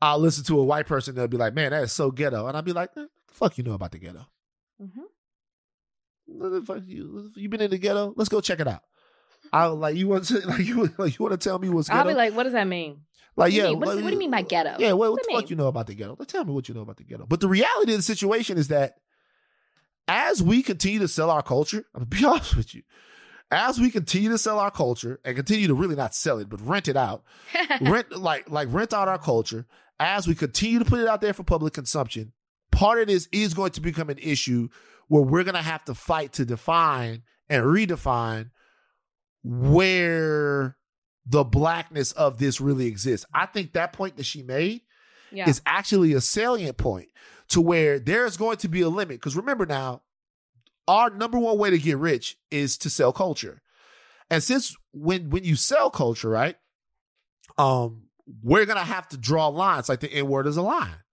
i'll 0.01 0.19
listen 0.19 0.41
to 0.45 0.57
a 0.57 0.63
white 0.63 0.87
person 0.87 1.13
they'll 1.15 1.27
be 1.27 1.35
like 1.35 1.53
man 1.53 1.71
that 1.71 1.83
is 1.83 1.91
so 1.91 2.11
ghetto 2.11 2.47
and 2.47 2.55
i'll 2.55 2.63
be 2.63 2.71
like 2.71 2.89
eh, 2.95 3.03
fuck 3.27 3.57
you 3.57 3.63
know 3.65 3.73
about 3.73 3.91
the 3.91 3.99
ghetto 3.99 4.25
Mhm. 4.81 6.65
Fuck 6.65 6.83
you 6.85 7.29
you 7.35 7.49
been 7.49 7.59
in 7.59 7.71
the 7.71 7.77
ghetto 7.77 8.13
let's 8.15 8.29
go 8.29 8.39
check 8.39 8.61
it 8.61 8.67
out 8.69 8.83
i 9.51 9.65
like 9.65 9.97
you 9.97 10.07
want 10.07 10.23
to 10.25 10.39
like 10.47 10.59
you 10.65 10.89
like 10.97 11.19
you 11.19 11.25
want 11.25 11.33
to 11.37 11.49
tell 11.49 11.59
me 11.59 11.67
what's 11.67 11.89
ghetto 11.89 11.99
I'll 11.99 12.07
be 12.07 12.13
like, 12.13 12.33
what 12.33 12.43
does 12.43 12.53
that 12.53 12.67
mean? 12.67 13.01
Like 13.35 13.51
What 13.51 13.53
yeah 13.53 13.63
mean? 13.69 13.79
What's- 13.79 13.95
like- 13.95 14.03
what 14.03 14.09
do 14.09 14.13
you 14.15 14.19
mean 14.19 14.31
by 14.31 14.41
ghetto? 14.41 14.75
yeah 14.79 14.93
what, 14.93 15.11
What 15.11 15.11
what 15.11 15.23
the 15.23 15.31
it 15.31 15.41
fuck 15.41 15.49
you 15.49 15.55
know 15.55 15.67
about 15.67 15.87
the 15.87 15.95
ghetto 15.95 16.15
Like, 16.17 16.27
tell 16.27 16.43
me 16.45 16.53
what 16.53 16.67
you 16.69 16.75
know 16.75 16.81
about 16.81 16.97
the 16.97 17.03
ghetto 17.03 17.25
but 17.27 17.39
the 17.39 17.47
reality 17.47 17.91
of 17.93 17.97
the 17.97 18.03
situation 18.03 18.57
is 18.57 18.67
that 18.69 18.95
as 20.07 20.41
we 20.41 20.63
continue 20.63 20.99
to 20.99 21.07
sell 21.07 21.29
our 21.29 21.41
culture 21.43 21.85
i'm 21.93 22.03
gonna 22.03 22.05
be 22.07 22.25
honest 22.25 22.55
with 22.55 22.73
you 22.75 22.83
as 23.51 23.79
we 23.79 23.89
continue 23.89 24.29
to 24.29 24.37
sell 24.37 24.59
our 24.59 24.71
culture 24.71 25.19
and 25.25 25.35
continue 25.35 25.67
to 25.67 25.73
really 25.73 25.95
not 25.95 26.13
sell 26.15 26.37
it 26.39 26.49
but 26.49 26.61
rent 26.61 26.87
it 26.87 26.97
out 26.97 27.23
rent 27.81 28.11
like 28.17 28.49
like 28.49 28.67
rent 28.71 28.93
out 28.93 29.07
our 29.07 29.17
culture 29.19 29.65
as 29.99 30.27
we 30.27 30.35
continue 30.35 30.79
to 30.79 30.85
put 30.85 30.99
it 30.99 31.07
out 31.07 31.21
there 31.21 31.33
for 31.33 31.43
public 31.43 31.73
consumption 31.73 32.31
part 32.71 33.01
of 33.01 33.07
this 33.07 33.27
is 33.31 33.53
going 33.53 33.71
to 33.71 33.81
become 33.81 34.09
an 34.09 34.17
issue 34.19 34.67
where 35.07 35.23
we're 35.23 35.43
going 35.43 35.55
to 35.55 35.61
have 35.61 35.83
to 35.83 35.93
fight 35.95 36.31
to 36.33 36.45
define 36.45 37.23
and 37.49 37.63
redefine 37.65 38.51
where 39.43 40.77
the 41.29 41.43
blackness 41.43 42.11
of 42.13 42.39
this 42.39 42.59
really 42.59 42.87
exists. 42.87 43.25
I 43.33 43.45
think 43.45 43.73
that 43.73 43.93
point 43.93 44.17
that 44.17 44.25
she 44.25 44.41
made 44.41 44.81
yeah. 45.31 45.47
is 45.47 45.61
actually 45.65 46.13
a 46.13 46.21
salient 46.21 46.77
point 46.77 47.09
to 47.49 47.61
where 47.61 47.99
there's 47.99 48.35
going 48.35 48.57
to 48.57 48.67
be 48.67 48.81
a 48.81 48.89
limit. 48.89 49.17
Because 49.17 49.35
remember 49.35 49.65
now 49.65 50.01
our 50.87 51.11
number 51.11 51.37
one 51.37 51.57
way 51.59 51.69
to 51.69 51.77
get 51.77 51.97
rich 51.97 52.37
is 52.49 52.77
to 52.79 52.89
sell 52.89 53.13
culture. 53.13 53.61
And 54.31 54.41
since 54.41 54.75
when 54.91 55.29
when 55.29 55.43
you 55.43 55.55
sell 55.55 55.91
culture 55.91 56.29
right 56.29 56.55
um 57.57 58.03
we're 58.43 58.65
gonna 58.65 58.81
have 58.81 59.07
to 59.09 59.17
draw 59.17 59.47
lines. 59.47 59.87
Like 59.87 59.99
the 59.99 60.11
n 60.11 60.27
word 60.27 60.47
is 60.47 60.57
a 60.57 60.61
line. 60.61 61.03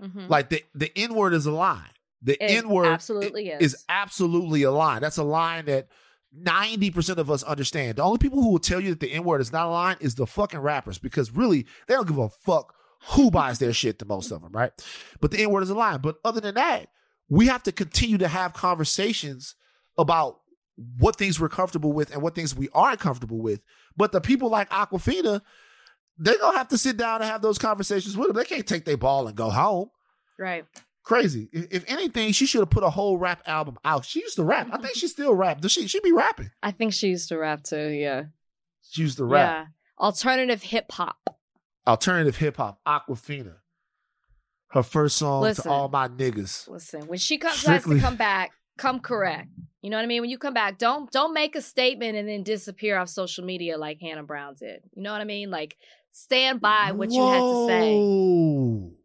Mhm. 0.00 0.30
like 0.30 0.48
the 0.48 0.64
the 0.74 0.90
n 0.96 1.14
word 1.14 1.34
is 1.34 1.44
a 1.44 1.52
line. 1.52 1.90
The 2.22 2.40
n 2.40 2.68
word 2.68 2.86
absolutely 2.86 3.50
is. 3.50 3.74
is. 3.74 3.84
absolutely 3.88 4.62
a 4.62 4.70
line. 4.70 5.00
That's 5.02 5.18
a 5.18 5.24
line 5.24 5.66
that 5.66 5.88
90% 6.36 7.16
of 7.16 7.30
us 7.30 7.42
understand. 7.42 7.96
The 7.96 8.02
only 8.02 8.18
people 8.18 8.42
who 8.42 8.50
will 8.50 8.58
tell 8.58 8.80
you 8.80 8.90
that 8.90 9.00
the 9.00 9.12
N 9.12 9.24
word 9.24 9.40
is 9.40 9.52
not 9.52 9.66
a 9.66 9.70
line 9.70 9.96
is 10.00 10.14
the 10.14 10.26
fucking 10.26 10.60
rappers 10.60 10.98
because 10.98 11.30
really 11.30 11.66
they 11.86 11.94
don't 11.94 12.06
give 12.08 12.18
a 12.18 12.28
fuck 12.28 12.74
who 13.10 13.30
buys 13.30 13.58
their 13.58 13.72
shit, 13.72 13.98
the 13.98 14.04
most 14.04 14.30
of 14.30 14.42
them, 14.42 14.52
right? 14.52 14.72
But 15.20 15.30
the 15.30 15.38
N 15.42 15.50
word 15.50 15.62
is 15.62 15.70
a 15.70 15.74
line. 15.74 16.00
But 16.00 16.16
other 16.24 16.40
than 16.40 16.54
that, 16.56 16.88
we 17.28 17.46
have 17.46 17.62
to 17.64 17.72
continue 17.72 18.18
to 18.18 18.28
have 18.28 18.52
conversations 18.52 19.54
about 19.96 20.40
what 20.98 21.16
things 21.16 21.40
we're 21.40 21.48
comfortable 21.48 21.92
with 21.92 22.12
and 22.12 22.22
what 22.22 22.34
things 22.34 22.54
we 22.54 22.68
aren't 22.72 23.00
comfortable 23.00 23.38
with. 23.38 23.60
But 23.96 24.12
the 24.12 24.20
people 24.20 24.48
like 24.48 24.70
Awkwafina, 24.70 25.40
they're 26.18 26.38
to 26.38 26.52
have 26.54 26.68
to 26.68 26.78
sit 26.78 26.96
down 26.96 27.20
and 27.20 27.30
have 27.30 27.42
those 27.42 27.58
conversations 27.58 28.16
with 28.16 28.28
them. 28.28 28.36
They 28.36 28.44
can't 28.44 28.66
take 28.66 28.84
their 28.84 28.96
ball 28.96 29.26
and 29.26 29.36
go 29.36 29.50
home. 29.50 29.90
right. 30.38 30.64
Crazy. 31.04 31.48
If, 31.52 31.72
if 31.72 31.84
anything, 31.90 32.32
she 32.32 32.44
should 32.46 32.60
have 32.60 32.70
put 32.70 32.82
a 32.84 32.90
whole 32.90 33.16
rap 33.18 33.42
album 33.46 33.78
out. 33.84 34.04
She 34.04 34.20
used 34.20 34.36
to 34.36 34.44
rap. 34.44 34.68
I 34.70 34.78
think 34.78 34.94
she 34.94 35.08
still 35.08 35.34
rap. 35.34 35.60
Does 35.60 35.72
she? 35.72 35.88
She 35.88 36.00
be 36.00 36.12
rapping. 36.12 36.50
I 36.62 36.70
think 36.70 36.92
she 36.92 37.08
used 37.08 37.28
to 37.30 37.38
rap 37.38 37.62
too. 37.62 37.88
Yeah. 37.88 38.24
She 38.90 39.02
used 39.02 39.16
to 39.18 39.24
rap. 39.24 39.48
Yeah. 39.48 40.04
Alternative 40.04 40.62
hip 40.62 40.92
hop. 40.92 41.36
Alternative 41.86 42.36
hip 42.36 42.56
hop. 42.58 42.80
Awkwafina. 42.86 43.54
Her 44.72 44.82
first 44.82 45.16
song 45.16 45.42
Listen. 45.42 45.64
to 45.64 45.70
all 45.70 45.88
my 45.88 46.08
niggas. 46.08 46.68
Listen, 46.68 47.06
when 47.06 47.18
she 47.18 47.38
comes 47.38 47.56
Strictly- 47.58 47.96
to 47.96 48.02
come 48.02 48.16
back, 48.16 48.50
come 48.76 49.00
correct. 49.00 49.48
You 49.80 49.88
know 49.90 49.96
what 49.96 50.02
I 50.02 50.06
mean? 50.06 50.20
When 50.20 50.28
you 50.28 50.36
come 50.38 50.52
back, 50.54 50.76
don't 50.76 51.10
don't 51.10 51.32
make 51.32 51.56
a 51.56 51.62
statement 51.62 52.16
and 52.16 52.28
then 52.28 52.42
disappear 52.42 52.98
off 52.98 53.08
social 53.08 53.44
media 53.44 53.78
like 53.78 53.98
Hannah 54.00 54.24
Brown 54.24 54.56
did. 54.58 54.82
You 54.94 55.02
know 55.02 55.12
what 55.12 55.20
I 55.22 55.24
mean? 55.24 55.50
Like 55.50 55.76
stand 56.12 56.60
by 56.60 56.92
what 56.92 57.10
you 57.10 57.26
had 57.26 57.38
to 57.40 57.66
say. 57.68 58.97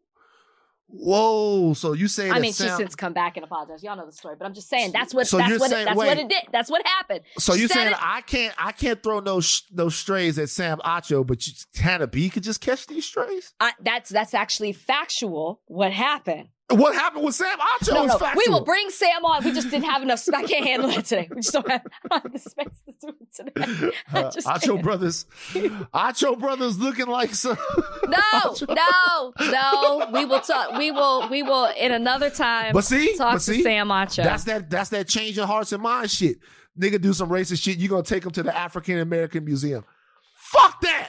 Whoa. 0.96 1.74
So 1.74 1.94
you 1.94 2.08
say 2.08 2.30
I 2.30 2.40
mean, 2.40 2.54
Sam, 2.54 2.68
she's 2.70 2.78
since 2.78 2.96
come 2.96 3.14
back 3.14 3.36
and 3.36 3.44
apologized. 3.44 3.84
Y'all 3.84 3.96
know 3.98 4.06
the 4.06 4.12
story, 4.12 4.36
but 4.38 4.46
I'm 4.46 4.54
just 4.54 4.70
saying 4.70 4.92
that's 4.92 5.14
what 5.14 5.28
So 5.28 5.38
that's 5.38 5.50
you're 5.50 5.60
what 5.60 5.72
saying- 5.72 5.82
it, 5.82 5.86
that's 5.86 5.98
wait. 5.98 6.08
what 6.08 6.18
it 6.20 6.30
did. 6.30 6.44
That's 6.52 6.70
what 6.70 6.86
happened. 6.86 7.22
So 7.40 7.56
you 7.56 7.68
saying 7.68 7.90
it- 7.90 7.98
I 8.00 8.22
can't 8.22 8.54
I 8.64 8.72
can't 8.72 9.02
throw 9.02 9.20
no 9.20 9.42
sh- 9.42 9.62
no 9.72 9.90
strays 9.90 10.38
at 10.38 10.50
Sam 10.50 10.78
Acho, 10.86 11.26
but 11.26 11.46
you, 11.48 11.54
Hannah 11.76 12.08
B 12.08 12.30
could 12.30 12.44
just 12.44 12.62
catch 12.62 12.86
these 12.88 13.06
strays? 13.06 13.54
I, 13.60 13.74
that's 13.84 14.10
that's 14.12 14.34
actually 14.34 14.74
factual. 14.74 15.62
What 15.66 15.92
happened? 15.92 16.50
What 16.70 16.96
happened 16.96 17.26
with 17.26 17.36
Sam 17.36 17.58
Acho 17.60 17.94
no, 17.94 18.04
is 18.06 18.12
no, 18.14 18.18
factual. 18.18 18.42
we 18.46 18.52
will 18.52 18.64
bring 18.64 18.90
Sam 18.90 19.26
on. 19.26 19.44
We 19.44 19.52
just 19.52 19.70
didn't 19.70 19.84
have 19.90 20.02
enough. 20.02 20.24
I 20.34 20.44
can't 20.44 20.66
handle 20.66 20.90
it 20.92 21.06
today. 21.06 21.28
We 21.30 21.42
just 21.42 21.54
don't 21.54 21.70
have, 21.70 21.84
the 22.32 22.40
space 22.40 22.68
to 22.86 22.94
do 23.02 23.14
it 23.20 23.34
today. 23.34 23.92
Uh, 24.14 24.32
Acho 24.32 24.66
can't. 24.66 24.82
brothers, 24.84 25.26
Acho 25.94 26.40
brothers 26.40 26.80
looking 26.80 27.08
like 27.08 27.34
some. 27.36 27.58
No, 28.08 28.56
no, 28.70 29.34
no. 29.40 30.10
We 30.14 30.26
will 30.26 30.40
talk. 30.42 30.78
We 30.78 30.92
will. 30.92 31.28
We 31.30 31.42
will 31.44 31.66
in 31.78 31.92
another 31.92 32.30
time. 32.30 32.74
But 32.74 32.84
see, 32.84 33.16
talk 33.18 33.34
but 33.34 33.40
to 33.40 33.40
see, 33.40 33.64
Sam 33.64 33.90
Acho. 33.90 34.24
That's 34.24 34.44
that. 34.46 34.70
That's 34.70 34.90
that 34.90 35.08
changing 35.08 35.46
hearts 35.46 35.72
and 35.72 35.82
minds 35.82 36.14
shit. 36.14 36.38
Nigga, 36.80 37.02
do 37.02 37.14
some 37.14 37.30
racist 37.30 37.64
shit. 37.64 37.78
You 37.78 37.90
gonna 37.90 38.04
take 38.04 38.24
him 38.26 38.32
to 38.32 38.44
the 38.44 38.56
African 38.56 39.00
American 39.00 39.46
Museum? 39.46 39.84
Fuck 40.36 40.82
that. 40.82 41.03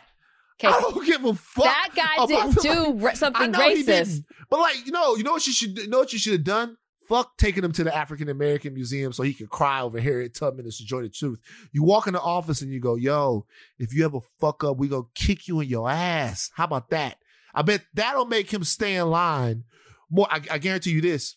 I 0.63 0.81
don't 0.81 1.07
give 1.07 1.25
a 1.25 1.35
fuck. 1.35 1.65
That 1.65 1.91
guy 1.95 2.27
didn't 2.27 2.63
do 2.63 3.07
I 3.07 3.15
something 3.15 3.53
racist. 3.53 4.25
But 4.49 4.61
like, 4.61 4.87
you 4.87 4.93
know, 4.93 5.17
you 5.17 5.25
know 5.25 5.33
what 5.33 5.47
you 5.47 5.53
should 5.53 5.77
you 5.79 5.89
know 5.89 5.99
what 5.99 6.13
you 6.13 6.19
should 6.19 6.33
have 6.35 6.45
done? 6.45 6.77
Fuck 7.09 7.37
taking 7.37 7.63
him 7.63 7.73
to 7.73 7.85
the 7.85 7.95
African 7.95 8.29
American 8.29 8.73
Museum 8.73 9.13
so 9.13 9.23
he 9.23 9.35
can 9.35 9.47
cry 9.47 9.83
over 9.83 10.01
Harriet 10.01 10.35
Tubman 10.35 10.65
and 10.65 10.75
enjoy 10.81 11.03
the 11.03 11.09
truth. 11.11 11.41
You 11.73 11.83
walk 11.83 12.07
in 12.07 12.15
the 12.15 12.21
office 12.21 12.63
and 12.63 12.73
you 12.73 12.81
go, 12.81 12.95
yo, 12.95 13.47
if 13.79 13.93
you 13.93 14.05
ever 14.05 14.21
fuck 14.41 14.65
up, 14.65 14.79
we 14.79 14.89
gonna 14.89 15.03
kick 15.15 15.47
you 15.49 15.61
in 15.61 15.69
your 15.69 15.91
ass. 15.91 16.51
How 16.55 16.65
about 16.65 16.91
that? 16.91 17.19
I 17.55 17.63
bet 17.63 17.83
that'll 17.93 18.27
make 18.27 18.53
him 18.53 18.65
stay 18.65 18.95
in 18.95 19.11
line 19.11 19.65
more. 20.11 20.27
I, 20.31 20.41
I 20.51 20.59
guarantee 20.59 20.93
you 20.93 21.01
this. 21.01 21.37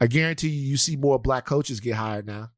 I 0.00 0.06
guarantee 0.06 0.48
you, 0.48 0.68
you 0.70 0.76
see 0.78 0.96
more 0.96 1.18
black 1.18 1.44
coaches 1.44 1.80
get 1.80 1.96
hired 1.96 2.26
now. 2.26 2.50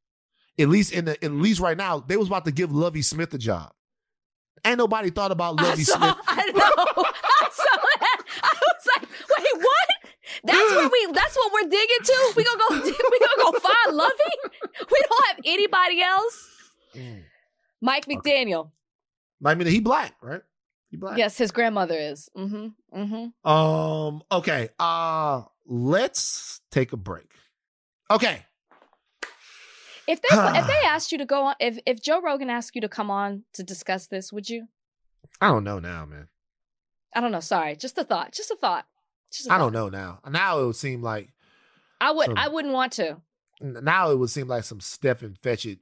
At 0.58 0.68
least 0.68 0.92
in 0.92 1.06
the, 1.06 1.24
at 1.24 1.32
least 1.32 1.60
right 1.60 1.76
now, 1.76 1.98
they 1.98 2.16
was 2.16 2.28
about 2.28 2.44
to 2.44 2.52
give 2.52 2.72
Lovie 2.72 3.02
Smith 3.02 3.34
a 3.34 3.38
job. 3.38 3.72
Ain't 4.64 4.78
nobody 4.78 5.10
thought 5.10 5.32
about 5.32 5.56
Lovie 5.56 5.82
saw, 5.82 5.96
Smith. 5.96 6.16
I 6.26 6.46
know. 6.46 7.04
I 7.04 7.48
saw 7.52 7.78
that. 8.00 8.22
I 8.42 8.60
was 8.60 8.86
like, 8.96 9.08
wait, 9.10 9.62
what? 9.62 10.12
That's 10.44 10.74
what 10.74 10.92
we. 10.92 11.08
That's 11.12 11.36
what 11.36 11.52
we're 11.52 11.68
digging 11.68 12.04
to. 12.04 12.32
We 12.36 12.44
gonna 12.44 12.62
go. 12.68 12.74
We 13.10 13.18
gonna 13.18 13.52
go 13.52 13.58
find 13.58 13.96
Lovie. 13.96 14.38
We 14.90 15.00
don't 15.08 15.26
have 15.28 15.36
anybody 15.44 16.02
else. 16.02 16.48
Mm. 16.94 17.22
Mike 17.80 18.06
McDaniel. 18.06 18.70
I 19.44 19.54
mean, 19.54 19.66
he 19.66 19.80
black, 19.80 20.14
right? 20.22 20.42
He 20.90 20.96
black. 20.96 21.18
Yes, 21.18 21.36
his 21.36 21.50
grandmother 21.50 21.96
is. 21.96 22.28
Mm-hmm. 22.36 22.98
Mm-hmm. 22.98 23.50
Um. 23.50 24.22
Okay. 24.30 24.68
Uh. 24.78 25.42
Let's 25.66 26.60
take 26.70 26.92
a 26.92 26.96
break. 26.96 27.30
Okay. 28.10 28.44
If 30.06 30.20
they 30.22 30.28
if 30.30 30.66
they 30.66 30.72
asked 30.86 31.12
you 31.12 31.18
to 31.18 31.26
go 31.26 31.44
on, 31.44 31.54
if 31.60 31.78
if 31.86 32.02
Joe 32.02 32.20
Rogan 32.20 32.50
asked 32.50 32.74
you 32.74 32.80
to 32.80 32.88
come 32.88 33.10
on 33.10 33.44
to 33.54 33.62
discuss 33.62 34.06
this, 34.06 34.32
would 34.32 34.48
you? 34.48 34.68
I 35.40 35.48
don't 35.48 35.64
know 35.64 35.78
now, 35.78 36.04
man. 36.04 36.28
I 37.14 37.20
don't 37.20 37.32
know. 37.32 37.40
Sorry, 37.40 37.76
just 37.76 37.98
a 37.98 38.04
thought. 38.04 38.32
Just 38.32 38.50
a 38.50 38.56
thought. 38.56 38.86
Just 39.30 39.48
a 39.48 39.52
I 39.52 39.58
thought. 39.58 39.64
don't 39.64 39.72
know 39.72 39.88
now. 39.88 40.20
Now 40.28 40.60
it 40.60 40.66
would 40.66 40.76
seem 40.76 41.02
like 41.02 41.30
I 42.00 42.10
would. 42.10 42.26
So- 42.26 42.34
I 42.36 42.48
wouldn't 42.48 42.74
want 42.74 42.92
to. 42.94 43.18
now 43.60 44.10
it 44.10 44.18
would 44.18 44.30
seem 44.30 44.48
like 44.48 44.64
some 44.64 44.80
step 44.80 45.22
and 45.22 45.38
fetch 45.38 45.66
it 45.66 45.78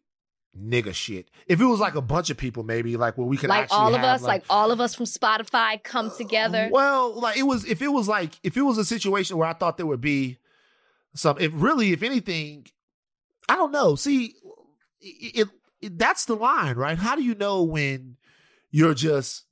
nigga 0.58 0.92
shit. 0.94 1.30
If 1.46 1.60
it 1.60 1.64
was 1.64 1.80
like 1.80 1.94
a 1.94 2.00
bunch 2.00 2.30
of 2.30 2.36
people, 2.36 2.62
maybe 2.62 2.96
like 2.96 3.16
where 3.16 3.26
we 3.26 3.36
could 3.36 3.48
Like 3.48 3.68
all 3.70 3.94
of 3.94 4.02
us, 4.02 4.22
like 4.22 4.44
all 4.50 4.70
of 4.72 4.80
us 4.80 4.94
from 4.94 5.06
Spotify, 5.06 5.82
come 5.82 6.10
together. 6.16 6.68
Well, 6.72 7.18
like 7.18 7.36
it 7.36 7.44
was 7.44 7.64
if 7.64 7.80
it 7.82 7.88
was 7.88 8.08
like 8.08 8.38
if 8.42 8.56
it 8.56 8.62
was 8.62 8.78
a 8.78 8.84
situation 8.84 9.36
where 9.36 9.48
I 9.48 9.52
thought 9.52 9.76
there 9.76 9.86
would 9.86 10.00
be 10.00 10.38
some 11.14 11.36
if 11.38 11.52
really 11.54 11.92
if 11.92 12.02
anything 12.02 12.66
I 13.50 13.56
don't 13.56 13.72
know. 13.72 13.94
See 13.94 14.34
it, 15.00 15.40
it, 15.40 15.48
it 15.80 15.98
that's 15.98 16.24
the 16.26 16.36
line, 16.36 16.76
right? 16.76 16.98
How 16.98 17.16
do 17.16 17.22
you 17.22 17.34
know 17.34 17.62
when 17.62 18.16
you're 18.70 18.94
just 18.94 19.46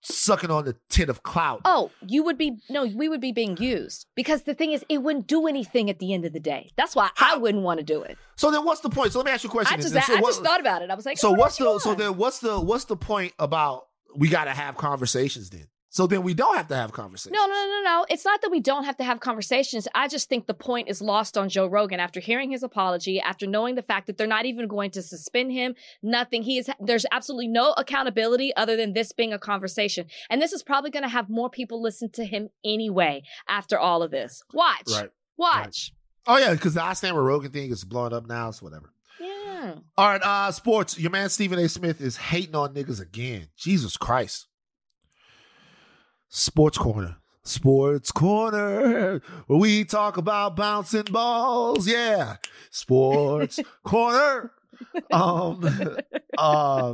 sucking 0.00 0.50
on 0.50 0.64
the 0.64 0.76
tit 0.88 1.08
of 1.08 1.22
clout? 1.22 1.60
Oh, 1.64 1.90
you 2.06 2.22
would 2.24 2.38
be 2.38 2.58
no, 2.68 2.86
we 2.86 3.08
would 3.08 3.20
be 3.20 3.32
being 3.32 3.56
used 3.56 4.06
because 4.14 4.42
the 4.42 4.54
thing 4.54 4.72
is, 4.72 4.84
it 4.88 4.98
wouldn't 4.98 5.26
do 5.26 5.46
anything 5.46 5.90
at 5.90 5.98
the 5.98 6.14
end 6.14 6.24
of 6.24 6.32
the 6.32 6.40
day. 6.40 6.72
That's 6.76 6.96
why 6.96 7.10
I 7.18 7.36
wouldn't 7.36 7.64
want 7.64 7.78
to 7.78 7.84
do 7.84 8.02
it. 8.02 8.18
So 8.36 8.50
then 8.50 8.64
what's 8.64 8.80
the 8.80 8.90
point? 8.90 9.12
So 9.12 9.18
let 9.18 9.26
me 9.26 9.32
ask 9.32 9.44
you 9.44 9.50
a 9.50 9.52
question. 9.52 9.78
I 9.78 9.82
just, 9.82 9.92
so 9.92 10.16
I 10.16 10.20
what- 10.20 10.30
just 10.30 10.42
thought 10.42 10.60
about 10.60 10.82
it. 10.82 10.90
I 10.90 10.94
was 10.94 11.06
like, 11.06 11.18
so 11.18 11.30
oh, 11.30 11.32
what's 11.32 11.60
what 11.60 11.74
the 11.74 11.80
so 11.80 11.94
then 11.94 12.16
what's 12.16 12.38
the 12.38 12.58
what's 12.60 12.84
the 12.84 12.96
point 12.96 13.32
about 13.38 13.84
we 14.16 14.28
got 14.28 14.44
to 14.44 14.52
have 14.52 14.76
conversations 14.76 15.50
then? 15.50 15.66
So 15.90 16.06
then 16.06 16.22
we 16.22 16.34
don't 16.34 16.56
have 16.56 16.68
to 16.68 16.76
have 16.76 16.92
conversations. 16.92 17.32
No, 17.34 17.46
no, 17.46 17.54
no, 17.54 17.82
no. 17.82 18.06
It's 18.10 18.24
not 18.24 18.42
that 18.42 18.50
we 18.50 18.60
don't 18.60 18.84
have 18.84 18.98
to 18.98 19.04
have 19.04 19.20
conversations. 19.20 19.88
I 19.94 20.06
just 20.08 20.28
think 20.28 20.46
the 20.46 20.54
point 20.54 20.88
is 20.88 21.00
lost 21.00 21.38
on 21.38 21.48
Joe 21.48 21.66
Rogan 21.66 21.98
after 21.98 22.20
hearing 22.20 22.50
his 22.50 22.62
apology, 22.62 23.20
after 23.20 23.46
knowing 23.46 23.74
the 23.74 23.82
fact 23.82 24.06
that 24.06 24.18
they're 24.18 24.26
not 24.26 24.44
even 24.44 24.68
going 24.68 24.90
to 24.92 25.02
suspend 25.02 25.50
him. 25.52 25.74
Nothing. 26.02 26.42
He 26.42 26.58
is. 26.58 26.68
There's 26.78 27.06
absolutely 27.10 27.48
no 27.48 27.72
accountability 27.72 28.54
other 28.54 28.76
than 28.76 28.92
this 28.92 29.12
being 29.12 29.32
a 29.32 29.38
conversation, 29.38 30.06
and 30.28 30.42
this 30.42 30.52
is 30.52 30.62
probably 30.62 30.90
going 30.90 31.04
to 31.04 31.08
have 31.08 31.30
more 31.30 31.48
people 31.48 31.80
listen 31.80 32.10
to 32.10 32.24
him 32.24 32.50
anyway 32.64 33.22
after 33.48 33.78
all 33.78 34.02
of 34.02 34.10
this. 34.10 34.42
Watch. 34.52 34.90
Right. 34.90 35.10
Watch. 35.38 35.92
Oh 36.26 36.36
yeah, 36.36 36.52
because 36.52 36.74
the 36.74 36.84
I 36.84 36.92
stand 36.92 37.16
with 37.16 37.24
Rogan 37.24 37.50
thing 37.50 37.70
is 37.70 37.84
blowing 37.84 38.12
up 38.12 38.26
now. 38.26 38.50
So 38.50 38.66
whatever. 38.66 38.92
Yeah. 39.18 39.76
All 39.96 40.08
right, 40.08 40.22
uh, 40.22 40.52
sports. 40.52 40.98
Your 40.98 41.10
man 41.10 41.30
Stephen 41.30 41.58
A. 41.58 41.68
Smith 41.68 42.02
is 42.02 42.18
hating 42.18 42.54
on 42.54 42.74
niggas 42.74 43.00
again. 43.00 43.48
Jesus 43.56 43.96
Christ. 43.96 44.47
Sports 46.28 46.78
corner. 46.78 47.16
Sports 47.42 48.12
corner. 48.12 49.22
Where 49.46 49.58
we 49.58 49.84
talk 49.84 50.16
about 50.16 50.56
bouncing 50.56 51.04
balls. 51.04 51.88
Yeah. 51.88 52.36
Sports 52.70 53.58
corner. 53.84 54.52
Um 55.10 55.98
uh 56.36 56.92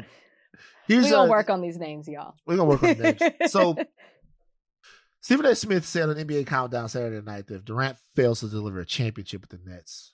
here's 0.88 1.04
We're 1.04 1.10
gonna 1.10 1.30
work 1.30 1.50
on 1.50 1.60
these 1.60 1.76
names, 1.76 2.08
y'all. 2.08 2.34
We're 2.46 2.56
gonna 2.56 2.68
work 2.68 2.82
on 2.82 2.96
the 2.96 3.28
names. 3.40 3.52
So 3.52 3.76
Stephen 5.20 5.46
A. 5.46 5.54
Smith 5.54 5.86
said 5.86 6.08
on 6.08 6.16
NBA 6.16 6.46
Countdown 6.46 6.88
Saturday 6.88 7.24
night 7.24 7.46
that 7.46 7.54
if 7.56 7.64
Durant 7.64 7.96
fails 8.14 8.40
to 8.40 8.48
deliver 8.48 8.80
a 8.80 8.86
championship 8.86 9.40
with 9.40 9.50
the 9.50 9.70
Nets, 9.70 10.12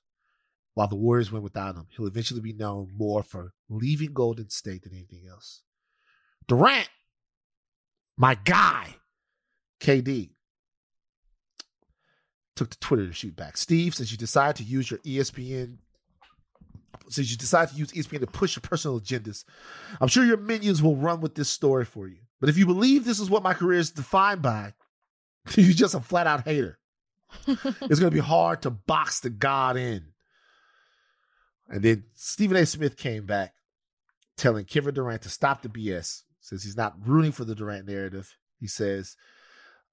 while 0.74 0.86
the 0.86 0.94
Warriors 0.94 1.32
win 1.32 1.42
without 1.42 1.74
him, 1.74 1.88
he'll 1.96 2.06
eventually 2.06 2.40
be 2.40 2.52
known 2.52 2.92
more 2.96 3.24
for 3.24 3.52
leaving 3.68 4.12
Golden 4.12 4.48
State 4.50 4.84
than 4.84 4.92
anything 4.94 5.24
else. 5.28 5.62
Durant, 6.46 6.88
my 8.16 8.36
guy, 8.36 8.94
KD, 9.80 10.30
took 12.56 12.70
to 12.70 12.78
Twitter 12.78 13.06
to 13.06 13.12
shoot 13.12 13.34
back. 13.34 13.56
Steve, 13.56 13.94
since 13.94 14.12
you 14.12 14.18
decide 14.18 14.56
to 14.56 14.62
use 14.62 14.90
your 14.90 15.00
ESPN, 15.00 15.78
since 17.08 17.30
you 17.30 17.36
decide 17.36 17.70
to 17.70 17.74
use 17.74 17.92
ESPN 17.92 18.20
to 18.20 18.26
push 18.26 18.56
your 18.56 18.60
personal 18.60 19.00
agendas, 19.00 19.44
I'm 20.00 20.08
sure 20.08 20.24
your 20.24 20.36
minions 20.36 20.82
will 20.82 20.96
run 20.96 21.20
with 21.20 21.34
this 21.34 21.48
story 21.48 21.84
for 21.84 22.06
you. 22.06 22.18
But 22.38 22.48
if 22.48 22.56
you 22.56 22.66
believe 22.66 23.04
this 23.04 23.20
is 23.20 23.30
what 23.30 23.42
my 23.42 23.54
career 23.54 23.78
is 23.78 23.90
defined 23.90 24.42
by, 24.42 24.74
you're 25.56 25.72
just 25.72 25.94
a 25.94 26.00
flat 26.00 26.26
out 26.26 26.44
hater. 26.44 26.78
it's 27.46 28.00
going 28.00 28.10
to 28.10 28.10
be 28.10 28.18
hard 28.18 28.62
to 28.62 28.70
box 28.70 29.20
the 29.20 29.30
God 29.30 29.76
in. 29.76 30.04
And 31.68 31.82
then 31.82 32.04
Stephen 32.14 32.56
A. 32.56 32.66
Smith 32.66 32.96
came 32.96 33.26
back 33.26 33.54
telling 34.36 34.64
Kevin 34.64 34.94
Durant 34.94 35.22
to 35.22 35.28
stop 35.28 35.62
the 35.62 35.68
BS, 35.68 36.22
says 36.40 36.64
he's 36.64 36.76
not 36.76 36.94
rooting 37.06 37.30
for 37.32 37.44
the 37.44 37.54
Durant 37.54 37.86
narrative. 37.86 38.36
He 38.58 38.66
says 38.66 39.16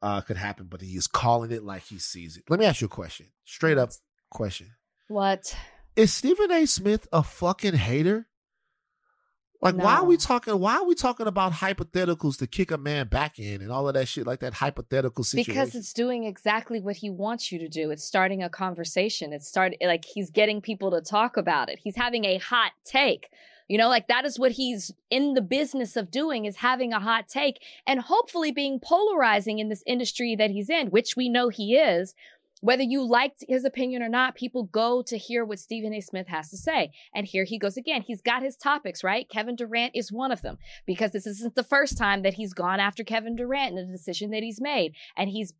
uh, 0.02 0.22
could 0.22 0.38
happen, 0.38 0.68
but 0.70 0.82
he 0.82 0.96
is 0.96 1.08
calling 1.08 1.52
it 1.52 1.64
like 1.64 1.84
he 1.84 2.00
sees 2.00 2.38
it. 2.38 2.44
Let 2.50 2.60
me 2.60 2.66
ask 2.66 2.82
you 2.82 2.86
a 2.86 2.90
question. 2.90 3.28
Straight 3.46 3.78
up 3.78 3.92
question. 4.30 4.72
What? 5.08 5.56
Is 5.96 6.14
Stephen 6.14 6.52
A. 6.52 6.66
Smith 6.66 7.08
a 7.12 7.24
fucking 7.24 7.74
hater? 7.74 8.28
Like, 9.60 9.76
why 9.76 9.96
are 9.96 10.06
we 10.06 10.18
talking? 10.18 10.60
Why 10.60 10.76
are 10.76 10.86
we 10.86 10.94
talking 10.94 11.26
about 11.26 11.52
hypotheticals 11.52 12.38
to 12.38 12.48
kick 12.48 12.70
a 12.70 12.78
man 12.78 13.08
back 13.08 13.40
in 13.40 13.62
and 13.62 13.72
all 13.72 13.88
of 13.88 13.96
that 13.96 14.08
shit, 14.08 14.28
like 14.28 14.42
that 14.42 14.54
hypothetical 14.54 15.24
situation? 15.24 15.52
Because 15.52 15.74
it's 15.74 15.94
doing 15.94 16.26
exactly 16.26 16.80
what 16.80 16.98
he 16.98 17.10
wants 17.10 17.52
you 17.52 17.58
to 17.60 17.68
do. 17.68 17.90
It's 17.90 18.04
starting 18.04 18.44
a 18.44 18.50
conversation. 18.50 19.34
It's 19.34 19.48
start 19.48 19.74
like 19.82 20.06
he's 20.06 20.30
getting 20.30 20.62
people 20.62 20.92
to 20.92 21.02
talk 21.02 21.38
about 21.38 21.70
it. 21.70 21.80
He's 21.84 21.96
having 21.96 22.26
a 22.26 22.38
hot 22.38 22.72
take. 22.86 23.30
You 23.68 23.78
know, 23.78 23.90
like 23.90 24.08
that 24.08 24.26
is 24.26 24.40
what 24.40 24.54
he's 24.54 24.94
in 25.10 25.34
the 25.34 25.42
business 25.42 25.96
of 25.96 26.12
doing 26.12 26.46
is 26.46 26.58
having 26.58 26.94
a 26.94 27.00
hot 27.00 27.28
take 27.28 27.62
and 27.86 28.00
hopefully 28.00 28.52
being 28.52 28.80
polarizing 28.80 29.60
in 29.60 29.70
this 29.70 29.84
industry 29.86 30.36
that 30.36 30.52
he's 30.52 30.70
in, 30.70 30.88
which 30.88 31.16
we 31.16 31.30
know 31.30 31.50
he 31.50 31.76
is. 31.76 32.14
Whether 32.62 32.84
you 32.84 33.08
liked 33.08 33.44
his 33.48 33.66
opinion 33.66 34.02
or 34.02 34.10
not, 34.10 34.36
people 34.36 34.64
go 34.64 35.04
to 35.04 35.18
hear 35.18 35.46
what 35.46 35.60
Stephen 35.60 35.94
A. 35.94 36.02
Smith 36.02 36.28
has 36.28 36.50
to 36.50 36.58
say. 36.58 36.92
And 37.14 37.28
here 37.28 37.44
he 37.44 37.60
goes 37.60 37.78
again. 37.78 38.02
He's 38.02 38.22
got 38.22 38.42
his 38.42 38.56
topics, 38.56 39.04
right? 39.04 39.30
Kevin 39.30 39.56
Durant 39.56 39.96
is 39.96 40.12
one 40.12 40.32
of 40.32 40.42
them 40.42 40.58
because 40.88 41.12
this 41.12 41.28
isn't 41.28 41.54
the 41.54 41.64
first 41.64 42.00
time 42.00 42.24
that 42.24 42.34
he's 42.34 42.54
gone 42.54 42.80
after 42.80 43.04
Kevin 43.04 43.36
Durant 43.36 43.78
in 43.78 43.88
a 43.88 43.92
decision 43.92 44.32
that 44.32 44.42
he's 44.42 44.60
made. 44.60 44.94
And 45.16 45.30
he's 45.30 45.54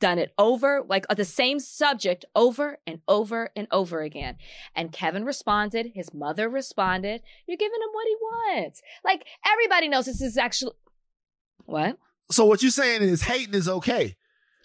done 0.00 0.18
it 0.18 0.32
over, 0.36 0.82
like 0.86 1.06
uh, 1.08 1.14
the 1.14 1.24
same 1.24 1.60
subject 1.60 2.24
over 2.34 2.78
and 2.86 3.00
over 3.06 3.50
and 3.54 3.68
over 3.70 4.00
again. 4.00 4.36
And 4.74 4.92
Kevin 4.92 5.24
responded. 5.24 5.92
His 5.94 6.12
mother 6.12 6.48
responded. 6.48 7.22
You're 7.46 7.56
giving 7.56 7.80
him 7.80 7.90
what 7.92 8.06
he 8.06 8.16
wants. 8.20 8.82
Like 9.04 9.24
everybody 9.46 9.88
knows 9.88 10.06
this 10.06 10.20
is 10.20 10.36
actually. 10.36 10.72
What? 11.64 11.98
so 12.30 12.44
what 12.44 12.62
you're 12.62 12.70
saying 12.70 13.02
is 13.02 13.22
hating 13.22 13.54
is 13.54 13.68
okay. 13.68 14.16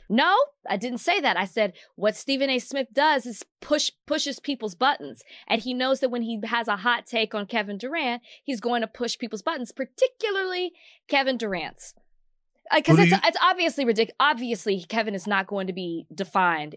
No, 0.10 0.38
I 0.70 0.78
didn't 0.78 1.00
say 1.00 1.20
that. 1.20 1.38
I 1.38 1.46
said 1.46 1.74
what 1.96 2.16
Stephen 2.16 2.50
A. 2.50 2.60
Smith 2.60 2.88
does 2.94 3.26
is 3.26 3.44
push 3.60 3.92
pushes 4.06 4.40
people's 4.40 4.76
buttons, 4.76 5.22
and 5.48 5.62
he 5.62 5.74
knows 5.74 6.00
that 6.00 6.10
when 6.10 6.22
he 6.22 6.40
has 6.46 6.68
a 6.68 6.78
hot 6.78 7.06
take 7.06 7.36
on 7.36 7.46
Kevin 7.46 7.78
Durant, 7.78 8.22
he's 8.44 8.62
going 8.62 8.82
to 8.82 8.88
push 8.88 9.18
people's 9.18 9.42
buttons, 9.42 9.72
particularly 9.74 10.72
Kevin 11.10 11.38
Durant's. 11.38 11.94
Because 12.74 13.00
it's, 13.00 13.12
you- 13.12 13.18
it's 13.24 13.38
obviously 13.42 13.86
ridiculous. 13.86 14.16
Obviously, 14.20 14.84
Kevin 14.88 15.16
is 15.16 15.28
not 15.28 15.48
going 15.48 15.68
to 15.68 15.74
be 15.74 16.06
defined 16.14 16.76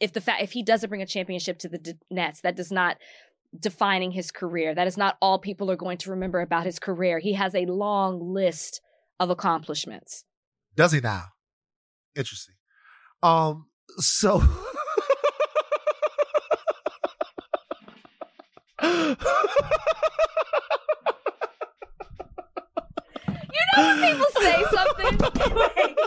if 0.00 0.12
the 0.12 0.20
fact 0.20 0.42
if 0.42 0.52
he 0.52 0.62
doesn't 0.62 0.88
bring 0.88 1.02
a 1.02 1.06
championship 1.06 1.58
to 1.60 1.68
the 1.68 1.78
D- 1.78 1.94
Nets. 2.10 2.40
That 2.42 2.56
does 2.56 2.70
not 2.70 2.98
defining 3.58 4.10
his 4.12 4.30
career. 4.30 4.74
That 4.74 4.86
is 4.86 4.96
not 4.96 5.16
all 5.22 5.38
people 5.38 5.70
are 5.70 5.76
going 5.76 5.98
to 5.98 6.10
remember 6.10 6.40
about 6.40 6.66
his 6.66 6.78
career. 6.78 7.18
He 7.18 7.32
has 7.34 7.54
a 7.54 7.64
long 7.66 8.20
list 8.34 8.80
of 9.18 9.30
accomplishments. 9.30 10.24
Does 10.74 10.92
he 10.92 11.00
now? 11.00 11.24
Interesting. 12.14 12.54
Um. 13.22 13.66
So. 13.98 14.42
You 23.28 23.62
know 23.76 23.86
when 23.86 24.12
people 24.12 24.26
say 24.40 24.64
something? 24.74 25.96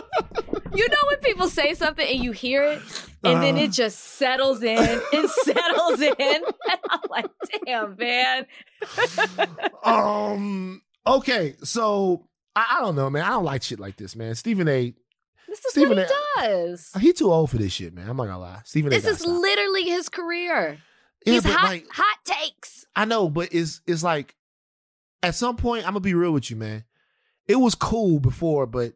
You 0.72 0.88
know 0.88 0.96
when 1.08 1.18
people 1.18 1.48
say 1.48 1.74
something 1.74 2.06
and 2.08 2.22
you 2.22 2.30
hear 2.30 2.62
it 2.62 2.80
and 3.24 3.42
then 3.42 3.56
Uh. 3.56 3.62
it 3.62 3.72
just 3.72 3.98
settles 3.98 4.62
in 4.62 4.78
and 4.78 5.28
settles 5.44 6.00
in. 6.00 6.14
And 6.20 6.44
I'm 6.88 7.00
like, 7.10 7.26
damn, 7.66 7.96
man. 7.96 8.46
um. 9.84 10.80
Okay. 11.06 11.56
So 11.64 12.28
I, 12.54 12.76
I 12.78 12.80
don't 12.82 12.94
know, 12.94 13.10
man. 13.10 13.24
I 13.24 13.30
don't 13.30 13.44
like 13.44 13.62
shit 13.62 13.80
like 13.80 13.96
this, 13.96 14.14
man. 14.14 14.34
Stephen 14.36 14.68
A. 14.68 14.94
This 15.48 15.58
is 15.58 15.72
Stephen 15.72 15.96
what 15.98 16.06
he 16.08 16.14
A- 16.44 16.48
does. 16.48 16.90
He 17.00 17.12
too 17.12 17.32
old 17.32 17.50
for 17.50 17.56
this 17.58 17.72
shit, 17.72 17.92
man. 17.92 18.08
I'm 18.08 18.16
not 18.16 18.26
gonna 18.26 18.38
lie. 18.38 18.60
Stephen 18.64 18.90
This 18.90 19.04
is 19.06 19.18
stop. 19.18 19.28
literally 19.40 19.84
his 19.84 20.08
career. 20.08 20.78
Yeah, 21.26 21.32
He's 21.34 21.44
hot, 21.44 21.64
like, 21.64 21.86
hot 21.92 22.18
takes. 22.24 22.86
I 22.94 23.04
know, 23.06 23.28
but 23.28 23.48
it's 23.52 23.80
it's 23.88 24.04
like 24.04 24.36
at 25.22 25.34
some 25.34 25.56
point 25.56 25.84
I'm 25.84 25.90
gonna 25.94 26.00
be 26.00 26.14
real 26.14 26.30
with 26.32 26.48
you, 26.50 26.56
man. 26.56 26.84
It 27.50 27.56
was 27.60 27.74
cool 27.74 28.20
before, 28.20 28.66
but 28.66 28.92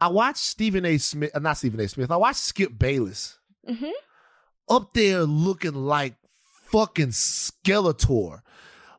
I 0.00 0.08
watched 0.08 0.38
Stephen 0.38 0.84
A. 0.84 0.98
Smith, 0.98 1.30
uh, 1.34 1.38
not 1.40 1.58
Stephen 1.58 1.80
A. 1.80 1.88
Smith. 1.88 2.10
I 2.10 2.16
watched 2.16 2.38
Skip 2.40 2.78
Bayless 2.78 3.38
Mhm. 3.68 3.90
up 4.68 4.92
there 4.94 5.22
looking 5.24 5.74
like 5.74 6.14
fucking 6.70 7.08
Skeletor, 7.08 8.40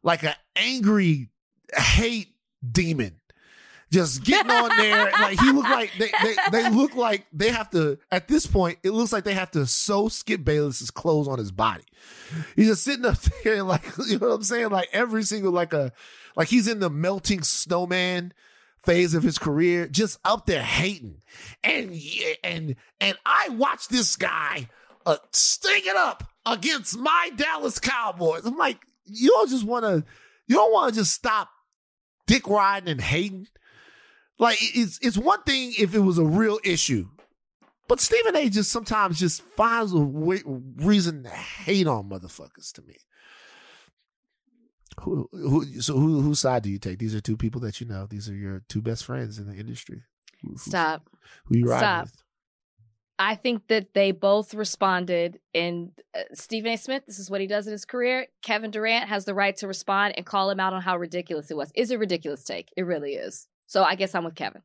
like 0.03 0.23
an 0.23 0.35
angry 0.55 1.29
hate 1.75 2.29
demon. 2.69 3.15
Just 3.91 4.23
getting 4.23 4.51
on 4.51 4.69
there, 4.77 5.05
like 5.19 5.39
he 5.39 5.51
looked 5.51 5.69
like 5.69 5.89
they, 5.97 6.11
they 6.21 6.35
they 6.51 6.69
look 6.69 6.93
like 6.95 7.25
they 7.33 7.49
have 7.49 7.71
to. 7.71 7.97
At 8.11 8.27
this 8.27 8.45
point, 8.45 8.77
it 8.83 8.91
looks 8.91 9.11
like 9.11 9.23
they 9.23 9.33
have 9.33 9.49
to 9.51 9.65
sew 9.65 10.09
Skip 10.09 10.43
Bayless's 10.45 10.91
clothes 10.91 11.27
on 11.27 11.39
his 11.39 11.51
body. 11.51 11.85
He's 12.55 12.67
just 12.67 12.83
sitting 12.83 13.05
up 13.05 13.17
there, 13.43 13.63
like 13.63 13.83
you 14.07 14.19
know 14.19 14.27
what 14.27 14.35
I'm 14.35 14.43
saying, 14.43 14.69
like 14.69 14.89
every 14.93 15.23
single 15.23 15.51
like 15.51 15.73
a 15.73 15.91
like 16.35 16.49
he's 16.49 16.67
in 16.67 16.79
the 16.81 16.89
melting 16.91 17.41
snowman 17.41 18.31
phase 18.83 19.13
of 19.13 19.23
his 19.23 19.37
career, 19.37 19.87
just 19.87 20.19
up 20.23 20.45
there 20.45 20.63
hating. 20.63 21.21
And 21.63 21.99
and 22.43 22.75
and 22.99 23.17
I 23.25 23.49
watched 23.49 23.89
this 23.89 24.15
guy 24.15 24.69
uh, 25.05 25.17
sting 25.31 25.83
it 25.85 25.95
up 25.95 26.23
against 26.45 26.97
my 26.97 27.31
Dallas 27.35 27.79
Cowboys. 27.79 28.45
I'm 28.45 28.57
like, 28.57 28.79
you 29.05 29.29
don't 29.29 29.49
just 29.49 29.65
want 29.65 29.85
to, 29.85 30.03
you 30.47 30.55
don't 30.55 30.71
want 30.71 30.93
to 30.93 30.99
just 30.99 31.13
stop 31.13 31.49
dick 32.27 32.47
riding 32.47 32.89
and 32.89 33.01
hating. 33.01 33.47
Like 34.37 34.57
it's 34.61 34.99
it's 35.01 35.17
one 35.17 35.43
thing 35.43 35.73
if 35.77 35.93
it 35.93 35.99
was 35.99 36.17
a 36.17 36.25
real 36.25 36.59
issue, 36.63 37.07
but 37.87 37.99
Stephen 37.99 38.35
A. 38.35 38.49
just 38.49 38.71
sometimes 38.71 39.19
just 39.19 39.41
finds 39.41 39.91
a 39.91 39.99
way, 39.99 40.41
reason 40.45 41.23
to 41.23 41.29
hate 41.29 41.87
on 41.87 42.09
motherfuckers. 42.09 42.71
To 42.73 42.81
me, 42.83 42.95
who 45.01 45.29
who 45.31 45.81
so 45.81 45.97
who 45.97 46.21
whose 46.21 46.39
side 46.39 46.63
do 46.63 46.69
you 46.69 46.79
take? 46.79 46.99
These 46.99 47.15
are 47.15 47.21
two 47.21 47.37
people 47.37 47.61
that 47.61 47.79
you 47.79 47.87
know. 47.87 48.07
These 48.09 48.29
are 48.29 48.35
your 48.35 48.63
two 48.69 48.81
best 48.81 49.05
friends 49.05 49.37
in 49.37 49.47
the 49.47 49.55
industry. 49.55 50.03
Stop. 50.55 51.09
Who 51.45 51.57
you 51.57 51.65
riding 51.65 51.79
Stop. 51.79 52.05
with? 52.05 52.23
I 53.21 53.35
think 53.35 53.67
that 53.67 53.93
they 53.93 54.11
both 54.11 54.53
responded. 54.53 55.39
And 55.53 55.91
uh, 56.15 56.21
Stephen 56.33 56.71
A. 56.71 56.77
Smith, 56.77 57.03
this 57.05 57.19
is 57.19 57.29
what 57.29 57.41
he 57.41 57.47
does 57.47 57.67
in 57.67 57.73
his 57.73 57.83
career. 57.83 58.27
Kevin 58.41 58.71
Durant 58.71 59.09
has 59.09 59.25
the 59.25 59.33
right 59.33 59.55
to 59.57 59.67
respond 59.67 60.13
and 60.15 60.25
call 60.25 60.49
him 60.49 60.59
out 60.61 60.71
on 60.71 60.81
how 60.81 60.97
ridiculous 60.97 61.51
it 61.51 61.57
was. 61.57 61.71
Is 61.75 61.91
a 61.91 61.97
ridiculous 61.97 62.43
take. 62.45 62.69
It 62.77 62.83
really 62.83 63.15
is. 63.15 63.47
So 63.67 63.83
I 63.83 63.95
guess 63.95 64.15
I'm 64.15 64.23
with 64.23 64.35
Kevin. 64.35 64.61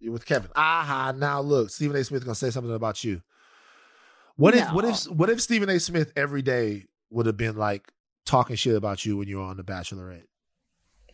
You're 0.00 0.12
with 0.12 0.26
Kevin. 0.26 0.50
Aha! 0.56 1.12
Now 1.14 1.40
look, 1.40 1.70
Stephen 1.70 1.96
A. 1.96 2.02
Smith 2.02 2.24
gonna 2.24 2.34
say 2.34 2.50
something 2.50 2.74
about 2.74 3.04
you. 3.04 3.22
What 4.36 4.54
if 4.54 4.72
what 4.72 4.84
if 4.84 5.04
what 5.04 5.30
if 5.30 5.40
Stephen 5.40 5.68
A. 5.68 5.78
Smith 5.78 6.12
every 6.16 6.42
day 6.42 6.86
would 7.10 7.26
have 7.26 7.36
been 7.36 7.56
like 7.56 7.92
talking 8.24 8.56
shit 8.56 8.74
about 8.76 9.04
you 9.04 9.16
when 9.16 9.28
you 9.28 9.38
were 9.38 9.44
on 9.44 9.56
The 9.56 9.64
Bachelorette? 9.64 10.24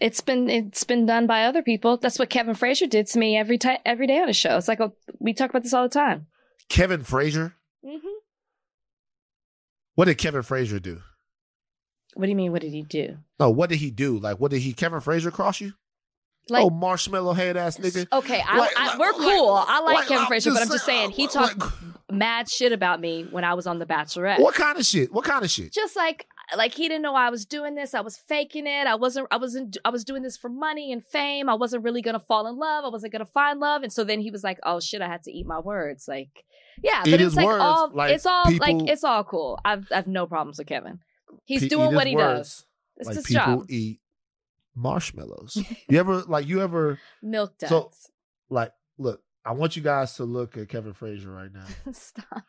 It's 0.00 0.20
been 0.20 0.48
it's 0.48 0.84
been 0.84 1.06
done 1.06 1.26
by 1.26 1.44
other 1.44 1.62
people. 1.62 1.96
That's 1.96 2.18
what 2.18 2.30
Kevin 2.30 2.54
Frazier 2.54 2.86
did 2.86 3.06
to 3.08 3.18
me 3.18 3.36
every 3.36 3.58
time 3.58 3.78
every 3.84 4.06
day 4.06 4.20
on 4.20 4.28
his 4.28 4.36
show. 4.36 4.56
It's 4.56 4.68
like 4.68 4.78
a, 4.80 4.92
we 5.18 5.32
talk 5.34 5.50
about 5.50 5.64
this 5.64 5.74
all 5.74 5.82
the 5.82 5.88
time. 5.88 6.26
Kevin 6.68 7.02
Frazier. 7.02 7.54
hmm 7.84 7.96
What 9.94 10.04
did 10.04 10.18
Kevin 10.18 10.42
Frazier 10.42 10.78
do? 10.78 11.02
What 12.14 12.26
do 12.26 12.30
you 12.30 12.36
mean? 12.36 12.52
What 12.52 12.62
did 12.62 12.72
he 12.72 12.82
do? 12.82 13.18
No, 13.40 13.50
what 13.50 13.70
did 13.70 13.78
he 13.78 13.90
do? 13.90 14.18
Like, 14.18 14.38
what 14.38 14.50
did 14.50 14.60
he? 14.60 14.72
Kevin 14.72 15.00
Frazier 15.00 15.30
cross 15.30 15.60
you? 15.60 15.72
Like, 16.50 16.64
oh, 16.64 16.70
marshmallow 16.70 17.34
head 17.34 17.56
ass 17.56 17.76
nigga. 17.76 18.06
okay, 18.12 18.40
I, 18.46 18.56
Like- 18.58 18.70
I, 18.76 18.86
like- 18.88 18.98
we're 18.98 19.12
like- 19.12 19.36
cool. 19.36 19.54
I 19.54 19.80
like, 19.80 19.94
like, 19.96 20.08
Kevin 20.08 20.22
I'm 20.22 20.26
Frazier, 20.28 20.52
but 20.52 20.62
I'm 20.62 20.68
just 20.68 20.86
saying, 20.86 21.10
saying 21.12 21.30
he 21.30 21.38
like- 21.38 21.58
talked 21.58 21.72
mad 22.10 22.48
shit 22.48 22.72
about 22.72 23.00
me 23.00 23.26
when 23.30 23.44
I 23.44 23.52
was 23.54 23.66
on 23.66 23.78
The 23.78 23.84
Bachelorette. 23.86 24.40
What 24.40 24.54
kind 24.54 24.78
of 24.78 24.86
shit? 24.86 25.12
What 25.12 25.24
kind 25.24 25.44
of 25.44 25.50
shit? 25.50 25.72
just 25.72 25.94
like 25.94 26.26
like 26.56 26.74
he 26.74 26.88
didn't 26.88 27.02
know 27.02 27.14
I 27.14 27.30
was 27.30 27.44
doing 27.44 27.74
this. 27.74 27.94
I 27.94 28.00
was 28.00 28.16
faking 28.16 28.66
it. 28.66 28.86
I 28.86 28.94
wasn't 28.94 29.28
I 29.30 29.36
wasn't 29.36 29.76
I 29.84 29.90
was 29.90 30.04
doing 30.04 30.22
this 30.22 30.36
for 30.36 30.48
money 30.48 30.92
and 30.92 31.04
fame. 31.04 31.48
I 31.48 31.54
wasn't 31.54 31.84
really 31.84 32.02
gonna 32.02 32.18
fall 32.20 32.46
in 32.46 32.56
love. 32.56 32.84
I 32.84 32.88
wasn't 32.88 33.12
gonna 33.12 33.26
find 33.26 33.60
love. 33.60 33.82
And 33.82 33.92
so 33.92 34.04
then 34.04 34.20
he 34.20 34.30
was 34.30 34.42
like, 34.44 34.58
Oh 34.62 34.80
shit, 34.80 35.02
I 35.02 35.08
had 35.08 35.22
to 35.24 35.30
eat 35.32 35.46
my 35.46 35.58
words. 35.60 36.06
Like 36.08 36.44
yeah, 36.82 37.02
Eat 37.06 37.10
but 37.10 37.20
it's 37.20 37.34
like 37.34 37.46
words, 37.46 37.60
all 37.62 37.90
like 37.92 38.12
it's 38.14 38.26
all 38.26 38.44
people- 38.46 38.78
like 38.80 38.88
it's 38.88 39.04
all 39.04 39.24
cool. 39.24 39.58
I've 39.64 39.86
I've 39.92 40.06
no 40.06 40.26
problems 40.26 40.58
with 40.58 40.68
Kevin. 40.68 41.00
He's 41.44 41.62
Pe- 41.62 41.68
doing 41.68 41.94
what 41.94 42.06
he 42.06 42.16
words 42.16 42.38
does. 42.38 42.66
It's 42.98 43.06
like 43.08 43.16
his 43.16 43.26
people 43.26 43.44
job. 43.58 43.66
eat 43.70 44.00
marshmallows. 44.74 45.58
you 45.88 45.98
ever 45.98 46.22
like 46.22 46.46
you 46.46 46.62
ever 46.62 46.98
Milk 47.22 47.58
duds. 47.58 47.70
So- 47.70 47.90
like 48.48 48.72
look? 48.96 49.22
I 49.44 49.52
want 49.52 49.76
you 49.76 49.82
guys 49.82 50.14
to 50.16 50.24
look 50.24 50.56
at 50.58 50.68
Kevin 50.68 50.92
Frazier 50.92 51.30
right 51.30 51.50
now. 51.52 51.64
Stop. 51.92 52.42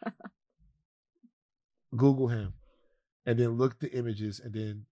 Google 1.96 2.28
him, 2.28 2.54
and 3.30 3.38
then 3.38 3.58
look 3.58 3.74
at 3.74 3.80
the 3.80 3.92
images, 3.92 4.40
and 4.40 4.52
then 4.56 4.86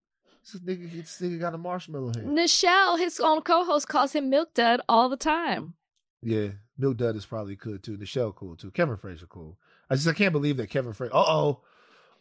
this 0.44 0.60
nigga, 0.60 0.92
this 0.92 1.18
nigga 1.22 1.40
got 1.40 1.54
a 1.54 1.58
marshmallow 1.58 2.08
head. 2.08 2.26
Nischelle, 2.26 2.98
his 2.98 3.18
own 3.18 3.40
co-host, 3.40 3.88
calls 3.88 4.12
him 4.12 4.28
Milk 4.28 4.52
Dud 4.52 4.82
all 4.90 5.08
the 5.08 5.16
time. 5.16 5.72
Yeah, 6.22 6.48
Milk 6.76 6.98
Dud 6.98 7.16
is 7.16 7.24
probably 7.24 7.56
cool 7.56 7.78
too. 7.78 7.96
Nischelle 7.96 8.34
cool 8.34 8.54
too. 8.54 8.70
Kevin 8.72 8.98
Frazier 8.98 9.24
cool. 9.26 9.56
I 9.88 9.94
just 9.94 10.06
I 10.06 10.12
can't 10.12 10.32
believe 10.32 10.58
that 10.58 10.68
Kevin 10.68 10.92
Frazier. 10.92 11.16
Uh 11.16 11.24
oh, 11.26 11.62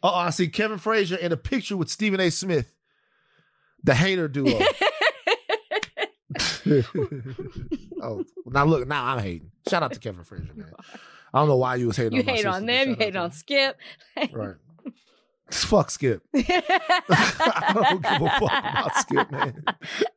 uh 0.02 0.10
oh. 0.10 0.14
I 0.14 0.30
see 0.30 0.48
Kevin 0.48 0.78
Frazier 0.78 1.16
in 1.16 1.32
a 1.32 1.36
picture 1.36 1.76
with 1.76 1.90
Stephen 1.90 2.18
A. 2.18 2.30
Smith, 2.30 2.74
the 3.84 3.94
hater 3.94 4.26
duo. 4.26 4.58
oh, 8.02 8.24
now 8.46 8.64
look, 8.64 8.88
now 8.88 9.04
I'm 9.04 9.18
hating. 9.18 9.50
Shout 9.68 9.82
out 9.82 9.92
to 9.92 10.00
Kevin 10.00 10.24
Frazier, 10.24 10.54
man. 10.54 10.72
I 11.34 11.40
don't 11.40 11.48
know 11.48 11.56
why 11.56 11.74
you 11.74 11.88
was 11.88 11.98
hating. 11.98 12.12
you 12.14 12.20
on 12.20 12.26
hate 12.26 12.46
on 12.46 12.64
them. 12.64 12.88
You 12.90 12.96
hate 12.96 13.16
on. 13.16 13.30
Skip. 13.32 13.76
Right. 14.32 14.54
Fuck 15.50 15.90
Skip. 15.90 16.22
I 16.34 17.70
don't 17.74 18.02
give 18.02 18.22
a 18.22 18.30
fuck 18.40 18.42
about 18.42 18.96
Skip, 18.96 19.30
man. 19.30 19.64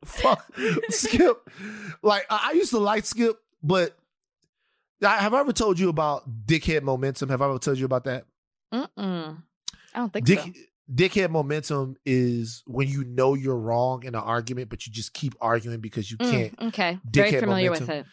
Fuck 0.04 0.44
Skip. 0.90 1.48
Like 2.02 2.26
I, 2.30 2.48
I 2.50 2.52
used 2.52 2.70
to 2.70 2.78
like 2.78 3.04
Skip, 3.04 3.36
but 3.62 3.96
I, 5.04 5.16
have 5.18 5.32
I 5.34 5.40
ever 5.40 5.52
told 5.52 5.78
you 5.78 5.88
about 5.88 6.46
dickhead 6.46 6.82
momentum? 6.82 7.28
Have 7.28 7.42
I 7.42 7.48
ever 7.48 7.58
told 7.58 7.78
you 7.78 7.84
about 7.86 8.04
that? 8.04 8.24
Mm-mm. 8.72 9.42
I 9.94 9.98
don't 9.98 10.12
think 10.12 10.26
Dick 10.26 10.38
so. 10.40 10.50
dickhead 10.92 11.30
momentum 11.30 11.96
is 12.04 12.62
when 12.66 12.88
you 12.88 13.04
know 13.04 13.34
you're 13.34 13.56
wrong 13.58 14.02
in 14.04 14.14
an 14.14 14.20
argument, 14.20 14.68
but 14.68 14.86
you 14.86 14.92
just 14.92 15.12
keep 15.12 15.34
arguing 15.40 15.80
because 15.80 16.10
you 16.10 16.18
Mm, 16.18 16.30
can't. 16.30 16.54
okay. 16.68 16.98
Very 17.04 17.30
dickhead 17.32 17.40
familiar 17.40 17.70
with 17.70 17.88
it. 17.88 18.06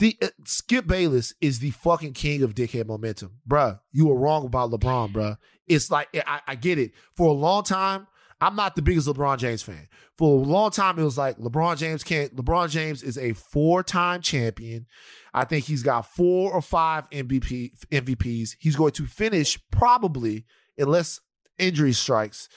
Uh, 0.00 0.28
Skip 0.44 0.86
Bayless 0.86 1.34
is 1.40 1.58
the 1.58 1.70
fucking 1.70 2.12
king 2.12 2.42
of 2.42 2.54
dickhead 2.54 2.86
momentum, 2.86 3.40
bruh. 3.48 3.80
You 3.92 4.06
were 4.06 4.16
wrong 4.16 4.46
about 4.46 4.70
LeBron, 4.70 5.12
bruh. 5.12 5.36
It's 5.66 5.90
like 5.90 6.08
I, 6.14 6.40
I 6.46 6.54
get 6.54 6.78
it. 6.78 6.92
For 7.14 7.28
a 7.28 7.32
long 7.32 7.64
time, 7.64 8.06
I'm 8.40 8.54
not 8.54 8.76
the 8.76 8.82
biggest 8.82 9.08
LeBron 9.08 9.38
James 9.38 9.62
fan. 9.62 9.88
For 10.16 10.38
a 10.38 10.40
long 10.40 10.70
time, 10.70 10.98
it 10.98 11.04
was 11.04 11.18
like 11.18 11.38
LeBron 11.38 11.76
James 11.76 12.04
can't. 12.04 12.34
LeBron 12.34 12.70
James 12.70 13.02
is 13.02 13.18
a 13.18 13.32
four-time 13.32 14.20
champion. 14.20 14.86
I 15.34 15.44
think 15.44 15.64
he's 15.64 15.82
got 15.82 16.06
four 16.06 16.52
or 16.52 16.62
five 16.62 17.08
MVP 17.10 17.72
MVPs. 17.90 18.56
He's 18.58 18.76
going 18.76 18.92
to 18.92 19.06
finish 19.06 19.58
probably, 19.70 20.44
unless 20.76 21.20
injury 21.58 21.92
strikes, 21.92 22.48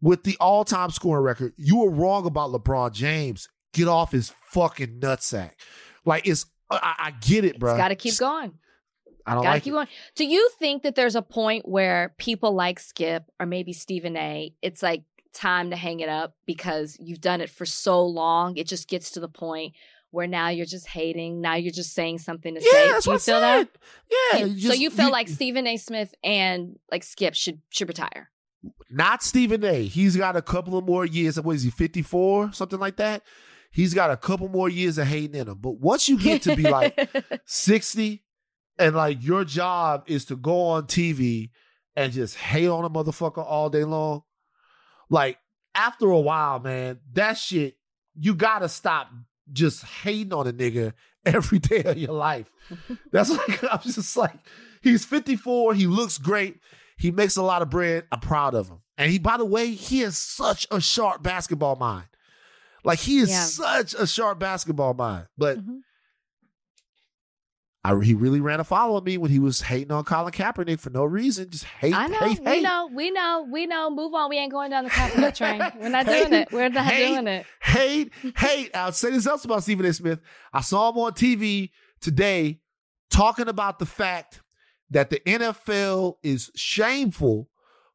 with 0.00 0.24
the 0.24 0.36
all-time 0.40 0.90
scoring 0.90 1.24
record. 1.24 1.52
You 1.56 1.78
were 1.78 1.90
wrong 1.90 2.26
about 2.26 2.50
LeBron 2.50 2.92
James. 2.92 3.48
Get 3.72 3.88
off 3.88 4.12
his 4.12 4.32
fucking 4.50 5.00
nutsack. 5.00 5.52
Like 6.04 6.26
it's, 6.26 6.46
uh, 6.70 6.78
I, 6.82 6.94
I 6.98 7.10
get 7.12 7.44
it, 7.44 7.58
bro. 7.58 7.76
Got 7.76 7.88
to 7.88 7.96
keep 7.96 8.16
going. 8.18 8.52
I 9.24 9.34
don't 9.34 9.42
Gotta 9.44 9.54
like 9.56 9.62
keep 9.62 9.72
it. 9.72 9.74
going. 9.74 9.86
Do 10.16 10.24
you 10.26 10.48
think 10.58 10.82
that 10.82 10.94
there's 10.96 11.14
a 11.14 11.22
point 11.22 11.68
where 11.68 12.14
people 12.18 12.54
like 12.54 12.80
Skip 12.80 13.24
or 13.38 13.46
maybe 13.46 13.72
Stephen 13.72 14.16
A, 14.16 14.52
it's 14.62 14.82
like 14.82 15.04
time 15.32 15.70
to 15.70 15.76
hang 15.76 16.00
it 16.00 16.08
up 16.08 16.34
because 16.44 16.96
you've 17.00 17.20
done 17.20 17.40
it 17.40 17.48
for 17.50 17.64
so 17.64 18.04
long? 18.04 18.56
It 18.56 18.66
just 18.66 18.88
gets 18.88 19.12
to 19.12 19.20
the 19.20 19.28
point 19.28 19.74
where 20.10 20.26
now 20.26 20.48
you're 20.48 20.66
just 20.66 20.88
hating. 20.88 21.40
Now 21.40 21.54
you're 21.54 21.72
just 21.72 21.94
saying 21.94 22.18
something 22.18 22.54
to 22.54 22.60
Yeah, 22.60 22.70
say. 22.70 22.88
that's 22.90 23.04
Do 23.04 23.10
you 23.10 23.14
what 23.14 23.22
feel 23.22 23.40
that? 23.40 23.68
Yeah. 24.10 24.38
You- 24.40 24.46
you 24.54 24.68
so 24.68 24.74
you 24.74 24.90
feel 24.90 25.10
like 25.12 25.28
Stephen 25.28 25.66
A. 25.68 25.76
Smith 25.76 26.12
and 26.24 26.78
like 26.90 27.04
Skip 27.04 27.34
should 27.34 27.60
should 27.70 27.86
retire. 27.88 28.28
not 28.90 29.22
Stephen 29.22 29.64
A. 29.64 29.84
He's 29.84 30.16
got 30.16 30.36
a 30.36 30.42
couple 30.42 30.76
of 30.76 30.84
more 30.84 31.06
years. 31.06 31.40
What 31.40 31.54
is 31.56 31.62
he, 31.62 31.70
54? 31.70 32.52
Something 32.52 32.80
like 32.80 32.96
that? 32.96 33.22
He's 33.72 33.94
got 33.94 34.10
a 34.10 34.16
couple 34.18 34.48
more 34.48 34.68
years 34.68 34.98
of 34.98 35.06
hating 35.06 35.34
in 35.34 35.48
him. 35.48 35.58
But 35.58 35.78
once 35.78 36.08
you 36.08 36.18
get 36.18 36.42
to 36.42 36.54
be 36.54 36.62
like 36.62 37.10
60 37.46 38.22
and 38.78 38.94
like 38.94 39.24
your 39.24 39.44
job 39.44 40.04
is 40.06 40.26
to 40.26 40.36
go 40.36 40.66
on 40.68 40.86
TV 40.86 41.50
and 41.96 42.12
just 42.12 42.36
hate 42.36 42.68
on 42.68 42.84
a 42.84 42.90
motherfucker 42.90 43.44
all 43.44 43.70
day 43.70 43.84
long, 43.84 44.22
like 45.08 45.38
after 45.74 46.10
a 46.10 46.20
while, 46.20 46.60
man, 46.60 47.00
that 47.14 47.38
shit, 47.38 47.76
you 48.14 48.34
gotta 48.34 48.68
stop 48.68 49.10
just 49.50 49.84
hating 49.84 50.34
on 50.34 50.46
a 50.46 50.52
nigga 50.52 50.92
every 51.24 51.58
day 51.58 51.82
of 51.84 51.96
your 51.96 52.12
life. 52.12 52.52
That's 53.12 53.30
like, 53.30 53.64
I'm 53.64 53.80
just 53.80 54.16
like, 54.18 54.36
he's 54.82 55.06
54, 55.06 55.74
he 55.74 55.86
looks 55.86 56.18
great, 56.18 56.60
he 56.98 57.10
makes 57.10 57.36
a 57.36 57.42
lot 57.42 57.62
of 57.62 57.70
bread. 57.70 58.04
I'm 58.12 58.20
proud 58.20 58.54
of 58.54 58.68
him. 58.68 58.80
And 58.98 59.10
he, 59.10 59.18
by 59.18 59.38
the 59.38 59.44
way, 59.44 59.70
he 59.70 60.00
has 60.00 60.18
such 60.18 60.66
a 60.70 60.80
sharp 60.80 61.22
basketball 61.22 61.76
mind. 61.76 62.06
Like 62.84 62.98
he 63.00 63.18
is 63.18 63.30
Yeah. 63.30 63.44
such 63.44 63.94
a 63.94 64.06
sharp 64.06 64.38
basketball 64.38 64.94
mind. 64.94 65.26
But 65.38 65.58
Mhm. 65.58 65.80
I, 67.84 67.98
he 68.00 68.14
really 68.14 68.40
ran 68.40 68.60
a 68.60 68.64
follow 68.64 68.96
on 68.96 69.02
me 69.02 69.18
when 69.18 69.32
he 69.32 69.40
was 69.40 69.62
hating 69.62 69.90
on 69.90 70.04
Colin 70.04 70.32
Kaepernick 70.32 70.78
for 70.78 70.90
no 70.90 71.04
reason. 71.04 71.50
Just 71.50 71.64
hate, 71.64 71.92
I 71.94 72.06
know, 72.06 72.18
hate, 72.20 72.38
we 72.38 72.44
hate. 72.46 72.62
know, 72.62 72.88
we 72.92 73.10
know, 73.10 73.46
we 73.50 73.66
know. 73.66 73.90
Move 73.90 74.14
on. 74.14 74.30
We 74.30 74.36
ain't 74.38 74.52
going 74.52 74.70
down 74.70 74.84
the 74.84 74.90
Kaepernick 74.90 75.34
train. 75.36 75.60
We're 75.80 75.88
not 75.88 76.06
Hate, 76.06 76.28
doing 76.28 76.32
it. 76.42 76.52
We're 76.52 76.68
not 76.68 76.84
hate, 76.84 77.08
doing 77.08 77.26
it. 77.26 77.46
hate, 77.60 78.12
hate. 78.36 78.70
I'll 78.76 78.92
say 78.92 79.10
this 79.10 79.26
else 79.26 79.44
about 79.44 79.64
Stephen 79.64 79.84
A. 79.84 79.92
Smith. 79.92 80.20
I 80.52 80.60
saw 80.60 80.90
him 80.92 80.98
on 80.98 81.12
TV 81.12 81.70
today 82.00 82.60
talking 83.10 83.48
about 83.48 83.80
the 83.80 83.86
fact 83.86 84.42
that 84.90 85.10
the 85.10 85.18
NFL 85.26 86.18
is 86.22 86.52
shameful 86.54 87.48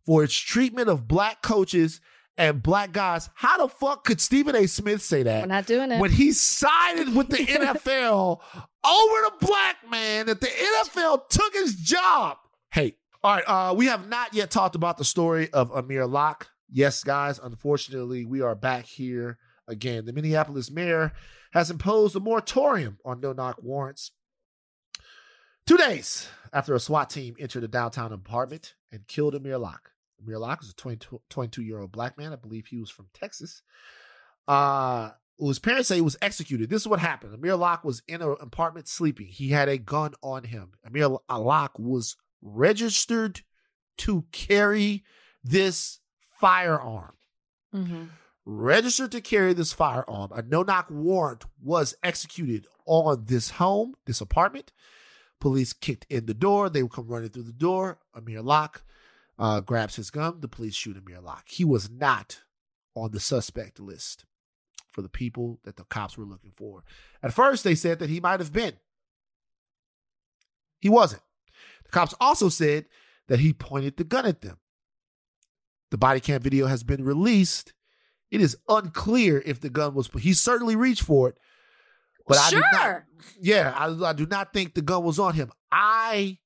for 0.05 0.22
its 0.22 0.35
treatment 0.35 0.89
of 0.89 1.07
black 1.07 1.41
coaches 1.41 2.01
and 2.38 2.61
black 2.61 2.91
guys. 2.91 3.30
How 3.34 3.57
the 3.57 3.68
fuck 3.68 4.03
could 4.03 4.22
Stephen 4.22 4.55
A. 4.55 4.68
Smith 4.68 5.01
say 5.01 5.23
that? 5.23 5.41
We're 5.41 5.47
not 5.47 5.65
doing 5.65 5.91
it. 5.91 5.99
when 5.99 6.11
he 6.11 6.31
sided 6.31 7.15
with 7.15 7.30
the 7.30 7.38
NFL 7.38 8.39
over 8.53 9.15
the 9.39 9.45
black 9.45 9.77
man 9.89 10.27
that 10.27 10.41
the 10.41 10.47
NFL 10.47 11.30
took 11.30 11.53
his 11.53 11.76
job? 11.76 12.38
Hey, 12.72 12.95
all 13.23 13.35
right. 13.35 13.43
Uh, 13.47 13.73
we 13.73 13.88
have 13.88 14.07
not 14.07 14.34
yet 14.34 14.51
talked 14.51 14.76
about 14.76 14.97
the 14.97 15.05
story 15.05 15.49
of 15.51 15.72
Amir 15.72 16.05
Locke. 16.05 16.49
Yes, 16.69 17.03
guys. 17.03 17.39
Unfortunately, 17.41 18.26
we 18.26 18.41
are 18.41 18.55
back 18.55 18.85
here 18.85 19.38
again. 19.68 20.05
The 20.05 20.14
Minneapolis 20.14 20.69
mayor 20.69 21.14
has 21.53 21.72
imposed 21.72 22.15
a 22.15 22.19
moratorium 22.19 22.97
on 23.05 23.19
no 23.22 23.34
knock 23.34 23.61
warrants. 23.64 24.11
Two 25.65 25.77
days 25.77 26.27
after 26.53 26.73
a 26.76 26.80
SWAT 26.80 27.09
team 27.09 27.35
entered 27.39 27.64
a 27.64 27.68
downtown 27.68 28.14
apartment 28.14 28.76
and 28.91 29.07
killed 29.07 29.35
Amir 29.35 29.57
Locke. 29.57 29.91
Amir 30.22 30.39
Locke 30.39 30.64
is 30.64 30.69
a 30.69 30.95
22 31.30 31.61
year 31.61 31.80
old 31.80 31.91
black 31.91 32.18
man. 32.18 32.34
I 32.34 32.38
believe 32.38 32.68
he 32.68 32.77
was 32.77 32.89
from 32.89 33.07
Texas. 33.14 33.61
Uh, 34.48 35.11
whose 35.38 35.60
parents 35.60 35.88
say 35.88 35.95
he 35.95 36.02
was 36.02 36.18
executed. 36.22 36.69
This 36.69 36.81
is 36.81 36.88
what 36.88 36.99
happened. 36.99 37.34
Amir 37.34 37.56
Locke 37.56 37.84
was 37.84 38.02
in 38.07 38.22
an 38.22 38.35
apartment 38.39 38.88
sleeping. 38.88 39.27
He 39.27 39.49
had 39.49 39.69
a 39.69 39.77
gun 39.77 40.14
on 40.23 40.45
him. 40.45 40.72
Amir 40.85 41.19
Locke 41.30 41.77
was 41.77 42.15
registered 42.41 43.41
to 43.99 44.26
carry 44.31 45.03
this 45.44 45.99
firearm. 46.39 47.14
hmm 47.72 48.06
Registered 48.49 49.11
to 49.11 49.19
carry 49.19 49.52
this 49.52 49.73
firearm. 49.73 50.31
A 50.31 50.41
no 50.41 50.64
knock 50.64 50.88
warrant 50.89 51.44
was 51.61 51.95
executed 52.02 52.65
on 52.85 53.26
this 53.26 53.49
home, 53.52 53.95
this 54.06 54.22
apartment. 54.22 54.72
Police 55.41 55.73
kicked 55.73 56.06
in 56.10 56.27
the 56.27 56.34
door. 56.34 56.69
They 56.69 56.81
would 56.81 56.94
come 56.94 57.07
running 57.07 57.27
through 57.27 57.44
the 57.44 57.52
door. 57.52 57.99
Amir 58.15 58.41
Locke 58.41 58.84
uh, 59.39 59.61
grabs 59.61 59.95
his 59.95 60.09
gun. 60.09 60.41
The 60.41 60.47
police 60.47 60.76
shoot 60.76 60.97
Amir 60.97 61.22
Locke. 61.22 61.47
He 61.47 61.65
was 61.65 61.89
not 61.89 62.41
on 62.95 63.11
the 63.11 63.19
suspect 63.19 63.80
list 63.80 64.26
for 64.91 65.01
the 65.01 65.09
people 65.09 65.59
that 65.64 65.77
the 65.77 65.84
cops 65.85 66.18
were 66.18 66.26
looking 66.26 66.53
for. 66.55 66.84
At 67.22 67.34
first, 67.34 67.64
they 67.64 67.76
said 67.76 67.99
that 67.99 68.09
he 68.09 68.19
might 68.19 68.39
have 68.39 68.51
been. 68.53 68.73
He 70.80 70.89
wasn't. 70.89 71.22
The 71.85 71.91
cops 71.91 72.15
also 72.19 72.49
said 72.49 72.85
that 73.27 73.39
he 73.39 73.53
pointed 73.53 73.97
the 73.97 74.03
gun 74.03 74.26
at 74.26 74.41
them. 74.41 74.57
The 75.91 75.97
body 75.97 76.19
cam 76.19 76.41
video 76.41 76.68
has 76.68 76.84
been 76.84 77.03
released. 77.03 77.73
It 78.30 78.41
is 78.41 78.57
unclear 78.68 79.41
if 79.45 79.61
the 79.61 79.69
gun 79.69 79.93
was. 79.93 80.09
He 80.19 80.34
certainly 80.34 80.76
reached 80.76 81.03
for 81.03 81.30
it, 81.30 81.38
but 82.27 82.38
I 82.38 82.49
do 82.49 82.61
not. 82.73 83.03
Yeah, 83.39 83.73
I, 83.76 84.09
I 84.09 84.14
do 84.14 84.26
not 84.26 84.51
think 84.51 84.73
the 84.73 84.81
gun 84.81 85.03
was 85.03 85.18
on 85.18 85.34
him. 85.34 85.51
I 85.72 86.39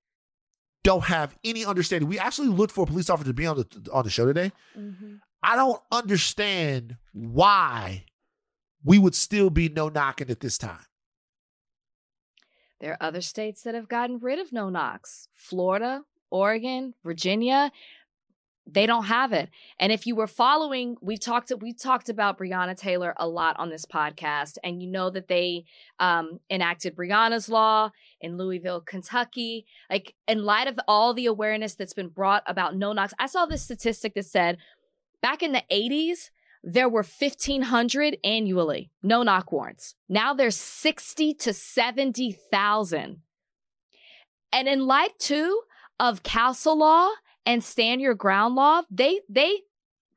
don't 0.84 1.06
have 1.06 1.36
any 1.44 1.66
understanding. 1.66 2.10
We 2.10 2.20
actually 2.20 2.48
looked 2.50 2.74
for 2.74 2.84
a 2.84 2.88
police 2.88 3.10
officer 3.10 3.30
to 3.30 3.34
be 3.34 3.46
on 3.46 3.58
the 3.58 3.90
on 3.92 4.04
the 4.04 4.10
show 4.10 4.26
today. 4.26 4.52
hmm 4.74 5.16
I 5.44 5.56
don't 5.56 5.82
understand 5.92 6.98
why 7.14 8.06
we 8.84 9.00
would 9.00 9.16
still 9.16 9.50
be 9.50 9.70
no 9.70 9.90
knocking 9.90 10.30
at 10.30 10.40
this 10.40 10.58
time. 10.60 10.86
There 12.80 12.92
are 12.92 12.98
other 13.02 13.22
states 13.22 13.64
that 13.64 13.74
have 13.74 13.88
gotten 13.90 14.20
rid 14.20 14.38
of 14.38 14.52
no 14.52 14.70
knocks. 14.70 15.28
Florida, 15.36 16.04
Oregon, 16.30 16.94
Virginia, 17.04 17.72
they 18.68 18.86
don't 18.86 19.06
have 19.06 19.34
it. 19.34 19.50
And 19.80 19.92
if 19.92 20.06
you 20.06 20.16
were 20.16 20.28
following, 20.28 20.96
we've 21.02 21.20
talked 21.20 21.52
we 21.60 21.74
talked 21.74 22.10
about 22.10 22.38
Breonna 22.38 22.78
Taylor 22.78 23.14
a 23.18 23.28
lot 23.28 23.60
on 23.60 23.70
this 23.70 23.86
podcast, 23.86 24.58
and 24.64 24.82
you 24.82 24.90
know 24.90 25.10
that 25.10 25.28
they 25.28 25.66
um, 26.00 26.40
enacted 26.50 26.96
Breonna's 26.96 27.50
law 27.50 27.92
in 28.20 28.38
Louisville, 28.38 28.82
Kentucky. 28.82 29.66
Like 29.90 30.14
in 30.28 30.44
light 30.44 30.68
of 30.68 30.80
all 30.88 31.14
the 31.14 31.26
awareness 31.26 31.76
that's 31.76 31.94
been 31.94 32.10
brought 32.10 32.44
about 32.46 32.76
no 32.76 32.94
knocks, 32.94 33.14
I 33.20 33.28
saw 33.28 33.46
this 33.46 33.64
statistic 33.64 34.14
that 34.16 34.26
said 34.26 34.58
back 35.22 35.44
in 35.44 35.52
the 35.52 35.64
80s 35.72 36.30
there 36.64 36.90
were 36.90 37.04
1500 37.04 38.18
annually 38.24 38.92
no 39.02 39.24
knock 39.24 39.52
warrants 39.52 39.96
now 40.08 40.32
there's 40.32 40.56
60 40.56 41.34
to 41.34 41.54
70,000 41.54 43.18
and 44.54 44.68
in 44.68 44.86
light 44.86 45.18
too 45.18 45.62
of 46.00 46.22
castle 46.22 46.78
law 46.78 47.10
and 47.46 47.64
stand 47.64 48.02
your 48.02 48.14
ground 48.16 48.56
law 48.56 48.82
they 48.90 49.22
they 49.30 49.62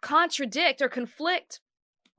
contradict 0.01 0.83
or 0.83 0.89
conflict 0.89 1.61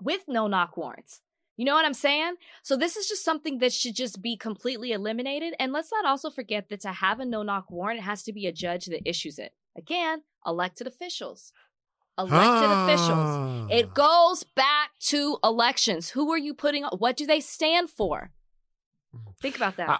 with 0.01 0.23
no 0.27 0.47
knock 0.47 0.75
warrants 0.75 1.21
you 1.55 1.63
know 1.65 1.73
what 1.75 1.85
i'm 1.85 1.93
saying 1.93 2.33
so 2.63 2.75
this 2.75 2.95
is 2.95 3.07
just 3.07 3.23
something 3.23 3.59
that 3.59 3.71
should 3.71 3.95
just 3.95 4.21
be 4.21 4.35
completely 4.35 4.91
eliminated 4.91 5.53
and 5.59 5.71
let's 5.71 5.91
not 5.91 6.05
also 6.05 6.29
forget 6.29 6.69
that 6.69 6.81
to 6.81 6.91
have 6.91 7.19
a 7.19 7.25
no 7.25 7.43
knock 7.43 7.69
warrant 7.69 7.99
it 7.99 8.03
has 8.03 8.23
to 8.23 8.33
be 8.33 8.47
a 8.47 8.51
judge 8.51 8.85
that 8.87 9.07
issues 9.07 9.37
it 9.39 9.53
again 9.77 10.23
elected 10.45 10.87
officials 10.87 11.53
elected 12.17 12.69
officials 12.71 13.09
Ah. 13.09 13.67
it 13.69 13.93
goes 13.93 14.43
back 14.43 14.91
to 14.99 15.37
elections. 15.43 16.09
Who 16.11 16.31
are 16.31 16.37
you 16.37 16.53
putting? 16.53 16.83
What 16.85 17.17
do 17.17 17.25
they 17.25 17.41
stand 17.41 17.89
for? 17.89 18.31
Think 19.41 19.57
about 19.57 19.75
that. 19.75 19.89
Uh, 19.89 19.97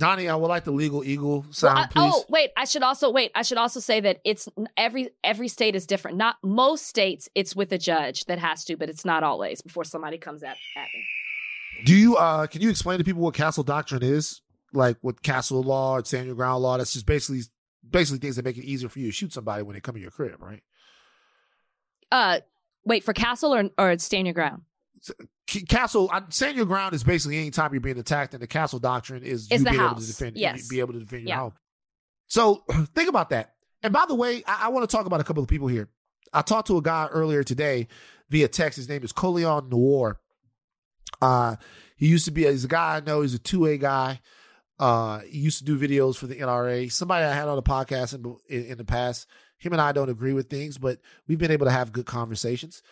Donnie, 0.00 0.28
I 0.30 0.34
would 0.34 0.48
like 0.48 0.64
the 0.64 0.70
legal 0.72 1.04
eagle 1.04 1.42
Well, 1.42 1.52
sound, 1.52 1.78
I- 1.78 1.86
please. 1.86 2.12
oh, 2.14 2.24
wait. 2.30 2.50
I 2.56 2.64
should 2.64 2.82
also 2.82 3.10
wait. 3.10 3.30
I 3.34 3.42
should 3.42 3.58
also 3.58 3.80
say 3.80 4.00
that 4.00 4.18
it's 4.24 4.48
every 4.76 5.10
every 5.22 5.46
state 5.46 5.76
is 5.76 5.86
different. 5.86 6.16
Not 6.16 6.36
most 6.42 6.86
states, 6.86 7.28
it's 7.34 7.54
with 7.54 7.70
a 7.72 7.78
judge 7.78 8.24
that 8.24 8.38
has 8.38 8.64
to, 8.64 8.76
but 8.76 8.88
it's 8.88 9.04
not 9.04 9.22
always 9.22 9.60
before 9.60 9.84
somebody 9.84 10.16
comes 10.16 10.42
at, 10.42 10.56
at 10.76 10.86
me. 10.94 11.04
Do 11.84 11.94
you 11.94 12.16
uh 12.16 12.46
can 12.46 12.62
you 12.62 12.70
explain 12.70 12.98
to 12.98 13.04
people 13.04 13.20
what 13.22 13.34
castle 13.34 13.62
doctrine 13.62 14.02
is? 14.02 14.40
Like 14.72 14.96
what 15.02 15.22
castle 15.22 15.62
law 15.62 15.98
and 15.98 16.06
stand 16.06 16.26
your 16.26 16.34
ground 16.34 16.62
law? 16.62 16.78
That's 16.78 16.94
just 16.94 17.04
basically 17.06 17.42
basically 17.88 18.20
things 18.20 18.36
that 18.36 18.44
make 18.44 18.56
it 18.56 18.64
easier 18.64 18.88
for 18.88 19.00
you 19.00 19.06
to 19.08 19.12
shoot 19.12 19.32
somebody 19.34 19.62
when 19.62 19.74
they 19.74 19.80
come 19.80 19.96
in 19.96 20.02
your 20.02 20.10
crib, 20.10 20.40
right? 20.42 20.62
Uh, 22.10 22.40
wait 22.86 23.04
for 23.04 23.12
castle 23.12 23.54
or 23.54 23.64
or 23.78 23.98
stand 23.98 24.26
your 24.26 24.34
ground. 24.34 24.62
Castle, 25.68 26.08
uh, 26.12 26.20
stand 26.28 26.56
your 26.56 26.66
ground 26.66 26.94
is 26.94 27.02
basically 27.02 27.38
any 27.38 27.50
time 27.50 27.72
you're 27.72 27.80
being 27.80 27.98
attacked, 27.98 28.34
and 28.34 28.42
the 28.42 28.46
castle 28.46 28.78
doctrine 28.78 29.22
is 29.22 29.48
It's 29.50 29.60
you 29.64 29.70
being 29.70 29.80
able 29.82 29.96
to 29.96 30.06
defend, 30.06 30.36
Yes. 30.36 30.68
be 30.68 30.80
able 30.80 30.92
to 30.92 31.00
defend 31.00 31.22
your 31.22 31.28
Yeah. 31.30 31.38
home. 31.40 31.52
So 32.28 32.64
think 32.94 33.08
about 33.08 33.30
that. 33.30 33.54
And 33.82 33.92
by 33.92 34.04
the 34.06 34.14
way, 34.14 34.44
I, 34.46 34.66
I 34.66 34.68
want 34.68 34.88
to 34.88 34.94
talk 34.96 35.06
about 35.06 35.20
a 35.20 35.24
couple 35.24 35.42
of 35.42 35.48
people 35.48 35.66
here. 35.68 35.88
I 36.32 36.42
talked 36.42 36.68
to 36.68 36.76
a 36.76 36.82
guy 36.82 37.06
earlier 37.10 37.42
today 37.42 37.88
via 38.28 38.46
text. 38.46 38.76
His 38.76 38.88
name 38.88 39.02
is 39.02 39.12
Colion 39.12 39.68
Noir. 39.70 40.20
Uh, 41.20 41.56
he 41.96 42.06
used 42.06 42.24
to 42.26 42.30
be 42.30 42.44
he's 42.46 42.64
a 42.64 42.68
guy 42.68 42.96
I 42.96 43.00
know. 43.00 43.22
He's 43.22 43.34
a 43.34 43.38
two 43.38 43.66
A 43.66 43.76
guy. 43.76 44.20
Uh, 44.78 45.20
he 45.20 45.38
used 45.38 45.58
to 45.58 45.64
do 45.64 45.78
videos 45.78 46.16
for 46.16 46.26
the 46.26 46.36
NRA. 46.36 46.90
Somebody 46.92 47.24
I 47.24 47.34
had 47.34 47.48
on 47.48 47.56
the 47.56 47.62
podcast 47.62 48.14
in, 48.14 48.36
in, 48.48 48.72
in 48.72 48.78
the 48.78 48.84
past. 48.84 49.26
Him 49.58 49.72
and 49.72 49.80
I 49.82 49.92
don't 49.92 50.08
agree 50.08 50.32
with 50.32 50.48
things, 50.48 50.78
but 50.78 51.00
we've 51.26 51.36
been 51.38 51.50
able 51.50 51.66
to 51.66 51.72
have 51.72 51.92
good 51.92 52.06
conversations. 52.06 52.82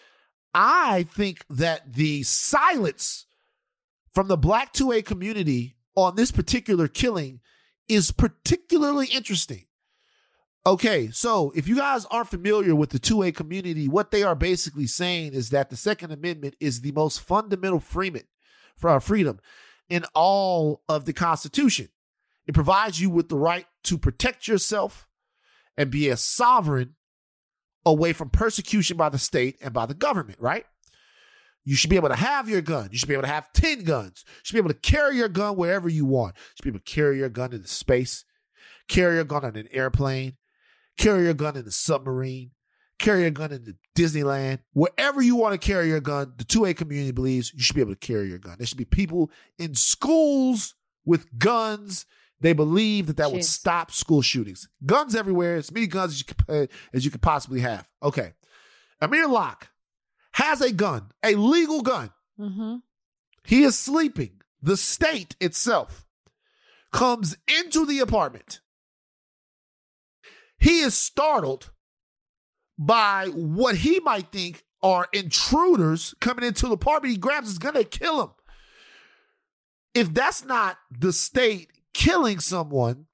I 0.55 1.05
think 1.05 1.45
that 1.51 1.95
the 1.95 2.23
silence 2.23 3.27
from 4.13 4.29
the 4.29 4.37
black 4.37 4.73
2A 4.73 5.05
community 5.05 5.77
on 5.95 6.17
this 6.17 6.31
particular 6.31 6.89
killing 6.89 7.41
is 7.89 8.11
particularly 8.11 9.07
interesting. 9.07 9.67
Okay, 10.67 11.11
so 11.11 11.53
if 11.55 11.67
you 11.67 11.77
guys 11.77 12.05
aren't 12.07 12.29
familiar 12.29 12.75
with 12.75 12.91
the 12.91 12.99
2A 12.99 13.35
community, 13.35 13.89
what 13.89 14.11
they 14.11 14.23
are 14.23 14.35
basically 14.35 14.87
saying 14.87 15.33
is 15.33 15.51
that 15.51 15.71
the 15.71 15.77
Second 15.77 16.13
Amendment 16.13 16.57
is 16.61 16.81
the 16.81 16.93
most 16.93 17.21
fundamental 17.21 17.83
our 18.83 18.97
uh, 18.97 19.01
freedom 19.01 19.41
in 19.89 20.05
all 20.15 20.83
of 20.89 21.05
the 21.05 21.13
Constitution. 21.13 21.89
It 22.47 22.55
provides 22.55 23.01
you 23.01 23.11
with 23.11 23.29
the 23.29 23.39
right 23.39 23.67
to 23.85 23.99
protect 23.99 24.47
yourself 24.47 25.09
and 25.77 25.91
be 25.91 26.09
a 26.09 26.17
sovereign 26.17 26.97
away 27.85 28.13
from 28.13 28.31
persecution 28.31 28.97
by 28.97 29.09
the 29.09 29.19
state 29.19 29.57
and 29.63 29.73
by 29.73 29.87
the 29.87 29.95
government, 29.95 30.39
right? 30.41 30.65
You 31.65 31.77
should 31.77 31.91
be 31.91 31.97
able 31.97 32.09
to 32.09 32.17
have 32.17 32.49
your 32.49 32.63
gun. 32.63 32.89
You 32.91 32.99
should 32.99 33.09
be 33.09 33.15
able 33.15 33.25
to 33.25 33.29
have 33.29 33.53
10 33.53 33.85
guns. 33.85 34.25
You 34.27 34.41
should 34.43 34.55
be 34.55 34.59
able 34.59 34.71
to 34.71 34.81
carry 34.81 35.17
your 35.17 35.29
gun 35.29 35.57
wherever 35.57 35.89
you 35.89 36.07
want. 36.07 36.35
You 36.37 36.43
should 36.57 36.65
be 36.65 36.71
able 36.71 36.79
to 36.79 36.93
carry 36.93 37.19
your 37.19 37.29
gun 37.29 37.53
into 37.53 37.69
space, 37.69 38.25
carry 38.89 39.17
your 39.17 39.25
gun 39.25 39.45
on 39.45 39.57
an 39.57 39.69
airplane, 39.71 40.37
carry 40.97 41.25
your 41.25 41.35
gun 41.35 41.57
in 41.57 41.67
a 41.67 41.71
submarine, 41.71 42.53
carry 42.99 43.23
your 43.23 43.31
gun 43.31 43.53
into 43.53 43.77
Disneyland. 43.97 44.61
Wherever 44.73 45.21
you 45.21 45.37
want 45.37 45.61
to 45.61 45.67
carry 45.67 45.89
your 45.89 46.01
gun, 46.01 46.33
the 46.37 46.45
2A 46.45 46.77
community 46.77 47.13
believes 47.13 47.53
you 47.55 47.61
should 47.61 47.77
be 47.77 47.83
able 47.83 47.95
to 47.95 47.99
carry 47.99 48.29
your 48.29 48.39
gun. 48.39 48.57
There 48.59 48.67
should 48.67 48.79
be 48.79 48.85
people 48.85 49.31
in 49.59 49.75
schools 49.75 50.75
with 51.05 51.39
guns. 51.39 52.07
They 52.41 52.53
believe 52.53 53.07
that 53.09 53.17
that 53.17 53.33
would 53.33 53.45
stop 53.45 53.91
school 53.91 54.23
shootings. 54.23 54.69
Guns 54.87 55.15
everywhere, 55.17 55.57
as 55.57 55.73
many 55.73 55.87
guns 55.87 56.13
as 56.13 56.21
you 56.21 56.25
could, 56.27 56.45
uh, 56.49 56.67
as 56.93 57.05
you 57.05 57.11
could 57.11 57.23
possibly 57.23 57.61
have. 57.61 57.89
Okay. 58.03 58.33
Amir 59.01 59.27
Locke 59.27 59.69
has 60.33 60.61
a 60.61 60.73
gun, 60.73 61.11
a 61.23 61.35
legal 61.35 61.83
gun. 61.83 62.11
Mm-hmm. 62.39 62.77
He 63.45 63.65
is 63.65 63.77
sleeping. 63.77 64.41
The 64.63 64.77
state 64.77 65.35
itself 65.41 66.07
comes 66.93 67.37
into 67.49 67.85
the 67.85 68.01
apartment. 68.01 68.61
He 70.59 70.81
is 70.81 70.97
startled 70.97 71.71
by 72.79 73.29
what 73.35 73.77
he 73.77 74.01
might 74.01 74.31
think 74.33 74.65
are 74.83 75.09
intruders 75.13 76.15
coming 76.21 76.45
into 76.45 76.67
the 76.67 76.75
apartment. 76.75 77.13
He 77.13 77.19
grabs 77.19 77.49
his 77.49 77.59
gun 77.59 77.75
to 77.75 77.85
kill 77.85 78.23
him. 78.23 78.31
If 79.95 80.15
that's 80.15 80.45
not 80.45 80.79
the 80.91 81.13
state 81.13 81.71
killing 81.99 82.39
someone 82.39 83.07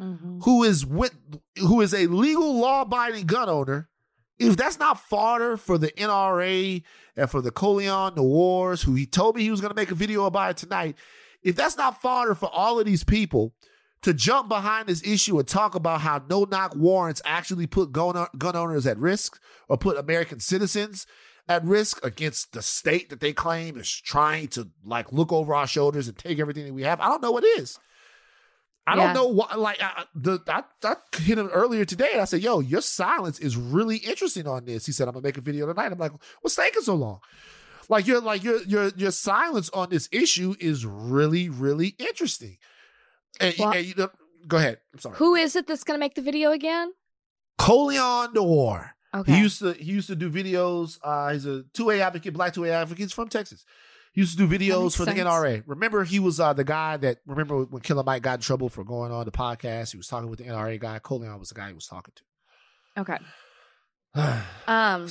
Mhm. 0.00 0.42
who 0.44 0.64
is 0.64 0.84
with 0.84 1.14
who 1.58 1.80
is 1.80 1.94
a 1.94 2.06
legal 2.08 2.58
law-abiding 2.58 3.26
gun 3.26 3.48
owner, 3.48 3.88
if 4.38 4.56
that's 4.56 4.78
not 4.78 4.98
fodder 5.00 5.56
for 5.56 5.78
the 5.78 5.92
NRA 6.00 6.82
and 7.16 7.30
for 7.30 7.40
the 7.40 7.52
Colion 7.52 8.14
the 8.16 8.22
Wars, 8.22 8.82
who 8.82 8.94
he 8.94 9.06
told 9.06 9.36
me 9.36 9.42
he 9.42 9.50
was 9.50 9.60
going 9.60 9.70
to 9.70 9.76
make 9.80 9.92
a 9.92 9.94
video 9.94 10.24
about 10.24 10.50
it 10.50 10.56
tonight, 10.56 10.96
if 11.42 11.54
that's 11.54 11.76
not 11.76 12.00
fodder 12.02 12.34
for 12.34 12.48
all 12.52 12.80
of 12.80 12.86
these 12.86 13.04
people 13.04 13.54
to 14.00 14.12
jump 14.12 14.48
behind 14.48 14.88
this 14.88 15.02
issue 15.06 15.38
and 15.38 15.46
talk 15.46 15.76
about 15.76 16.00
how 16.00 16.20
no-knock 16.28 16.74
warrants 16.74 17.22
actually 17.24 17.68
put 17.68 17.92
gun, 17.92 18.26
gun 18.36 18.56
owners 18.56 18.86
at 18.86 18.98
risk 18.98 19.38
or 19.68 19.76
put 19.78 19.96
American 19.96 20.40
citizens 20.40 21.06
at 21.48 21.64
risk 21.64 22.04
against 22.04 22.52
the 22.52 22.62
state 22.62 23.08
that 23.10 23.20
they 23.20 23.32
claim 23.32 23.76
is 23.78 23.88
trying 23.90 24.48
to 24.48 24.68
like 24.84 25.12
look 25.12 25.30
over 25.32 25.54
our 25.54 25.66
shoulders 25.68 26.08
and 26.08 26.18
take 26.18 26.40
everything 26.40 26.64
that 26.64 26.74
we 26.74 26.82
have, 26.82 26.98
I 27.00 27.08
don't 27.08 27.22
know 27.22 27.30
what 27.30 27.44
is. 27.44 27.78
I 28.86 28.96
Yeah. 28.96 29.04
don't 29.06 29.14
know 29.14 29.26
what 29.28 29.58
like 29.58 29.80
I, 29.80 30.04
the 30.14 30.40
I, 30.48 30.64
I 30.82 30.94
hit 31.16 31.38
him 31.38 31.48
earlier 31.48 31.84
today 31.84 32.08
and 32.12 32.20
I 32.20 32.24
said, 32.24 32.42
"Yo, 32.42 32.60
your 32.60 32.80
silence 32.80 33.38
is 33.38 33.56
really 33.56 33.98
interesting 33.98 34.46
on 34.48 34.64
this." 34.64 34.86
He 34.86 34.92
said, 34.92 35.06
"I'm 35.08 35.14
gonna 35.14 35.22
make 35.24 35.38
a 35.38 35.40
video 35.40 35.66
tonight." 35.66 35.92
I'm 35.92 35.98
like, 35.98 36.12
"What's 36.40 36.56
taking 36.56 36.82
so 36.82 36.94
long?" 36.96 37.20
Like 37.88 38.06
your 38.06 38.20
like 38.20 38.42
your 38.42 38.62
your 38.64 38.88
your 38.96 39.10
silence 39.12 39.70
on 39.70 39.90
this 39.90 40.08
issue 40.10 40.54
is 40.58 40.84
really 40.86 41.48
really 41.48 41.94
interesting. 41.98 42.58
And, 43.40 43.54
Well- 43.58 43.72
and 43.72 43.86
you 43.86 43.94
know, 43.96 44.10
go 44.48 44.56
ahead. 44.56 44.78
I'm 44.92 44.98
sorry. 45.00 45.16
Who 45.16 45.34
is 45.36 45.54
it 45.56 45.66
that's 45.66 45.84
going 45.84 45.96
to 45.98 46.00
make 46.00 46.14
the 46.14 46.22
video 46.22 46.50
again? 46.50 46.92
Colion 47.58 48.34
Noir. 48.34 48.94
Okay. 49.14 49.32
He 49.32 49.38
used 49.40 49.58
to 49.60 49.72
he 49.74 49.92
used 49.92 50.08
to 50.08 50.16
do 50.16 50.30
videos. 50.30 50.98
Uh, 51.04 51.32
he's 51.32 51.44
a 51.46 51.64
two 51.74 51.90
A 51.90 52.00
advocate, 52.00 52.32
black 52.34 52.54
two 52.54 52.64
A 52.64 52.70
advocate. 52.70 53.02
He's 53.02 53.12
from 53.12 53.28
Texas. 53.28 53.64
Used 54.14 54.38
to 54.38 54.46
do 54.46 54.58
videos 54.58 54.94
for 54.94 55.06
the. 55.06 55.12
NRA. 55.12 55.62
Remember, 55.66 56.04
he 56.04 56.18
was 56.18 56.38
uh, 56.38 56.52
the 56.52 56.64
guy 56.64 56.98
that 56.98 57.18
remember 57.26 57.64
when 57.64 57.80
Killer 57.80 58.02
Mike 58.02 58.22
got 58.22 58.34
in 58.34 58.40
trouble 58.42 58.68
for 58.68 58.84
going 58.84 59.10
on 59.10 59.24
the 59.24 59.30
podcast. 59.30 59.92
He 59.92 59.96
was 59.96 60.06
talking 60.06 60.28
with 60.28 60.38
the 60.38 60.44
NRA 60.44 60.78
guy. 60.78 60.98
Colion 60.98 61.38
was 61.38 61.48
the 61.48 61.54
guy 61.54 61.68
he 61.68 61.74
was 61.74 61.86
talking 61.86 62.14
to. 62.16 63.00
okay. 63.00 63.18
Um. 64.66 65.08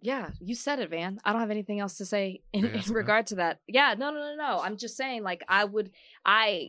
Yeah, 0.00 0.30
you 0.40 0.54
said 0.54 0.78
it, 0.78 0.90
Van. 0.90 1.18
I 1.24 1.32
don't 1.32 1.40
have 1.40 1.50
anything 1.50 1.80
else 1.80 1.96
to 1.96 2.06
say 2.06 2.42
in, 2.52 2.64
Yeah, 2.66 2.82
in 2.86 2.92
regard 2.92 3.26
to 3.28 3.36
that. 3.36 3.60
Yeah, 3.66 3.94
no, 3.98 4.10
no, 4.10 4.20
no, 4.20 4.36
no. 4.36 4.60
I'm 4.60 4.76
just 4.76 4.96
saying, 4.96 5.22
like, 5.24 5.42
I 5.48 5.64
would, 5.64 5.90
I, 6.24 6.68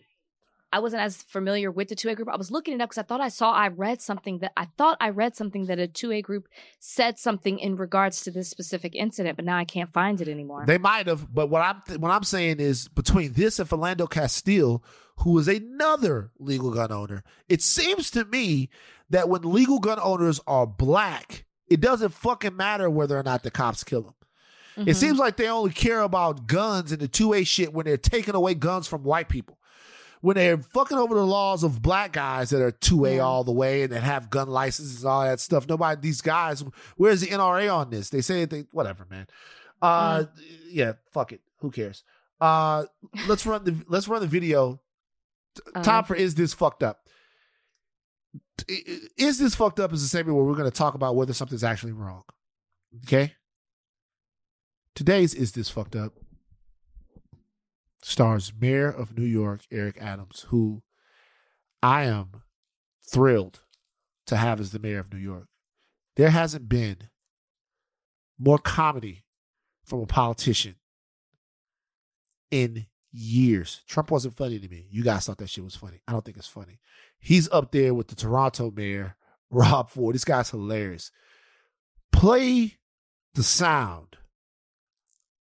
I 0.73 0.79
wasn't 0.79 1.01
as 1.03 1.23
familiar 1.23 1.71
with 1.71 1.87
the 1.87 1.95
two 1.95 2.09
A 2.09 2.15
group. 2.15 2.27
I 2.29 2.35
was 2.35 2.51
looking 2.51 2.73
it 2.73 2.81
up 2.81 2.89
because 2.89 2.97
I 2.97 3.03
thought 3.07 3.21
I 3.21 3.29
saw, 3.29 3.51
I 3.53 3.69
read 3.69 4.01
something 4.01 4.39
that 4.39 4.51
I 4.57 4.65
thought 4.77 4.97
I 4.99 5.09
read 5.09 5.35
something 5.35 5.65
that 5.67 5.79
a 5.79 5.87
two 5.87 6.11
A 6.11 6.21
group 6.21 6.47
said 6.79 7.17
something 7.17 7.57
in 7.59 7.77
regards 7.77 8.21
to 8.23 8.31
this 8.31 8.49
specific 8.49 8.93
incident, 8.93 9.37
but 9.37 9.45
now 9.45 9.57
I 9.57 9.63
can't 9.65 9.91
find 9.93 10.19
it 10.19 10.27
anymore. 10.27 10.65
They 10.67 10.77
might 10.77 11.07
have, 11.07 11.33
but 11.33 11.47
what 11.49 11.61
I'm 11.61 11.99
what 11.99 12.11
I'm 12.11 12.23
saying 12.23 12.59
is 12.59 12.87
between 12.89 13.33
this 13.33 13.59
and 13.59 13.69
Philando 13.69 14.09
Castile, 14.09 14.83
who 15.19 15.37
is 15.39 15.47
another 15.47 16.31
legal 16.37 16.71
gun 16.71 16.91
owner, 16.91 17.23
it 17.47 17.61
seems 17.61 18.11
to 18.11 18.25
me 18.25 18.69
that 19.09 19.29
when 19.29 19.43
legal 19.43 19.79
gun 19.79 19.99
owners 20.01 20.41
are 20.47 20.67
black, 20.67 21.45
it 21.69 21.79
doesn't 21.79 22.09
fucking 22.13 22.57
matter 22.57 22.89
whether 22.89 23.17
or 23.17 23.23
not 23.23 23.43
the 23.43 23.51
cops 23.51 23.85
kill 23.85 24.01
them. 24.01 24.13
It 24.75 24.89
Mhm. 24.91 24.95
seems 24.95 25.17
like 25.17 25.37
they 25.37 25.47
only 25.47 25.71
care 25.71 26.01
about 26.01 26.45
guns 26.45 26.91
and 26.91 27.01
the 27.01 27.07
two 27.07 27.33
A 27.33 27.43
shit 27.43 27.73
when 27.73 27.85
they're 27.85 27.97
taking 27.97 28.35
away 28.35 28.53
guns 28.53 28.85
from 28.85 29.03
white 29.03 29.27
people. 29.29 29.56
When 30.27 30.35
they're 30.35 30.57
fucking 30.57 30.97
over 30.97 31.15
the 31.15 31.25
laws 31.25 31.63
of 31.63 31.81
black 31.81 32.11
guys 32.11 32.49
that 32.49 32.61
are 32.61 32.69
two 32.69 33.05
A 33.05 33.15
Yeah. 33.15 33.21
all 33.21 33.45
the 33.45 33.53
way 33.53 33.83
and 33.83 33.93
that 33.93 34.03
have 34.03 34.29
gun 34.29 34.49
licenses 34.49 35.01
and 35.01 35.09
all 35.09 35.23
that 35.23 35.39
stuff. 35.39 35.69
Nobody, 35.69 36.01
these 36.01 36.19
guys, 36.19 36.65
where's 36.97 37.21
the 37.21 37.27
NRA 37.27 37.73
on 37.73 37.91
this? 37.91 38.09
They 38.09 38.19
say 38.19 38.43
they 38.43 38.65
whatever, 38.73 39.05
man. 39.09 39.27
Uh, 39.81 40.25
yeah, 40.69 40.95
fuck 41.13 41.31
it. 41.31 41.39
Who 41.59 41.71
cares? 41.71 42.03
Uh, 42.41 42.87
let's 43.29 43.45
run 43.45 43.63
the 43.63 43.77
let's 43.87 44.09
run 44.09 44.19
the 44.19 44.27
video. 44.27 44.81
Uh, 45.73 45.81
Time 45.81 46.03
for 46.03 46.13
is 46.13 46.35
this 46.35 46.53
fucked 46.53 46.83
up? 46.83 47.07
Is 48.67 49.39
this 49.39 49.55
fucked 49.55 49.79
up 49.79 49.93
is 49.93 50.01
the 50.01 50.09
segment 50.09 50.35
where 50.35 50.43
we're 50.43 50.57
going 50.57 50.69
to 50.69 50.77
talk 50.77 50.93
about 50.93 51.15
whether 51.15 51.31
something's 51.31 51.63
actually 51.63 51.93
wrong. 51.93 52.23
Okay. 53.05 53.31
Today's 54.93 55.33
is 55.33 55.53
this 55.53 55.69
fucked 55.69 55.95
up? 55.95 56.11
Stars 58.07 58.53
Mayor 58.57 58.89
of 58.89 59.17
New 59.17 59.25
York 59.25 59.65
Eric 59.69 59.97
Adams, 59.99 60.45
who 60.47 60.81
I 61.83 62.03
am 62.03 62.41
thrilled 63.05 63.59
to 64.27 64.37
have 64.37 64.61
as 64.61 64.71
the 64.71 64.79
mayor 64.79 64.99
of 64.99 65.11
New 65.11 65.19
York. 65.19 65.49
There 66.15 66.29
hasn't 66.29 66.69
been 66.69 67.09
more 68.39 68.59
comedy 68.59 69.25
from 69.83 69.99
a 69.99 70.05
politician 70.05 70.75
in 72.49 72.85
years. 73.11 73.83
Trump 73.89 74.09
wasn't 74.09 74.37
funny 74.37 74.57
to 74.57 74.69
me. 74.69 74.87
You 74.89 75.03
guys 75.03 75.25
thought 75.25 75.39
that 75.39 75.49
shit 75.49 75.65
was 75.65 75.75
funny. 75.75 75.99
I 76.07 76.13
don't 76.13 76.23
think 76.23 76.37
it's 76.37 76.47
funny. 76.47 76.79
He's 77.19 77.49
up 77.51 77.73
there 77.73 77.93
with 77.93 78.07
the 78.07 78.15
Toronto 78.15 78.71
mayor, 78.71 79.17
Rob 79.51 79.89
Ford. 79.89 80.15
This 80.15 80.23
guy's 80.23 80.49
hilarious. 80.49 81.11
Play 82.13 82.77
the 83.33 83.43
sound 83.43 84.15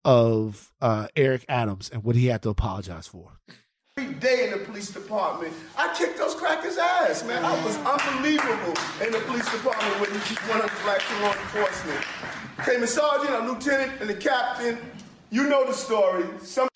of 0.06 0.70
uh, 0.80 1.08
Eric 1.16 1.44
Adams 1.48 1.90
and 1.90 2.04
what 2.04 2.14
he 2.14 2.26
had 2.26 2.40
to 2.42 2.48
apologize 2.48 3.08
for. 3.08 3.40
Every 3.98 4.14
day 4.14 4.44
in 4.44 4.52
the 4.52 4.64
police 4.64 4.90
department, 4.90 5.52
I 5.76 5.92
kicked 5.98 6.16
those 6.16 6.34
crackers' 6.36 6.78
ass, 6.78 7.24
man. 7.24 7.44
I 7.44 7.52
was 7.64 7.76
unbelievable 7.78 8.74
in 9.04 9.10
the 9.10 9.18
police 9.26 9.50
department 9.50 10.00
when 10.00 10.12
with 10.12 10.28
these 10.28 10.38
100 10.38 10.70
black 10.84 11.02
law 11.22 11.32
enforcement. 11.32 12.04
Came 12.64 12.84
a 12.84 12.86
sergeant, 12.86 13.30
a 13.34 13.52
lieutenant, 13.52 14.00
and 14.00 14.08
a 14.08 14.14
captain. 14.14 14.78
You 15.30 15.48
know 15.48 15.66
the 15.66 15.72
story. 15.72 16.24
Some 16.40 16.68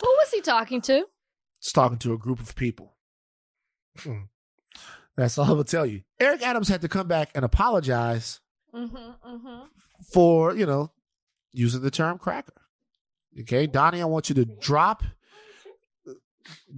Who 0.00 0.06
was 0.06 0.30
he 0.30 0.40
talking 0.40 0.80
to? 0.82 1.06
It's 1.58 1.72
talking 1.72 1.98
to 1.98 2.12
a 2.12 2.18
group 2.18 2.38
of 2.38 2.54
people. 2.54 2.94
Hmm. 3.98 4.22
That's 5.16 5.36
all 5.38 5.46
I'm 5.46 5.50
gonna 5.52 5.64
tell 5.64 5.86
you. 5.86 6.02
Eric 6.20 6.42
Adams 6.42 6.68
had 6.68 6.82
to 6.82 6.88
come 6.88 7.08
back 7.08 7.30
and 7.34 7.44
apologize 7.44 8.40
Mm-hmm, 8.72 8.96
mm-hmm. 8.96 9.64
for, 10.12 10.54
you 10.54 10.64
know, 10.64 10.90
using 11.52 11.82
the 11.82 11.90
term 11.90 12.18
cracker. 12.18 12.54
Okay, 13.40 13.66
Donnie, 13.66 14.02
I 14.02 14.06
want 14.06 14.28
you 14.28 14.34
to 14.36 14.44
drop 14.44 15.02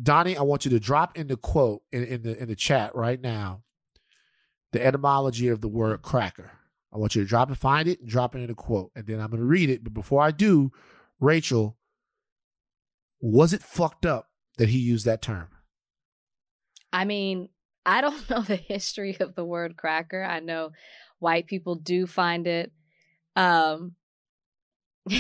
Donnie, 0.02 0.36
I 0.36 0.42
want 0.42 0.64
you 0.64 0.70
to 0.72 0.80
drop 0.80 1.16
in 1.16 1.26
the 1.26 1.36
quote 1.36 1.82
in, 1.90 2.05
in 2.05 2.22
the 2.22 2.38
in 2.38 2.48
the 2.48 2.56
chat 2.56 2.94
right 2.94 3.20
now 3.20 3.62
the 4.74 4.84
etymology 4.84 5.46
of 5.48 5.60
the 5.60 5.68
word 5.68 6.02
cracker. 6.02 6.51
I 6.92 6.98
want 6.98 7.14
you 7.14 7.22
to 7.22 7.28
drop 7.28 7.48
it, 7.48 7.56
find 7.56 7.88
it, 7.88 8.01
and 8.01 8.09
drop 8.09 8.34
it 8.34 8.40
in 8.40 8.48
the 8.48 8.55
quote. 8.55 8.90
And 8.96 9.06
then 9.06 9.20
I'm 9.20 9.30
gonna 9.30 9.44
read 9.44 9.70
it. 9.70 9.84
But 9.84 9.94
before 9.94 10.20
I 10.20 10.32
do, 10.32 10.72
Rachel, 11.20 11.76
was 13.20 13.52
it 13.52 13.62
fucked 13.62 14.05
up 14.05 14.30
that 14.59 14.68
he 14.68 14.78
used 14.78 15.06
that 15.06 15.22
term? 15.22 15.48
I 16.92 17.05
mean, 17.05 17.48
I 17.86 18.01
don't 18.01 18.28
know 18.30 18.42
the 18.42 18.56
history 18.56 19.16
of 19.20 19.36
the 19.36 19.44
word 19.44 19.76
cracker. 19.76 20.22
I 20.22 20.40
know 20.40 20.70
white 21.20 21.46
people 21.46 21.76
do 21.76 22.06
find 22.06 22.46
it. 22.48 22.72
Um, 23.36 23.94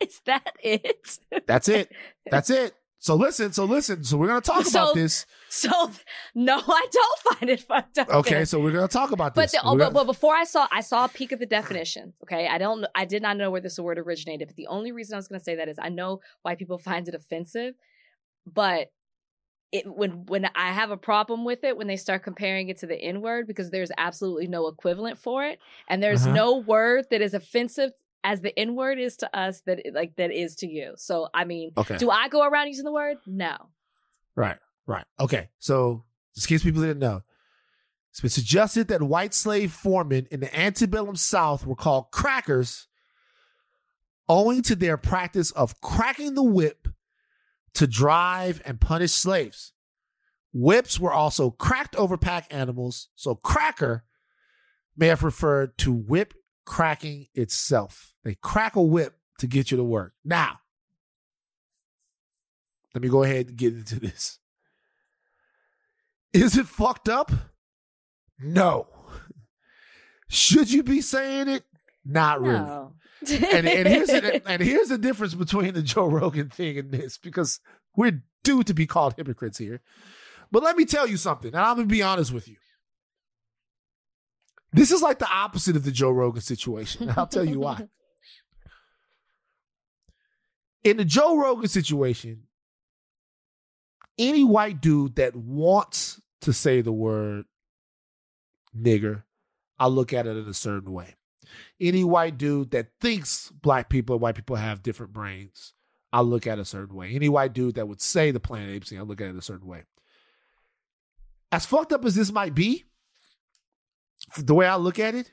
is 0.00 0.20
that 0.26 0.52
it? 0.62 1.18
That's 1.46 1.68
it. 1.68 1.90
That's 2.30 2.50
it. 2.50 2.74
So 2.98 3.16
listen, 3.16 3.52
so 3.52 3.66
listen. 3.66 4.02
So 4.02 4.16
we're 4.16 4.28
gonna 4.28 4.40
talk 4.40 4.64
So- 4.64 4.82
about 4.82 4.94
this. 4.94 5.26
So 5.50 5.90
no, 6.34 6.56
I 6.66 6.86
don't 6.90 7.38
find 7.38 7.50
it 7.50 7.60
fucked 7.60 7.98
up. 7.98 8.08
Okay, 8.08 8.44
so 8.46 8.58
we're 8.60 8.72
gonna 8.72 8.88
talk 8.88 9.12
about 9.12 9.34
But, 9.34 9.42
this. 9.42 9.52
the, 9.52 9.58
oh, 9.62 9.72
but, 9.76 9.78
gonna- 9.78 9.90
but 9.94 10.04
before 10.04 10.34
I 10.34 10.44
saw, 10.44 10.66
I 10.72 10.80
saw 10.80 11.04
a 11.04 11.08
peek 11.08 11.30
of 11.32 11.38
the 11.38 11.46
definition. 11.46 12.14
Okay, 12.24 12.48
I 12.48 12.56
don't, 12.58 12.86
I 12.94 13.04
did 13.04 13.22
not 13.22 13.36
know 13.36 13.50
where 13.50 13.60
this 13.60 13.78
word 13.78 13.98
originated. 13.98 14.48
But 14.48 14.56
the 14.56 14.66
only 14.68 14.90
reason 14.90 15.14
I 15.14 15.18
was 15.18 15.28
going 15.28 15.38
to 15.38 15.44
say 15.44 15.54
that 15.56 15.68
is 15.68 15.78
I 15.78 15.90
know 15.90 16.20
why 16.42 16.54
people 16.54 16.78
find 16.78 17.06
it 17.06 17.14
offensive, 17.14 17.74
but 18.46 18.88
it 19.70 19.84
when 19.86 20.24
when 20.26 20.48
I 20.54 20.72
have 20.72 20.90
a 20.90 20.96
problem 20.96 21.44
with 21.44 21.62
it 21.64 21.76
when 21.76 21.88
they 21.88 21.96
start 21.96 22.22
comparing 22.22 22.68
it 22.68 22.78
to 22.78 22.86
the 22.86 22.96
N 22.96 23.20
word 23.20 23.46
because 23.46 23.70
there's 23.70 23.90
absolutely 23.98 24.46
no 24.46 24.66
equivalent 24.68 25.18
for 25.18 25.44
it, 25.44 25.58
and 25.88 26.02
there's 26.02 26.24
Uh-huh. 26.24 26.34
no 26.34 26.56
word 26.58 27.04
that 27.10 27.20
is 27.20 27.34
offensive 27.34 27.90
as 28.24 28.40
the 28.40 28.58
N 28.58 28.74
word 28.74 28.98
is 28.98 29.16
to 29.18 29.38
us 29.38 29.60
that 29.66 29.80
like 29.92 30.16
that 30.16 30.32
is 30.32 30.56
to 30.56 30.66
you. 30.66 30.94
So 30.96 31.28
I 31.32 31.44
mean, 31.44 31.72
Okay. 31.76 31.98
do 31.98 32.10
I 32.10 32.28
go 32.28 32.42
around 32.44 32.66
using 32.68 32.84
the 32.84 32.92
word? 32.92 33.18
No. 33.26 33.56
Right, 34.34 34.58
right. 34.86 35.04
Okay. 35.20 35.50
So, 35.60 36.04
just 36.34 36.50
in 36.50 36.56
case 36.56 36.64
people 36.64 36.80
didn't 36.82 36.98
know, 36.98 37.22
it's 38.10 38.20
been 38.20 38.30
suggested 38.30 38.88
that 38.88 39.02
white 39.02 39.34
slave 39.34 39.72
foremen 39.72 40.26
in 40.30 40.40
the 40.40 40.58
antebellum 40.58 41.14
South 41.16 41.64
were 41.66 41.76
called 41.76 42.10
crackers 42.10 42.88
owing 44.28 44.62
to 44.62 44.74
their 44.74 44.96
practice 44.96 45.50
of 45.52 45.80
cracking 45.80 46.34
the 46.34 46.42
whip 46.42 46.88
to 47.74 47.86
drive 47.86 48.62
and 48.64 48.80
punish 48.80 49.12
slaves. 49.12 49.72
Whips 50.52 50.98
were 50.98 51.12
also 51.12 51.50
cracked 51.50 51.94
over 51.96 52.16
pack 52.16 52.46
animals, 52.50 53.08
so 53.14 53.34
cracker 53.34 54.04
may 54.96 55.08
have 55.08 55.22
referred 55.24 55.76
to 55.78 55.92
whip 55.92 56.34
cracking 56.64 57.26
itself. 57.34 58.12
They 58.24 58.34
crack 58.36 58.76
a 58.76 58.82
whip 58.82 59.16
to 59.38 59.46
get 59.46 59.70
you 59.70 59.76
to 59.76 59.84
work. 59.84 60.12
Now, 60.24 60.60
Let 62.94 63.02
me 63.02 63.08
go 63.08 63.24
ahead 63.24 63.48
and 63.48 63.56
get 63.56 63.72
into 63.74 63.98
this. 63.98 64.38
Is 66.32 66.56
it 66.56 66.66
fucked 66.66 67.08
up? 67.08 67.32
No. 68.38 68.86
Should 70.28 70.70
you 70.70 70.82
be 70.82 71.00
saying 71.00 71.48
it? 71.48 71.64
Not 72.04 72.40
really. 72.40 72.58
No. 72.58 72.92
And, 73.26 73.66
and 73.66 73.88
here's 73.88 74.08
the, 74.08 74.42
and 74.46 74.60
here's 74.60 74.88
the 74.88 74.98
difference 74.98 75.34
between 75.34 75.72
the 75.72 75.80
Joe 75.80 76.06
Rogan 76.06 76.50
thing 76.50 76.76
and 76.76 76.92
this 76.92 77.16
because 77.16 77.58
we're 77.96 78.22
due 78.42 78.62
to 78.64 78.74
be 78.74 78.86
called 78.86 79.14
hypocrites 79.16 79.56
here. 79.56 79.80
But 80.52 80.62
let 80.62 80.76
me 80.76 80.84
tell 80.84 81.06
you 81.06 81.16
something, 81.16 81.54
and 81.54 81.64
I'm 81.64 81.76
gonna 81.76 81.86
be 81.86 82.02
honest 82.02 82.32
with 82.32 82.46
you. 82.48 82.56
This 84.74 84.90
is 84.90 85.02
like 85.02 85.20
the 85.20 85.30
opposite 85.32 85.76
of 85.76 85.84
the 85.84 85.92
Joe 85.92 86.10
Rogan 86.10 86.42
situation. 86.42 87.08
I'll 87.16 87.28
tell 87.28 87.44
you 87.44 87.60
why. 87.60 87.86
In 90.82 90.96
the 90.96 91.04
Joe 91.04 91.38
Rogan 91.38 91.68
situation, 91.68 92.48
any 94.18 94.42
white 94.42 94.80
dude 94.80 95.14
that 95.14 95.36
wants 95.36 96.20
to 96.40 96.52
say 96.52 96.80
the 96.80 96.92
word 96.92 97.44
nigger, 98.76 99.22
I 99.78 99.86
look 99.86 100.12
at 100.12 100.26
it 100.26 100.36
in 100.36 100.48
a 100.48 100.54
certain 100.54 100.92
way. 100.92 101.14
Any 101.80 102.02
white 102.02 102.36
dude 102.36 102.72
that 102.72 102.88
thinks 103.00 103.50
black 103.50 103.88
people 103.88 104.16
and 104.16 104.22
white 104.22 104.34
people 104.34 104.56
have 104.56 104.82
different 104.82 105.12
brains, 105.12 105.72
I 106.12 106.20
look 106.20 106.48
at 106.48 106.58
it 106.58 106.62
a 106.62 106.66
certain 106.66 106.96
way. 106.96 107.14
Any 107.14 107.28
white 107.28 107.52
dude 107.52 107.76
that 107.76 107.86
would 107.86 108.00
say 108.00 108.32
the 108.32 108.40
Planet 108.40 108.74
Apes 108.74 108.92
I 108.92 109.00
look 109.02 109.20
at 109.20 109.28
it 109.28 109.36
a 109.36 109.42
certain 109.42 109.68
way. 109.68 109.84
As 111.52 111.64
fucked 111.64 111.92
up 111.92 112.04
as 112.04 112.16
this 112.16 112.32
might 112.32 112.54
be, 112.54 112.84
the 114.36 114.54
way 114.54 114.66
I 114.66 114.76
look 114.76 114.98
at 114.98 115.14
it, 115.14 115.32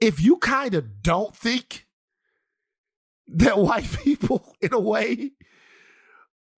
if 0.00 0.20
you 0.20 0.36
kind 0.38 0.74
of 0.74 1.02
don't 1.02 1.34
think 1.34 1.86
that 3.28 3.58
white 3.58 3.90
people, 4.04 4.54
in 4.60 4.72
a 4.72 4.80
way, 4.80 5.32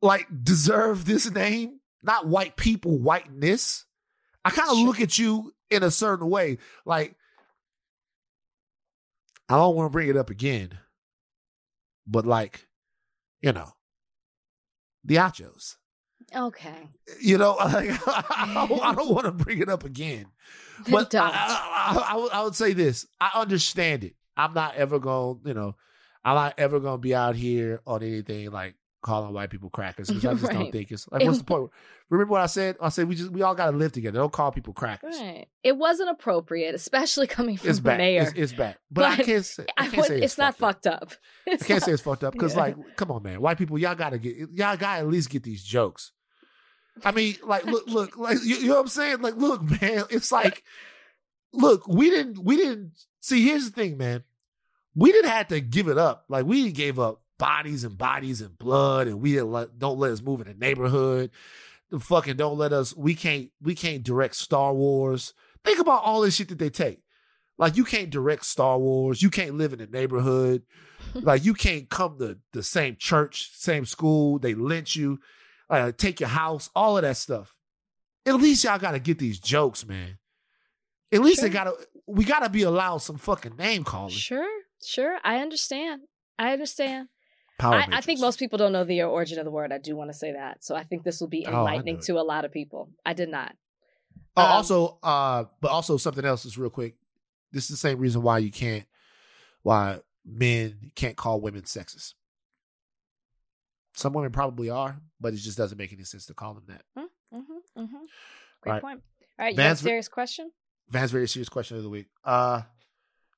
like 0.01 0.27
deserve 0.43 1.05
this 1.05 1.31
name, 1.31 1.81
not 2.03 2.27
white 2.27 2.57
people, 2.57 2.99
whiteness, 2.99 3.85
I 4.45 4.51
kind 4.51 4.71
of 4.71 4.79
look 4.79 5.01
at 5.01 5.19
you 5.19 5.55
in 5.71 5.83
a 5.83 5.91
certain 5.91 6.29
way. 6.29 6.59
Like, 6.85 7.17
I 9.49 9.57
don't 9.57 9.77
want 9.77 9.91
to 9.91 9.93
bring 9.93 10.09
it 10.09 10.17
up 10.17 10.31
again, 10.31 10.79
but 12.07 12.27
like, 12.27 12.67
you 13.41 13.53
know, 13.53 13.73
the 15.05 15.17
Achos. 15.17 15.77
Okay. 16.35 16.89
You 17.21 17.39
know, 17.39 17.53
like, 17.59 17.91
I 18.07 18.67
don't, 18.69 18.83
I 18.83 18.95
don't 18.95 19.11
want 19.15 19.27
to 19.27 19.33
bring 19.33 19.61
it 19.61 19.69
up 19.69 19.85
again. 19.85 20.27
But. 20.91 21.15
I, 21.15 21.31
I, 21.31 22.29
I, 22.33 22.43
would- 22.43 22.55
say 22.55 22.73
this: 22.73 23.07
I 23.21 23.31
understand 23.35 24.05
it. 24.05 24.15
I'm 24.37 24.55
not 24.55 24.75
ever 24.77 24.99
going, 24.99 25.41
to 25.43 25.49
you 25.49 25.55
know, 25.55 25.77
I'm 26.25 26.35
not 26.35 26.55
ever 26.59 26.81
going 26.81 26.95
to 26.95 27.01
be 27.01 27.15
out 27.15 27.37
here 27.37 27.81
on 27.87 28.03
anything 28.03 28.51
like 28.51 28.75
calling 29.03 29.33
white 29.35 29.51
people 29.51 29.69
crackers 29.69 30.09
because 30.09 30.25
I 30.25 30.35
just 30.41 30.53
don't 30.53 30.73
think 30.73 30.91
it's 30.91 31.07
like. 31.11 31.25
What's 31.25 31.39
the 31.39 31.45
point? 31.45 31.71
Remember 32.09 32.33
what 32.33 32.41
I 32.43 32.47
said? 32.47 32.77
I 32.81 32.89
said 32.91 33.09
we 33.09 33.15
just 33.15 33.31
we 33.31 33.41
all 33.43 33.55
got 33.55 33.71
to 33.71 33.77
live 33.77 33.93
together. 33.93 34.19
Don't 34.19 34.33
call 34.33 34.53
people 34.53 34.73
crackers. 34.75 35.17
Right. 35.19 35.47
It 35.63 35.77
wasn't 35.77 36.11
appropriate, 36.11 36.75
especially 36.75 37.27
coming 37.27 37.57
from 37.57 37.71
It's 37.71 37.79
the 37.79 37.85
bad. 37.85 37.99
mayor. 37.99 38.23
It's, 38.23 38.33
it's 38.35 38.53
bad. 38.53 38.77
But, 38.91 39.05
I 39.05 39.17
can't 39.23 39.45
say 39.45 39.65
I 39.79 39.85
I 39.85 39.89
can't 39.89 39.97
would- 39.97 40.07
say 40.07 40.21
it's, 40.23 40.37
not 40.39 40.57
fucked 40.57 40.87
up. 40.87 41.03
up. 41.03 41.13
I 41.47 41.57
can't 41.57 41.71
not- 41.71 41.83
say 41.83 41.93
it's 41.93 42.03
fucked 42.03 42.25
up 42.25 42.33
because, 42.35 42.55
Yeah. 42.55 42.61
like, 42.61 42.77
come 42.97 43.11
on, 43.11 43.23
man, 43.23 43.41
white 43.41 43.57
people, 43.59 43.79
y'all 43.79 43.95
gotta 43.95 44.19
get, 44.19 44.37
y'all 44.37 44.77
gotta 44.77 45.01
at 45.01 45.09
least 45.09 45.31
get 45.31 45.43
these 45.43 45.63
jokes. 45.65 46.13
I 47.05 47.13
mean, 47.13 47.37
like, 47.43 47.65
look, 47.65 47.87
look, 47.87 48.17
like, 48.17 48.39
you, 48.45 48.57
you 48.57 48.69
know 48.69 48.75
what 48.75 48.81
I'm 48.81 48.89
saying? 48.89 49.23
Like, 49.23 49.37
look, 49.37 49.63
man, 49.63 50.05
it's 50.11 50.31
like, 50.31 50.63
look, 51.53 51.87
we 51.89 52.11
didn't, 52.11 52.39
we 52.39 52.57
didn't 52.57 52.93
see. 53.21 53.45
Here's 53.47 53.71
the 53.71 53.71
thing, 53.71 53.97
man, 53.97 54.25
we 54.95 55.13
didn't 55.13 55.31
have 55.31 55.49
to 55.49 55.61
give 55.61 55.89
it 55.89 55.99
up. 55.99 56.25
Like, 56.29 56.45
we 56.45 56.71
gave 56.73 56.99
up 56.99 57.23
bodies 57.39 57.85
and 57.85 57.97
bodies 57.97 58.41
and 58.41 58.59
blood, 58.59 59.09
and 59.09 59.21
we 59.21 59.33
didn't 59.33 59.53
let, 59.53 59.79
don't 59.79 59.99
let 59.99 60.13
us 60.13 60.23
move 60.23 60.41
in 60.41 60.49
the 60.49 60.55
neighborhood. 60.55 61.31
The 61.91 61.99
fucking 61.99 62.37
don't 62.37 62.59
let 62.59 62.73
us. 62.73 62.97
We 62.97 63.15
can't, 63.15 63.51
we 63.61 63.75
can't 63.75 64.03
direct 64.03 64.37
Star 64.37 64.73
Wars. 64.73 65.35
Think 65.65 65.79
about 65.79 66.05
all 66.05 66.23
this 66.23 66.37
shit 66.37 66.49
that 66.49 66.59
they 66.59 66.71
take. 66.71 67.01
Like, 67.59 67.77
you 67.77 67.85
can't 67.85 68.11
direct 68.11 68.45
Star 68.45 68.79
Wars. 68.79 69.23
You 69.23 69.31
can't 69.31 69.57
live 69.57 69.73
in 69.73 69.79
the 69.79 69.87
neighborhood 69.87 70.63
like 71.15 71.45
you 71.45 71.55
can't 71.55 71.89
come 71.91 72.19
to 72.19 72.39
the 72.53 72.63
same 72.63 72.97
church, 72.99 73.51
same 73.55 73.85
school. 73.85 74.39
They 74.39 74.55
lynch 74.55 74.97
you, 74.97 75.19
uh, 75.73 75.93
take 75.93 76.21
your 76.21 76.29
house, 76.29 76.71
all 76.75 76.97
of 76.97 77.03
that 77.03 77.17
stuff. 77.17 77.57
At 78.27 78.35
least 78.37 78.63
y'all 78.65 78.79
gotta 78.79 79.01
get 79.01 79.19
these 79.19 79.41
jokes, 79.41 79.87
man. 79.87 80.19
At 81.11 81.21
least 81.23 81.41
they 81.43 81.49
gotta. 81.49 81.73
We 82.07 82.25
gotta 82.25 82.49
be 82.49 82.63
allowed 82.63 82.99
some 82.99 83.17
fucking 83.19 83.57
name 83.57 83.85
calling. 83.85 84.11
Sure, 84.11 84.49
sure. 84.85 85.19
I 85.25 85.39
understand. 85.39 86.03
I 86.39 86.53
understand. 86.53 87.09
Power 87.59 87.75
I, 87.75 87.87
I 87.93 88.01
think 88.01 88.21
most 88.21 88.39
people 88.39 88.59
don't 88.59 88.73
know 88.73 88.85
the 88.85 89.03
origin 89.03 89.39
of 89.39 89.45
the 89.45 89.51
word. 89.51 89.73
I 89.73 89.79
do 89.79 89.95
want 89.97 90.11
to 90.11 90.15
say 90.17 90.33
that. 90.33 90.65
So 90.65 90.75
I 90.75 90.83
think 90.85 91.05
this 91.05 91.21
will 91.21 91.29
be 91.29 91.47
Oh, 91.47 91.51
enlightening 91.51 91.97
it. 91.99 92.03
to 92.05 92.15
a 92.15 92.23
lot 92.23 92.45
of 92.45 92.53
people. 92.53 92.91
I 93.05 93.13
did 93.13 93.29
not. 93.29 93.55
Oh, 94.37 94.43
um, 94.43 94.51
also, 94.53 94.99
uh, 95.03 95.45
but 95.61 95.71
also 95.71 95.97
something 95.97 96.25
else 96.25 96.45
is 96.45 96.57
real 96.59 96.71
quick. 96.71 96.95
This 97.53 97.65
is 97.65 97.71
the 97.71 97.77
same 97.77 97.99
reason 97.99 98.23
why 98.23 98.39
you 98.39 98.51
can't, 98.51 98.85
why 99.63 100.01
men 100.25 100.91
can't 100.97 101.17
call 101.17 101.41
women 101.41 101.63
sexist. 101.63 102.15
Some 103.95 104.13
women 104.15 104.33
probably 104.33 104.71
are, 104.71 105.01
but 105.21 105.35
it 105.35 105.37
just 105.39 105.59
doesn't 105.59 105.77
make 105.79 105.93
any 105.93 106.05
sense 106.05 106.27
to 106.27 106.35
call 106.35 106.55
them 106.55 106.65
that. 106.69 106.83
Mm-hmm, 106.99 107.81
mm-hmm. 107.83 107.97
Great 108.63 108.73
Right. 108.73 108.83
point. 108.83 109.03
All 109.39 109.45
right, 109.47 109.53
you 109.53 109.57
got 109.57 109.73
a 109.73 109.77
serious 109.77 110.09
question? 110.09 110.51
Van's 110.89 111.11
very 111.11 111.29
serious 111.29 111.49
question 111.49 111.77
of 111.77 111.83
the 111.83 111.89
week. 111.91 112.07
Uh, 112.25 112.63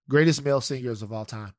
greatest 0.08 0.44
male 0.44 0.60
singers 0.60 1.02
of 1.02 1.12
all 1.12 1.24
time. 1.24 1.54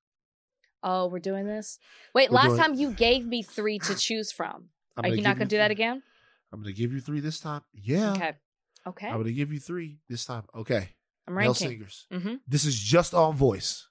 Oh, 0.83 1.07
we're 1.07 1.19
doing 1.19 1.47
this. 1.47 1.79
Wait, 2.13 2.29
We're 2.29 2.35
last 2.35 2.57
time 2.57 2.75
you 2.75 2.91
gave 2.91 3.25
me 3.25 3.41
three 3.41 3.79
to 3.79 3.95
choose 3.95 4.31
from. 4.31 4.69
Are 4.97 5.09
you 5.09 5.21
not 5.21 5.37
going 5.37 5.47
to 5.47 5.55
do 5.55 5.57
that 5.57 5.71
again? 5.71 6.03
I'm 6.53 6.61
gonna 6.61 6.73
give 6.73 6.93
you 6.93 7.01
three 7.01 7.19
this 7.19 7.39
time. 7.41 7.63
Yeah. 7.73 8.11
Okay. 8.13 8.33
Okay. 8.87 9.07
I'm 9.07 9.17
gonna 9.17 9.31
give 9.33 9.51
you 9.51 9.59
three 9.59 9.99
this 10.07 10.23
time. 10.25 10.43
Okay. 10.55 10.89
I'm 11.27 11.33
Male 11.33 11.47
ranking. 11.49 11.69
singers. 11.69 12.05
hmm 12.11 12.35
This 12.47 12.63
is 12.65 12.79
just 12.79 13.13
on 13.13 13.35
voice. 13.35 13.87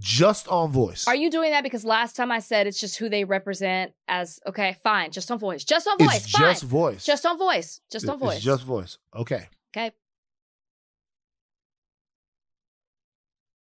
Just 0.00 0.48
on 0.48 0.72
voice. 0.72 1.06
Are 1.06 1.14
you 1.14 1.30
doing 1.30 1.50
that 1.50 1.62
because 1.62 1.84
last 1.84 2.16
time 2.16 2.32
I 2.32 2.38
said 2.40 2.66
it's 2.66 2.80
just 2.80 2.96
who 2.96 3.08
they 3.08 3.24
represent 3.24 3.92
as 4.08 4.40
okay, 4.46 4.76
fine, 4.82 5.10
just 5.10 5.30
on 5.30 5.38
voice. 5.38 5.62
Just 5.62 5.86
on 5.86 5.98
voice. 5.98 6.24
It's 6.24 6.30
fine. 6.30 6.42
just 6.42 6.62
voice. 6.64 7.04
Just 7.04 7.26
on 7.26 7.38
voice. 7.38 7.80
Just 7.90 8.08
on 8.08 8.18
voice. 8.18 8.36
It's 8.36 8.44
just 8.44 8.64
voice. 8.64 8.98
Okay. 9.14 9.48
okay. 9.76 9.92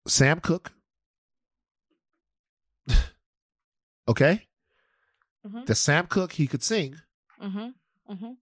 Sam 0.07 0.41
Cooke. 0.41 0.73
okay. 4.09 4.43
Mhm. 5.47 5.67
The 5.67 5.75
Sam 5.75 6.07
Cooke 6.07 6.33
he 6.33 6.47
could 6.47 6.63
sing. 6.63 6.97
Mm-hmm. 7.43 8.13
Mm-hmm. 8.13 8.33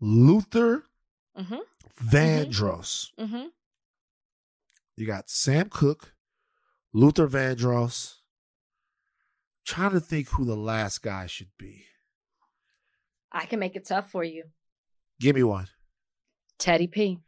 Luther 0.00 0.84
Mm-hmm. 1.38 1.56
Vandross. 2.04 3.10
Mm-hmm. 3.18 3.46
You 4.96 5.06
got 5.06 5.30
Sam 5.30 5.68
Cooke, 5.70 6.12
Luther 6.92 7.28
Vandross. 7.28 8.14
Trying 9.66 9.90
to 9.90 10.00
think 10.00 10.28
who 10.30 10.44
the 10.44 10.56
last 10.56 11.02
guy 11.02 11.26
should 11.26 11.50
be. 11.58 11.84
I 13.30 13.44
can 13.44 13.58
make 13.60 13.76
it 13.76 13.86
tough 13.86 14.10
for 14.10 14.24
you. 14.24 14.44
Give 15.20 15.36
me 15.36 15.42
one. 15.42 15.66
Teddy 16.58 16.86
P. 16.86 17.18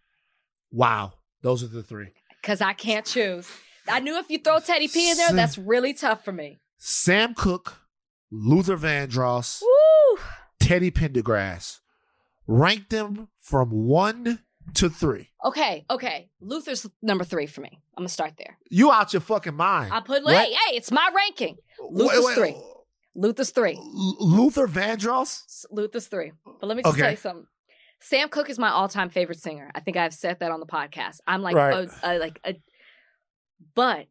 Wow. 0.70 1.14
Those 1.42 1.62
are 1.62 1.68
the 1.68 1.82
three. 1.82 2.12
Because 2.40 2.60
I 2.60 2.72
can't 2.72 3.04
choose. 3.04 3.48
I 3.88 4.00
knew 4.00 4.18
if 4.18 4.30
you 4.30 4.38
throw 4.38 4.60
Teddy 4.60 4.88
P 4.88 5.10
in 5.10 5.16
there, 5.16 5.28
Sam- 5.28 5.36
that's 5.36 5.58
really 5.58 5.92
tough 5.92 6.24
for 6.24 6.32
me. 6.32 6.60
Sam 6.78 7.34
Cooke, 7.34 7.78
Luther 8.30 8.76
Vandross, 8.76 9.60
Woo! 9.60 10.22
Teddy 10.58 10.90
Pendergrass. 10.90 11.80
Rank 12.46 12.88
them 12.88 13.28
from 13.38 13.70
one 13.70 14.40
to 14.74 14.88
three. 14.90 15.30
Okay, 15.44 15.84
okay. 15.90 16.28
Luther's 16.40 16.86
number 17.02 17.24
three 17.24 17.46
for 17.46 17.60
me. 17.60 17.70
I'm 17.96 18.02
gonna 18.02 18.08
start 18.08 18.34
there. 18.38 18.56
You 18.70 18.90
out 18.92 19.12
your 19.12 19.20
fucking 19.20 19.54
mind. 19.54 19.92
I 19.92 20.00
put 20.00 20.24
What? 20.24 20.34
hey, 20.36 20.52
hey, 20.52 20.76
it's 20.76 20.90
my 20.90 21.10
ranking. 21.14 21.56
Luther's 21.80 22.34
three. 22.34 22.56
Luther's 23.14 23.50
three. 23.50 23.74
L- 23.76 24.16
Luther 24.20 24.66
Vandross? 24.68 25.64
Luther's 25.70 26.06
three. 26.06 26.32
But 26.44 26.66
let 26.66 26.76
me 26.76 26.82
just 26.82 26.94
Okay. 26.94 27.02
tell 27.02 27.10
you 27.10 27.16
something. 27.16 27.46
Sam 28.00 28.28
Cooke 28.30 28.48
is 28.48 28.58
my 28.58 28.70
all-time 28.70 29.10
favorite 29.10 29.40
singer. 29.40 29.70
I 29.74 29.80
think 29.80 29.96
I've 29.96 30.14
said 30.14 30.38
that 30.40 30.50
on 30.50 30.60
the 30.60 30.66
podcast. 30.66 31.18
I'm 31.26 31.42
like, 31.42 31.54
Right. 31.56 31.88
a, 32.02 32.16
a, 32.16 32.18
like 32.18 32.40
a, 32.46 32.54
but, 33.74 34.08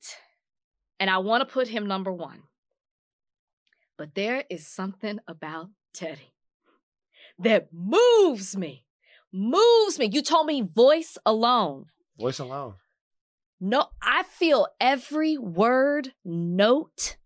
and 0.99 1.10
I 1.10 1.18
want 1.19 1.41
to 1.41 1.52
put 1.52 1.68
him 1.68 1.88
number 1.88 2.11
one. 2.14 2.44
But 3.98 4.14
there 4.15 4.44
is 4.49 4.68
something 4.68 5.19
about 5.27 5.69
Teddy 5.94 6.34
that 7.40 7.69
moves 7.73 8.56
me, 8.56 8.86
moves 9.34 9.99
me. 9.99 10.10
You 10.11 10.22
told 10.22 10.47
me 10.47 10.61
voice 10.61 11.18
alone. 11.26 11.85
Voice 12.18 12.39
alone. 12.39 12.76
No, 13.61 13.88
I 14.01 14.23
feel 14.23 14.68
every 14.80 15.38
word, 15.38 16.14
note, 16.23 17.18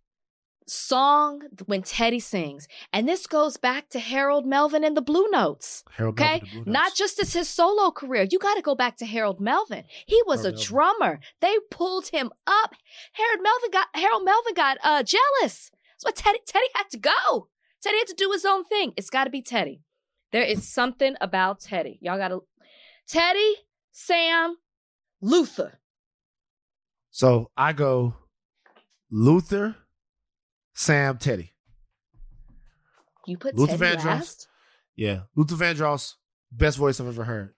song 0.67 1.41
when 1.65 1.83
Teddy 1.83 2.19
sings. 2.19 2.67
And 2.91 3.07
this 3.07 3.27
goes 3.27 3.57
back 3.57 3.89
to 3.89 3.99
Harold 3.99 4.45
Melvin 4.45 4.83
and 4.83 4.97
the 4.97 5.01
Blue 5.01 5.27
Notes. 5.29 5.83
Harold 5.91 6.19
Okay? 6.19 6.41
Melvin, 6.53 6.71
Not 6.73 6.95
just 6.95 7.19
as 7.21 7.33
his 7.33 7.49
solo 7.49 7.91
career. 7.91 8.25
You 8.29 8.39
got 8.39 8.55
to 8.55 8.61
go 8.61 8.73
back 8.73 8.97
to 8.97 9.05
Harold 9.05 9.39
Melvin. 9.39 9.83
He 10.07 10.21
was 10.25 10.41
Harold 10.41 10.55
a 10.55 10.57
Melvin. 10.57 10.65
drummer. 10.67 11.19
They 11.41 11.55
pulled 11.69 12.07
him 12.07 12.31
up. 12.47 12.73
Harold 13.13 13.41
Melvin 13.43 13.69
got 13.71 13.87
Harold 13.93 14.23
Melvin 14.25 14.53
got 14.55 14.77
uh 14.83 15.03
jealous. 15.03 15.69
That's 16.01 16.05
why 16.05 16.11
Teddy 16.15 16.39
Teddy 16.47 16.65
had 16.75 16.89
to 16.91 16.97
go. 16.97 17.49
Teddy 17.81 17.97
had 17.97 18.07
to 18.07 18.15
do 18.15 18.31
his 18.31 18.45
own 18.45 18.63
thing. 18.63 18.93
It's 18.97 19.09
got 19.09 19.25
to 19.25 19.29
be 19.29 19.41
Teddy. 19.41 19.81
There 20.33 20.43
is 20.43 20.67
something 20.67 21.15
about 21.21 21.61
Teddy. 21.61 21.99
Y'all 22.01 22.17
got 22.17 22.29
to. 22.29 22.43
Teddy, 23.07 23.55
Sam, 23.91 24.57
Luther. 25.21 25.79
So 27.11 27.51
I 27.55 27.71
go 27.73 28.15
Luther, 29.11 29.75
Sam, 30.73 31.17
Teddy. 31.19 31.51
You 33.27 33.37
put 33.37 33.55
Luther 33.55 33.77
Teddy 33.77 33.97
Vandross. 33.97 34.05
last? 34.05 34.47
Yeah, 34.95 35.21
Luther 35.35 35.55
Vandross, 35.55 36.15
best 36.51 36.77
voice 36.77 36.99
I've 36.99 37.07
ever 37.07 37.23
heard. 37.23 37.53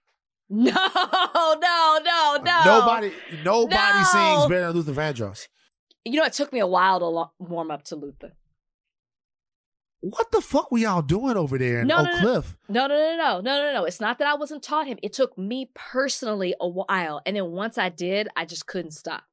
No, 0.50 0.72
no, 0.72 1.60
no, 2.04 2.38
no. 2.44 2.62
Nobody, 2.66 3.12
nobody 3.44 3.74
No. 4.00 4.04
sings 4.04 4.46
better 4.50 4.68
than 4.68 4.76
Luther 4.76 4.94
Vandross. 4.94 5.48
You 6.04 6.20
know, 6.20 6.26
it 6.26 6.34
took 6.34 6.54
me 6.54 6.60
a 6.60 6.68
while 6.68 7.00
to 7.00 7.44
warm 7.44 7.72
up 7.72 7.84
to 7.86 7.96
Luther. 7.96 8.34
What 10.08 10.32
the 10.32 10.40
fuck 10.40 10.72
were 10.72 10.78
y'all 10.78 11.02
doing 11.02 11.36
over 11.36 11.58
there 11.58 11.82
in 11.82 11.88
No, 11.88 11.98
Oak 11.98 12.06
no, 12.06 12.12
no. 12.12 12.20
Cliff? 12.20 12.58
No, 12.70 12.86
no, 12.88 12.96
no, 12.96 13.18
no, 13.18 13.42
no, 13.42 13.64
no, 13.64 13.74
no. 13.74 13.86
It's 13.86 14.00
not 14.00 14.20
that 14.20 14.28
I 14.28 14.36
wasn't 14.36 14.62
taught 14.62 14.86
him. 14.86 15.00
It 15.02 15.14
took 15.14 15.36
me 15.36 15.72
personally 15.74 16.54
a 16.62 16.68
while, 16.68 17.22
and 17.26 17.36
then 17.36 17.52
once 17.52 17.80
I 17.80 17.90
did, 17.90 18.28
I 18.36 18.46
just 18.46 18.68
couldn't 18.68 18.92
stop. 18.92 19.24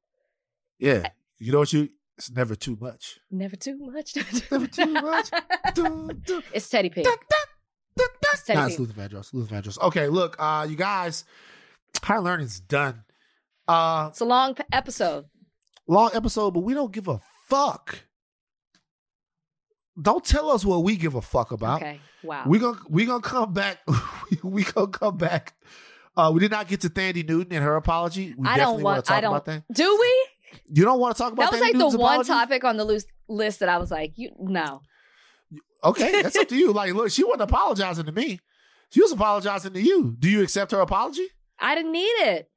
Yeah, 0.79 1.09
you 1.37 1.51
know 1.51 1.59
what 1.59 1.73
you? 1.73 1.89
It's 2.17 2.31
never 2.31 2.55
too 2.55 2.75
much. 2.81 3.19
Never 3.29 3.55
too 3.55 3.77
much. 3.77 4.15
Never 4.51 4.65
too 4.67 4.85
much. 4.87 5.29
Dun, 5.75 6.21
dun. 6.25 6.43
It's 6.53 6.67
Teddy 6.69 6.89
Pig. 6.89 7.05
It's 7.07 8.43
Teddy 8.45 8.59
Nah, 8.59 8.65
it's 8.67 8.79
Luther 8.79 8.93
Vandross. 8.93 9.33
Luther 9.33 9.55
Vandross. 9.55 9.79
Okay, 9.79 10.07
look, 10.07 10.35
uh, 10.39 10.65
you 10.69 10.75
guys, 10.75 11.23
higher 12.01 12.19
learning's 12.21 12.59
done. 12.59 13.03
Uh, 13.67 14.07
It's 14.11 14.19
a 14.21 14.25
long 14.25 14.55
episode. 14.71 15.25
long 15.87 16.09
episode, 16.15 16.51
but 16.55 16.61
we 16.61 16.73
don't 16.73 16.91
give 16.91 17.07
a 17.07 17.19
fuck. 17.47 18.05
Don't 20.01 20.23
tell 20.25 20.49
us 20.49 20.65
what 20.65 20.83
we 20.83 20.95
give 20.95 21.15
a 21.15 21.21
fuck 21.21 21.51
about. 21.51 21.81
Okay. 21.81 21.99
Wow. 22.23 22.43
We 22.47 22.59
gonna 22.59 22.79
we 22.89 23.05
gonna 23.05 23.21
come 23.21 23.53
back. 23.53 23.79
we 24.43 24.63
gonna 24.63 24.87
come 24.87 25.17
back. 25.17 25.53
Uh, 26.15 26.31
we 26.33 26.39
did 26.39 26.51
not 26.51 26.67
get 26.67 26.81
to 26.81 26.89
Thandie 26.89 27.27
Newton 27.27 27.53
and 27.53 27.63
her 27.63 27.75
apology. 27.75 28.33
We 28.37 28.47
I 28.47 28.57
definitely 28.57 28.57
don't 28.57 28.71
want 28.73 28.83
want. 28.83 29.05
to 29.05 29.09
talk 29.09 29.17
I 29.17 29.21
don't. 29.21 29.31
about 29.31 29.45
that. 29.45 29.63
Do 29.73 29.97
we? 29.99 30.27
You 30.67 30.83
don't 30.83 30.99
want 30.99 31.15
to 31.15 31.21
talk 31.23 31.33
about 31.33 31.51
That 31.51 31.51
That 31.51 31.59
was 31.59 31.61
Thandie 31.61 31.63
like 31.63 31.71
the 31.73 31.77
Newton's 31.79 31.97
one 31.97 32.11
apology? 32.21 32.27
topic 32.29 32.63
on 32.63 32.77
the 32.77 32.85
loose 32.85 33.05
list 33.27 33.59
that 33.59 33.69
I 33.69 33.77
was 33.77 33.91
like, 33.91 34.13
you 34.15 34.31
no. 34.39 34.81
Okay, 35.83 36.21
that's 36.21 36.35
up 36.37 36.47
to 36.47 36.55
you. 36.55 36.71
Like, 36.71 36.93
look, 36.93 37.11
she 37.11 37.23
wasn't 37.23 37.41
apologizing 37.43 38.05
to 38.05 38.11
me. 38.11 38.39
She 38.89 39.01
was 39.01 39.11
apologizing 39.11 39.73
to 39.73 39.81
you. 39.81 40.15
Do 40.17 40.29
you 40.29 40.41
accept 40.41 40.71
her 40.71 40.79
apology? 40.79 41.27
I 41.59 41.75
didn't 41.75 41.91
need 41.91 41.99
it. 42.01 42.49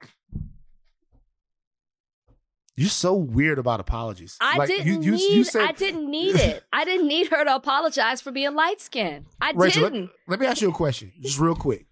You're 2.76 2.90
so 2.90 3.14
weird 3.14 3.58
about 3.58 3.80
apologies. 3.80 4.36
I 4.40 4.58
Like, 4.58 4.68
didn't 4.68 4.86
you- 4.86 5.00
you- 5.00 5.10
need. 5.12 5.32
you 5.36 5.44
said- 5.44 5.62
I 5.68 5.72
didn't 5.72 6.10
need 6.10 6.34
it. 6.50 6.62
I 6.72 6.84
didn't 6.84 7.08
need 7.08 7.28
her 7.28 7.42
to 7.44 7.54
apologize 7.54 8.20
for 8.20 8.30
being 8.32 8.54
light 8.54 8.80
skinned. 8.80 9.26
I 9.40 9.52
Rachel, 9.54 9.84
let, 9.84 9.92
didn't. 9.94 10.10
let 10.28 10.40
me 10.40 10.46
ask 10.46 10.60
you 10.60 10.68
a 10.68 10.72
question, 10.74 11.12
just 11.20 11.38
real 11.38 11.54
quick. 11.56 11.86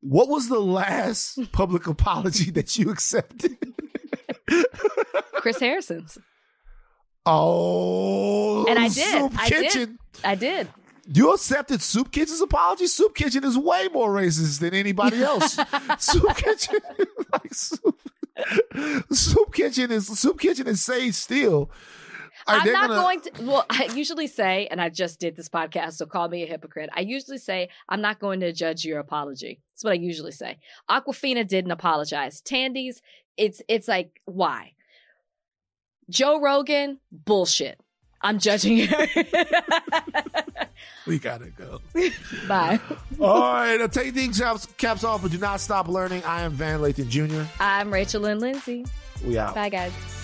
What 0.00 0.28
was 0.28 0.48
the 0.48 0.60
last 0.60 1.40
public 1.52 1.86
apology 1.88 2.50
that 2.52 2.78
you 2.78 2.90
accepted? 2.90 3.56
Chris 5.34 5.58
Harrison's. 5.58 6.18
Oh, 7.26 8.64
And 8.66 8.78
I 8.78 8.88
did. 8.88 8.94
Soup 8.94 9.32
I 9.36 9.48
did. 9.48 9.98
I 10.24 10.34
did. 10.34 10.68
You 11.12 11.32
accepted 11.34 11.80
Soup 11.82 12.10
Kitchen's 12.12 12.40
apology. 12.40 12.86
Soup 12.86 13.14
Kitchen 13.14 13.42
is 13.44 13.56
way 13.56 13.88
more 13.92 14.10
racist 14.10 14.60
than 14.60 14.74
anybody 14.74 15.22
else. 15.22 15.58
Soup 15.98 16.36
Kitchen, 16.36 16.78
like 17.32 17.52
Soup, 17.54 17.98
Soup 19.10 19.52
Kitchen 19.52 19.90
is 19.90 20.06
Soup 20.18 20.38
Kitchen 20.38 20.66
is 20.66 20.82
Sage 20.84 21.14
still. 21.14 21.70
Are 22.46 22.56
I'm 22.58 22.72
not 22.72 22.88
gonna- 22.88 23.02
going 23.02 23.20
to. 23.22 23.30
Well, 23.42 23.66
I 23.68 23.88
usually 23.94 24.26
say, 24.26 24.68
and 24.70 24.80
I 24.80 24.88
just 24.88 25.20
did 25.20 25.36
this 25.36 25.48
podcast, 25.48 25.94
so 25.94 26.06
call 26.06 26.28
me 26.28 26.44
a 26.44 26.46
hypocrite. 26.46 26.88
I 26.94 27.00
usually 27.00 27.38
say, 27.38 27.68
I'm 27.88 28.00
not 28.00 28.20
going 28.20 28.40
to 28.40 28.52
judge 28.52 28.84
your 28.84 29.00
apology. 29.00 29.60
That's 29.74 29.84
what 29.84 29.90
I 29.92 29.96
usually 29.96 30.32
say. 30.32 30.58
Awkwafina 30.90 31.46
didn't 31.46 31.72
apologize. 31.72 32.40
Thandie's, 32.40 33.02
it's 33.36 33.60
it's 33.68 33.88
like 33.88 34.20
why? 34.24 34.72
Joe 36.08 36.40
Rogan, 36.40 37.00
bullshit. 37.12 37.80
I'm 38.20 38.38
judging 38.38 38.86
her. 38.86 39.06
We 41.08 41.18
gotta 41.18 41.46
go. 41.46 41.80
Bye. 42.48 42.78
All 43.18 43.40
right, 43.40 43.80
uh, 43.80 43.88
take 43.88 44.12
these 44.12 44.38
caps, 44.38 44.66
caps 44.76 45.04
off, 45.04 45.22
but 45.22 45.30
do 45.30 45.38
not 45.38 45.58
stop 45.58 45.88
learning. 45.88 46.22
I 46.24 46.42
am 46.42 46.52
Van 46.52 46.80
Lathan 46.80 47.08
Jr. 47.08 47.44
I'm 47.58 47.90
Rachel 47.90 48.26
and 48.26 48.40
Lindsay. 48.42 48.84
We 49.24 49.38
out. 49.38 49.54
Bye, 49.54 49.70
guys. 49.70 50.17